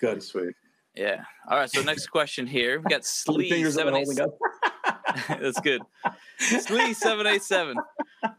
Good, 0.00 0.22
sweet. 0.22 0.54
Yeah. 0.94 1.24
All 1.48 1.58
right. 1.58 1.70
So 1.70 1.82
next 1.82 2.06
question 2.08 2.46
here. 2.46 2.80
We 2.80 2.90
got 2.90 3.04
Slee 3.04 3.70
seven 3.70 3.94
eight. 3.94 4.08
That's 5.28 5.60
good. 5.60 5.82
Slee 6.38 6.94
seven 6.94 7.26
eight 7.26 7.42
seven. 7.42 7.76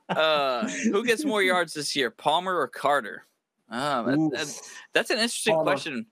Uh, 0.09 0.67
who 0.67 1.05
gets 1.05 1.23
more 1.23 1.43
yards 1.43 1.73
this 1.73 1.95
year, 1.95 2.09
Palmer 2.09 2.57
or 2.57 2.67
Carter? 2.67 3.25
Oh, 3.69 4.05
that, 4.05 4.17
that, 4.31 4.61
that's 4.93 5.09
an 5.09 5.17
interesting 5.17 5.53
Palmer. 5.53 5.71
question. 5.71 6.05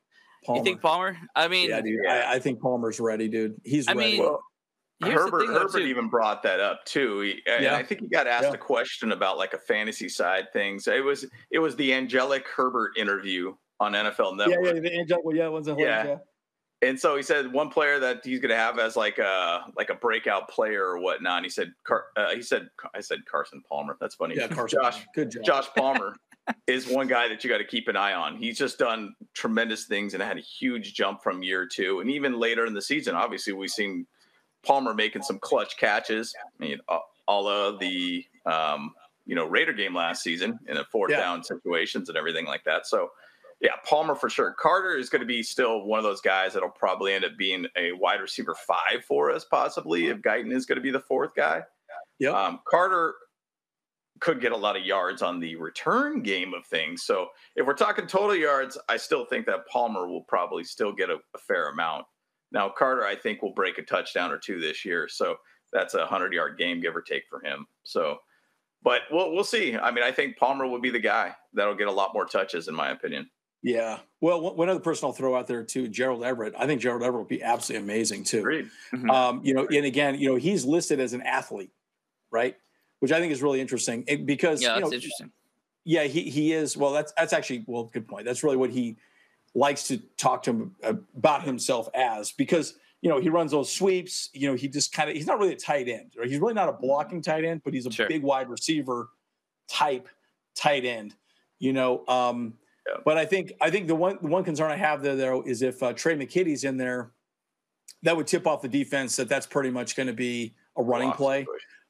Palmer. 0.46 0.60
You 0.60 0.64
think 0.64 0.82
Palmer? 0.82 1.18
I 1.36 1.48
mean, 1.48 1.70
yeah, 1.70 1.82
dude. 1.82 2.06
I, 2.06 2.34
I, 2.34 2.40
think 2.40 2.62
Palmer's 2.62 3.00
ready, 3.00 3.28
dude. 3.28 3.60
He's 3.64 3.88
I 3.88 3.94
ready. 3.94 4.14
Mean, 4.14 4.24
well, 4.24 4.42
Herbert 5.04 5.48
Herbert 5.48 5.82
even 5.82 6.08
brought 6.08 6.44
that 6.44 6.60
up 6.60 6.86
too. 6.86 7.20
He, 7.22 7.42
yeah. 7.46 7.76
I 7.76 7.84
think 7.84 8.02
he 8.02 8.08
got 8.08 8.28
asked 8.28 8.46
yeah. 8.46 8.54
a 8.54 8.58
question 8.58 9.12
about 9.12 9.38
like 9.38 9.54
a 9.54 9.58
fantasy 9.58 10.08
side 10.08 10.54
things. 10.54 10.88
It 10.88 11.04
was 11.04 11.26
it 11.52 11.60
was 11.60 11.76
the 11.76 11.94
angelic 11.94 12.48
Herbert 12.48 12.98
interview 12.98 13.54
on 13.80 13.94
NFL 13.94 14.38
Network. 14.38 14.66
Yeah, 14.66 14.74
yeah, 14.74 14.80
the 14.80 15.00
angelic. 15.00 15.26
Well, 15.26 15.36
yeah, 15.36 15.48
one's 15.50 15.68
a 15.68 15.76
yeah. 15.78 16.06
yeah. 16.06 16.18
and 16.82 17.00
so 17.00 17.18
he 17.18 17.24
said 17.24 17.52
one 17.52 17.70
player 17.70 18.00
that 18.00 18.22
he's 18.24 18.40
going 18.40 18.50
to 18.50 18.56
have 18.56 18.80
as 18.80 18.96
like 18.96 19.18
a 19.18 19.66
like 19.76 19.90
a 19.90 19.96
breakout 19.96 20.50
player 20.50 20.86
or 20.86 21.00
whatnot. 21.00 21.38
And 21.38 21.46
he 21.46 21.50
said, 21.50 21.74
Car- 21.84 22.06
uh, 22.16 22.34
he 22.34 22.42
said, 22.42 22.70
I 22.94 23.02
said 23.02 23.20
Carson 23.30 23.62
Palmer. 23.68 23.98
That's 24.00 24.16
funny. 24.16 24.36
Yeah, 24.38 24.48
Carson. 24.50 24.80
Josh, 24.82 25.06
good 25.14 25.32
job. 25.32 25.44
Josh 25.44 25.68
Palmer 25.76 26.16
is 26.68 26.88
one 26.88 27.08
guy 27.08 27.28
that 27.28 27.44
you 27.44 27.50
got 27.50 27.58
to 27.58 27.66
keep 27.66 27.88
an 27.88 27.96
eye 27.96 28.14
on. 28.14 28.38
He's 28.38 28.58
just 28.58 28.78
done 28.78 29.16
tremendous 29.34 29.86
things 29.86 30.14
and 30.14 30.22
had 30.22 30.38
a 30.38 30.42
huge 30.42 30.94
jump 30.94 31.24
from 31.24 31.44
year 31.44 31.68
two, 31.68 32.00
and 32.00 32.10
even 32.10 32.40
later 32.40 32.66
in 32.66 32.74
the 32.74 32.82
season. 32.82 33.16
Obviously, 33.16 33.54
we've 33.54 33.70
seen 33.70 34.06
Palmer 34.64 34.94
making 34.94 35.24
some 35.24 35.40
clutch 35.40 35.78
catches. 35.78 36.34
I 36.40 36.64
mean, 36.64 36.80
all 37.28 37.48
of 37.48 37.80
the 37.80 38.26
um, 38.46 38.94
you 39.26 39.36
know 39.36 39.46
Raider 39.46 39.74
game 39.74 39.96
last 39.96 40.24
season 40.24 40.60
in 40.68 40.78
a 40.78 40.86
fourth 40.86 41.12
yeah. 41.12 41.20
down 41.20 41.44
situations 41.44 42.10
and 42.10 42.18
everything 42.18 42.46
like 42.46 42.64
that. 42.66 42.88
So 42.88 43.10
yeah, 43.62 43.72
Palmer 43.86 44.16
for 44.16 44.30
sure. 44.30 44.54
Carter 44.60 44.98
is 44.98 45.10
going 45.10 45.22
to 45.22 45.26
be 45.26 45.42
still 45.42 45.86
one 45.86 45.98
of 45.98 46.04
those 46.04 46.22
guys 46.22 46.54
that'll 46.54 46.70
probably 46.70 47.14
end 47.14 47.26
up 47.26 47.38
being 47.38 47.66
a 47.78 47.94
wide 47.94 48.20
receiver 48.20 48.56
five 48.68 49.04
for 49.08 49.32
us, 49.32 49.46
possibly 49.46 50.08
if 50.08 50.18
Guyton 50.18 50.54
is 50.54 50.66
going 50.66 50.76
to 50.76 50.82
be 50.82 50.92
the 50.92 51.00
fourth 51.00 51.34
guy. 51.36 51.64
Yeah. 52.20 52.32
Um, 52.32 52.60
Carter 52.66 53.16
could 54.22 54.40
get 54.40 54.52
a 54.52 54.58
lot 54.58 54.78
of 54.78 54.86
yards 54.86 55.22
on 55.22 55.40
the 55.40 55.56
return 55.56 56.22
game 56.22 56.54
of 56.54 56.66
things. 56.66 57.04
So 57.04 57.28
if 57.56 57.66
we're 57.66 57.74
talking 57.74 58.08
total 58.08 58.36
yards, 58.36 58.78
I 58.88 58.98
still 58.98 59.26
think 59.26 59.46
that 59.48 59.68
Palmer 59.68 60.08
will 60.08 60.24
probably 60.24 60.64
still 60.64 60.94
get 60.94 61.10
a, 61.10 61.16
a 61.36 61.38
fair 61.38 61.70
amount. 61.70 62.06
Now 62.52 62.70
Carter, 62.70 63.06
I 63.06 63.16
think, 63.16 63.42
will 63.42 63.54
break 63.54 63.78
a 63.78 63.82
touchdown 63.82 64.32
or 64.32 64.38
two 64.38 64.60
this 64.60 64.86
year. 64.86 65.08
So 65.10 65.36
that's 65.74 65.94
a 65.94 66.06
hundred 66.06 66.34
yard 66.34 66.58
game, 66.58 66.80
give 66.80 66.96
or 66.96 67.02
take, 67.02 67.24
for 67.30 67.44
him. 67.44 67.66
So, 67.84 68.18
but 68.84 69.02
we'll 69.12 69.34
we'll 69.34 69.44
see. 69.44 69.76
I 69.76 69.92
mean, 69.92 70.04
I 70.04 70.12
think 70.12 70.38
Palmer 70.38 70.68
will 70.68 70.80
be 70.80 70.92
the 70.92 71.00
guy 71.00 71.36
that'll 71.54 71.76
get 71.76 71.88
a 71.88 71.92
lot 71.92 72.14
more 72.14 72.26
touches, 72.26 72.68
in 72.68 72.76
my 72.76 72.92
opinion. 72.92 73.30
Yeah. 73.62 73.98
Well, 74.22 74.56
one 74.56 74.70
other 74.70 74.80
person 74.80 75.08
I'll 75.08 75.12
throw 75.12 75.36
out 75.36 75.48
there 75.48 75.64
too, 75.64 75.88
Gerald 75.88 76.24
Everett. 76.24 76.54
I 76.58 76.68
think 76.68 76.82
Gerald 76.82 77.02
Everett 77.02 77.18
will 77.18 77.28
be 77.28 77.42
absolutely 77.42 77.84
amazing 77.84 78.24
too. 78.24 78.44
Mm-hmm. 78.44 79.10
Um, 79.10 79.42
you 79.44 79.56
know, 79.56 79.66
and 79.66 79.86
again, 79.86 80.20
you 80.20 80.30
know, 80.30 80.36
he's 80.36 80.66
listed 80.66 81.00
as 81.00 81.14
an 81.14 81.24
athlete, 81.24 81.72
right? 82.32 82.56
Which 83.00 83.12
I 83.12 83.20
think 83.20 83.32
is 83.32 83.44
really 83.44 83.62
interesting 83.62 84.06
because 84.26 84.62
yeah, 84.62 84.70
that's 84.70 84.78
you 84.78 84.90
know, 84.90 84.94
interesting. 84.94 85.32
Yeah, 85.84 86.04
he 86.04 86.30
he 86.30 86.54
is. 86.54 86.76
Well, 86.76 86.92
that's 86.92 87.14
that's 87.18 87.34
actually 87.34 87.64
well, 87.68 87.84
good 87.86 88.08
point. 88.08 88.26
That's 88.26 88.44
really 88.44 88.58
what 88.58 88.72
he 88.72 88.98
likes 89.54 89.88
to 89.88 89.98
talk 90.18 90.44
to 90.44 90.52
him 90.52 90.76
about 91.16 91.44
himself 91.44 91.88
as 91.94 92.32
because 92.32 92.78
you 93.02 93.10
know 93.10 93.20
he 93.20 93.30
runs 93.30 93.52
those 93.52 93.72
sweeps. 93.72 94.30
You 94.34 94.50
know, 94.50 94.56
he 94.56 94.68
just 94.68 94.94
kind 94.94 95.10
of 95.10 95.16
he's 95.16 95.28
not 95.28 95.40
really 95.40 95.54
a 95.54 95.58
tight 95.58 95.88
end. 95.88 96.14
Right? 96.18 96.28
He's 96.28 96.40
really 96.40 96.56
not 96.56 96.70
a 96.70 96.74
blocking 96.74 97.22
tight 97.22 97.46
end, 97.46 97.62
but 97.64 97.74
he's 97.74 97.86
a 97.86 97.92
sure. 97.92 98.08
big 98.08 98.24
wide 98.24 98.50
receiver 98.50 99.10
type 99.70 100.08
tight 100.56 100.86
end. 100.86 101.16
You 101.60 101.74
know. 101.74 102.06
Um, 102.08 102.56
but 103.04 103.18
I 103.18 103.26
think 103.26 103.54
I 103.62 103.70
think 103.70 103.88
the 103.88 103.96
one 103.96 104.18
the 104.22 104.28
one 104.28 104.44
concern 104.44 104.72
I 104.72 104.78
have 104.78 105.04
there 105.04 105.16
though 105.16 105.44
is 105.44 105.62
if 105.62 105.82
uh, 105.84 105.94
Tre' 105.94 106.14
McKitty's 106.14 106.64
in 106.64 106.78
there, 106.78 107.12
that 108.04 108.18
would 108.18 108.28
tip 108.28 108.48
off 108.48 108.62
the 108.62 108.68
defense 108.68 109.16
that 109.18 109.30
that's 109.30 109.46
pretty 109.46 109.70
much 109.70 109.96
going 109.96 110.08
to 110.08 110.14
be 110.14 110.56
a 110.78 110.84
running 110.84 111.12
play 111.12 111.46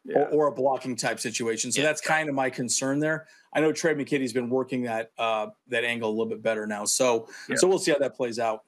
yeah. 0.06 0.20
or, 0.20 0.46
or, 0.46 0.48
a 0.48 0.52
blocking 0.52 0.96
type 0.96 1.20
situation. 1.20 1.72
So 1.72 1.82
yeah. 1.82 1.88
that's 1.88 2.02
kind 2.02 2.30
of 2.30 2.36
my 2.36 2.50
concern 2.50 3.00
there. 3.00 3.28
I 3.54 3.60
know 3.60 3.72
Tre' 3.72 3.94
McKitty's 3.94 4.34
been 4.34 4.50
working 4.50 4.84
that 4.84 5.12
uh, 5.18 5.48
that 5.70 5.84
angle 5.84 6.10
a 6.10 6.12
little 6.12 6.28
bit 6.28 6.42
better 6.44 6.68
now. 6.68 6.86
So 6.86 7.28
yeah. 7.50 7.56
so 7.56 7.68
we'll 7.68 7.80
see 7.80 7.92
how 7.92 7.98
that 8.00 8.16
plays 8.16 8.38
out 8.38 8.64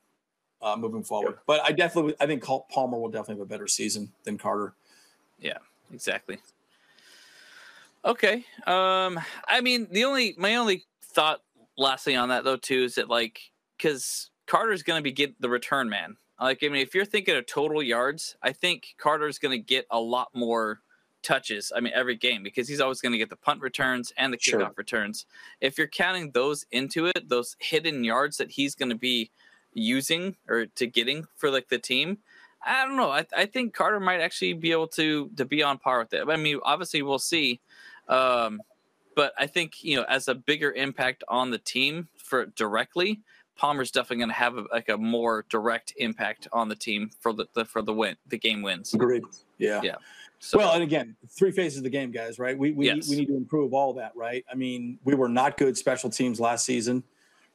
uh, 0.62 0.76
moving 0.78 1.04
forward. 1.04 1.38
But 1.46 1.62
I 1.64 1.72
definitely 1.72 2.16
I 2.20 2.26
think 2.26 2.44
Palmer 2.44 2.98
will 2.98 3.10
definitely 3.10 3.36
have 3.36 3.42
a 3.42 3.50
better 3.50 3.68
season 3.68 4.12
than 4.24 4.38
Carter. 4.38 4.74
Yeah, 5.40 5.58
exactly. 5.94 6.40
Okay. 8.06 8.46
Um, 8.66 9.20
I 9.48 9.62
mean, 9.62 9.88
the 9.92 10.06
only 10.06 10.34
my 10.38 10.56
only 10.56 10.86
thought 11.04 11.42
lastly 11.78 12.16
on 12.16 12.30
that 12.30 12.44
though 12.44 12.58
too 12.58 12.84
is 12.84 12.96
that 12.96 13.10
like 13.10 13.40
because 13.78 14.30
Carter's 14.48 14.84
going 14.84 15.00
to 15.00 15.04
be 15.04 15.12
get 15.12 15.40
the 15.42 15.50
return 15.50 15.90
man. 15.90 16.18
Like 16.40 16.64
I 16.64 16.70
mean, 16.70 16.82
if 16.82 16.96
you're 16.96 17.06
thinking 17.06 17.36
of 17.36 17.46
total 17.46 17.84
yards, 17.84 18.36
I 18.42 18.54
think 18.54 18.96
Carter's 18.98 19.40
going 19.40 19.60
to 19.60 19.64
get 19.64 19.86
a 19.92 20.00
lot 20.00 20.30
more 20.34 20.82
touches. 21.28 21.74
I 21.76 21.82
mean, 21.82 21.92
every 21.94 22.16
game 22.16 22.42
because 22.42 22.70
he's 22.70 22.80
always 22.80 23.02
going 23.02 23.12
to 23.12 23.18
get 23.18 23.30
the 23.30 23.36
punt 23.36 23.62
returns 23.62 24.14
and 24.18 24.32
the 24.32 24.38
kickoff 24.38 24.60
sure. 24.60 24.74
returns. 24.78 25.26
If 25.60 25.78
you're 25.78 25.88
counting 25.88 26.32
those 26.32 26.66
into 26.72 27.08
it, 27.08 27.28
those 27.28 27.58
hidden 27.60 28.04
yards 28.06 28.38
that 28.38 28.50
he's 28.50 28.76
going 28.76 28.90
to 28.90 28.96
be 28.96 29.30
using 29.74 30.38
or 30.48 30.68
to 30.68 30.88
getting 30.88 31.28
for 31.36 31.52
like 31.52 31.68
the 31.68 31.78
team, 31.78 32.20
I 32.66 32.86
don't 32.86 32.96
know. 32.96 33.12
I, 33.12 33.26
I 33.36 33.46
think 33.46 33.74
Carter 33.74 34.00
might 34.00 34.22
actually 34.22 34.54
be 34.54 34.72
able 34.72 34.88
to 34.90 35.30
to 35.36 35.46
be 35.46 35.62
on 35.64 35.78
par 35.78 36.00
with 36.00 36.14
it. 36.14 36.24
I 36.28 36.38
mean, 36.38 36.60
obviously 36.64 37.02
we'll 37.02 37.20
see. 37.20 37.60
Um, 38.08 38.62
but 39.14 39.34
I 39.38 39.48
think 39.48 39.84
you 39.84 39.98
know, 39.98 40.04
as 40.04 40.30
a 40.30 40.36
bigger 40.36 40.72
impact 40.72 41.26
on 41.28 41.52
the 41.52 41.58
team 41.58 42.08
for 42.16 42.46
directly, 42.46 43.20
Palmer's 43.58 43.92
definitely 43.92 44.18
going 44.18 44.30
to 44.30 44.36
have 44.36 44.58
a, 44.58 44.66
like 44.72 44.88
a 44.88 44.98
more 44.98 45.46
direct 45.50 45.92
impact 45.98 46.48
on 46.54 46.70
the 46.70 46.76
team 46.76 47.10
for 47.20 47.34
the, 47.34 47.48
the 47.54 47.66
for 47.66 47.82
the 47.82 47.94
win, 47.94 48.16
the 48.28 48.38
game 48.38 48.62
wins. 48.62 48.94
Agreed. 48.94 49.24
Yeah. 49.58 49.82
Yeah. 49.84 49.96
So, 50.40 50.58
well, 50.58 50.74
and 50.74 50.84
again, 50.84 51.16
three 51.30 51.52
phases 51.52 51.80
of 51.80 51.84
the 51.84 51.90
game, 51.90 52.12
guys. 52.12 52.40
Right? 52.40 52.58
We 52.58 52.72
we 52.72 52.88
yes. 52.88 53.10
we 53.10 53.16
need 53.16 53.28
to 53.28 53.36
improve 53.36 53.74
all 53.74 53.94
that. 53.94 54.16
Right? 54.16 54.46
I 54.52 54.56
mean, 54.56 55.00
we 55.04 55.16
were 55.16 55.30
not 55.30 55.58
good 55.58 55.78
special 55.78 56.10
teams 56.10 56.40
last 56.40 56.66
season. 56.66 57.04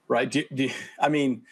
Right? 0.09 0.31
Do, 0.31 0.45
do, 0.53 0.69
I 1.01 1.09
mean, 1.09 1.43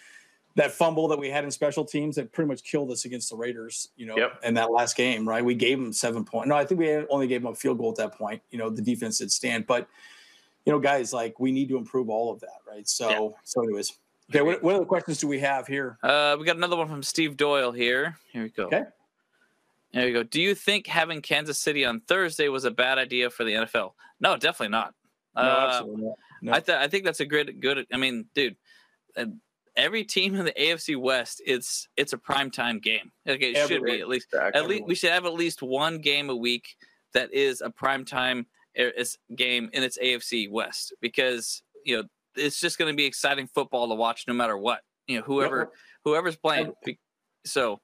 that 0.57 0.73
fumble 0.73 1.09
that 1.09 1.19
we 1.19 1.31
had 1.31 1.45
in 1.45 1.51
special 1.51 1.85
teams 1.85 2.17
that 2.17 2.33
pretty 2.33 2.49
much 2.49 2.65
killed 2.65 2.91
us 2.91 3.05
against 3.05 3.31
the 3.31 3.37
Raiders, 3.37 3.89
you 3.97 4.07
know, 4.07 4.17
yep. 4.17 4.41
in 4.43 4.55
that 4.55 4.71
last 4.71 4.97
game, 4.97 5.27
right? 5.27 5.45
We 5.45 5.55
gave 5.55 5.79
them 5.79 5.93
seven 5.93 6.25
points. 6.25 6.49
No, 6.49 6.57
I 6.57 6.65
think 6.65 6.81
we 6.81 6.93
only 7.09 7.27
gave 7.27 7.43
them 7.43 7.53
a 7.53 7.55
field 7.55 7.79
goal 7.79 7.91
at 7.91 7.97
that 7.97 8.15
point. 8.19 8.43
You 8.51 8.59
know, 8.59 8.69
the 8.69 8.83
defense 8.83 9.19
did 9.19 9.31
stand, 9.31 9.67
but 9.67 9.89
you 10.67 10.73
know, 10.73 10.79
guys, 10.79 11.13
like 11.13 11.39
we 11.41 11.53
need 11.53 11.69
to 11.69 11.77
improve 11.77 12.11
all 12.11 12.33
of 12.33 12.41
that, 12.41 12.59
right? 12.69 12.87
So, 12.89 13.09
yeah. 13.09 13.29
so 13.45 13.63
anyways, 13.63 13.95
okay. 14.31 14.43
What, 14.43 14.63
what 14.63 14.75
other 14.75 14.85
questions 14.85 15.19
do 15.19 15.29
we 15.29 15.39
have 15.39 15.67
here? 15.67 15.99
Uh, 16.03 16.37
we 16.39 16.45
got 16.45 16.57
another 16.57 16.77
one 16.77 16.89
from 16.89 17.03
Steve 17.03 17.37
Doyle 17.37 17.73
here. 17.73 18.17
Here 18.33 18.43
we 18.43 18.51
go. 18.51 18.65
Okay. 18.65 18.83
There 19.93 20.07
you 20.07 20.15
go. 20.15 20.23
Do 20.23 20.41
you 20.41 20.55
think 20.55 20.87
having 20.87 21.21
Kansas 21.21 21.59
City 21.59 21.85
on 21.85 22.01
Thursday 22.01 22.49
was 22.49 22.65
a 22.65 22.71
bad 22.71 22.99
idea 22.99 23.29
for 23.31 23.45
the 23.45 23.53
NFL? 23.53 23.93
No, 24.21 24.37
definitely 24.37 24.69
not. 24.69 24.95
No, 25.35 25.43
uh, 25.43 25.67
absolutely 25.69 26.05
not. 26.05 26.17
No. 26.43 26.53
I, 26.53 26.61
th- 26.61 26.79
I 26.79 26.89
think 26.89 27.05
that's 27.05 27.21
a 27.21 27.27
good 27.27 27.61
good. 27.61 27.87
I 27.93 27.97
mean, 27.97 28.27
dude, 28.35 28.57
uh, 29.17 29.27
every 29.77 30.05
team 30.05 30.35
in 30.37 30.45
the 30.45 30.53
AFC 30.53 30.97
West, 30.97 31.43
it's 31.45 31.89
it's 31.97 32.13
a 32.13 32.19
prime 32.19 32.51
time 32.51 32.79
game. 32.79 33.13
Like 33.27 33.43
it 33.43 33.57
should 33.69 33.85
be 33.85 34.01
at 34.01 34.09
least. 34.09 34.35
At 34.35 34.69
least 34.69 34.85
we 34.87 34.95
should 34.95 35.11
have 35.11 35.27
at 35.27 35.35
least 35.35 35.63
one 35.63 35.99
game 35.99 36.31
a 36.31 36.37
week 36.37 36.77
that 37.13 37.33
is 37.35 37.61
a 37.61 37.71
prime 37.71 38.05
time 38.05 38.47
game 39.37 39.71
in 39.73 39.83
its 39.83 39.99
AFC 39.99 40.51
West 40.51 40.95
because 41.01 41.63
you 41.85 41.97
know 41.97 42.05
it's 42.37 42.61
just 42.61 42.79
going 42.79 42.93
to 42.93 42.97
be 42.97 43.05
exciting 43.05 43.47
football 43.47 43.89
to 43.89 43.95
watch 43.95 44.25
no 44.29 44.35
matter 44.35 44.57
what. 44.57 44.81
You 45.07 45.19
know, 45.19 45.25
whoever 45.25 45.73
whoever's 46.05 46.37
playing. 46.37 46.73
So, 47.45 47.81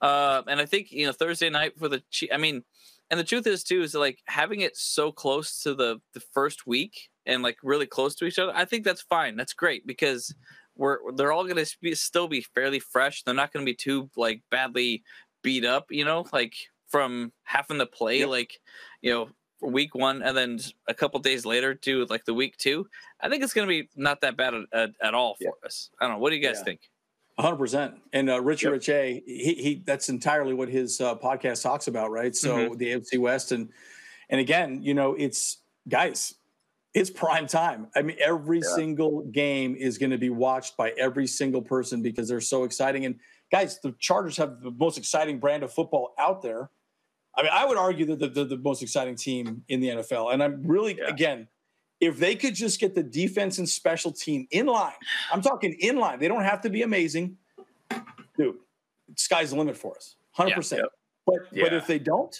uh, 0.00 0.42
and 0.46 0.60
I 0.60 0.66
think 0.66 0.92
you 0.92 1.06
know 1.06 1.12
Thursday 1.12 1.50
night 1.50 1.78
for 1.78 1.88
the. 1.88 2.02
I 2.32 2.36
mean, 2.36 2.62
and 3.10 3.18
the 3.18 3.24
truth 3.24 3.46
is 3.46 3.64
too 3.64 3.82
is 3.82 3.94
like 3.94 4.20
having 4.26 4.60
it 4.60 4.76
so 4.76 5.12
close 5.12 5.60
to 5.62 5.74
the 5.74 6.00
the 6.14 6.20
first 6.20 6.66
week 6.66 7.10
and 7.26 7.42
like 7.42 7.58
really 7.62 7.86
close 7.86 8.14
to 8.16 8.24
each 8.24 8.38
other. 8.38 8.52
I 8.54 8.64
think 8.64 8.84
that's 8.84 9.02
fine. 9.02 9.36
That's 9.36 9.52
great 9.52 9.86
because 9.86 10.34
we're 10.76 10.98
they're 11.12 11.32
all 11.32 11.44
going 11.44 11.64
to 11.64 11.76
be 11.82 11.94
still 11.94 12.28
be 12.28 12.40
fairly 12.40 12.80
fresh. 12.80 13.22
They're 13.22 13.34
not 13.34 13.52
going 13.52 13.64
to 13.64 13.70
be 13.70 13.76
too 13.76 14.10
like 14.16 14.42
badly 14.50 15.02
beat 15.42 15.64
up. 15.64 15.86
You 15.90 16.04
know, 16.04 16.26
like 16.32 16.54
from 16.88 17.32
having 17.44 17.78
to 17.78 17.86
play 17.86 18.20
yep. 18.20 18.28
like 18.28 18.58
you 19.02 19.12
know 19.12 19.28
week 19.62 19.94
one 19.94 20.22
and 20.22 20.34
then 20.34 20.58
a 20.88 20.94
couple 20.94 21.20
days 21.20 21.44
later 21.44 21.74
to 21.74 22.06
like 22.06 22.24
the 22.24 22.34
week 22.34 22.56
two, 22.56 22.86
I 23.20 23.28
think 23.28 23.42
it's 23.42 23.52
going 23.52 23.68
to 23.68 23.70
be 23.70 23.88
not 23.94 24.22
that 24.22 24.36
bad 24.36 24.54
at, 24.72 24.90
at 25.02 25.14
all 25.14 25.34
for 25.34 25.44
yeah. 25.44 25.66
us. 25.66 25.90
I 26.00 26.06
don't 26.06 26.14
know. 26.14 26.18
What 26.20 26.30
do 26.30 26.36
you 26.36 26.42
guys 26.42 26.56
yeah. 26.58 26.64
think? 26.64 26.80
Hundred 27.40 27.56
percent. 27.56 27.94
And 28.12 28.30
uh, 28.30 28.40
Richard 28.40 28.86
yep. 28.86 29.22
He, 29.26 29.54
he, 29.54 29.82
that's 29.84 30.08
entirely 30.08 30.54
what 30.54 30.68
his 30.68 31.00
uh, 31.00 31.16
podcast 31.16 31.62
talks 31.62 31.88
about, 31.88 32.10
right? 32.10 32.34
So 32.34 32.56
mm-hmm. 32.56 32.76
the 32.76 32.86
AFC 32.92 33.18
West 33.18 33.52
and, 33.52 33.70
and 34.28 34.40
again, 34.40 34.82
you 34.82 34.94
know, 34.94 35.14
it's 35.14 35.58
guys, 35.88 36.34
it's 36.94 37.10
prime 37.10 37.46
time. 37.46 37.88
I 37.94 38.02
mean, 38.02 38.16
every 38.20 38.58
yeah. 38.58 38.74
single 38.74 39.22
game 39.26 39.76
is 39.76 39.98
going 39.98 40.10
to 40.10 40.18
be 40.18 40.30
watched 40.30 40.76
by 40.76 40.90
every 40.90 41.26
single 41.26 41.62
person 41.62 42.02
because 42.02 42.28
they're 42.28 42.40
so 42.40 42.64
exciting. 42.64 43.04
And 43.04 43.16
guys, 43.52 43.78
the 43.80 43.94
Chargers 43.98 44.36
have 44.36 44.60
the 44.60 44.70
most 44.72 44.98
exciting 44.98 45.38
brand 45.38 45.62
of 45.62 45.72
football 45.72 46.14
out 46.18 46.42
there. 46.42 46.70
I 47.36 47.42
mean, 47.42 47.52
I 47.54 47.64
would 47.64 47.78
argue 47.78 48.06
that 48.06 48.18
they're 48.18 48.28
the, 48.28 48.56
the 48.56 48.58
most 48.58 48.82
exciting 48.82 49.14
team 49.14 49.62
in 49.68 49.80
the 49.80 49.88
NFL. 49.88 50.32
And 50.32 50.42
I'm 50.42 50.66
really, 50.66 50.98
yeah. 50.98 51.08
again, 51.08 51.48
if 52.00 52.18
they 52.18 52.34
could 52.34 52.54
just 52.54 52.80
get 52.80 52.94
the 52.94 53.02
defense 53.02 53.58
and 53.58 53.68
special 53.68 54.10
team 54.10 54.46
in 54.50 54.66
line, 54.66 54.92
I'm 55.32 55.42
talking 55.42 55.76
in 55.80 55.98
line. 55.98 56.18
They 56.18 56.28
don't 56.28 56.44
have 56.44 56.62
to 56.62 56.70
be 56.70 56.82
amazing. 56.82 57.36
Dude, 58.36 58.56
sky's 59.16 59.50
the 59.50 59.56
limit 59.56 59.76
for 59.76 59.96
us, 59.96 60.16
100%. 60.38 60.78
Yeah. 60.78 60.84
But, 61.26 61.36
yeah. 61.52 61.64
but 61.64 61.74
if 61.74 61.86
they 61.86 61.98
don't, 61.98 62.34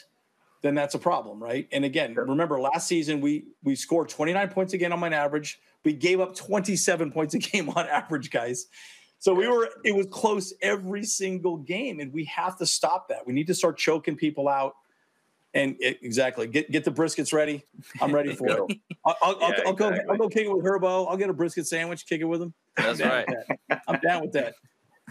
then 0.62 0.74
that's 0.74 0.94
a 0.94 0.98
problem, 0.98 1.42
right? 1.42 1.68
And 1.72 1.84
again, 1.84 2.14
sure. 2.14 2.24
remember 2.24 2.60
last 2.60 2.86
season 2.86 3.20
we 3.20 3.44
we 3.62 3.74
scored 3.74 4.08
29 4.08 4.48
points 4.48 4.72
a 4.74 4.78
game 4.78 4.92
on 4.92 5.12
average. 5.12 5.60
We 5.84 5.92
gave 5.94 6.20
up 6.20 6.34
27 6.34 7.12
points 7.12 7.34
a 7.34 7.38
game 7.38 7.70
on 7.70 7.86
average, 7.86 8.30
guys. 8.30 8.66
So 9.18 9.34
we 9.34 9.48
were 9.48 9.68
it 9.84 9.94
was 9.94 10.06
close 10.10 10.52
every 10.62 11.04
single 11.04 11.58
game, 11.58 12.00
and 12.00 12.12
we 12.12 12.24
have 12.24 12.56
to 12.58 12.66
stop 12.66 13.08
that. 13.08 13.26
We 13.26 13.32
need 13.32 13.46
to 13.48 13.54
start 13.54 13.76
choking 13.76 14.16
people 14.16 14.48
out. 14.48 14.74
And 15.52 15.76
it, 15.80 15.98
exactly, 16.02 16.46
get 16.46 16.70
get 16.70 16.84
the 16.84 16.92
briskets 16.92 17.32
ready. 17.32 17.64
I'm 18.00 18.14
ready 18.14 18.36
for 18.36 18.46
it. 18.46 18.78
I'll, 19.04 19.16
I'll, 19.22 19.36
yeah, 19.40 19.46
I'll, 19.46 19.66
I'll 19.66 19.72
exactly. 19.72 19.74
go. 19.74 20.12
I'll 20.12 20.18
go 20.18 20.28
kick 20.28 20.46
it 20.46 20.54
with 20.54 20.64
Herbo. 20.64 21.10
I'll 21.10 21.16
get 21.16 21.28
a 21.28 21.32
brisket 21.32 21.66
sandwich, 21.66 22.06
kick 22.06 22.20
it 22.20 22.24
with 22.24 22.40
him. 22.40 22.54
That's 22.76 23.00
right. 23.00 23.26
That. 23.68 23.82
I'm 23.88 23.98
down 24.00 24.22
with 24.22 24.32
that. 24.32 24.54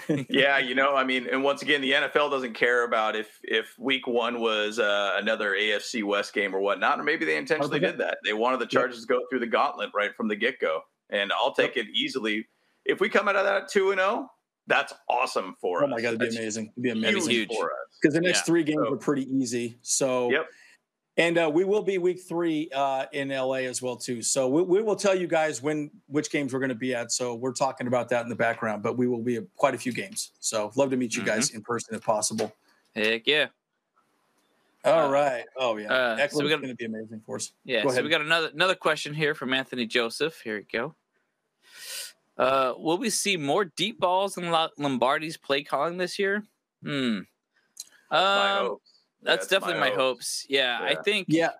yeah, 0.30 0.58
you 0.58 0.76
know, 0.76 0.96
I 0.96 1.04
mean, 1.04 1.28
and 1.32 1.44
once 1.44 1.62
again, 1.62 1.82
the 1.82 1.92
NFL 1.92 2.32
doesn't 2.32 2.54
care 2.54 2.84
about 2.84 3.16
if 3.16 3.40
if 3.44 3.76
Week 3.78 4.08
One 4.08 4.40
was 4.40 4.80
uh, 4.80 5.16
another 5.18 5.52
AFC 5.52 6.04
West 6.04 6.34
game 6.34 6.56
or 6.56 6.60
whatnot, 6.60 7.00
or 7.00 7.04
maybe 7.04 7.26
they 7.26 7.38
intentionally 7.38 7.80
did 7.80 7.98
that. 7.98 8.18
They 8.24 8.34
wanted 8.34 8.60
the 8.60 8.68
Chargers 8.68 9.02
to 9.02 9.08
go 9.08 9.22
through 9.30 9.40
the 9.40 9.48
gauntlet 9.48 9.92
right 9.94 10.16
from 10.16 10.28
the 10.28 10.36
get 10.36 10.60
go, 10.60 10.82
and 11.10 11.32
I'll 11.34 11.54
take 11.54 11.78
it 11.78 11.88
easily. 11.94 12.48
If 12.86 13.00
we 13.00 13.10
come 13.10 13.28
out 13.28 13.36
of 13.36 13.46
that 13.46 13.70
two 13.70 13.92
and 13.92 14.00
zero, 14.00 14.30
that's 14.70 14.94
awesome 15.10 15.56
for 15.60 15.82
oh 15.84 15.88
us. 15.88 15.92
my 15.92 16.00
god, 16.02 16.08
it'd 16.10 16.20
be 16.20 16.26
That's 16.28 16.38
amazing. 16.38 16.72
It'd 16.78 16.84
be 16.84 16.90
amazing 16.92 17.30
Huge. 17.32 17.50
for 17.50 17.66
us. 17.72 17.78
because 18.02 18.14
the 18.14 18.22
next 18.22 18.40
Yeah. 18.40 18.44
three 18.44 18.64
games 18.64 18.80
So- 18.88 18.94
are 18.94 18.98
pretty 18.98 19.24
easy. 19.36 19.78
So 19.82 20.32
Yep. 20.32 20.46
And 21.18 21.38
uh, 21.38 21.52
we 21.54 21.66
will 21.66 21.82
be 21.82 21.98
week 21.98 22.22
three 22.22 22.70
uh, 22.74 23.06
in 23.12 23.28
LA 23.28 23.66
as 23.68 23.82
well 23.82 23.98
too. 23.98 24.22
So 24.22 24.48
we, 24.48 24.62
we 24.62 24.82
will 24.82 24.96
tell 24.96 25.14
you 25.14 25.28
guys 25.28 25.62
when 25.62 25.92
which 26.08 26.32
games 26.32 26.54
we're 26.54 26.60
going 26.62 26.70
to 26.70 26.76
be 26.76 26.96
at. 26.96 27.12
So 27.12 27.36
we're 27.36 27.52
talking 27.52 27.88
about 27.88 28.08
that 28.10 28.24
in 28.24 28.30
the 28.30 28.36
background, 28.38 28.84
but 28.84 28.98
we 28.98 29.06
will 29.06 29.22
be 29.22 29.36
at 29.36 29.44
quite 29.58 29.76
a 29.76 29.78
few 29.78 29.92
games. 29.92 30.32
So 30.40 30.72
love 30.78 30.92
to 30.92 30.96
meet 30.98 31.16
you 31.18 31.24
guys 31.26 31.50
in 31.50 31.62
person 31.62 31.94
if 31.94 32.04
possible. 32.06 32.56
Heck 32.96 33.28
yeah. 33.28 33.48
All 34.86 35.08
Uh, 35.08 35.12
right. 35.12 35.44
Oh 35.58 35.76
yeah, 35.76 35.92
uh, 35.92 36.16
so 36.16 36.24
Ekeler's 36.38 36.44
we 36.44 36.50
got- 36.52 36.62
going 36.62 36.70
to 36.70 36.76
be 36.76 36.86
amazing 36.86 37.22
for 37.26 37.36
us. 37.36 37.52
Yeah, 37.66 37.82
Go 37.84 37.90
so 37.90 37.94
ahead. 37.96 38.04
we 38.06 38.10
got 38.10 38.22
another 38.22 38.50
another 38.54 38.76
question 38.76 39.14
here 39.14 39.36
from 39.36 39.54
Anthony 39.54 39.86
Joseph. 39.86 40.40
Here 40.42 40.56
we 40.56 40.64
go. 40.80 40.96
Uh, 42.40 42.74
will 42.78 42.98
we 42.98 43.10
see 43.10 43.36
more 43.36 43.66
deep 43.66 44.00
balls 44.00 44.38
in 44.38 44.50
Lombardi's 44.78 45.36
play 45.36 45.62
calling 45.62 45.98
this 45.98 46.18
year? 46.18 46.42
Hmm. 46.82 47.20
Um, 48.10 48.66
hopes. 48.66 48.94
that's, 49.22 49.48
definitely 49.48 49.82
my, 49.82 49.90
hopes. 49.90 50.46
Yeah, 50.48 50.80
I 50.82 50.96
think. 50.96 51.28
Yeah, 51.30 51.52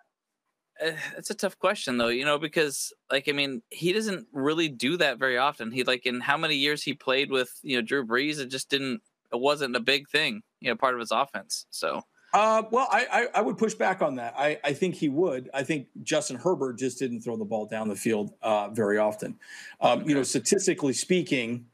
uh, 0.84 0.92
it's 1.18 1.30
a 1.30 1.36
tough 1.36 1.60
question 1.60 1.98
though, 1.98 2.08
you 2.08 2.24
know, 2.24 2.40
because 2.40 2.94
like 3.12 3.28
I 3.28 3.34
mean, 3.34 3.62
he 3.70 3.92
doesn't 3.92 4.28
really 4.32 4.70
do 4.70 4.96
that 4.98 5.20
very 5.20 5.38
often. 5.38 5.72
He 5.72 5.84
like 5.84 6.06
in 6.06 6.22
how 6.22 6.38
many 6.38 6.56
years 6.56 6.82
he 6.82 6.94
played 6.94 7.30
with 7.30 7.52
you 7.62 7.76
know 7.76 7.82
Drew 7.82 8.06
Brees, 8.06 8.40
it 8.40 8.48
just 8.48 8.70
didn't. 8.70 9.02
It 9.34 9.40
wasn't 9.40 9.76
a 9.76 9.82
big 9.82 10.10
thing, 10.10 10.42
you 10.60 10.70
know, 10.70 10.76
part 10.76 10.96
of 10.96 11.00
his 11.02 11.12
offense. 11.12 11.66
So 11.70 12.02
Uh, 12.34 12.64
well, 12.72 12.88
I, 12.92 13.08
I 13.12 13.28
I 13.40 13.42
would 13.42 13.58
push 13.58 13.74
back 13.74 14.02
on 14.02 14.16
that. 14.16 14.36
I, 14.38 14.60
I 14.64 14.74
think 14.74 14.96
he 14.96 15.10
would. 15.10 15.50
I 15.54 15.64
think 15.64 15.88
Justin 16.04 16.38
Herbert 16.38 16.78
just 16.78 17.00
didn't 17.00 17.22
throw 17.22 17.36
the 17.38 17.46
ball 17.46 17.66
down 17.66 17.88
the 17.88 17.96
field 17.96 18.34
uh, 18.42 18.70
very 18.70 18.98
often. 19.00 19.40
Um, 19.82 20.08
You 20.08 20.14
know, 20.14 20.24
statistically 20.24 20.94
speaking, 20.94 21.66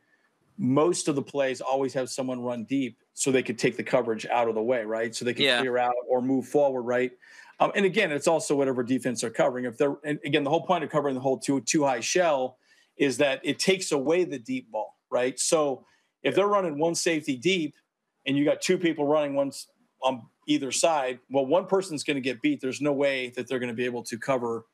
most 0.58 1.10
of 1.10 1.16
the 1.16 1.22
plays 1.22 1.60
always 1.60 1.94
have 1.94 2.10
someone 2.10 2.42
run 2.42 2.64
deep 2.64 2.98
so 3.14 3.32
they 3.32 3.44
could 3.44 3.60
take 3.60 3.76
the 3.76 3.84
coverage 3.84 4.26
out 4.28 4.48
of 4.48 4.56
the 4.56 4.64
way, 4.64 4.84
right? 4.86 5.14
So 5.14 5.26
they 5.26 5.34
can 5.34 5.44
Yeah. 5.44 5.60
clear 5.60 5.78
out 5.78 5.96
or 6.08 6.22
move 6.22 6.48
forward, 6.48 6.84
right? 6.84 7.12
Um, 7.60 7.72
and 7.76 7.86
again, 7.86 8.12
it's 8.12 8.28
also 8.28 8.56
whatever 8.56 8.84
defense 8.84 9.22
they're 9.22 9.30
covering. 9.30 9.66
If 9.66 9.78
they're 9.78 9.98
and 10.04 10.20
again, 10.26 10.44
the 10.44 10.50
whole 10.50 10.66
point 10.66 10.84
of 10.84 10.90
covering 10.90 11.16
the 11.16 11.22
whole 11.22 11.38
two 11.40 11.62
two 11.62 11.84
high 11.84 12.02
shell 12.02 12.58
is 12.98 13.18
that 13.18 13.42
it 13.44 13.60
takes 13.60 13.92
away 13.92 14.24
the 14.24 14.40
deep 14.40 14.72
ball, 14.72 14.98
right? 15.10 15.38
So 15.38 15.86
if 16.24 16.36
they're 16.36 16.48
running 16.48 16.78
one 16.80 16.96
safety 16.96 17.36
deep 17.36 17.76
and 18.26 18.38
you 18.38 18.46
got 18.46 18.62
two 18.62 18.78
people 18.78 19.06
running 19.06 19.36
one 19.36 19.52
on 20.02 20.24
either 20.46 20.72
side, 20.72 21.20
well, 21.30 21.46
one 21.46 21.66
person's 21.66 22.04
going 22.04 22.16
to 22.16 22.22
get 22.22 22.42
beat. 22.42 22.62
There's 22.62 22.82
no 22.82 22.94
way 22.94 23.30
that 23.36 23.48
they're 23.48 23.60
going 23.60 23.70
to 23.70 23.76
be 23.76 23.86
able 23.86 24.04
to 24.04 24.18
cover 24.18 24.66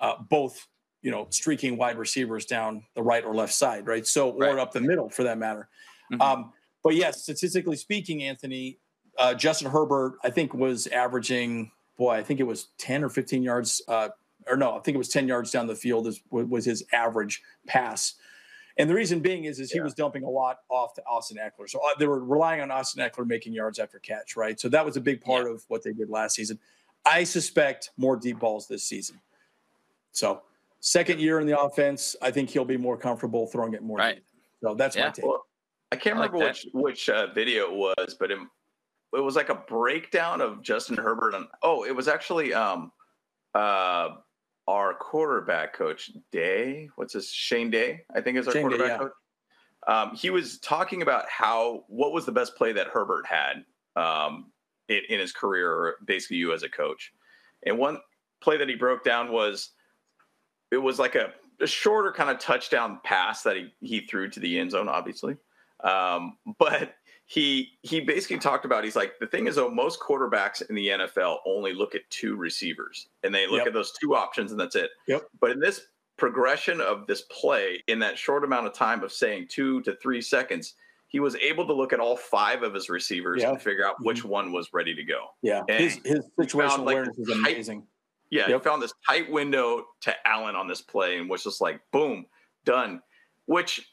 uh, 0.00 0.14
both, 0.28 0.66
you 1.02 1.10
know, 1.10 1.26
streaking 1.30 1.76
wide 1.76 1.98
receivers 1.98 2.44
down 2.44 2.84
the 2.94 3.02
right 3.02 3.24
or 3.24 3.34
left 3.34 3.54
side, 3.54 3.86
right? 3.86 4.06
So, 4.06 4.30
or 4.30 4.38
Right. 4.40 4.58
up 4.58 4.72
the 4.72 4.80
middle 4.80 5.08
for 5.08 5.22
that 5.24 5.38
matter. 5.38 5.68
Mhm. 6.12 6.20
Um, 6.20 6.52
but 6.82 6.94
yes, 6.94 7.22
statistically 7.22 7.76
speaking, 7.76 8.22
Anthony, 8.22 8.78
uh, 9.18 9.34
Justin 9.34 9.70
Herbert, 9.70 10.18
I 10.22 10.30
think 10.30 10.52
was 10.54 10.86
averaging, 10.88 11.72
boy, 11.96 12.12
I 12.12 12.22
think 12.22 12.40
it 12.40 12.44
was 12.44 12.68
10 12.78 13.02
or 13.02 13.08
15 13.08 13.42
yards, 13.42 13.80
uh, 13.88 14.10
or 14.46 14.56
no, 14.56 14.76
I 14.76 14.80
think 14.80 14.94
it 14.94 14.98
was 14.98 15.08
10 15.08 15.26
yards 15.26 15.50
down 15.50 15.66
the 15.66 15.74
field 15.74 16.06
is, 16.06 16.20
was 16.30 16.64
his 16.66 16.84
average 16.92 17.42
pass. 17.66 18.14
And 18.78 18.90
the 18.90 18.94
reason 18.94 19.20
being 19.20 19.44
is, 19.44 19.58
is 19.58 19.70
he 19.70 19.78
Yeah. 19.78 19.84
was 19.84 19.94
dumping 19.94 20.22
a 20.24 20.28
lot 20.28 20.58
off 20.68 20.94
to 20.94 21.02
Austin 21.06 21.38
Ekeler. 21.38 21.68
So 21.68 21.80
uh, 21.80 21.94
they 21.98 22.06
were 22.06 22.22
relying 22.22 22.60
on 22.60 22.70
Austin 22.70 23.02
Ekeler 23.02 23.26
making 23.26 23.52
yards 23.54 23.78
after 23.78 23.98
catch, 23.98 24.36
right? 24.36 24.58
So 24.60 24.68
that 24.68 24.84
was 24.84 24.96
a 24.96 25.00
big 25.00 25.20
part 25.22 25.50
of 25.50 25.64
what 25.68 25.82
they 25.82 25.92
did 25.92 26.10
last 26.10 26.34
season. 26.36 26.58
I 27.04 27.24
suspect 27.24 27.90
more 27.96 28.16
deep 28.16 28.38
balls 28.38 28.66
this 28.68 28.84
season. 28.84 29.20
So 30.12 30.42
second 30.80 31.20
year 31.20 31.40
in 31.40 31.46
the 31.46 31.58
offense, 31.58 32.16
I 32.20 32.30
think 32.30 32.50
he'll 32.50 32.64
be 32.64 32.76
more 32.76 32.96
comfortable 32.98 33.46
throwing 33.46 33.72
it 33.74 33.82
more. 33.82 33.98
Right. 33.98 34.16
deep. 34.16 34.24
So 34.62 34.74
that's 34.74 34.96
my 34.96 35.10
take. 35.10 35.24
Well, 35.24 35.46
I 35.92 35.96
can't 35.96 36.16
I 36.16 36.20
like 36.20 36.32
remember 36.32 36.52
that. 36.52 36.64
which 36.74 37.06
which 37.06 37.08
uh, 37.08 37.28
video 37.32 37.70
it 37.70 37.72
was, 37.98 38.14
but 38.18 38.30
it, 38.30 38.38
it 39.14 39.20
was 39.20 39.36
like 39.36 39.48
a 39.50 39.54
breakdown 39.54 40.40
of 40.40 40.62
Justin 40.62 40.96
Herbert. 40.96 41.34
On, 41.34 41.46
oh, 41.62 41.84
it 41.84 41.94
was 41.94 42.08
actually 42.08 42.52
um, 42.52 42.90
uh, 43.54 44.16
our 44.66 44.94
quarterback 44.94 45.74
coach 45.74 46.10
Day. 46.32 46.88
What's 46.96 47.12
his 47.12 47.30
Shane 47.30 47.70
Day? 47.70 48.02
I 48.14 48.20
think 48.20 48.38
is 48.38 48.46
our 48.46 48.52
Shane 48.52 48.68
Day, 48.68 48.76
quarterback 48.76 49.00
yeah. 49.00 49.06
coach. 49.06 49.12
Um, 49.86 50.16
he 50.16 50.30
was 50.30 50.58
talking 50.58 51.02
about 51.02 51.28
how 51.28 51.84
what 51.88 52.12
was 52.12 52.26
the 52.26 52.32
best 52.32 52.56
play 52.56 52.72
that 52.72 52.88
Herbert 52.88 53.24
had 53.26 53.64
um, 53.94 54.50
in, 54.88 55.00
in 55.08 55.20
his 55.20 55.32
career, 55.32 55.70
or 55.70 55.96
basically 56.04 56.38
you 56.38 56.52
as 56.52 56.64
a 56.64 56.68
coach. 56.68 57.12
And 57.64 57.78
one 57.78 57.98
play 58.40 58.56
that 58.56 58.68
he 58.68 58.74
broke 58.74 59.04
down 59.04 59.30
was 59.30 59.70
it 60.72 60.78
was 60.78 60.98
like 60.98 61.14
a, 61.14 61.32
a 61.60 61.66
shorter 61.66 62.12
kind 62.12 62.30
of 62.30 62.38
touchdown 62.38 63.00
pass 63.04 63.42
that 63.44 63.56
he 63.56 63.72
he 63.80 64.00
threw 64.00 64.28
to 64.30 64.40
the 64.40 64.58
end 64.58 64.72
zone, 64.72 64.88
obviously. 64.88 65.36
Um, 65.84 66.36
but 66.58 66.95
he 67.28 67.72
he 67.82 68.00
basically 68.00 68.38
talked 68.38 68.64
about 68.64 68.84
he's 68.84 68.94
like 68.94 69.18
the 69.18 69.26
thing 69.26 69.48
is 69.48 69.56
though 69.56 69.68
most 69.68 69.98
quarterbacks 70.00 70.62
in 70.68 70.76
the 70.76 70.86
NFL 70.88 71.38
only 71.44 71.74
look 71.74 71.96
at 71.96 72.08
two 72.08 72.36
receivers 72.36 73.08
and 73.24 73.34
they 73.34 73.46
look 73.48 73.58
Yep. 73.58 73.66
at 73.68 73.72
those 73.74 73.92
two 74.00 74.14
options 74.14 74.52
and 74.52 74.60
that's 74.60 74.76
it. 74.76 74.90
Yep. 75.08 75.22
But 75.40 75.50
in 75.50 75.60
this 75.60 75.88
progression 76.16 76.80
of 76.80 77.06
this 77.08 77.22
play 77.22 77.82
in 77.88 77.98
that 77.98 78.16
short 78.16 78.44
amount 78.44 78.66
of 78.66 78.72
time 78.74 79.02
of 79.02 79.12
saying 79.12 79.48
two 79.50 79.82
to 79.82 79.96
three 79.96 80.22
seconds, 80.22 80.74
he 81.08 81.18
was 81.18 81.34
able 81.36 81.66
to 81.66 81.72
look 81.72 81.92
at 81.92 81.98
all 81.98 82.16
five 82.16 82.62
of 82.62 82.72
his 82.72 82.88
receivers 82.88 83.42
Yeah. 83.42 83.50
and 83.50 83.60
figure 83.60 83.84
out 83.84 83.96
which 84.00 84.20
mm-hmm. 84.20 84.28
one 84.28 84.52
was 84.52 84.72
ready 84.72 84.94
to 84.94 85.02
go. 85.02 85.26
Yeah, 85.42 85.62
And 85.68 85.82
his 85.82 86.00
his 86.04 86.20
situational 86.38 86.78
like, 86.84 86.94
awareness 86.94 87.18
is 87.18 87.28
amazing. 87.28 87.86
Yeah, 88.30 88.48
Yep. 88.48 88.60
he 88.60 88.64
found 88.68 88.82
this 88.82 88.92
tight 89.08 89.30
window 89.30 89.84
to 90.02 90.14
Allen 90.28 90.54
on 90.54 90.68
this 90.68 90.80
play 90.80 91.18
and 91.18 91.28
was 91.28 91.42
just 91.42 91.60
like, 91.60 91.80
boom, 91.90 92.26
done. 92.64 93.02
Which 93.46 93.88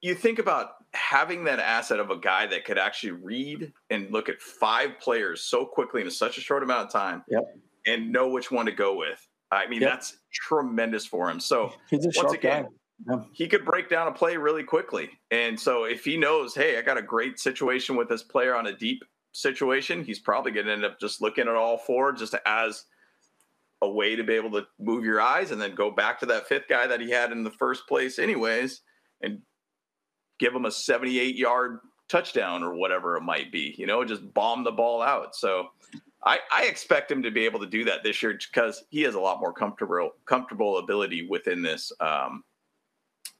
you 0.00 0.14
think 0.14 0.38
about 0.38 0.83
having 0.94 1.44
that 1.44 1.58
asset 1.58 1.98
of 2.00 2.10
a 2.10 2.16
guy 2.16 2.46
that 2.46 2.64
could 2.64 2.78
actually 2.78 3.12
read 3.12 3.72
and 3.90 4.10
look 4.12 4.28
at 4.28 4.40
five 4.40 4.90
players 5.00 5.42
so 5.42 5.66
quickly 5.66 6.00
in 6.02 6.10
such 6.10 6.38
a 6.38 6.40
short 6.40 6.62
amount 6.62 6.86
of 6.86 6.92
time 6.92 7.22
Yep. 7.28 7.42
and 7.86 8.12
know 8.12 8.28
which 8.28 8.50
one 8.50 8.66
to 8.66 8.72
go 8.72 8.96
with. 8.96 9.26
I 9.50 9.66
mean, 9.66 9.82
Yep. 9.82 9.90
that's 9.90 10.16
tremendous 10.32 11.04
for 11.06 11.28
him. 11.30 11.40
So 11.40 11.72
once 11.92 12.32
again, 12.32 12.64
guy. 12.64 12.68
Yeah. 13.08 13.22
he 13.32 13.48
could 13.48 13.64
break 13.64 13.88
down 13.90 14.06
a 14.06 14.12
play 14.12 14.36
really 14.36 14.62
quickly. 14.62 15.10
And 15.30 15.58
so 15.58 15.84
if 15.84 16.04
he 16.04 16.16
knows, 16.16 16.54
hey, 16.54 16.78
I 16.78 16.82
got 16.82 16.96
a 16.96 17.02
great 17.02 17.38
situation 17.40 17.96
with 17.96 18.08
this 18.08 18.22
player 18.22 18.54
on 18.54 18.68
a 18.68 18.72
deep 18.76 19.02
situation, 19.32 20.04
he's 20.04 20.20
probably 20.20 20.52
going 20.52 20.66
to 20.66 20.72
end 20.72 20.84
up 20.84 21.00
just 21.00 21.20
looking 21.20 21.48
at 21.48 21.54
all 21.54 21.76
four 21.76 22.12
just 22.12 22.36
as 22.46 22.84
a 23.82 23.88
way 23.90 24.14
to 24.16 24.22
be 24.22 24.34
able 24.34 24.52
to 24.52 24.64
move 24.78 25.04
your 25.04 25.20
eyes 25.20 25.50
and 25.50 25.60
then 25.60 25.74
go 25.74 25.90
back 25.90 26.20
to 26.20 26.26
that 26.26 26.46
fifth 26.46 26.68
guy 26.68 26.86
that 26.86 27.00
he 27.00 27.10
had 27.10 27.32
in 27.32 27.42
the 27.42 27.50
first 27.50 27.86
place, 27.88 28.18
anyways, 28.20 28.80
and 29.22 29.42
give 30.38 30.54
him 30.54 30.64
a 30.64 30.70
78 30.70 31.36
yard 31.36 31.80
touchdown 32.08 32.62
or 32.62 32.74
whatever 32.74 33.16
it 33.16 33.22
might 33.22 33.50
be, 33.50 33.74
you 33.78 33.86
know, 33.86 34.04
just 34.04 34.32
bomb 34.34 34.64
the 34.64 34.70
ball 34.70 35.02
out. 35.02 35.34
So 35.34 35.68
I, 36.24 36.38
I 36.52 36.64
expect 36.64 37.10
him 37.10 37.22
to 37.22 37.30
be 37.30 37.44
able 37.44 37.60
to 37.60 37.66
do 37.66 37.84
that 37.84 38.02
this 38.02 38.22
year 38.22 38.38
because 38.52 38.84
he 38.90 39.02
has 39.02 39.14
a 39.14 39.20
lot 39.20 39.40
more 39.40 39.52
comfortable 39.52 40.12
comfortable 40.24 40.78
ability 40.78 41.26
within 41.28 41.62
this 41.62 41.92
um, 42.00 42.44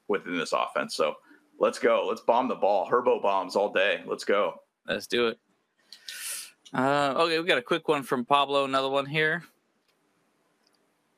within 0.07 0.37
this 0.37 0.53
offense. 0.53 0.95
So 0.95 1.15
let's 1.59 1.79
go. 1.79 2.05
Let's 2.07 2.21
bomb 2.21 2.47
the 2.47 2.55
ball. 2.55 2.89
Herbo 2.89 3.21
bombs 3.21 3.55
all 3.55 3.71
day. 3.71 4.03
Let's 4.05 4.23
go. 4.23 4.55
Let's 4.87 5.07
do 5.07 5.27
it. 5.27 5.39
Uh, 6.73 7.13
okay, 7.17 7.39
we 7.39 7.45
got 7.45 7.57
a 7.57 7.63
quick 7.63 7.87
one 7.87 8.03
from 8.03 8.25
Pablo. 8.25 8.65
Another 8.65 8.89
one 8.89 9.05
here. 9.05 9.43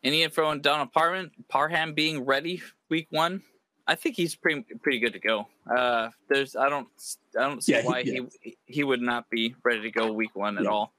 Any 0.03 0.23
info 0.23 0.45
on 0.45 0.61
Donald 0.61 0.93
Parham, 0.93 1.31
Parham 1.49 1.93
being 1.93 2.23
ready 2.23 2.61
week 2.87 3.07
one? 3.09 3.41
I 3.87 3.95
think 3.95 4.15
he's 4.15 4.35
pretty 4.35 4.65
pretty 4.81 4.99
good 4.99 5.13
to 5.13 5.19
go. 5.19 5.47
Uh, 5.69 6.09
there's 6.29 6.55
I 6.55 6.69
don't 6.69 6.87
I 7.37 7.41
don't 7.43 7.63
see 7.63 7.71
Yeah, 7.73 7.81
he- 7.81 7.87
why 7.87 7.99
yeah. 7.99 8.19
he 8.41 8.57
he 8.65 8.83
would 8.83 9.01
not 9.01 9.29
be 9.29 9.55
ready 9.63 9.81
to 9.81 9.91
go 9.91 10.11
week 10.11 10.35
one 10.35 10.57
at 10.57 10.65
Yeah. 10.65 10.69
all. 10.69 10.93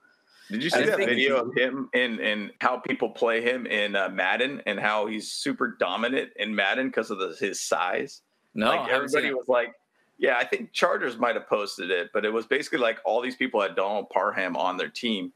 Did 0.50 0.62
you 0.62 0.70
I 0.72 0.78
see 0.78 0.84
that 0.86 0.98
video 0.98 1.36
of 1.44 1.54
him 1.54 1.90
and 1.92 2.20
and 2.20 2.52
how 2.60 2.78
people 2.78 3.10
play 3.10 3.42
him 3.42 3.66
in 3.66 3.94
uh, 3.94 4.08
Madden 4.08 4.62
and 4.64 4.80
how 4.80 5.06
he's 5.06 5.30
super 5.30 5.76
dominant 5.78 6.30
in 6.36 6.54
Madden 6.54 6.86
because 6.88 7.10
of 7.10 7.18
the, 7.18 7.36
his 7.38 7.60
size? 7.60 8.22
No, 8.54 8.68
like 8.68 8.80
I 8.80 8.88
haven't 8.92 9.10
seen 9.10 9.18
everybody 9.18 9.34
was 9.34 9.48
like, 9.48 9.74
yeah, 10.16 10.38
I 10.38 10.44
think 10.46 10.72
Chargers 10.72 11.18
might 11.18 11.34
have 11.34 11.46
posted 11.46 11.90
it, 11.90 12.08
but 12.14 12.24
it 12.24 12.32
was 12.32 12.46
basically 12.46 12.78
like 12.78 12.98
all 13.04 13.20
these 13.20 13.36
people 13.36 13.60
had 13.60 13.76
Donald 13.76 14.08
Parham 14.08 14.56
on 14.56 14.78
their 14.78 14.88
team 14.88 15.32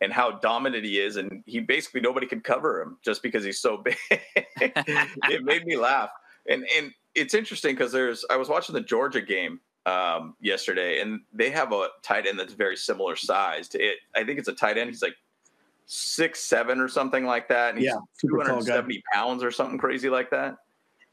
and 0.00 0.12
how 0.12 0.32
dominant 0.32 0.84
he 0.84 0.98
is, 1.00 1.14
and 1.14 1.44
he 1.46 1.60
basically 1.60 2.00
nobody 2.00 2.26
could 2.26 2.42
cover 2.42 2.82
him 2.82 2.98
just 3.04 3.22
because 3.22 3.44
he's 3.44 3.60
so 3.60 3.76
big. 3.76 3.96
it 4.10 5.44
made 5.44 5.64
me 5.64 5.76
laugh, 5.76 6.10
and 6.48 6.66
and 6.76 6.92
it's 7.14 7.34
interesting 7.34 7.74
because 7.74 7.92
there's 7.92 8.24
I 8.30 8.36
was 8.36 8.48
watching 8.48 8.74
the 8.74 8.80
Georgia 8.80 9.20
game 9.20 9.60
um, 9.86 10.34
yesterday, 10.40 11.00
and 11.00 11.20
they 11.32 11.50
have 11.50 11.72
a 11.72 11.88
tight 12.02 12.26
end 12.26 12.38
that's 12.38 12.54
very 12.54 12.76
similar 12.76 13.16
size 13.16 13.68
to 13.68 13.82
it. 13.82 13.98
I 14.14 14.24
think 14.24 14.38
it's 14.38 14.48
a 14.48 14.52
tight 14.52 14.78
end. 14.78 14.90
He's 14.90 15.02
like 15.02 15.16
six 15.86 16.40
seven 16.40 16.80
or 16.80 16.88
something 16.88 17.24
like 17.24 17.48
that, 17.48 17.70
and 17.70 17.78
he's 17.78 17.88
Yeah, 17.88 17.98
two 18.20 18.36
hundred 18.40 18.62
seventy 18.64 19.02
pounds 19.12 19.42
or 19.42 19.50
something 19.50 19.78
crazy 19.78 20.08
like 20.08 20.30
that. 20.30 20.56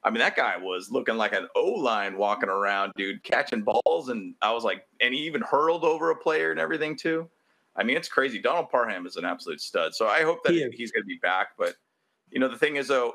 I 0.06 0.10
mean, 0.10 0.20
that 0.20 0.36
guy 0.36 0.58
was 0.58 0.92
looking 0.92 1.16
like 1.16 1.34
an 1.34 1.48
O 1.56 1.66
line 1.66 2.18
walking 2.18 2.50
around, 2.50 2.92
dude, 2.98 3.24
catching 3.24 3.62
balls. 3.62 4.10
And 4.10 4.36
I 4.42 4.52
was 4.52 4.66
like, 4.66 4.86
and 5.00 5.14
he 5.14 5.22
even 5.22 5.42
hurled 5.42 5.86
over 5.86 6.12
a 6.12 6.16
player 6.16 6.52
and 6.52 6.60
everything, 6.60 6.98
too. 6.98 7.30
I 7.78 7.84
mean, 7.84 7.96
it's 7.96 8.10
crazy. 8.10 8.42
Donald 8.42 8.70
Parham 8.70 9.06
is 9.06 9.16
an 9.16 9.24
absolute 9.24 9.62
stud. 9.62 9.96
So 9.96 10.08
I 10.08 10.24
hope 10.24 10.44
that 10.44 10.52
he 10.52 10.70
he's 10.74 10.92
going 10.92 11.04
to 11.04 11.08
be 11.08 11.20
back. 11.22 11.52
But, 11.58 11.76
you 12.32 12.40
know, 12.42 12.50
the 12.50 12.58
thing 12.58 12.76
is, 12.76 12.90
though, 12.90 13.14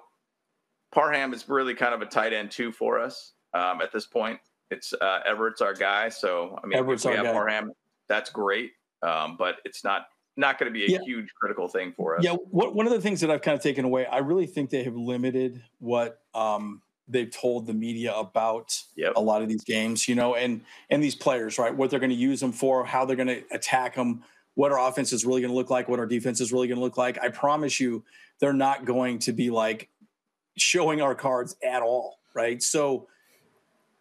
Parham 0.93 1.33
is 1.35 1.49
really 1.49 1.75
kind 1.75 1.95
of 1.95 2.03
a 2.03 2.07
tight 2.07 2.33
end, 2.33 2.51
too, 2.51 2.73
for 2.73 2.99
us 3.01 3.33
um, 3.55 3.81
at 3.81 3.93
this 3.93 4.07
point. 4.07 4.41
It's 4.71 4.93
uh, 4.93 5.21
Everett's 5.27 5.61
our 5.61 5.75
guy. 5.75 6.09
So, 6.09 6.59
I 6.63 6.67
mean, 6.67 6.79
Everett's 6.79 7.05
if 7.05 7.11
we 7.11 7.17
have 7.17 7.27
guy. 7.27 7.33
Parham, 7.33 7.73
that's 8.09 8.31
great. 8.31 8.73
Um, 9.03 9.37
but 9.39 9.57
it's 9.65 9.85
not 9.85 10.07
not 10.37 10.59
going 10.59 10.73
to 10.73 10.75
be 10.75 10.85
a 10.87 10.99
yeah. 10.99 11.05
huge 11.05 11.35
critical 11.35 11.69
thing 11.69 11.93
for 11.97 12.17
us. 12.17 12.25
Yeah, 12.25 12.35
what, 12.51 12.75
one 12.75 12.87
of 12.87 12.93
the 12.93 13.01
things 13.01 13.21
that 13.23 13.31
I've 13.31 13.43
kind 13.43 13.57
of 13.57 13.63
taken 13.63 13.85
away, 13.85 14.07
I 14.07 14.19
really 14.19 14.47
think 14.47 14.71
they 14.71 14.85
have 14.85 14.95
limited 14.95 15.63
what 15.79 16.21
um, 16.35 16.81
they've 17.09 17.31
told 17.31 17.67
the 17.67 17.75
media 17.75 18.15
about 18.15 18.81
yep. 18.97 19.15
a 19.17 19.21
lot 19.21 19.43
of 19.43 19.49
these 19.49 19.65
games, 19.65 20.09
you 20.09 20.15
know, 20.15 20.35
and 20.35 20.63
and 20.91 21.03
these 21.03 21.15
players, 21.15 21.59
right? 21.59 21.75
What 21.75 21.91
they're 21.91 22.01
going 22.01 22.11
to 22.11 22.17
use 22.17 22.41
them 22.41 22.53
for, 22.53 22.85
how 22.85 23.05
they're 23.05 23.17
going 23.17 23.29
to 23.29 23.43
attack 23.51 23.95
them, 23.95 24.23
what 24.55 24.73
our 24.73 24.89
offense 24.89 25.13
is 25.13 25.25
really 25.25 25.41
going 25.41 25.51
to 25.51 25.57
look 25.57 25.71
like, 25.71 25.89
what 25.89 25.99
our 25.99 26.07
defense 26.07 26.41
is 26.41 26.53
really 26.53 26.69
going 26.69 26.79
to 26.79 26.85
look 26.85 26.99
like. 26.99 27.19
I 27.23 27.29
promise 27.29 27.81
you, 27.81 28.05
they're 28.41 28.53
not 28.53 28.85
going 28.85 29.21
to 29.21 29.33
be 29.33 29.51
like 29.51 29.89
showing 30.61 31.01
our 31.01 31.15
cards 31.15 31.57
at 31.63 31.83
all, 31.83 32.21
right? 32.35 32.63
So 32.63 33.07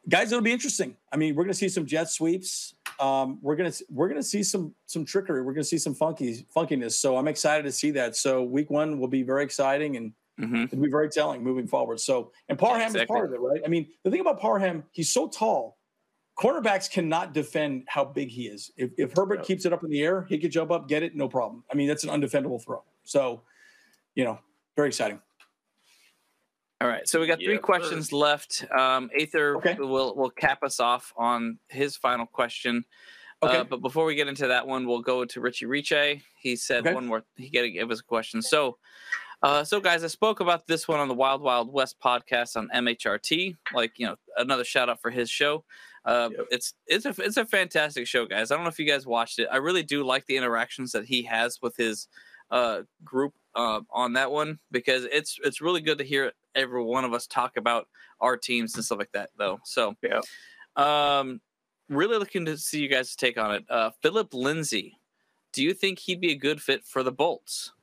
guys, 0.09 0.31
it'll 0.31 0.43
be 0.43 0.51
interesting. 0.51 0.95
I 1.11 1.17
mean, 1.17 1.35
we're 1.35 1.43
going 1.43 1.53
to 1.53 1.57
see 1.57 1.69
some 1.69 1.85
jet 1.85 2.09
sweeps. 2.09 2.75
Um, 2.99 3.39
we're 3.41 3.55
going 3.55 3.71
to 3.71 3.85
we're 3.89 4.07
going 4.07 4.19
to 4.19 4.27
see 4.27 4.43
some 4.43 4.73
some 4.85 5.05
trickery. 5.05 5.41
We're 5.41 5.53
going 5.53 5.63
to 5.63 5.69
see 5.69 5.77
some 5.77 5.93
funky 5.93 6.45
funkiness. 6.55 6.93
So 6.93 7.17
I'm 7.17 7.27
excited 7.27 7.63
to 7.63 7.71
see 7.71 7.91
that. 7.91 8.15
So 8.15 8.43
week 8.43 8.69
one 8.69 8.99
will 8.99 9.07
be 9.07 9.23
very 9.23 9.43
exciting 9.43 9.97
and 9.97 10.13
mm-hmm. 10.39 10.63
it'll 10.63 10.81
be 10.83 10.89
very 10.89 11.09
telling 11.09 11.43
moving 11.43 11.67
forward. 11.67 11.99
So 11.99 12.31
and 12.49 12.57
Parham 12.57 12.79
yeah, 12.79 12.87
exactly. 12.87 13.03
is 13.03 13.07
part 13.07 13.25
of 13.25 13.33
it, 13.33 13.39
right? 13.39 13.61
I 13.65 13.67
mean, 13.67 13.87
the 14.03 14.11
thing 14.11 14.21
about 14.21 14.39
Parham, 14.39 14.83
he's 14.91 15.11
so 15.11 15.27
tall. 15.27 15.77
Cornerbacks 16.39 16.89
cannot 16.89 17.33
defend 17.33 17.85
how 17.87 18.05
big 18.05 18.29
he 18.29 18.43
is. 18.43 18.71
If, 18.77 18.91
if 18.99 19.11
Herbert 19.15 19.43
keeps 19.43 19.65
it 19.65 19.73
up 19.73 19.83
in 19.83 19.89
the 19.89 20.03
air, 20.03 20.23
he 20.29 20.37
could 20.37 20.51
jump 20.51 20.69
up, 20.69 20.87
get 20.87 21.01
it, 21.01 21.15
no 21.15 21.27
problem. 21.27 21.63
I 21.71 21.75
mean, 21.75 21.87
that's 21.87 22.03
an 22.03 22.11
undefendable 22.11 22.63
throw. 22.63 22.83
So, 23.03 23.41
you 24.13 24.23
know, 24.23 24.37
very 24.75 24.87
exciting. 24.87 25.19
All 26.79 26.87
right, 26.87 27.07
so 27.07 27.19
we 27.19 27.25
got 27.25 27.39
three 27.39 27.57
questions 27.57 28.13
left. 28.13 28.63
Um, 28.71 29.09
Aether 29.17 29.57
okay. 29.57 29.75
will 29.79 30.15
will 30.15 30.29
cap 30.29 30.61
us 30.61 30.79
off 30.79 31.11
on 31.17 31.57
his 31.69 31.97
final 31.97 32.27
question. 32.27 32.85
Uh, 33.41 33.45
okay. 33.47 33.57
Uh, 33.57 33.63
but 33.63 33.81
before 33.81 34.05
we 34.05 34.13
get 34.13 34.27
into 34.27 34.47
that 34.47 34.67
one, 34.67 34.85
we'll 34.85 35.01
go 35.01 35.25
to 35.25 35.41
Richie 35.41 35.65
Riche. 35.65 36.21
He 36.39 36.55
said 36.55 36.85
okay. 36.85 36.93
one 36.93 37.07
more. 37.07 37.23
He 37.35 37.49
got 37.49 37.61
to 37.61 37.71
give 37.71 37.89
us 37.89 37.99
a 37.99 38.03
question. 38.03 38.43
So, 38.43 38.77
uh, 39.41 39.63
so 39.63 39.79
guys, 39.79 40.03
I 40.03 40.07
spoke 40.07 40.39
about 40.39 40.67
this 40.67 40.87
one 40.87 40.99
on 40.99 41.07
the 41.07 41.15
Wild 41.15 41.41
Wild 41.41 41.73
West 41.73 41.95
podcast 42.03 42.55
on 42.55 42.69
MHRT. 42.73 43.55
Like 43.73 43.93
you 43.97 44.05
know, 44.05 44.15
another 44.37 44.63
shout 44.63 44.87
out 44.87 45.01
for 45.01 45.09
his 45.09 45.31
show. 45.31 45.63
Uh, 46.05 46.29
yep. 46.31 46.47
It's 46.51 46.73
it's 46.85 47.05
a 47.05 47.15
it's 47.17 47.37
a 47.37 47.45
fantastic 47.45 48.05
show, 48.05 48.27
guys. 48.27 48.51
I 48.51 48.55
don't 48.55 48.63
know 48.63 48.69
if 48.69 48.77
you 48.77 48.87
guys 48.87 49.07
watched 49.07 49.39
it. 49.39 49.47
I 49.51 49.57
really 49.57 49.83
do 49.83 50.03
like 50.03 50.27
the 50.27 50.37
interactions 50.37 50.91
that 50.91 51.05
he 51.05 51.23
has 51.23 51.59
with 51.59 51.75
his 51.75 52.07
uh, 52.51 52.81
group 53.03 53.33
uh, 53.57 53.81
on 53.91 54.13
that 54.13 54.31
one 54.31 54.59
because 54.71 55.05
it's 55.11 55.37
it's 55.43 55.59
really 55.59 55.81
good 55.81 55.97
to 55.97 56.03
hear 56.03 56.31
every 56.55 56.83
one 56.83 57.03
of 57.03 57.13
us 57.13 57.27
talk 57.27 57.57
about 57.57 57.87
our 58.21 58.37
teams 58.37 58.75
and 58.75 58.85
stuff 58.85 58.99
like 58.99 59.11
that, 59.13 59.31
though. 59.37 59.59
So 59.65 59.95
yeah, 60.01 60.21
um, 60.75 61.41
really 61.89 62.17
looking 62.17 62.45
to 62.45 62.57
see 62.57 62.79
you 62.79 62.87
guys 62.87 63.15
take 63.15 63.37
on 63.37 63.55
it. 63.55 63.65
Uh, 63.69 63.89
Phillip 64.01 64.33
Lindsay, 64.33 64.99
do 65.51 65.63
you 65.63 65.73
think 65.73 65.99
he'd 65.99 66.21
be 66.21 66.31
a 66.31 66.37
good 66.37 66.61
fit 66.61 66.85
for 66.85 67.01
the 67.01 67.11
Bolts? 67.11 67.73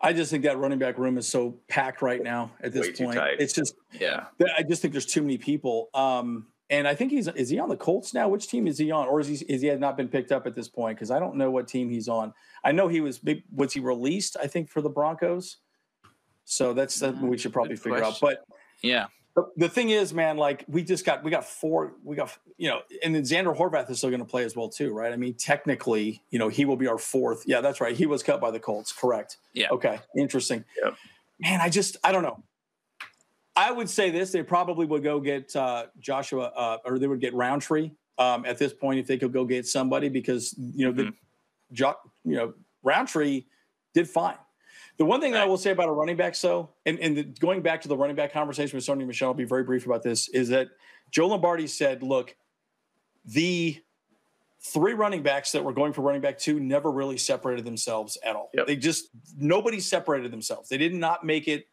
I 0.00 0.12
just 0.12 0.30
think 0.30 0.42
that 0.42 0.58
running 0.58 0.78
back 0.78 0.98
room 0.98 1.16
is 1.16 1.26
so 1.26 1.56
packed 1.68 2.02
right 2.02 2.22
now 2.22 2.52
at 2.60 2.72
this 2.72 2.98
Way 2.98 3.06
point. 3.06 3.18
It's 3.38 3.54
just 3.54 3.74
yeah. 3.92 4.24
I 4.56 4.62
just 4.64 4.82
think 4.82 4.92
there's 4.92 5.06
too 5.06 5.22
many 5.22 5.38
people. 5.38 5.88
Um, 5.94 6.48
and 6.74 6.88
I 6.88 6.94
think 6.94 7.12
he's 7.12 7.28
is 7.28 7.48
he 7.48 7.58
on 7.58 7.68
the 7.68 7.76
Colts 7.76 8.12
now? 8.12 8.28
Which 8.28 8.48
team 8.48 8.66
is 8.66 8.78
he 8.78 8.90
on, 8.90 9.06
or 9.06 9.20
is 9.20 9.28
he 9.28 9.34
is 9.48 9.62
he 9.62 9.68
had 9.68 9.80
not 9.80 9.96
been 9.96 10.08
picked 10.08 10.32
up 10.32 10.46
at 10.46 10.54
this 10.54 10.68
point? 10.68 10.96
Because 10.96 11.10
I 11.10 11.20
don't 11.20 11.36
know 11.36 11.50
what 11.50 11.68
team 11.68 11.88
he's 11.88 12.08
on. 12.08 12.34
I 12.64 12.72
know 12.72 12.88
he 12.88 13.00
was 13.00 13.20
was 13.54 13.72
he 13.72 13.80
released? 13.80 14.36
I 14.42 14.48
think 14.48 14.68
for 14.68 14.80
the 14.82 14.88
Broncos. 14.88 15.58
So 16.44 16.74
that's 16.74 16.94
something 16.94 17.28
we 17.28 17.38
should 17.38 17.50
mm-hmm. 17.50 17.54
probably 17.54 17.76
figure 17.76 18.02
out. 18.02 18.18
But 18.20 18.44
yeah, 18.82 19.06
the 19.56 19.68
thing 19.68 19.90
is, 19.90 20.12
man, 20.12 20.36
like 20.36 20.64
we 20.68 20.82
just 20.82 21.04
got 21.04 21.22
we 21.22 21.30
got 21.30 21.44
four, 21.44 21.94
we 22.02 22.16
got 22.16 22.36
you 22.58 22.68
know, 22.68 22.80
and 23.04 23.14
then 23.14 23.22
Zander 23.22 23.56
Horvath 23.56 23.88
is 23.90 23.98
still 23.98 24.10
going 24.10 24.20
to 24.20 24.26
play 24.26 24.44
as 24.44 24.56
well 24.56 24.68
too, 24.68 24.92
right? 24.92 25.12
I 25.12 25.16
mean, 25.16 25.34
technically, 25.34 26.22
you 26.30 26.38
know, 26.40 26.48
he 26.48 26.64
will 26.64 26.76
be 26.76 26.88
our 26.88 26.98
fourth. 26.98 27.44
Yeah, 27.46 27.60
that's 27.60 27.80
right. 27.80 27.96
He 27.96 28.06
was 28.06 28.22
cut 28.22 28.40
by 28.40 28.50
the 28.50 28.60
Colts, 28.60 28.92
correct? 28.92 29.38
Yeah. 29.52 29.68
Okay, 29.70 30.00
interesting. 30.16 30.64
Yep. 30.82 30.96
Man, 31.38 31.60
I 31.60 31.68
just 31.68 31.96
I 32.02 32.10
don't 32.10 32.22
know. 32.22 32.42
I 33.56 33.70
would 33.70 33.88
say 33.88 34.10
this: 34.10 34.32
they 34.32 34.42
probably 34.42 34.86
would 34.86 35.02
go 35.02 35.20
get 35.20 35.54
uh, 35.54 35.86
Joshua, 36.00 36.52
uh, 36.56 36.78
or 36.84 36.98
they 36.98 37.06
would 37.06 37.20
get 37.20 37.34
Rountree 37.34 37.92
um, 38.18 38.44
at 38.44 38.58
this 38.58 38.72
point 38.72 38.98
if 38.98 39.06
they 39.06 39.16
could 39.16 39.32
go 39.32 39.44
get 39.44 39.66
somebody 39.66 40.08
because 40.08 40.54
you 40.58 40.86
know 40.86 40.92
mm-hmm. 40.92 41.10
the 41.10 41.14
jo- 41.72 41.98
you 42.24 42.36
know 42.36 42.54
Rountree 42.82 43.44
did 43.94 44.08
fine. 44.08 44.36
The 44.96 45.04
one 45.04 45.20
thing 45.20 45.32
that 45.32 45.42
I 45.42 45.46
will 45.46 45.58
say 45.58 45.70
about 45.70 45.88
a 45.88 45.92
running 45.92 46.16
back, 46.16 46.34
so 46.34 46.70
and, 46.86 46.98
and 47.00 47.16
the, 47.16 47.24
going 47.24 47.62
back 47.62 47.82
to 47.82 47.88
the 47.88 47.96
running 47.96 48.16
back 48.16 48.32
conversation 48.32 48.76
with 48.76 48.86
Sony 48.86 49.06
Michel, 49.06 49.28
I'll 49.28 49.34
be 49.34 49.44
very 49.44 49.64
brief 49.64 49.86
about 49.86 50.02
this. 50.02 50.28
Is 50.28 50.48
that 50.50 50.68
Joe 51.10 51.28
Lombardi 51.28 51.66
said, 51.66 52.02
"Look, 52.02 52.36
the 53.24 53.80
three 54.60 54.94
running 54.94 55.22
backs 55.22 55.52
that 55.52 55.62
were 55.62 55.72
going 55.72 55.92
for 55.92 56.00
running 56.00 56.22
back 56.22 56.38
two 56.38 56.58
never 56.58 56.90
really 56.90 57.18
separated 57.18 57.64
themselves 57.66 58.16
at 58.24 58.34
all. 58.34 58.50
Yep. 58.54 58.66
They 58.66 58.76
just 58.76 59.10
nobody 59.36 59.78
separated 59.78 60.32
themselves. 60.32 60.68
They 60.68 60.78
did 60.78 60.94
not 60.94 61.24
make 61.24 61.48
it 61.48 61.66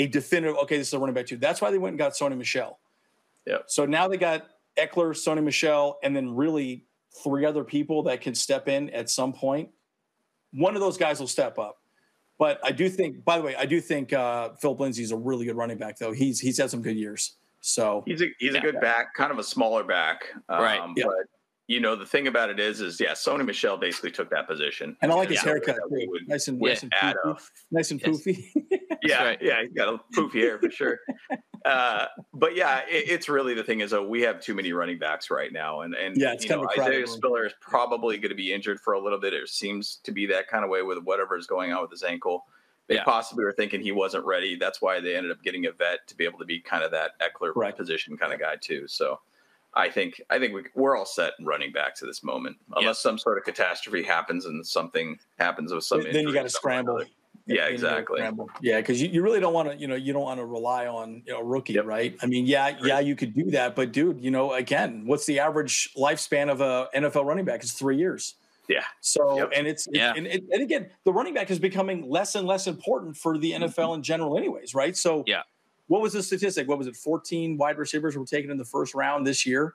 a 0.00 0.06
definitive, 0.06 0.56
okay, 0.56 0.78
this 0.78 0.88
is 0.88 0.94
a 0.94 0.98
running 0.98 1.14
back 1.14 1.26
two. 1.26 1.36
That's 1.36 1.60
why 1.60 1.70
they 1.70 1.78
went 1.78 1.92
and 1.92 1.98
got 1.98 2.12
Sony 2.12 2.36
Michel. 2.36 2.80
Yeah. 3.46 3.58
So 3.66 3.84
now 3.84 4.08
they 4.08 4.16
got 4.16 4.46
Ekeler, 4.78 5.10
Sony 5.10 5.44
Michel, 5.44 5.98
and 6.02 6.16
then 6.16 6.34
really 6.34 6.86
three 7.22 7.44
other 7.44 7.64
people 7.64 8.02
that 8.04 8.22
can 8.22 8.34
step 8.34 8.66
in 8.66 8.88
at 8.90 9.10
some 9.10 9.32
point. 9.32 9.68
One 10.52 10.74
of 10.74 10.80
those 10.80 10.96
guys 10.96 11.20
will 11.20 11.26
step 11.26 11.58
up. 11.58 11.76
But 12.38 12.58
I 12.64 12.72
do 12.72 12.88
think, 12.88 13.22
by 13.26 13.36
the 13.36 13.44
way, 13.44 13.54
I 13.54 13.66
do 13.66 13.78
think 13.78 14.14
uh, 14.14 14.50
Phillip 14.58 14.80
Lindsay 14.80 15.02
is 15.02 15.10
a 15.10 15.16
really 15.16 15.44
good 15.44 15.56
running 15.56 15.76
back, 15.76 15.98
though. 15.98 16.12
He's 16.12 16.40
he's 16.40 16.56
had 16.56 16.70
some 16.70 16.80
good 16.80 16.96
years. 16.96 17.36
So 17.60 18.02
he's 18.06 18.22
a 18.22 18.28
he's 18.38 18.54
yeah. 18.54 18.60
a 18.60 18.62
good 18.62 18.80
back, 18.80 19.14
kind 19.14 19.30
of 19.30 19.38
a 19.38 19.44
smaller 19.44 19.84
back, 19.84 20.22
um, 20.48 20.62
right? 20.62 20.80
Yeah. 20.96 21.04
But 21.04 21.26
you 21.70 21.78
know, 21.78 21.94
the 21.94 22.04
thing 22.04 22.26
about 22.26 22.50
it 22.50 22.58
is, 22.58 22.80
is 22.80 22.98
yeah, 22.98 23.12
Sony 23.12 23.46
Michel 23.46 23.76
basically 23.76 24.10
took 24.10 24.28
that 24.30 24.48
position. 24.48 24.96
And 25.02 25.12
I 25.12 25.14
like 25.14 25.28
his 25.28 25.40
haircut 25.40 25.76
would, 25.88 26.26
nice 26.26 26.48
and, 26.48 26.58
nice 26.58 26.82
and 26.82 26.90
poofy. 26.90 27.50
nice 27.70 27.90
and 27.92 28.02
poofy. 28.02 28.44
yeah, 29.04 29.22
right. 29.22 29.38
yeah, 29.40 29.62
he's 29.62 29.72
got 29.72 29.94
a 29.94 30.00
poofy 30.12 30.40
hair 30.40 30.58
for 30.58 30.70
sure. 30.70 30.98
Uh, 31.62 32.06
but 32.32 32.56
yeah, 32.56 32.78
it, 32.88 33.10
it's 33.10 33.28
really 33.28 33.52
the 33.52 33.62
thing 33.62 33.80
is, 33.80 33.92
oh, 33.92 34.02
we 34.02 34.22
have 34.22 34.40
too 34.40 34.54
many 34.54 34.72
running 34.72 34.98
backs 34.98 35.30
right 35.30 35.52
now, 35.52 35.82
and 35.82 35.94
and 35.94 36.16
yeah, 36.16 36.32
it's 36.32 36.44
you 36.44 36.48
know, 36.48 36.66
Isaiah 36.70 37.06
Spiller 37.06 37.44
is 37.44 37.52
probably 37.60 38.16
going 38.16 38.30
to 38.30 38.34
be 38.34 38.50
injured 38.50 38.80
for 38.80 38.94
a 38.94 38.98
little 38.98 39.20
bit. 39.20 39.34
It 39.34 39.46
seems 39.46 40.00
to 40.04 40.10
be 40.10 40.24
that 40.28 40.48
kind 40.48 40.64
of 40.64 40.70
way 40.70 40.80
with 40.80 40.96
whatever 41.04 41.36
is 41.36 41.46
going 41.46 41.70
on 41.70 41.82
with 41.82 41.90
his 41.90 42.02
ankle. 42.02 42.46
They 42.88 42.94
yeah. 42.94 43.04
possibly 43.04 43.44
were 43.44 43.52
thinking 43.52 43.82
he 43.82 43.92
wasn't 43.92 44.24
ready. 44.24 44.56
That's 44.56 44.80
why 44.80 45.00
they 45.00 45.14
ended 45.14 45.32
up 45.32 45.42
getting 45.42 45.66
a 45.66 45.72
vet 45.72 45.98
to 46.06 46.16
be 46.16 46.24
able 46.24 46.38
to 46.38 46.46
be 46.46 46.60
kind 46.60 46.82
of 46.82 46.92
that 46.92 47.10
Ekeler 47.20 47.52
right. 47.54 47.76
position 47.76 48.16
kind 48.16 48.32
of 48.32 48.40
guy 48.40 48.56
too. 48.58 48.88
So 48.88 49.20
I 49.74 49.88
think 49.88 50.20
I 50.30 50.38
think 50.38 50.54
we, 50.54 50.64
we're 50.74 50.96
all 50.96 51.06
set 51.06 51.32
running 51.40 51.72
back 51.72 51.94
to 51.96 52.06
this 52.06 52.24
moment, 52.24 52.56
unless 52.74 52.84
yep. 52.84 52.96
some 52.96 53.18
sort 53.18 53.38
of 53.38 53.44
catastrophe 53.44 54.02
happens 54.02 54.44
and 54.44 54.66
something 54.66 55.18
happens 55.38 55.72
with 55.72 55.84
some. 55.84 56.02
Then 56.02 56.26
you 56.26 56.32
got 56.32 56.42
to 56.42 56.50
scramble. 56.50 57.02
Yeah, 57.46 57.66
exactly. 57.66 58.20
Yeah, 58.60 58.80
because 58.80 59.00
you, 59.02 59.08
you 59.08 59.22
really 59.22 59.40
don't 59.40 59.52
want 59.52 59.70
to, 59.70 59.76
you 59.76 59.88
know, 59.88 59.96
you 59.96 60.12
don't 60.12 60.22
want 60.22 60.38
to 60.38 60.46
rely 60.46 60.86
on 60.86 61.22
you 61.26 61.32
know, 61.32 61.40
a 61.40 61.44
rookie, 61.44 61.72
yep. 61.72 61.84
right? 61.84 62.16
I 62.22 62.26
mean, 62.26 62.46
yeah, 62.46 62.76
yeah, 62.82 63.00
you 63.00 63.16
could 63.16 63.34
do 63.34 63.50
that, 63.50 63.74
but 63.74 63.90
dude, 63.92 64.20
you 64.20 64.30
know, 64.30 64.52
again, 64.52 65.04
what's 65.06 65.26
the 65.26 65.40
average 65.40 65.90
lifespan 65.96 66.50
of 66.50 66.60
a 66.60 66.88
NFL 66.94 67.24
running 67.24 67.44
back? 67.44 67.62
It's 67.62 67.72
three 67.72 67.96
years. 67.96 68.36
Yeah. 68.68 68.84
So, 69.00 69.36
yep. 69.36 69.50
and 69.54 69.66
it's, 69.66 69.88
yeah. 69.90 70.12
and, 70.16 70.28
and, 70.28 70.42
and 70.52 70.62
again, 70.62 70.90
the 71.04 71.12
running 71.12 71.34
back 71.34 71.50
is 71.50 71.58
becoming 71.58 72.08
less 72.08 72.36
and 72.36 72.46
less 72.46 72.68
important 72.68 73.16
for 73.16 73.36
the 73.36 73.52
NFL 73.52 73.96
in 73.96 74.02
general, 74.04 74.38
anyways, 74.38 74.74
right? 74.74 74.96
So, 74.96 75.24
yeah 75.26 75.42
what 75.90 76.00
was 76.00 76.12
the 76.12 76.22
statistic? 76.22 76.68
What 76.68 76.78
was 76.78 76.86
it? 76.86 76.94
14 76.94 77.56
wide 77.56 77.76
receivers 77.76 78.16
were 78.16 78.24
taken 78.24 78.52
in 78.52 78.56
the 78.56 78.64
first 78.64 78.94
round 78.94 79.26
this 79.26 79.44
year. 79.44 79.74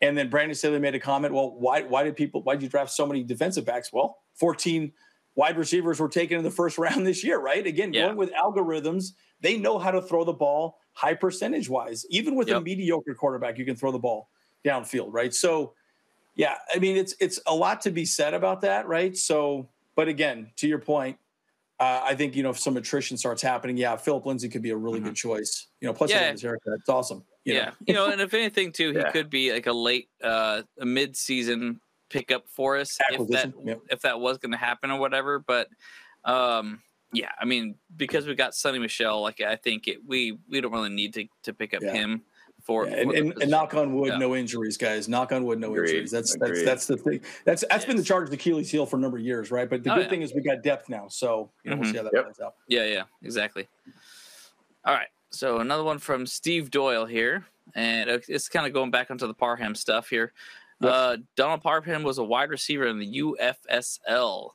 And 0.00 0.16
then 0.16 0.30
Brandon 0.30 0.54
Staley 0.54 0.78
made 0.78 0.94
a 0.94 0.98
comment. 0.98 1.34
Well, 1.34 1.50
why 1.50 1.82
why 1.82 2.02
did 2.02 2.16
people 2.16 2.42
why 2.42 2.54
did 2.54 2.62
you 2.62 2.70
draft 2.70 2.90
so 2.90 3.06
many 3.06 3.22
defensive 3.22 3.66
backs? 3.66 3.92
Well, 3.92 4.22
14 4.36 4.90
wide 5.34 5.58
receivers 5.58 6.00
were 6.00 6.08
taken 6.08 6.38
in 6.38 6.44
the 6.44 6.50
first 6.50 6.78
round 6.86 7.06
this 7.06 7.22
year, 7.22 7.38
right? 7.38 7.66
Again, 7.66 7.92
yeah. 7.92 8.06
going 8.06 8.16
with 8.16 8.32
algorithms, 8.32 9.12
they 9.42 9.58
know 9.58 9.78
how 9.78 9.90
to 9.90 10.00
throw 10.00 10.24
the 10.24 10.32
ball 10.32 10.78
high 10.94 11.12
percentage 11.12 11.68
wise. 11.68 12.06
Even 12.08 12.36
with 12.36 12.48
yep. 12.48 12.56
a 12.56 12.60
mediocre 12.62 13.14
quarterback, 13.14 13.58
you 13.58 13.66
can 13.66 13.76
throw 13.76 13.92
the 13.92 13.98
ball 13.98 14.30
downfield, 14.64 15.08
right? 15.10 15.34
So, 15.34 15.74
yeah, 16.36 16.54
I 16.74 16.78
mean 16.78 16.96
it's 16.96 17.14
it's 17.20 17.38
a 17.46 17.54
lot 17.54 17.82
to 17.82 17.90
be 17.90 18.06
said 18.06 18.32
about 18.32 18.62
that, 18.62 18.88
right? 18.88 19.14
So, 19.14 19.68
but 19.94 20.08
again, 20.08 20.52
to 20.56 20.66
your 20.66 20.78
point, 20.78 21.18
uh, 21.80 22.02
I 22.04 22.14
think 22.14 22.36
you 22.36 22.42
know 22.42 22.50
if 22.50 22.58
some 22.58 22.76
attrition 22.76 23.16
starts 23.16 23.40
happening, 23.40 23.76
yeah, 23.76 23.96
Phillip 23.96 24.26
Lindsay 24.26 24.48
could 24.48 24.62
be 24.62 24.70
a 24.70 24.76
really 24.76 24.98
mm-hmm. 24.98 25.08
good 25.08 25.16
choice. 25.16 25.68
You 25.80 25.88
know, 25.88 25.94
plus 25.94 26.10
yeah. 26.10 26.30
his 26.30 26.42
haircut, 26.42 26.74
it's 26.74 26.88
awesome. 26.88 27.24
You 27.44 27.54
yeah, 27.54 27.64
know? 27.64 27.72
you 27.86 27.94
know, 27.94 28.10
and 28.10 28.20
if 28.20 28.34
anything 28.34 28.70
too, 28.70 28.90
he 28.92 28.98
yeah. 28.98 29.10
could 29.10 29.30
be 29.30 29.50
like 29.52 29.66
a 29.66 29.72
late, 29.72 30.10
uh, 30.22 30.62
a 30.78 30.84
mid-season 30.84 31.80
pickup 32.10 32.44
for 32.48 32.76
us 32.76 32.98
if 33.10 33.28
that 33.28 33.52
yep. 33.64 33.80
if 33.88 34.02
that 34.02 34.20
was 34.20 34.36
going 34.36 34.52
to 34.52 34.58
happen 34.58 34.90
or 34.90 35.00
whatever. 35.00 35.38
But 35.38 35.68
um, 36.24 36.82
yeah, 37.14 37.30
I 37.40 37.46
mean, 37.46 37.76
because 37.96 38.26
we 38.26 38.34
got 38.34 38.52
Sony 38.52 38.80
Michel, 38.80 39.22
like 39.22 39.40
I 39.40 39.56
think 39.56 39.88
it, 39.88 39.98
we 40.06 40.38
we 40.48 40.60
don't 40.60 40.72
really 40.72 40.90
need 40.90 41.14
to 41.14 41.26
to 41.44 41.54
pick 41.54 41.72
up 41.72 41.82
Yeah. 41.82 41.92
him 41.94 42.22
for, 42.62 42.86
Yeah, 42.86 42.96
and, 42.96 43.10
and, 43.12 43.42
and 43.42 43.50
knock 43.50 43.74
on 43.74 43.94
wood, 43.94 44.08
Yeah. 44.12 44.18
no 44.18 44.34
injuries, 44.36 44.76
guys. 44.76 45.08
Knock 45.08 45.32
on 45.32 45.44
wood, 45.44 45.58
no 45.60 45.72
Agreed. 45.72 45.90
injuries. 45.90 46.10
That's 46.10 46.36
that's 46.36 46.50
Agreed. 46.50 46.64
that's 46.66 46.86
the 46.86 46.96
thing. 46.96 47.20
That's 47.44 47.64
that's 47.70 47.84
been 47.84 47.96
the 47.96 48.02
Yes. 48.02 48.08
Chargers' 48.08 48.32
Achilles 48.34 48.70
heel 48.70 48.86
for 48.86 48.96
a 48.96 49.00
number 49.00 49.16
of 49.18 49.24
years, 49.24 49.50
right? 49.50 49.68
But 49.68 49.82
the 49.84 49.92
Oh, 49.92 49.96
good 49.96 50.02
yeah. 50.04 50.08
thing 50.10 50.22
is 50.22 50.34
we 50.34 50.42
got 50.42 50.62
depth 50.62 50.88
now, 50.88 51.08
so 51.08 51.50
you 51.64 51.70
know 51.70 51.76
we'll 51.78 51.86
Mhm. 51.88 51.90
see 51.92 51.96
how 51.98 52.02
that 52.04 52.12
Yep. 52.14 52.24
plays 52.24 52.40
out. 52.40 52.54
Yeah, 52.68 52.84
yeah, 52.84 53.04
exactly. 53.22 53.68
All 54.84 54.94
right. 54.94 55.08
So 55.30 55.58
another 55.58 55.84
one 55.84 55.98
from 55.98 56.26
Steve 56.26 56.70
Doyle 56.70 57.06
here, 57.06 57.46
and 57.74 58.08
it's 58.10 58.48
kind 58.48 58.66
of 58.66 58.72
going 58.72 58.90
back 58.90 59.10
onto 59.10 59.26
the 59.26 59.34
Parham 59.34 59.74
stuff 59.74 60.08
here. 60.08 60.32
Yep. 60.80 60.92
Uh, 60.92 61.16
Donald 61.36 61.62
Parham 61.62 62.02
was 62.02 62.18
a 62.18 62.24
wide 62.24 62.50
receiver 62.50 62.86
in 62.86 62.98
the 62.98 63.06
USFL. 63.06 64.54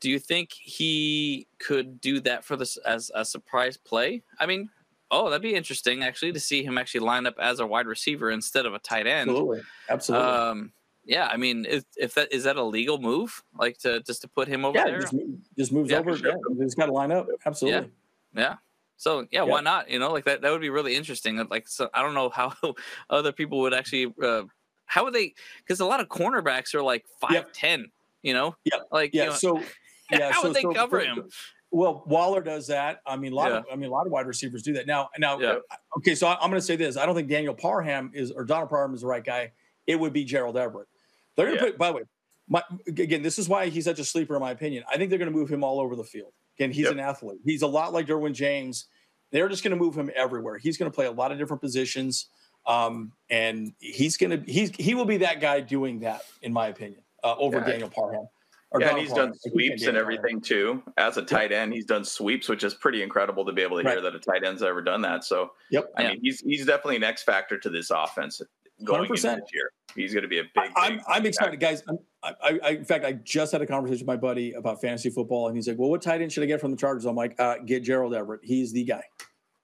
Do 0.00 0.10
you 0.10 0.18
think 0.18 0.52
he 0.52 1.46
could 1.58 2.00
do 2.00 2.20
that 2.20 2.44
for 2.44 2.56
this 2.56 2.76
as 2.78 3.10
a 3.14 3.24
surprise 3.24 3.76
play? 3.76 4.22
I 4.40 4.46
mean, 4.46 4.68
oh, 5.10 5.30
that'd 5.30 5.42
be 5.42 5.54
interesting 5.54 6.02
actually 6.02 6.32
to 6.32 6.40
see 6.40 6.62
him 6.64 6.78
actually 6.78 7.00
line 7.00 7.26
up 7.26 7.34
as 7.38 7.60
a 7.60 7.66
wide 7.66 7.86
receiver 7.86 8.30
instead 8.30 8.66
of 8.66 8.74
a 8.74 8.78
tight 8.78 9.06
end. 9.06 9.30
Absolutely, 9.30 9.60
absolutely. 9.88 10.28
Um, 10.28 10.72
yeah, 11.04 11.28
I 11.30 11.36
mean, 11.36 11.64
if, 11.68 11.84
if 11.96 12.14
that 12.14 12.32
is 12.32 12.44
that 12.44 12.56
a 12.56 12.62
legal 12.64 12.98
move, 12.98 13.42
like 13.56 13.78
to 13.78 14.00
just 14.00 14.22
to 14.22 14.28
put 14.28 14.48
him 14.48 14.64
over 14.64 14.76
yeah, 14.76 14.84
there? 14.86 15.00
just, 15.02 15.14
just 15.56 15.72
moves 15.72 15.90
Yeah, 15.90 15.98
over. 15.98 16.16
sure. 16.16 16.28
Yeah, 16.30 16.34
he's 16.64 16.74
got 16.74 16.86
to 16.86 16.92
line 16.92 17.12
up. 17.12 17.28
Absolutely. 17.44 17.90
Yeah. 18.34 18.40
yeah. 18.42 18.54
So 18.96 19.20
yeah, 19.20 19.26
Yeah. 19.30 19.42
why 19.44 19.60
not? 19.60 19.88
You 19.88 19.98
know, 20.00 20.10
like 20.12 20.24
that 20.24 20.40
that 20.42 20.50
would 20.50 20.60
be 20.60 20.70
really 20.70 20.96
interesting. 20.96 21.36
Like 21.48 21.68
so 21.68 21.88
I 21.94 22.02
don't 22.02 22.14
know 22.14 22.28
how 22.30 22.54
other 23.10 23.30
people 23.30 23.60
would 23.60 23.74
actually 23.74 24.12
uh 24.20 24.42
how 24.86 25.04
would 25.04 25.14
they 25.14 25.34
because 25.58 25.78
a 25.80 25.86
lot 25.86 26.00
of 26.00 26.08
cornerbacks 26.08 26.74
are 26.74 26.82
like 26.82 27.04
five 27.20 27.52
ten, 27.52 27.90
you 28.22 28.34
know? 28.34 28.56
Yeah. 28.64 28.78
Like 28.90 29.14
Yeah. 29.14 29.24
you 29.24 29.28
know, 29.30 29.36
so 29.36 29.62
yeah, 30.10 30.32
how 30.32 30.40
so, 30.42 30.48
would 30.48 30.56
they 30.56 30.62
so- 30.62 30.72
cover 30.72 30.98
him? 31.00 31.28
Well, 31.76 32.02
Waller 32.06 32.40
does 32.40 32.66
that. 32.68 33.02
I 33.06 33.16
mean, 33.16 33.32
a 33.32 33.34
lot 33.36 33.52
of 33.52 33.64
I 33.70 33.76
mean, 33.76 33.90
a 33.90 33.92
lot 33.92 34.06
of 34.06 34.12
wide 34.12 34.26
receivers 34.26 34.62
do 34.62 34.72
that. 34.74 34.86
Now, 34.86 35.10
now, 35.18 35.38
Yeah. 35.38 35.56
okay. 35.98 36.14
So 36.14 36.26
I, 36.26 36.34
I'm 36.40 36.48
going 36.48 36.60
to 36.60 36.66
say 36.66 36.74
this: 36.76 36.96
I 36.96 37.04
don't 37.04 37.14
think 37.14 37.28
Daniel 37.28 37.52
Parham 37.54 38.10
is 38.14 38.30
or 38.30 38.44
Donald 38.44 38.70
Parham 38.70 38.94
is 38.94 39.02
the 39.02 39.06
right 39.06 39.22
guy. 39.22 39.52
It 39.86 40.00
would 40.00 40.14
be 40.14 40.24
Gerald 40.24 40.56
Everett. 40.56 40.88
They're 41.36 41.46
going 41.46 41.58
to 41.58 41.64
Yeah. 41.64 41.70
put. 41.72 41.78
By 41.78 41.88
the 41.88 41.92
way, 41.98 42.02
my, 42.48 42.62
again, 42.86 43.20
this 43.22 43.38
is 43.38 43.46
why 43.48 43.68
he's 43.68 43.84
such 43.84 43.98
a 43.98 44.04
sleeper 44.04 44.34
in 44.34 44.40
my 44.40 44.52
opinion. 44.52 44.84
I 44.90 44.96
think 44.96 45.10
they're 45.10 45.18
going 45.18 45.30
to 45.30 45.36
move 45.36 45.50
him 45.50 45.62
all 45.62 45.78
over 45.78 45.94
the 45.96 46.04
field. 46.04 46.32
Again, 46.58 46.70
he's 46.72 46.84
Yep. 46.84 46.92
an 46.92 47.00
athlete. 47.00 47.40
He's 47.44 47.60
a 47.60 47.66
lot 47.66 47.92
like 47.92 48.06
Derwin 48.06 48.32
James. 48.32 48.86
They're 49.30 49.48
just 49.48 49.62
going 49.62 49.76
to 49.76 49.82
move 49.82 49.94
him 49.98 50.10
everywhere. 50.16 50.56
He's 50.56 50.78
going 50.78 50.90
to 50.90 50.94
play 50.94 51.04
a 51.06 51.10
lot 51.12 51.30
of 51.30 51.36
different 51.36 51.60
positions, 51.60 52.28
um, 52.66 53.12
and 53.28 53.72
he's 53.80 54.16
going 54.16 54.30
to 54.30 54.50
he's 54.50 54.70
he 54.76 54.94
will 54.94 55.04
be 55.04 55.18
that 55.18 55.40
guy 55.42 55.60
doing 55.60 56.00
that, 56.00 56.22
in 56.40 56.52
my 56.54 56.68
opinion, 56.68 57.02
uh, 57.22 57.34
over 57.36 57.58
Yeah. 57.58 57.66
Daniel 57.66 57.90
Parham. 57.90 58.28
Or 58.72 58.80
Yeah, 58.80 58.90
and 58.90 58.98
he's 58.98 59.12
done 59.12 59.28
I 59.28 59.32
keep 59.32 59.52
sweeps 59.52 59.70
and 59.86 59.94
Daniel 59.94 60.04
Parham. 60.04 60.18
everything 60.18 60.40
too. 60.40 60.82
As 60.96 61.16
a 61.16 61.22
tight 61.22 61.52
end, 61.52 61.72
he's 61.72 61.84
done 61.86 62.04
sweeps, 62.04 62.48
which 62.48 62.64
is 62.64 62.74
pretty 62.74 63.02
incredible 63.02 63.44
to 63.46 63.52
be 63.52 63.62
able 63.62 63.80
to 63.80 63.88
hear 63.88 64.00
that 64.00 64.14
a 64.14 64.18
tight 64.18 64.44
end's 64.44 64.62
ever 64.62 64.82
done 64.82 65.02
that. 65.02 65.24
So, 65.24 65.52
Yep. 65.70 65.92
I 65.96 66.02
Yeah. 66.02 66.08
mean, 66.10 66.20
he's 66.22 66.40
he's 66.40 66.66
definitely 66.66 66.96
an 66.96 67.04
X 67.04 67.22
factor 67.22 67.58
to 67.58 67.70
this 67.70 67.90
offense 67.90 68.42
going 68.84 69.02
into 69.02 69.12
100%. 69.14 69.36
this 69.40 69.50
year. 69.54 69.70
He's 69.94 70.12
going 70.12 70.22
to 70.24 70.28
be 70.28 70.40
a 70.40 70.42
big. 70.42 70.70
I, 70.76 70.86
I'm 70.88 70.92
big 70.96 71.04
I'm 71.08 71.26
excited, 71.26 71.60
guys. 71.60 71.82
I'm, 71.88 71.98
I, 72.22 72.34
I, 72.42 72.60
I, 72.64 72.70
in 72.70 72.84
fact, 72.84 73.04
I 73.04 73.12
just 73.12 73.52
had 73.52 73.62
a 73.62 73.66
conversation 73.66 74.00
with 74.04 74.08
my 74.08 74.16
buddy 74.16 74.52
about 74.52 74.80
fantasy 74.80 75.10
football, 75.10 75.46
and 75.46 75.56
he's 75.56 75.68
like, 75.68 75.78
"Well, 75.78 75.88
what 75.88 76.02
tight 76.02 76.20
end 76.20 76.32
should 76.32 76.42
I 76.42 76.46
get 76.46 76.60
from 76.60 76.72
the 76.72 76.76
Chargers?" 76.76 77.06
I'm 77.06 77.14
like, 77.16 77.38
uh, 77.38 77.58
"Get 77.64 77.84
Gerald 77.84 78.14
Everett. 78.14 78.40
He's 78.42 78.72
the 78.72 78.84
guy. 78.84 79.04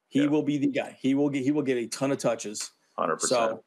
He 0.09 0.21
Yeah. 0.23 0.29
will 0.29 0.43
be 0.45 0.59
the 0.59 0.69
guy. 0.69 0.97
He 1.01 1.15
will 1.15 1.29
get 1.29 1.43
he 1.43 1.51
will 1.51 1.63
get 1.63 1.77
a 1.77 1.87
ton 1.89 2.13
of 2.13 2.19
touches." 2.19 2.71
Hundred 2.97 3.17
percent. 3.17 3.59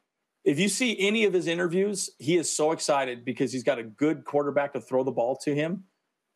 So, 0.46 0.50
if 0.52 0.58
you 0.58 0.68
see 0.68 0.96
any 1.00 1.24
of 1.24 1.32
his 1.32 1.46
interviews, 1.48 2.10
he 2.18 2.36
is 2.36 2.52
so 2.54 2.72
excited 2.72 3.24
because 3.24 3.52
he's 3.52 3.64
got 3.64 3.78
a 3.78 3.82
good 3.82 4.24
quarterback 4.24 4.72
to 4.74 4.80
throw 4.80 5.02
the 5.04 5.10
ball 5.10 5.36
to 5.44 5.54
him. 5.54 5.84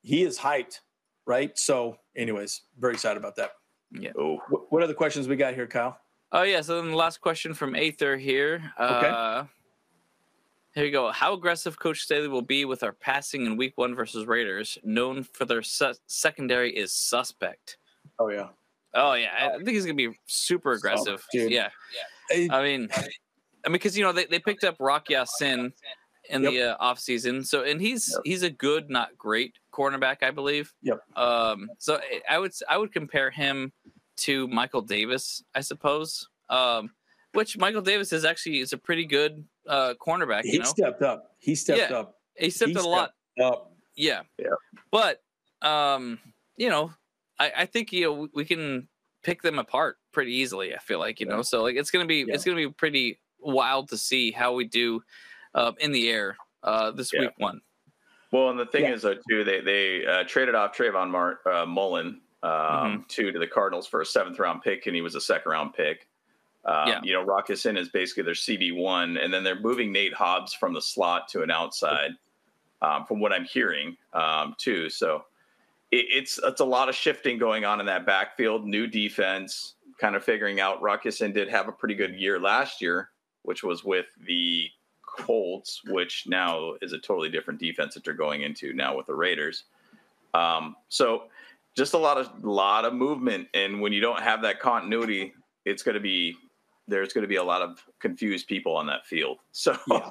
He 0.03 0.23
is 0.25 0.39
hyped, 0.39 0.81
right? 1.27 1.57
So, 1.59 1.97
anyways, 2.17 2.63
very 2.79 2.95
excited 2.95 3.19
about 3.19 3.37
that. 3.37 3.53
Oh, 4.19 4.39
What, 4.49 4.73
what 4.73 4.83
other 4.83 4.95
questions 4.95 5.29
we 5.29 5.37
got 5.37 5.55
here, 5.55 5.67
Kyle? 5.67 5.99
Oh 6.33 6.43
yeah, 6.43 6.61
so 6.61 6.77
then 6.81 6.91
the 6.93 6.97
last 6.97 7.21
question 7.21 7.55
from 7.55 7.75
Aether 7.75 8.17
here. 8.17 8.73
Uh 8.79 9.45
here 10.77 10.85
we 10.85 10.93
go. 10.93 11.11
How 11.11 11.33
aggressive 11.33 11.77
Coach 11.77 12.03
Staley 12.03 12.29
will 12.29 12.41
be 12.41 12.65
with 12.65 12.85
our 12.85 12.93
passing 12.93 13.45
in 13.47 13.57
week 13.57 13.73
one 13.75 13.97
versus 13.97 14.27
Raiders, 14.27 14.79
known 14.85 15.25
for 15.25 15.45
their 15.45 15.63
su- 15.63 15.95
secondary 16.07 16.71
is 16.71 16.93
suspect. 16.93 17.79
Oh 18.21 18.29
yeah, 18.29 18.49
Oh 18.95 19.15
yeah, 19.15 19.31
I 19.37 19.55
I 19.55 19.57
think 19.57 19.71
he's 19.71 19.83
gonna 19.85 19.95
be 19.95 20.17
super 20.27 20.71
aggressive. 20.71 21.27
dude. 21.33 21.51
yeah, 21.51 21.71
Hey, 22.31 22.49
I 22.49 22.63
mean, 22.63 22.89
I 22.93 23.09
mean, 23.69 23.73
because 23.75 23.97
you 23.97 24.05
know 24.05 24.13
they, 24.13 24.25
they 24.27 24.39
picked 24.39 24.65
up 24.65 24.77
Rock 24.81 25.11
Ya-Sin 25.11 25.73
in 26.29 26.43
the 26.43 26.63
uh, 26.73 26.77
off 26.81 26.99
season, 26.99 27.43
so 27.45 27.65
and 27.65 27.81
he's 27.81 28.11
Yep. 28.15 28.21
he's 28.25 28.43
a 28.43 28.51
good, 28.51 28.89
not 28.91 29.17
great 29.19 29.55
cornerback, 29.73 30.23
I 30.23 30.31
believe. 30.31 30.73
Yep. 30.83 31.01
Um, 31.17 31.69
so 31.79 31.97
I- 31.97 32.23
I 32.35 32.39
would 32.39 32.53
I 32.69 32.77
would 32.79 32.93
compare 32.93 33.31
him 33.31 33.73
to 34.19 34.47
Michael 34.49 34.83
Davis, 34.83 35.43
I 35.55 35.61
suppose. 35.61 36.29
Um, 36.49 36.91
which 37.33 37.57
Michael 37.59 37.81
Davis 37.83 38.13
is 38.13 38.25
actually 38.25 38.59
is 38.61 38.73
a 38.73 38.79
pretty 38.79 39.07
good 39.07 39.45
uh 39.69 39.95
cornerback. 40.01 40.43
he 40.45 40.53
You 40.55 40.59
know, 40.61 40.65
stepped 40.65 41.03
up. 41.03 41.33
He 41.39 41.55
stepped 41.55 41.91
Yeah. 41.91 41.97
up. 41.99 42.17
he 42.37 42.51
stepped 42.51 42.71
he 42.73 42.79
in 42.79 42.85
a 42.85 42.89
lot. 42.89 43.13
Up. 43.41 43.73
Yeah. 43.95 44.23
Yeah. 44.39 44.49
But 44.91 45.23
um, 45.63 46.19
you 46.57 46.69
know, 46.71 46.93
I, 47.39 47.53
I 47.59 47.67
think 47.67 47.93
you 47.93 48.03
know 48.07 48.13
we- 48.13 48.29
we 48.35 48.45
can 48.45 48.89
pick 49.23 49.43
them 49.43 49.59
apart 49.59 49.99
pretty 50.13 50.33
easily. 50.35 50.75
I 50.75 50.79
feel 50.79 50.99
like 50.99 51.21
you 51.21 51.27
know, 51.27 51.43
so 51.43 51.63
like 51.63 51.77
it's 51.77 51.91
gonna 51.91 52.07
be 52.07 52.25
Yeah. 52.27 52.35
it's 52.35 52.45
gonna 52.45 52.57
be 52.57 52.69
pretty 52.71 53.20
wild 53.43 53.89
to 53.91 53.97
see 53.99 54.31
how 54.31 54.53
we 54.55 54.65
do 54.67 55.03
um, 55.55 55.75
in 55.81 55.93
the 55.93 56.11
air 56.11 56.37
uh, 56.63 56.91
this 56.91 57.13
Yeah. 57.13 57.21
week 57.23 57.31
one. 57.39 57.61
well, 58.33 58.51
and 58.51 58.59
the 58.59 58.67
thing 58.67 58.85
Yeah. 58.85 58.93
is, 58.93 59.03
though, 59.03 59.17
too, 59.29 59.45
they 59.45 59.61
they 59.61 60.07
uh, 60.07 60.25
traded 60.25 60.55
off 60.55 60.77
Trayvon 60.77 61.11
Mar- 61.11 61.41
uh, 61.47 61.67
Mullen 61.67 62.21
um, 62.43 62.51
Mm-hmm. 62.51 63.03
to 63.09 63.33
to 63.33 63.39
the 63.39 63.47
Cardinals 63.47 63.87
for 63.87 64.01
a 64.01 64.07
seventh 64.07 64.39
round 64.39 64.63
pick, 64.63 64.87
and 64.87 64.95
he 64.97 65.03
was 65.03 65.15
a 65.15 65.21
second 65.21 65.51
round 65.51 65.75
pick. 65.75 66.09
Um, 66.65 66.89
Yeah. 66.89 67.01
You 67.03 67.13
know, 67.15 67.23
Rock 67.23 67.49
Ya-Sin 67.49 67.77
is 67.77 67.89
basically 67.89 68.23
their 68.25 68.35
CB 68.35 68.73
one, 68.77 69.17
and 69.17 69.33
then 69.33 69.43
they're 69.45 69.59
moving 69.61 69.91
Nate 69.93 70.15
Hobbs 70.15 70.53
from 70.55 70.73
the 70.75 70.81
slot 70.83 71.29
to 71.29 71.43
an 71.43 71.51
outside, 71.51 72.13
um, 72.83 73.05
from 73.07 73.19
what 73.21 73.33
I'm 73.33 73.45
hearing, 73.45 73.97
um, 74.13 74.55
too. 74.59 74.89
So 74.91 75.25
it, 75.91 76.07
it's 76.11 76.39
it's 76.45 76.61
a 76.61 76.65
lot 76.65 76.89
of 76.89 76.95
shifting 76.95 77.37
going 77.39 77.65
on 77.65 77.81
in 77.81 77.87
that 77.87 78.07
backfield. 78.07 78.67
New 78.67 78.87
defense, 78.87 79.75
kind 79.99 80.15
of 80.15 80.23
figuring 80.25 80.61
out. 80.61 80.81
Rock 80.83 81.05
Ya-Sin 81.07 81.33
did 81.33 81.49
have 81.49 81.67
a 81.69 81.73
pretty 81.73 81.95
good 81.95 82.15
year 82.15 82.39
last 82.39 82.81
year, 82.81 83.11
which 83.43 83.63
was 83.63 83.85
with 83.85 84.07
the 84.27 84.69
Colts, 85.07 85.83
which 85.89 86.25
now 86.27 86.75
is 86.83 86.93
a 86.93 86.99
totally 86.99 87.29
different 87.31 87.59
defense 87.61 87.95
that 87.95 88.05
they're 88.05 88.15
going 88.15 88.43
into 88.43 88.73
now 88.73 88.97
with 88.97 89.07
the 89.07 89.15
Raiders. 89.15 89.65
Um, 90.35 90.77
so 90.89 91.25
just 91.77 91.95
a 91.95 91.99
lot 91.99 92.17
of 92.19 92.45
lot 92.45 92.85
of 92.85 92.95
movement, 92.95 93.49
and 93.55 93.81
when 93.81 93.93
you 93.93 94.01
don't 94.01 94.21
have 94.21 94.43
that 94.43 94.61
continuity, 94.61 95.33
it's 95.65 95.83
going 95.83 95.95
to 95.95 96.01
be 96.01 96.37
there's 96.89 97.13
going 97.13 97.23
to 97.23 97.29
be 97.29 97.37
a 97.37 97.43
lot 97.45 97.63
of 97.63 97.85
confused 98.01 98.49
people 98.49 98.77
on 98.77 98.87
that 98.87 99.07
field. 99.07 99.39
So 99.53 99.77
Yeah. 99.89 100.11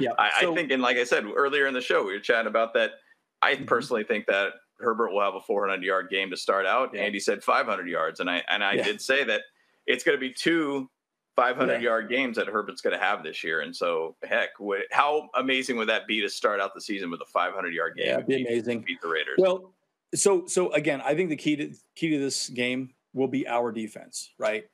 Yeah. 0.00 0.10
I, 0.18 0.40
So- 0.40 0.52
I 0.52 0.56
think, 0.56 0.70
and 0.72 0.82
like 0.82 0.96
I 0.96 1.04
said 1.04 1.24
earlier 1.24 1.66
in 1.66 1.74
the 1.74 1.80
show, 1.80 2.04
we 2.04 2.12
were 2.12 2.18
chatting 2.20 2.48
about 2.48 2.74
that. 2.74 2.92
I 3.42 3.54
Mhm. 3.56 3.66
personally 3.66 4.02
think 4.04 4.26
that 4.26 4.54
Herbert 4.80 5.12
will 5.12 5.20
have 5.20 5.34
a 5.36 5.40
400 5.40 5.82
yard 5.84 6.08
game 6.10 6.30
to 6.30 6.36
start 6.36 6.66
out. 6.66 6.92
Yeah. 6.94 7.02
Andy 7.02 7.20
said 7.20 7.42
500 7.44 7.88
yards, 7.88 8.20
and 8.20 8.28
I 8.30 8.42
and 8.48 8.62
I 8.64 8.74
Yeah. 8.74 8.84
did 8.84 9.00
say 9.00 9.22
that 9.24 9.42
it's 9.86 10.02
going 10.04 10.16
to 10.16 10.20
be 10.20 10.32
two 10.32 10.90
500 11.36 11.74
Yeah. 11.74 11.78
yard 11.78 12.08
games 12.08 12.36
that 12.36 12.48
Herbert's 12.48 12.80
going 12.80 12.98
to 12.98 13.04
have 13.04 13.22
this 13.22 13.44
year. 13.44 13.60
And 13.60 13.74
so, 13.74 14.16
heck, 14.22 14.58
would, 14.58 14.82
how 14.90 15.28
amazing 15.34 15.76
would 15.76 15.88
that 15.88 16.06
be 16.06 16.20
to 16.22 16.28
start 16.28 16.60
out 16.60 16.74
the 16.74 16.80
season 16.80 17.10
with 17.10 17.20
a 17.20 17.26
500 17.26 17.72
yard 17.72 17.96
game? 17.96 18.06
Yeah, 18.06 18.14
it'd 18.14 18.26
be 18.26 18.44
amazing. 18.46 18.80
Beat 18.80 19.00
the 19.02 19.08
Raiders. 19.08 19.36
Well, 19.38 19.72
so 20.14 20.46
so 20.46 20.72
again, 20.72 21.02
I 21.04 21.14
think 21.14 21.28
the 21.28 21.36
key 21.36 21.56
to 21.56 21.72
key 21.94 22.10
to 22.10 22.18
this 22.18 22.48
game 22.48 22.90
will 23.12 23.28
be 23.28 23.46
our 23.46 23.70
defense, 23.72 24.32
right? 24.38 24.64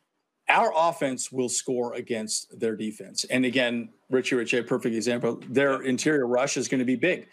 Our 0.48 0.72
offense 0.76 1.32
will 1.32 1.48
score 1.48 1.94
against 1.94 2.58
their 2.58 2.76
defense. 2.76 3.24
And 3.24 3.44
again, 3.44 3.88
Richie 4.10 4.34
Rich, 4.36 4.54
a 4.54 4.62
perfect 4.62 4.94
example. 4.94 5.40
Their 5.48 5.82
interior 5.82 6.26
rush 6.26 6.56
is 6.56 6.68
going 6.68 6.80
to 6.80 6.84
be 6.84 6.96
big. 6.96 7.28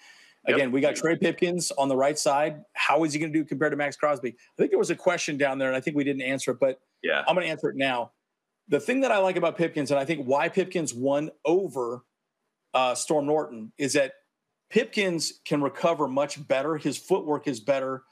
Yep. 0.48 0.56
Again, 0.56 0.72
we 0.72 0.80
got 0.80 0.96
Trey 0.96 1.18
Pipkins 1.18 1.72
on 1.72 1.90
the 1.90 1.98
right 1.98 2.18
side. 2.18 2.62
How 2.74 3.04
is 3.04 3.12
he 3.14 3.20
going 3.20 3.34
to 3.34 3.38
do 3.38 3.44
compared 3.44 3.72
to 3.74 3.78
Maxx 3.78 3.98
Crosby? 3.98 4.30
I 4.30 4.56
think 4.58 4.70
there 4.70 4.80
was 4.80 4.90
a 4.92 4.96
question 4.96 5.38
down 5.38 5.58
there, 5.58 5.68
and 5.68 5.76
I 5.76 5.82
think 5.82 5.98
we 5.98 6.04
didn't 6.06 6.22
answer 6.22 6.52
it, 6.52 6.60
but 6.60 6.80
yeah, 7.04 7.24
I'm 7.28 7.36
going 7.36 7.46
to 7.46 7.52
answer 7.52 7.70
it 7.70 7.76
now. 7.76 8.12
The 8.70 8.80
thing 8.80 9.02
that 9.02 9.12
I 9.12 9.18
like 9.18 9.36
about 9.36 9.58
Pipkins, 9.58 9.90
and 9.90 10.00
I 10.00 10.06
think 10.06 10.26
why 10.26 10.48
Pipkins 10.48 10.94
won 10.94 11.32
over 11.44 12.04
uh, 12.74 12.94
Storm 12.94 13.26
Norton, 13.26 13.72
is 13.80 13.94
that 13.94 14.14
Pipkins 14.70 15.42
can 15.44 15.62
recover 15.62 16.08
much 16.08 16.48
better. 16.48 16.78
His 16.78 16.96
footwork 16.96 17.48
is 17.48 17.60
better. 17.60 18.04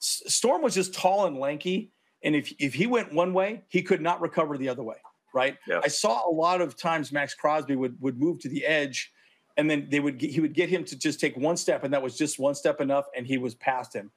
S- 0.00 0.22
Storm 0.26 0.60
was 0.60 0.74
just 0.74 0.92
tall 0.92 1.24
and 1.24 1.38
lanky, 1.38 1.90
and 2.22 2.36
if 2.36 2.52
if 2.58 2.74
he 2.74 2.86
went 2.86 3.14
one 3.14 3.32
way, 3.32 3.62
he 3.68 3.80
could 3.80 4.02
not 4.02 4.20
recover 4.20 4.58
the 4.58 4.68
other 4.68 4.82
way. 4.82 4.96
Right? 5.34 5.56
Yeah. 5.66 5.80
I 5.82 5.88
saw 5.88 6.28
a 6.28 6.32
lot 6.32 6.60
of 6.60 6.76
times 6.76 7.10
Maxx 7.10 7.34
Crosby 7.34 7.76
would 7.76 7.98
would 8.00 8.18
move 8.18 8.40
to 8.40 8.48
the 8.50 8.66
edge, 8.66 9.10
and 9.56 9.70
then 9.70 9.88
they 9.90 10.00
would 10.00 10.18
get, 10.18 10.30
he 10.30 10.40
would 10.40 10.52
get 10.52 10.68
him 10.68 10.84
to 10.84 10.98
just 10.98 11.18
take 11.18 11.34
one 11.36 11.56
step, 11.56 11.84
and 11.84 11.94
that 11.94 12.02
was 12.02 12.18
just 12.18 12.38
one 12.38 12.54
step 12.54 12.82
enough, 12.82 13.06
and 13.16 13.26
he 13.26 13.38
was 13.38 13.54
past 13.54 13.94
him. 13.94 14.10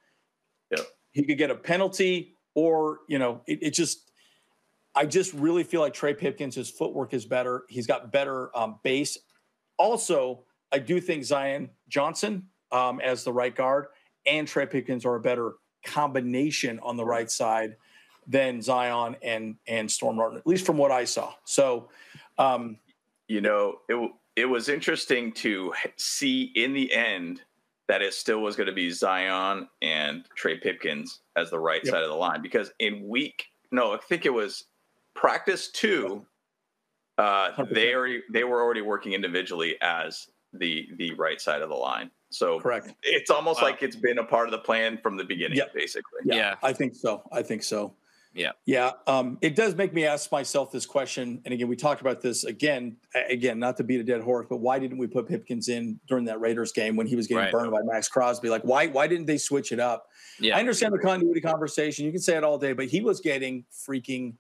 Yeah. 0.70 0.84
He 1.14 1.24
could 1.24 1.38
get 1.38 1.50
a 1.50 1.56
penalty, 1.56 2.36
or 2.56 3.00
you 3.08 3.20
know, 3.20 3.42
it, 3.48 3.60
it 3.62 3.72
just. 3.72 4.11
I 4.96 5.06
just 5.06 5.34
really 5.34 5.64
feel 5.64 5.82
like 5.82 5.94
Trey 5.94 6.14
Pipkins, 6.14 6.56
his 6.56 6.70
footwork 6.70 7.14
is 7.14 7.26
better. 7.26 7.64
He's 7.70 7.88
got 7.88 8.12
better 8.12 8.56
um, 8.58 8.80
base. 8.84 9.18
Also, 9.78 10.44
I 10.72 10.80
do 10.80 11.00
think 11.00 11.24
Zion 11.24 11.70
Johnson 11.88 12.48
um, 12.72 13.00
as 13.00 13.24
the 13.24 13.32
right 13.32 13.56
guard 13.56 13.88
and 14.26 14.48
Trey 14.48 14.66
Pipkins 14.66 15.06
are 15.06 15.16
a 15.16 15.22
better 15.22 15.54
combination 15.86 16.80
on 16.84 16.98
the 16.98 17.06
right 17.06 17.30
side 17.30 17.76
than 18.28 18.62
Zion 18.62 19.16
and 19.22 19.56
and 19.68 19.90
Storm 19.90 20.18
Norton, 20.18 20.38
at 20.38 20.48
least 20.48 20.66
from 20.66 20.78
what 20.78 20.92
I 20.92 21.06
saw. 21.06 21.34
So, 21.44 21.90
um, 22.38 22.78
you 23.28 23.42
know, 23.42 23.80
it 23.90 24.12
it 24.36 24.46
was 24.46 24.70
interesting 24.70 25.32
to 25.34 25.74
see 25.98 26.52
in 26.56 26.74
the 26.74 26.94
end 26.94 27.42
that 27.88 28.02
it 28.02 28.14
still 28.14 28.42
was 28.42 28.56
going 28.56 28.68
to 28.68 28.74
be 28.74 28.90
Zion 28.90 29.68
and 29.82 30.24
Trey 30.36 30.58
Pipkins 30.58 31.22
as 31.36 31.50
the 31.50 31.60
right 31.60 31.82
yep. 31.84 31.92
side 31.92 32.04
of 32.04 32.10
the 32.10 32.16
line 32.16 32.42
because 32.42 32.72
in 32.80 33.08
week 33.08 33.46
no, 33.72 33.94
I 33.94 33.98
think 33.98 34.26
it 34.26 34.34
was 34.34 34.66
practice 35.16 35.70
two. 35.70 36.26
Uh, 37.18 37.66
they 37.72 37.94
already 37.94 38.22
they 38.32 38.44
were 38.44 38.62
already 38.62 38.82
working 38.82 39.14
individually 39.14 39.76
as 39.82 40.28
the 40.54 40.90
the 40.98 41.14
right 41.16 41.40
side 41.40 41.62
of 41.62 41.70
the 41.70 41.76
line. 41.76 42.10
So 42.30 42.60
correct. 42.60 42.94
It's 43.04 43.30
almost 43.30 43.62
wow. 43.62 43.70
like 43.70 43.84
it's 43.84 43.96
been 43.96 44.18
a 44.18 44.24
part 44.24 44.48
of 44.48 44.52
the 44.52 44.60
plan 44.60 44.98
from 45.04 45.18
the 45.18 45.24
beginning, 45.24 45.58
yep. 45.58 45.74
basically. 45.74 46.22
Yeah, 46.26 46.36
yeah, 46.36 46.56
I 46.64 46.74
think 46.74 46.96
so. 46.96 47.24
I 47.32 47.44
think 47.44 47.64
so. 47.64 47.94
Yeah. 48.34 48.52
Yeah. 48.66 48.92
Um, 49.08 49.38
it 49.42 49.56
does 49.56 49.76
make 49.76 49.94
me 49.94 50.06
ask 50.06 50.32
myself 50.32 50.72
this 50.72 50.86
question. 50.86 51.42
And 51.44 51.54
again, 51.54 51.68
we 51.68 51.76
talked 51.76 52.00
about 52.00 52.22
this 52.22 52.46
again, 52.46 52.96
again, 53.30 53.60
not 53.60 53.76
to 53.78 53.84
beat 53.84 54.00
a 54.00 54.04
dead 54.04 54.22
horse, 54.22 54.48
but 54.50 54.58
why 54.58 54.80
didn't 54.80 54.98
we 54.98 55.08
put 55.08 55.28
Pipkins 55.28 55.68
in 55.68 56.00
during 56.08 56.26
that 56.26 56.40
Raiders 56.40 56.72
game 56.72 56.96
when 56.96 57.08
he 57.08 57.16
was 57.16 57.28
getting 57.28 57.44
right. 57.44 57.52
burned 57.52 57.72
by 57.72 57.82
Maxx 57.84 58.08
Crosby? 58.08 58.50
Like, 58.50 58.64
why, 58.64 58.88
why 58.88 59.08
didn't 59.08 59.26
they 59.26 59.38
switch 59.38 59.74
it 59.74 59.80
up? 59.80 60.08
Yeah. 60.40 60.56
I 60.56 60.60
understand 60.60 60.94
the 60.94 61.00
continuity 61.00 61.42
conversation. 61.42 62.06
You 62.06 62.12
can 62.12 62.22
say 62.22 62.38
it 62.38 62.44
all 62.44 62.58
day, 62.58 62.72
but 62.72 62.86
he 62.86 63.02
was 63.02 63.20
getting 63.20 63.66
freaking 63.88 64.36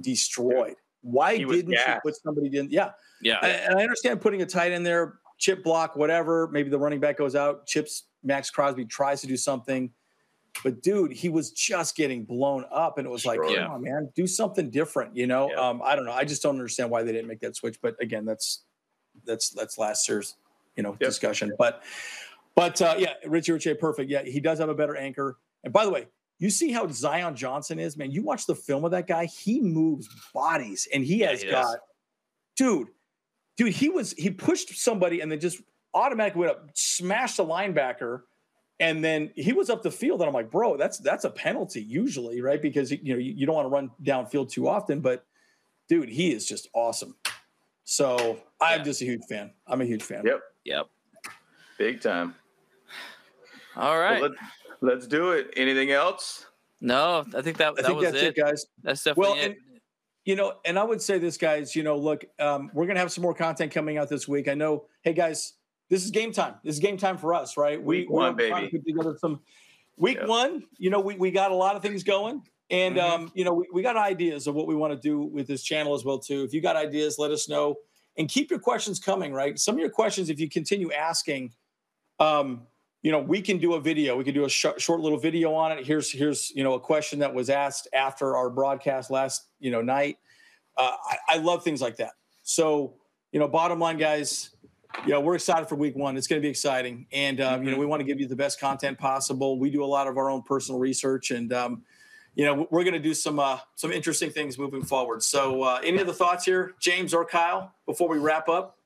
destroyed. 0.00 0.76
Why 1.02 1.38
didn't 1.38 1.70
you 1.70 1.96
put 2.02 2.16
somebody 2.16 2.56
in? 2.56 2.68
Yeah. 2.70 2.90
Yeah. 3.22 3.38
and 3.44 3.78
I 3.78 3.82
understand 3.82 4.20
putting 4.20 4.42
a 4.42 4.46
tight 4.46 4.72
end 4.72 4.84
there, 4.84 5.18
chip 5.38 5.62
block, 5.62 5.96
whatever. 5.96 6.48
Maybe 6.48 6.70
the 6.70 6.78
running 6.78 7.00
back 7.00 7.18
goes 7.18 7.34
out, 7.34 7.66
chips 7.66 8.04
Maxx 8.22 8.50
Crosby, 8.50 8.84
tries 8.84 9.20
to 9.20 9.26
do 9.26 9.36
something 9.36 9.90
but 10.62 10.82
dude, 10.82 11.12
he 11.12 11.28
was 11.28 11.50
just 11.50 11.96
getting 11.96 12.24
blown 12.24 12.64
up, 12.70 12.98
and 12.98 13.06
it 13.06 13.10
was 13.10 13.26
like, 13.26 13.40
come 13.40 13.50
yeah. 13.50 13.66
on, 13.66 13.82
man, 13.82 14.10
do 14.14 14.26
something 14.26 14.70
different. 14.70 15.16
You 15.16 15.26
know, 15.26 15.50
yeah. 15.50 15.56
um, 15.56 15.82
I 15.84 15.96
don't 15.96 16.04
know. 16.04 16.12
I 16.12 16.24
just 16.24 16.42
don't 16.42 16.54
understand 16.54 16.90
why 16.90 17.02
they 17.02 17.12
didn't 17.12 17.28
make 17.28 17.40
that 17.40 17.56
switch. 17.56 17.78
But 17.80 17.96
again, 18.00 18.24
that's 18.24 18.64
that's 19.24 19.50
that's 19.50 19.78
last 19.78 20.08
year's 20.08 20.36
you 20.76 20.82
know 20.82 20.90
yep. 20.92 21.10
discussion. 21.10 21.52
But 21.58 21.82
but 22.54 22.80
uh, 22.80 22.96
yeah, 22.98 23.14
Richie 23.26 23.52
Richie, 23.52 23.74
perfect. 23.74 24.10
Yeah, 24.10 24.22
he 24.22 24.40
does 24.40 24.58
have 24.58 24.68
a 24.68 24.74
better 24.74 24.96
anchor. 24.96 25.38
And 25.64 25.72
by 25.72 25.84
the 25.84 25.90
way, 25.90 26.06
you 26.38 26.50
see 26.50 26.72
how 26.72 26.86
Zion 26.88 27.34
Johnson 27.34 27.78
is, 27.78 27.96
man. 27.96 28.10
You 28.10 28.22
watch 28.22 28.46
the 28.46 28.54
film 28.54 28.84
of 28.84 28.90
that 28.92 29.06
guy; 29.06 29.26
he 29.26 29.60
moves 29.60 30.08
bodies, 30.34 30.88
and 30.92 31.04
he 31.04 31.20
has 31.20 31.42
he 31.42 31.50
got, 31.50 31.66
is. 31.66 31.76
dude, 32.56 32.88
dude. 33.56 33.72
He 33.72 33.88
was 33.88 34.12
he 34.12 34.30
pushed 34.30 34.76
somebody 34.78 35.20
and 35.20 35.30
then 35.30 35.40
just 35.40 35.60
automatically 35.94 36.40
went 36.40 36.52
up, 36.52 36.70
smashed 36.74 37.38
a 37.38 37.44
linebacker 37.44 38.22
and 38.78 39.02
then 39.02 39.30
he 39.34 39.52
was 39.52 39.70
up 39.70 39.82
the 39.82 39.90
field, 39.90 40.20
and 40.20 40.28
I'm 40.28 40.34
like, 40.34 40.50
bro, 40.50 40.76
that's 40.76 40.98
that's 40.98 41.24
a 41.24 41.30
penalty 41.30 41.82
usually, 41.82 42.42
right? 42.42 42.60
Because 42.60 42.90
you 42.90 43.14
know 43.14 43.18
you, 43.18 43.32
you 43.32 43.46
don't 43.46 43.54
want 43.54 43.66
to 43.66 43.70
run 43.70 43.90
downfield 44.02 44.50
too 44.50 44.68
often, 44.68 45.00
but 45.00 45.24
dude, 45.88 46.08
he 46.08 46.32
is 46.32 46.46
just 46.46 46.68
awesome. 46.74 47.16
So 47.84 48.38
I'm 48.60 48.84
just 48.84 49.00
a 49.00 49.04
huge 49.04 49.22
fan. 49.28 49.52
I'm 49.66 49.80
a 49.80 49.84
huge 49.84 50.02
fan. 50.02 50.24
Yep. 50.26 50.40
Yep. 50.64 50.86
Big 51.78 52.00
time. 52.00 52.34
All 53.76 53.98
right. 53.98 54.20
Well, 54.20 54.34
let, 54.80 54.98
us 54.98 55.06
do 55.06 55.32
it. 55.32 55.52
Anything 55.56 55.90
else? 55.90 56.46
No, 56.80 57.24
I 57.34 57.42
think 57.42 57.56
that, 57.58 57.68
I 57.68 57.72
that 57.74 57.86
think 57.86 57.98
was 57.98 58.12
that's 58.12 58.22
it. 58.22 58.36
it. 58.38 58.44
guys. 58.44 58.66
That's 58.82 59.02
definitely 59.02 59.32
well, 59.32 59.38
it. 59.38 59.46
And, 59.46 59.56
you 60.24 60.36
know, 60.36 60.54
and 60.64 60.78
I 60.78 60.84
would 60.84 61.00
say 61.00 61.18
this, 61.18 61.36
guys. 61.36 61.74
You 61.74 61.82
know, 61.82 61.96
look, 61.96 62.24
um, 62.38 62.70
we're 62.74 62.86
gonna 62.86 63.00
have 63.00 63.12
some 63.12 63.22
more 63.22 63.34
content 63.34 63.72
coming 63.72 63.98
out 63.98 64.08
this 64.08 64.26
week. 64.26 64.48
I 64.48 64.54
know. 64.54 64.86
Hey, 65.02 65.12
guys, 65.12 65.54
this 65.88 66.04
is 66.04 66.10
game 66.10 66.32
time. 66.32 66.54
This 66.64 66.74
is 66.74 66.80
game 66.80 66.96
time 66.96 67.16
for 67.16 67.32
us, 67.34 67.56
right? 67.56 67.82
Week 67.82 68.08
we, 68.08 68.14
one, 68.14 68.36
baby. 68.36 68.68
put 68.70 68.84
together 68.84 69.16
some 69.20 69.40
week 69.96 70.18
yep. 70.18 70.28
one. 70.28 70.64
You 70.78 70.90
know, 70.90 71.00
we, 71.00 71.16
we 71.16 71.30
got 71.30 71.50
a 71.50 71.54
lot 71.54 71.76
of 71.76 71.82
things 71.82 72.02
going. 72.02 72.42
And 72.70 72.96
mm-hmm. 72.96 73.22
um, 73.22 73.32
you 73.34 73.44
know, 73.44 73.54
we, 73.54 73.66
we 73.72 73.82
got 73.82 73.96
ideas 73.96 74.46
of 74.46 74.54
what 74.54 74.66
we 74.66 74.74
want 74.74 74.92
to 74.92 74.98
do 74.98 75.20
with 75.20 75.46
this 75.46 75.62
channel 75.62 75.94
as 75.94 76.04
well, 76.04 76.18
too. 76.18 76.42
If 76.42 76.52
you 76.52 76.60
got 76.60 76.76
ideas, 76.76 77.16
let 77.18 77.30
us 77.30 77.48
know. 77.48 77.76
And 78.18 78.28
keep 78.28 78.50
your 78.50 78.58
questions 78.58 78.98
coming, 78.98 79.32
right? 79.32 79.58
Some 79.58 79.74
of 79.74 79.78
your 79.78 79.90
questions, 79.90 80.30
if 80.30 80.40
you 80.40 80.48
continue 80.48 80.90
asking, 80.90 81.52
um, 82.18 82.66
you 83.06 83.12
know, 83.12 83.20
we 83.20 83.40
can 83.40 83.58
do 83.58 83.74
a 83.74 83.80
video. 83.80 84.16
We 84.16 84.24
can 84.24 84.34
do 84.34 84.46
a 84.46 84.48
sh- 84.48 84.66
short 84.78 85.00
little 85.00 85.16
video 85.16 85.54
on 85.54 85.70
it. 85.70 85.86
Here's 85.86 86.10
here's 86.10 86.50
you 86.56 86.64
know 86.64 86.74
a 86.74 86.80
question 86.80 87.20
that 87.20 87.32
was 87.32 87.48
asked 87.50 87.86
after 87.92 88.36
our 88.36 88.50
broadcast 88.50 89.12
last 89.12 89.46
you 89.60 89.70
know 89.70 89.80
night. 89.80 90.18
Uh, 90.76 90.90
I, 91.08 91.16
I 91.28 91.36
love 91.36 91.62
things 91.62 91.80
like 91.80 91.98
that. 91.98 92.14
So 92.42 92.94
you 93.30 93.38
know, 93.38 93.46
bottom 93.46 93.78
line, 93.78 93.96
guys, 93.96 94.56
yeah, 95.06 95.18
we're 95.18 95.36
excited 95.36 95.68
for 95.68 95.76
week 95.76 95.94
one. 95.94 96.16
It's 96.16 96.26
going 96.26 96.42
to 96.42 96.44
be 96.44 96.50
exciting, 96.50 97.06
and 97.12 97.40
um, 97.40 97.46
mm-hmm. 97.46 97.62
you 97.62 97.70
know 97.70 97.74
mm-hmm. 97.74 97.80
we 97.82 97.86
want 97.86 98.00
to 98.00 98.04
give 98.04 98.18
you 98.18 98.26
the 98.26 98.34
best 98.34 98.58
content 98.58 98.98
possible. 98.98 99.60
We 99.60 99.70
do 99.70 99.84
a 99.84 99.86
lot 99.86 100.08
of 100.08 100.18
our 100.18 100.28
own 100.28 100.42
personal 100.42 100.80
research, 100.80 101.30
and 101.30 101.52
um, 101.52 101.82
you 102.34 102.44
know 102.44 102.66
we're 102.72 102.82
going 102.82 102.94
to 102.94 102.98
do 102.98 103.14
some 103.14 103.38
uh, 103.38 103.58
some 103.76 103.92
interesting 103.92 104.30
things 104.30 104.58
moving 104.58 104.82
forward. 104.82 105.22
So, 105.22 105.62
uh, 105.62 105.80
any 105.84 106.00
other 106.00 106.12
thoughts 106.12 106.44
here, 106.44 106.74
James 106.80 107.14
or 107.14 107.24
Kyle, 107.24 107.72
before 107.86 108.08
we 108.08 108.18
wrap 108.18 108.48
up? 108.48 108.80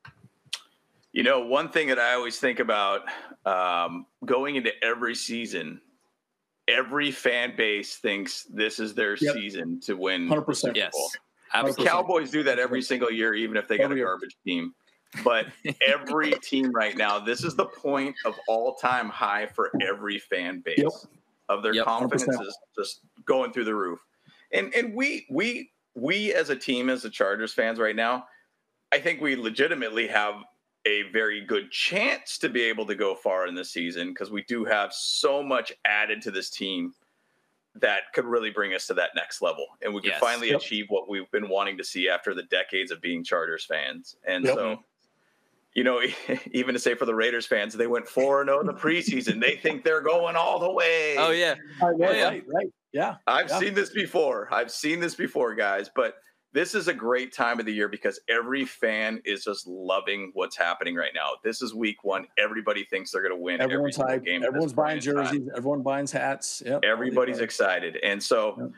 You 1.12 1.22
know, 1.22 1.40
one 1.40 1.70
thing 1.70 1.88
that 1.88 1.98
I 1.98 2.12
always 2.12 2.38
think 2.38 2.60
about 2.60 3.00
um, 3.46 4.06
going 4.24 4.56
into 4.56 4.70
every 4.82 5.14
season, 5.14 5.80
every 6.68 7.10
fan 7.10 7.54
base 7.56 7.96
thinks 7.96 8.44
this 8.44 8.78
is 8.78 8.94
their 8.94 9.16
yep. 9.16 9.34
season 9.34 9.80
to 9.80 9.94
win. 9.94 10.28
Hundred 10.28 10.42
percent. 10.42 10.76
Yes. 10.76 10.94
Absolutely. 11.52 11.86
Cowboys 11.86 12.30
do 12.30 12.44
that 12.44 12.60
every 12.60 12.80
single 12.80 13.10
year, 13.10 13.34
even 13.34 13.56
if 13.56 13.66
they 13.66 13.76
got 13.76 13.90
a 13.90 13.96
garbage 13.96 14.36
team 14.46 14.72
but 15.24 15.46
every 15.86 16.32
team 16.42 16.70
right 16.72 16.96
now, 16.96 17.18
this 17.18 17.44
is 17.44 17.54
the 17.54 17.66
point 17.66 18.14
of 18.24 18.34
all 18.48 18.74
time 18.74 19.08
high 19.08 19.46
for 19.46 19.70
every 19.82 20.18
fan 20.18 20.62
base 20.64 20.78
yep. 20.78 20.92
of 21.48 21.62
their 21.62 21.74
yep, 21.74 21.84
confidence 21.84 22.36
100%. 22.36 22.46
is 22.46 22.58
just 22.78 23.00
going 23.24 23.52
through 23.52 23.64
the 23.64 23.74
roof. 23.74 24.00
And 24.52 24.74
and 24.74 24.94
we 24.94 25.26
we 25.30 25.70
we 25.94 26.34
as 26.34 26.50
a 26.50 26.56
team, 26.56 26.90
as 26.90 27.02
the 27.02 27.10
Chargers 27.10 27.52
fans 27.52 27.78
right 27.78 27.96
now, 27.96 28.24
I 28.92 28.98
think 28.98 29.20
we 29.20 29.36
legitimately 29.36 30.08
have 30.08 30.34
a 30.86 31.02
very 31.12 31.44
good 31.44 31.70
chance 31.70 32.38
to 32.38 32.48
be 32.48 32.62
able 32.62 32.86
to 32.86 32.94
go 32.94 33.14
far 33.14 33.46
in 33.46 33.54
the 33.54 33.64
season 33.64 34.08
because 34.08 34.30
we 34.30 34.42
do 34.44 34.64
have 34.64 34.92
so 34.92 35.42
much 35.42 35.72
added 35.84 36.22
to 36.22 36.30
this 36.30 36.48
team 36.50 36.94
that 37.74 38.00
could 38.14 38.24
really 38.24 38.50
bring 38.50 38.74
us 38.74 38.86
to 38.86 38.94
that 38.94 39.10
next 39.14 39.42
level 39.42 39.66
and 39.82 39.94
we 39.94 40.00
can 40.00 40.10
yes. 40.10 40.20
finally 40.20 40.48
yep. 40.48 40.60
achieve 40.60 40.86
what 40.88 41.08
we've 41.08 41.30
been 41.30 41.48
wanting 41.48 41.76
to 41.76 41.84
see 41.84 42.08
after 42.08 42.34
the 42.34 42.42
decades 42.44 42.90
of 42.90 43.00
being 43.00 43.22
Chargers 43.22 43.64
fans. 43.64 44.16
And 44.26 44.44
yep. 44.44 44.54
so 44.54 44.78
you 45.74 45.84
know, 45.84 46.00
even 46.52 46.74
to 46.74 46.80
say 46.80 46.94
for 46.94 47.06
the 47.06 47.14
Raiders 47.14 47.46
fans, 47.46 47.74
they 47.74 47.86
went 47.86 48.08
4 48.08 48.44
0 48.44 48.60
in 48.60 48.66
the 48.66 48.74
preseason. 48.74 49.40
they 49.40 49.56
think 49.56 49.84
they're 49.84 50.00
going 50.00 50.36
all 50.36 50.58
the 50.58 50.70
way. 50.70 51.16
Oh, 51.16 51.28
oh, 51.28 51.30
yeah. 51.30 51.54
Oh, 51.82 51.94
yeah. 51.98 52.24
Right, 52.24 52.44
right. 52.52 52.72
Yeah. 52.92 53.16
I've 53.26 53.48
yeah. 53.48 53.58
seen 53.58 53.74
this 53.74 53.90
before. 53.90 54.48
I've 54.52 54.70
seen 54.70 55.00
this 55.00 55.14
before, 55.14 55.54
guys. 55.54 55.90
But 55.94 56.16
this 56.52 56.74
is 56.74 56.88
a 56.88 56.94
great 56.94 57.32
time 57.32 57.60
of 57.60 57.66
the 57.66 57.72
year 57.72 57.88
because 57.88 58.20
every 58.28 58.64
fan 58.64 59.20
is 59.24 59.44
just 59.44 59.66
loving 59.66 60.30
what's 60.34 60.56
happening 60.56 60.94
right 60.94 61.12
now. 61.14 61.30
This 61.44 61.62
is 61.62 61.74
week 61.74 62.02
one. 62.02 62.26
Everybody 62.38 62.84
thinks 62.84 63.12
they're 63.12 63.22
going 63.22 63.34
to 63.34 63.40
win 63.40 63.60
Everyone's 63.60 63.98
every 63.98 64.14
hype. 64.14 64.24
game. 64.24 64.42
Everyone's 64.42 64.72
buying 64.72 65.00
jerseys. 65.00 65.48
Everyone 65.56 65.82
buying 65.82 66.06
hats. 66.06 66.62
Yep. 66.66 66.84
Everybody's 66.84 67.38
excited. 67.38 67.98
And 68.02 68.22
so 68.22 68.56
yep 68.58 68.70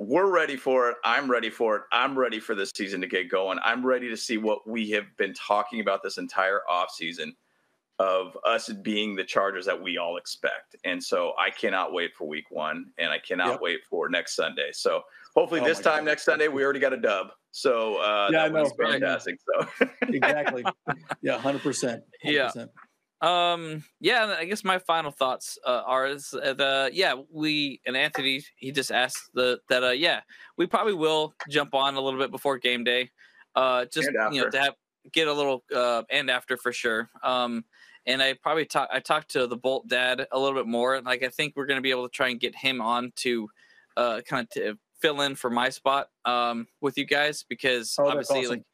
we're 0.00 0.30
ready 0.30 0.56
for 0.56 0.88
it. 0.88 0.96
I'm 1.04 1.30
ready 1.30 1.50
for 1.50 1.76
it. 1.76 1.82
I'm 1.92 2.18
ready 2.18 2.40
for 2.40 2.54
this 2.54 2.72
season 2.74 3.02
to 3.02 3.06
get 3.06 3.28
going. 3.28 3.58
I'm 3.62 3.84
ready 3.84 4.08
to 4.08 4.16
see 4.16 4.38
what 4.38 4.66
we 4.66 4.88
have 4.92 5.04
been 5.18 5.34
talking 5.34 5.80
about 5.80 6.02
this 6.02 6.16
entire 6.16 6.62
offseason 6.70 7.34
of 7.98 8.34
us 8.46 8.70
being 8.82 9.14
the 9.14 9.22
Chargers 9.22 9.66
that 9.66 9.80
we 9.80 9.98
all 9.98 10.16
expect. 10.16 10.74
And 10.84 11.04
so 11.04 11.34
I 11.38 11.50
cannot 11.50 11.92
wait 11.92 12.14
for 12.16 12.26
week 12.26 12.50
one 12.50 12.86
and 12.96 13.10
I 13.10 13.18
cannot 13.18 13.48
yep. 13.48 13.60
wait 13.60 13.80
for 13.90 14.08
next 14.08 14.34
Sunday. 14.34 14.70
So 14.72 15.02
hopefully 15.34 15.60
oh 15.60 15.64
this 15.64 15.80
time 15.80 15.98
God. 15.98 16.04
next 16.06 16.24
Sunday, 16.24 16.48
we 16.48 16.64
already 16.64 16.80
got 16.80 16.92
a 16.92 16.96
dub. 16.96 17.28
So 17.52 17.96
uh, 17.96 18.28
yeah, 18.32 18.48
that 18.48 18.52
was 18.52 18.72
fantastic. 18.80 19.36
So 19.40 19.86
exactly. 20.02 20.64
Yeah. 21.22 21.38
hundred 21.38 21.62
percent. 21.62 22.02
Yeah. 22.22 22.50
Um, 23.22 23.84
yeah, 24.00 24.34
I 24.38 24.46
guess 24.46 24.64
my 24.64 24.78
final 24.78 25.10
thoughts 25.10 25.58
uh, 25.66 25.82
are 25.84 26.06
is 26.06 26.32
uh, 26.32 26.54
the 26.54 26.90
yeah 26.92 27.14
we 27.30 27.80
and 27.86 27.96
Anthony 27.96 28.42
he 28.56 28.72
just 28.72 28.90
asked 28.90 29.30
the 29.34 29.58
that 29.68 29.84
uh 29.84 29.90
yeah 29.90 30.20
we 30.56 30.66
probably 30.66 30.94
will 30.94 31.34
jump 31.50 31.74
on 31.74 31.96
a 31.96 32.00
little 32.00 32.18
bit 32.18 32.30
before 32.30 32.56
game 32.56 32.82
day, 32.82 33.10
uh 33.54 33.84
just 33.92 34.08
you 34.32 34.40
know 34.40 34.48
to 34.48 34.58
have 34.58 34.74
get 35.12 35.28
a 35.28 35.32
little 35.32 35.64
uh 35.74 36.02
and 36.10 36.30
after 36.30 36.56
for 36.56 36.72
sure. 36.72 37.10
Um, 37.22 37.64
and 38.06 38.22
I 38.22 38.34
probably 38.34 38.64
talk 38.64 38.88
I 38.90 39.00
talked 39.00 39.32
to 39.32 39.46
the 39.46 39.56
Bolt 39.56 39.86
dad 39.86 40.26
a 40.32 40.38
little 40.38 40.58
bit 40.58 40.66
more. 40.66 41.02
Like 41.02 41.22
I 41.22 41.28
think 41.28 41.54
we're 41.56 41.66
gonna 41.66 41.82
be 41.82 41.90
able 41.90 42.08
to 42.08 42.14
try 42.14 42.28
and 42.28 42.40
get 42.40 42.56
him 42.56 42.80
on 42.80 43.12
to 43.16 43.50
uh 43.98 44.20
kind 44.26 44.44
of 44.44 44.50
to 44.50 44.78
fill 45.00 45.20
in 45.22 45.34
for 45.34 45.50
my 45.50 45.68
spot 45.68 46.08
um 46.24 46.66
with 46.80 46.98
you 46.98 47.04
guys 47.04 47.44
because 47.48 47.96
oh, 47.98 48.08
obviously 48.08 48.40
awesome. 48.40 48.50
like 48.50 48.64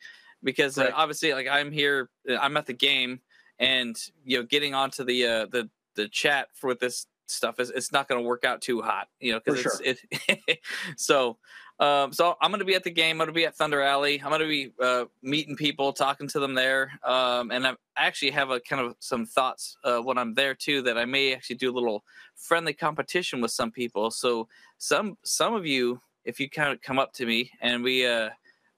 because 0.43 0.79
uh, 0.79 0.91
obviously 0.95 1.33
like 1.33 1.49
I'm 1.49 1.73
here 1.73 2.11
I'm 2.29 2.57
at 2.57 2.67
the 2.67 2.73
game 2.73 3.21
and 3.59 3.97
you 4.25 4.39
know 4.39 4.45
getting 4.45 4.75
onto 4.75 5.05
the 5.05 5.27
uh, 5.27 5.47
the 5.47 5.69
the 5.95 6.09
chat 6.09 6.49
for 6.55 6.69
with 6.69 6.81
this 6.81 7.07
stuff 7.27 7.59
is 7.59 7.71
it's 7.71 7.93
not 7.93 8.09
going 8.09 8.23
to 8.23 8.27
work 8.27 8.45
out 8.45 8.61
too 8.61 8.83
hot 8.83 9.09
you 9.21 9.33
know 9.33 9.41
because 9.45 9.81
it's 9.81 10.01
sure. 10.01 10.37
it 10.47 10.59
so 10.97 11.39
Um, 11.79 12.13
so 12.13 12.37
I'm 12.41 12.51
going 12.51 12.61
to 12.61 12.65
be 12.65 12.75
at 12.75 12.85
the 12.85 12.91
game. 12.91 13.13
I'm 13.13 13.19
going 13.19 13.29
to 13.29 13.35
be 13.35 13.45
at 13.45 13.55
Thunder 13.55 13.83
Alley. 13.83 14.21
I'm 14.23 14.31
going 14.31 14.41
to 14.41 14.47
be 14.47 14.73
uh, 14.83 15.05
meeting 15.23 15.57
people, 15.57 15.93
talking 15.93 16.27
to 16.29 16.41
them 16.41 16.55
there. 16.55 16.99
Um, 17.05 17.51
and 17.51 17.67
I 17.67 17.75
actually 17.97 18.31
have 18.31 18.51
a 18.51 18.61
kind 18.61 18.81
of 18.81 18.97
some 18.99 19.27
thoughts 19.27 19.77
uh, 19.85 19.99
when 19.99 20.17
I'm 20.17 20.35
there 20.35 20.55
too 20.55 20.83
that 20.83 20.97
I 20.97 21.05
may 21.05 21.35
actually 21.35 21.57
do 21.57 21.71
a 21.71 21.75
little 21.77 22.03
friendly 22.35 22.73
competition 22.73 23.41
with 23.43 23.51
some 23.51 23.71
people. 23.71 24.11
So 24.11 24.49
some 24.79 25.19
some 25.23 25.55
of 25.55 25.67
you, 25.67 26.01
if 26.27 26.41
you 26.41 26.51
kind 26.51 26.73
of 26.73 26.83
come 26.83 26.99
up 26.99 27.13
to 27.15 27.25
me 27.25 27.51
and 27.61 27.83
we 27.83 28.07
uh, 28.07 28.31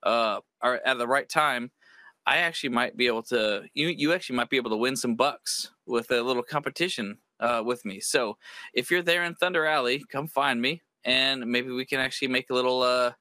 uh, 0.02 0.40
are 0.60 0.80
at 0.84 0.98
the 0.98 1.06
right 1.06 1.28
time, 1.28 1.70
I 2.26 2.38
actually 2.38 2.70
might 2.70 2.96
be 2.96 3.06
able 3.06 3.22
to. 3.24 3.64
You 3.74 3.88
you 3.88 4.12
actually 4.12 4.36
might 4.36 4.50
be 4.50 4.58
able 4.58 4.70
to 4.70 4.76
win 4.76 4.96
some 4.96 5.16
bucks 5.16 5.70
with 5.86 6.10
a 6.10 6.22
little 6.22 6.42
competition 6.42 7.18
uh, 7.40 7.62
with 7.64 7.84
me. 7.84 8.00
So 8.00 8.36
if 8.74 8.90
you're 8.90 9.02
there 9.02 9.24
in 9.24 9.34
Thunder 9.34 9.66
Alley, 9.66 10.04
come 10.12 10.28
find 10.28 10.60
me 10.60 10.82
and 11.04 11.46
maybe 11.46 11.70
we 11.70 11.86
can 11.86 12.00
actually 12.00 12.28
make 12.28 12.50
a 12.50 12.54
little 12.54 12.82
uh, 12.82 13.12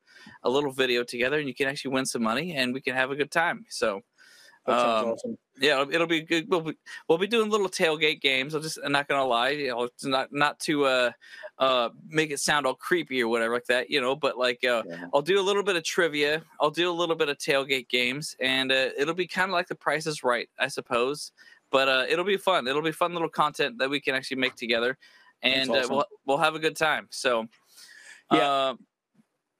a 0.43 0.49
little 0.49 0.71
video 0.71 1.03
together, 1.03 1.39
and 1.39 1.47
you 1.47 1.55
can 1.55 1.67
actually 1.67 1.93
win 1.93 2.05
some 2.05 2.23
money, 2.23 2.53
and 2.53 2.73
we 2.73 2.81
can 2.81 2.95
have 2.95 3.11
a 3.11 3.15
good 3.15 3.31
time. 3.31 3.65
So. 3.69 4.01
Um, 4.67 4.75
awesome. 5.11 5.37
Yeah, 5.59 5.81
it'll, 5.81 5.93
it'll, 5.93 6.07
be 6.07 6.21
good. 6.21 6.49
We'll 6.49 6.61
be, 6.61 6.77
we'll 7.07 7.17
be 7.17 7.27
doing 7.27 7.49
little 7.49 7.69
tailgate 7.69 8.21
games. 8.21 8.53
I'm 8.53 8.61
just 8.61 8.77
I'm 8.83 8.91
not 8.91 9.07
gonna 9.07 9.25
lie, 9.25 9.49
you 9.49 9.69
know, 9.69 9.83
it's 9.83 10.05
not 10.05 10.31
not 10.31 10.59
to 10.61 10.85
uh, 10.85 11.11
uh, 11.57 11.89
make 12.07 12.31
it 12.31 12.39
sound 12.39 12.65
all 12.65 12.75
creepy 12.75 13.23
or 13.23 13.29
whatever 13.29 13.53
like 13.53 13.65
that, 13.65 13.89
you 13.89 14.01
know. 14.01 14.15
But 14.15 14.37
like, 14.37 14.63
uh, 14.63 14.83
yeah. 14.85 15.05
I'll 15.13 15.21
do 15.21 15.39
a 15.39 15.41
little 15.41 15.63
bit 15.63 15.77
of 15.77 15.83
trivia. 15.83 16.43
I'll 16.59 16.69
do 16.69 16.89
a 16.89 16.93
little 16.93 17.15
bit 17.15 17.29
of 17.29 17.37
tailgate 17.37 17.89
games, 17.89 18.35
and 18.39 18.71
uh, 18.71 18.89
it'll 18.97 19.15
be 19.15 19.27
kind 19.27 19.49
of 19.49 19.53
like 19.53 19.67
the 19.67 19.75
Price 19.75 20.05
is 20.05 20.23
Right, 20.23 20.49
I 20.59 20.67
suppose. 20.67 21.31
But 21.71 21.87
uh, 21.87 22.05
it'll 22.09 22.25
be 22.25 22.37
fun. 22.37 22.67
It'll 22.67 22.81
be 22.81 22.91
fun 22.91 23.13
little 23.13 23.29
content 23.29 23.77
that 23.79 23.89
we 23.89 23.99
can 23.99 24.15
actually 24.15 24.37
make 24.37 24.55
together, 24.55 24.97
and 25.41 25.69
uh, 25.69 25.73
awesome. 25.73 25.91
uh, 25.91 25.95
we'll 25.95 26.05
we'll 26.25 26.37
have 26.37 26.55
a 26.55 26.59
good 26.59 26.75
time. 26.75 27.07
So 27.09 27.47
yeah. 28.31 28.39
Uh, 28.39 28.75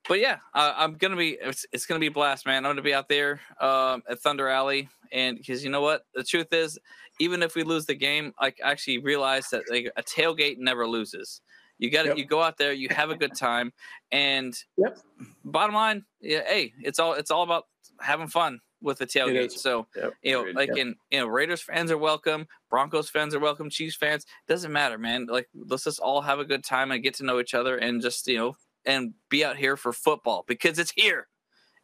but 0.07 0.19
yeah, 0.19 0.37
I, 0.53 0.83
am 0.83 0.93
gonna 0.93 1.15
be. 1.15 1.37
It's, 1.41 1.65
it's, 1.71 1.85
gonna 1.85 1.99
be 1.99 2.07
a 2.07 2.11
blast, 2.11 2.45
man. 2.45 2.65
I'm 2.65 2.71
gonna 2.71 2.81
be 2.81 2.93
out 2.93 3.09
there 3.09 3.41
um, 3.59 4.03
at 4.09 4.19
Thunder 4.19 4.47
Alley, 4.47 4.89
and 5.11 5.37
because 5.37 5.63
you 5.63 5.69
know 5.69 5.81
what, 5.81 6.03
the 6.13 6.23
truth 6.23 6.51
is, 6.51 6.79
even 7.19 7.43
if 7.43 7.55
we 7.55 7.63
lose 7.63 7.85
the 7.85 7.95
game, 7.95 8.33
I 8.39 8.53
actually 8.63 8.99
realize 8.99 9.49
that 9.49 9.63
like, 9.69 9.91
a 9.95 10.03
tailgate 10.03 10.57
never 10.59 10.87
loses. 10.87 11.41
You 11.77 11.91
got 11.91 12.03
to 12.03 12.09
yep. 12.09 12.17
you 12.17 12.25
go 12.25 12.41
out 12.41 12.57
there, 12.57 12.73
you 12.73 12.89
have 12.89 13.11
a 13.11 13.15
good 13.15 13.35
time, 13.35 13.71
and 14.11 14.57
yep. 14.77 14.97
bottom 15.45 15.75
line, 15.75 16.05
yeah, 16.21 16.41
hey, 16.47 16.73
it's 16.81 16.99
all 16.99 17.13
it's 17.13 17.31
all 17.31 17.43
about 17.43 17.65
having 17.99 18.27
fun 18.27 18.59
with 18.81 18.97
the 18.97 19.05
tailgate. 19.05 19.51
So 19.51 19.87
yep. 19.95 20.13
you 20.23 20.31
know, 20.31 20.51
like 20.53 20.69
yep. 20.69 20.77
in 20.77 20.95
you 21.11 21.19
know, 21.19 21.27
Raiders 21.27 21.61
fans 21.61 21.91
are 21.91 21.97
welcome, 21.97 22.47
Broncos 22.69 23.09
fans 23.09 23.35
are 23.35 23.39
welcome, 23.39 23.69
Chiefs 23.69 23.95
fans 23.95 24.25
doesn't 24.47 24.71
matter, 24.71 24.97
man. 24.97 25.27
Like 25.29 25.49
let's 25.53 25.83
just 25.83 25.99
all 25.99 26.21
have 26.21 26.39
a 26.39 26.45
good 26.45 26.63
time 26.63 26.91
and 26.91 27.03
get 27.03 27.15
to 27.15 27.25
know 27.25 27.39
each 27.39 27.53
other 27.53 27.77
and 27.77 28.01
just 28.01 28.27
you 28.27 28.37
know 28.37 28.55
and 28.87 29.13
be 29.29 29.45
out 29.45 29.57
here 29.57 29.77
for 29.77 29.93
football 29.93 30.43
because 30.47 30.79
it's 30.79 30.91
here. 30.95 31.27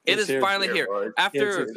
It 0.06 0.14
it's 0.14 0.24
is 0.24 0.28
here, 0.30 0.42
finally 0.42 0.68
here. 0.70 0.88
here. 0.90 1.14
After 1.18 1.68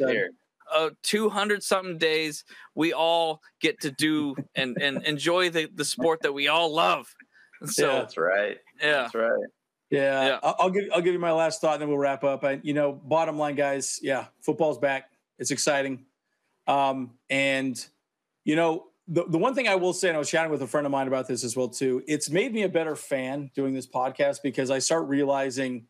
uh, 0.73 0.89
200 1.03 1.61
something 1.61 1.97
days, 1.97 2.43
we 2.73 2.93
all 2.93 3.41
get 3.61 3.79
to 3.81 3.91
do 3.91 4.35
and 4.55 4.77
and 4.81 5.03
enjoy 5.03 5.49
the 5.51 5.69
the 5.75 5.85
sport 5.85 6.21
that 6.23 6.33
we 6.33 6.47
all 6.47 6.73
love. 6.73 7.13
So 7.65 7.87
yeah, 7.87 7.99
that's 7.99 8.17
right. 8.17 8.57
Yeah, 8.81 8.91
that's 8.91 9.15
right. 9.15 9.47
Yeah, 9.89 10.27
yeah. 10.27 10.39
I'll, 10.43 10.69
give 10.69 10.83
I'll 10.93 11.01
give 11.01 11.13
you 11.13 11.19
my 11.19 11.31
last 11.31 11.61
thought, 11.61 11.73
and 11.73 11.81
then 11.81 11.89
we'll 11.89 11.97
wrap 11.97 12.23
up. 12.23 12.43
And 12.43 12.63
you 12.63 12.73
know, 12.73 12.91
bottom 12.91 13.37
line, 13.37 13.55
guys, 13.55 13.99
yeah, 14.01 14.25
football's 14.41 14.77
back. 14.77 15.09
It's 15.39 15.51
exciting, 15.51 16.05
um, 16.67 17.11
and 17.29 17.83
you 18.43 18.55
know, 18.55 18.87
the 19.07 19.25
the 19.27 19.37
one 19.37 19.55
thing 19.55 19.67
I 19.67 19.75
will 19.75 19.93
say, 19.93 20.09
and 20.09 20.15
I 20.15 20.19
was 20.19 20.29
chatting 20.29 20.51
with 20.51 20.61
a 20.61 20.67
friend 20.67 20.85
of 20.85 20.91
mine 20.91 21.07
about 21.07 21.27
this 21.27 21.43
as 21.43 21.55
well 21.55 21.69
too. 21.69 22.03
It's 22.07 22.29
made 22.29 22.53
me 22.53 22.63
a 22.63 22.69
better 22.69 22.95
fan 22.95 23.51
doing 23.55 23.73
this 23.73 23.87
podcast 23.87 24.39
because 24.43 24.69
I 24.69 24.79
start 24.79 25.07
realizing 25.07 25.87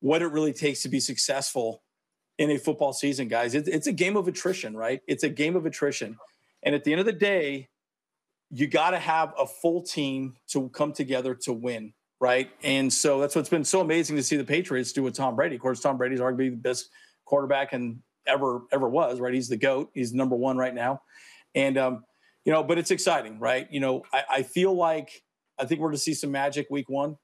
what 0.00 0.22
it 0.22 0.28
really 0.28 0.52
takes 0.52 0.82
to 0.82 0.88
be 0.88 1.00
successful 1.00 1.82
in 2.38 2.50
a 2.50 2.58
football 2.58 2.92
season, 2.92 3.28
guys. 3.28 3.54
It, 3.54 3.68
it's 3.68 3.86
a 3.86 3.92
game 3.92 4.16
of 4.16 4.28
attrition, 4.28 4.76
right? 4.76 5.00
It's 5.06 5.22
a 5.22 5.28
game 5.28 5.56
of 5.56 5.66
attrition, 5.66 6.16
and 6.62 6.74
at 6.74 6.84
the 6.84 6.92
end 6.92 7.00
of 7.00 7.06
the 7.06 7.12
day, 7.12 7.68
you 8.50 8.66
got 8.66 8.90
to 8.90 8.98
have 8.98 9.34
a 9.38 9.46
full 9.46 9.82
team 9.82 10.36
to 10.48 10.68
come 10.70 10.92
together 10.92 11.34
to 11.34 11.52
win 11.52 11.92
right? 12.20 12.48
And 12.62 12.90
so 12.90 13.20
that's 13.20 13.36
what's 13.36 13.50
been 13.50 13.64
so 13.64 13.80
amazing 13.80 14.16
to 14.16 14.22
see 14.22 14.36
the 14.36 14.44
Patriots 14.44 14.92
do 14.92 15.02
with 15.02 15.14
Tom 15.14 15.36
Brady. 15.36 15.56
Of 15.56 15.60
course, 15.60 15.80
Tom 15.80 15.98
Brady's 15.98 16.20
arguably 16.20 16.48
the 16.48 16.56
best 16.56 16.88
quarterback 17.26 17.74
and 17.74 18.00
ever 18.26 18.62
ever 18.72 18.88
was, 18.88 19.20
right? 19.20 19.34
He's 19.34 19.48
the 19.48 19.58
goat. 19.58 19.90
He's 19.92 20.14
number 20.14 20.34
one 20.34 20.56
right 20.56 20.74
now, 20.74 21.02
and 21.54 21.76
um, 21.76 22.04
you 22.44 22.52
know, 22.52 22.62
but 22.62 22.78
it's 22.78 22.90
exciting, 22.90 23.38
right? 23.38 23.66
You 23.70 23.80
know, 23.80 24.02
I, 24.12 24.22
I 24.30 24.42
feel 24.42 24.74
like 24.74 25.22
I 25.58 25.64
think 25.64 25.80
we're 25.80 25.88
going 25.88 25.96
to 25.96 26.02
see 26.02 26.14
some 26.14 26.30
magic 26.30 26.68
week 26.70 26.88
one, 26.88 27.16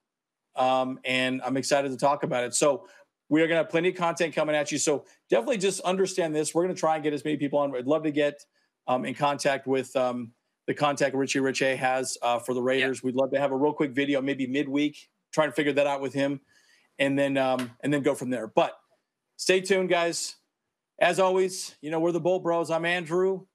um, 0.56 0.98
and 1.05 1.40
I'm 1.44 1.56
excited 1.56 1.90
to 1.90 1.97
talk 1.97 2.22
about 2.22 2.44
it. 2.44 2.55
So 2.55 2.86
we 3.28 3.40
are 3.42 3.47
going 3.47 3.56
to 3.56 3.62
have 3.62 3.70
plenty 3.70 3.90
of 3.90 3.94
content 3.94 4.34
coming 4.34 4.56
at 4.56 4.72
you. 4.72 4.78
So 4.78 5.05
definitely 5.30 5.59
just 5.59 5.80
understand 5.82 6.34
this. 6.34 6.55
We're 6.55 6.64
going 6.64 6.74
to 6.74 6.80
try 6.80 6.97
and 6.97 7.05
get 7.05 7.12
as 7.12 7.24
many 7.24 7.36
people 7.36 7.60
on. 7.60 7.74
I'd 7.74 7.86
love 7.86 8.02
to 8.02 8.10
get 8.10 8.44
um, 8.88 9.05
in 9.05 9.14
contact 9.14 9.66
with 9.66 9.94
um, 9.94 10.32
the 10.66 10.74
contact 10.74 11.14
Richie 11.14 11.40
Rich 11.40 11.60
has 11.60 12.18
uh, 12.22 12.38
for 12.40 12.55
the 12.55 12.62
Raiders. 12.62 13.02
We'd 13.02 13.14
love 13.14 13.30
to 13.32 13.38
have 13.38 13.52
a 13.52 13.56
real 13.56 13.72
quick 13.72 13.92
video, 13.92 14.20
maybe 14.20 14.47
midweek, 14.47 15.09
trying 15.32 15.48
to 15.48 15.52
figure 15.52 15.72
that 15.72 15.86
out 15.86 16.01
with 16.01 16.12
him, 16.12 16.40
and 16.98 17.18
then 17.18 17.36
um, 17.36 17.70
and 17.82 17.92
then 17.92 18.02
go 18.02 18.14
from 18.14 18.30
there. 18.30 18.47
But 18.48 18.72
stay 19.36 19.60
tuned, 19.60 19.88
guys. 19.88 20.36
As 21.01 21.18
always, 21.18 21.76
you 21.80 21.90
know 21.90 22.01
we're 22.01 22.12
the 22.12 22.20
Bolt 22.20 22.42
Bros. 22.42 22.70
I'm 22.70 22.84
Andrew, 22.84 23.47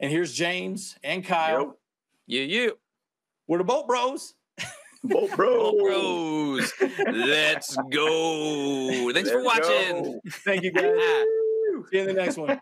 and 0.00 0.10
here's 0.10 0.32
James 0.32 0.96
and 1.02 1.24
Kyle. 1.24 1.76
You, 2.26 2.42
you. 2.42 2.78
We're 3.46 3.58
the 3.58 3.64
Bolt 3.64 3.88
Bros. 3.88 4.34
Bolt 5.04 5.34
Bros. 5.34 5.72
Bolt 5.72 5.78
Bros. 5.78 6.72
Let's 7.12 7.76
go. 7.90 9.12
Thanks 9.12 9.30
Let's 9.30 9.30
for 9.30 9.42
watching. 9.42 10.02
Go. 10.02 10.20
Thank 10.30 10.62
you, 10.62 10.72
guys. 10.72 10.84
See 11.90 11.96
you 11.96 12.00
in 12.00 12.06
the 12.06 12.12
next 12.12 12.36
one. 12.36 12.60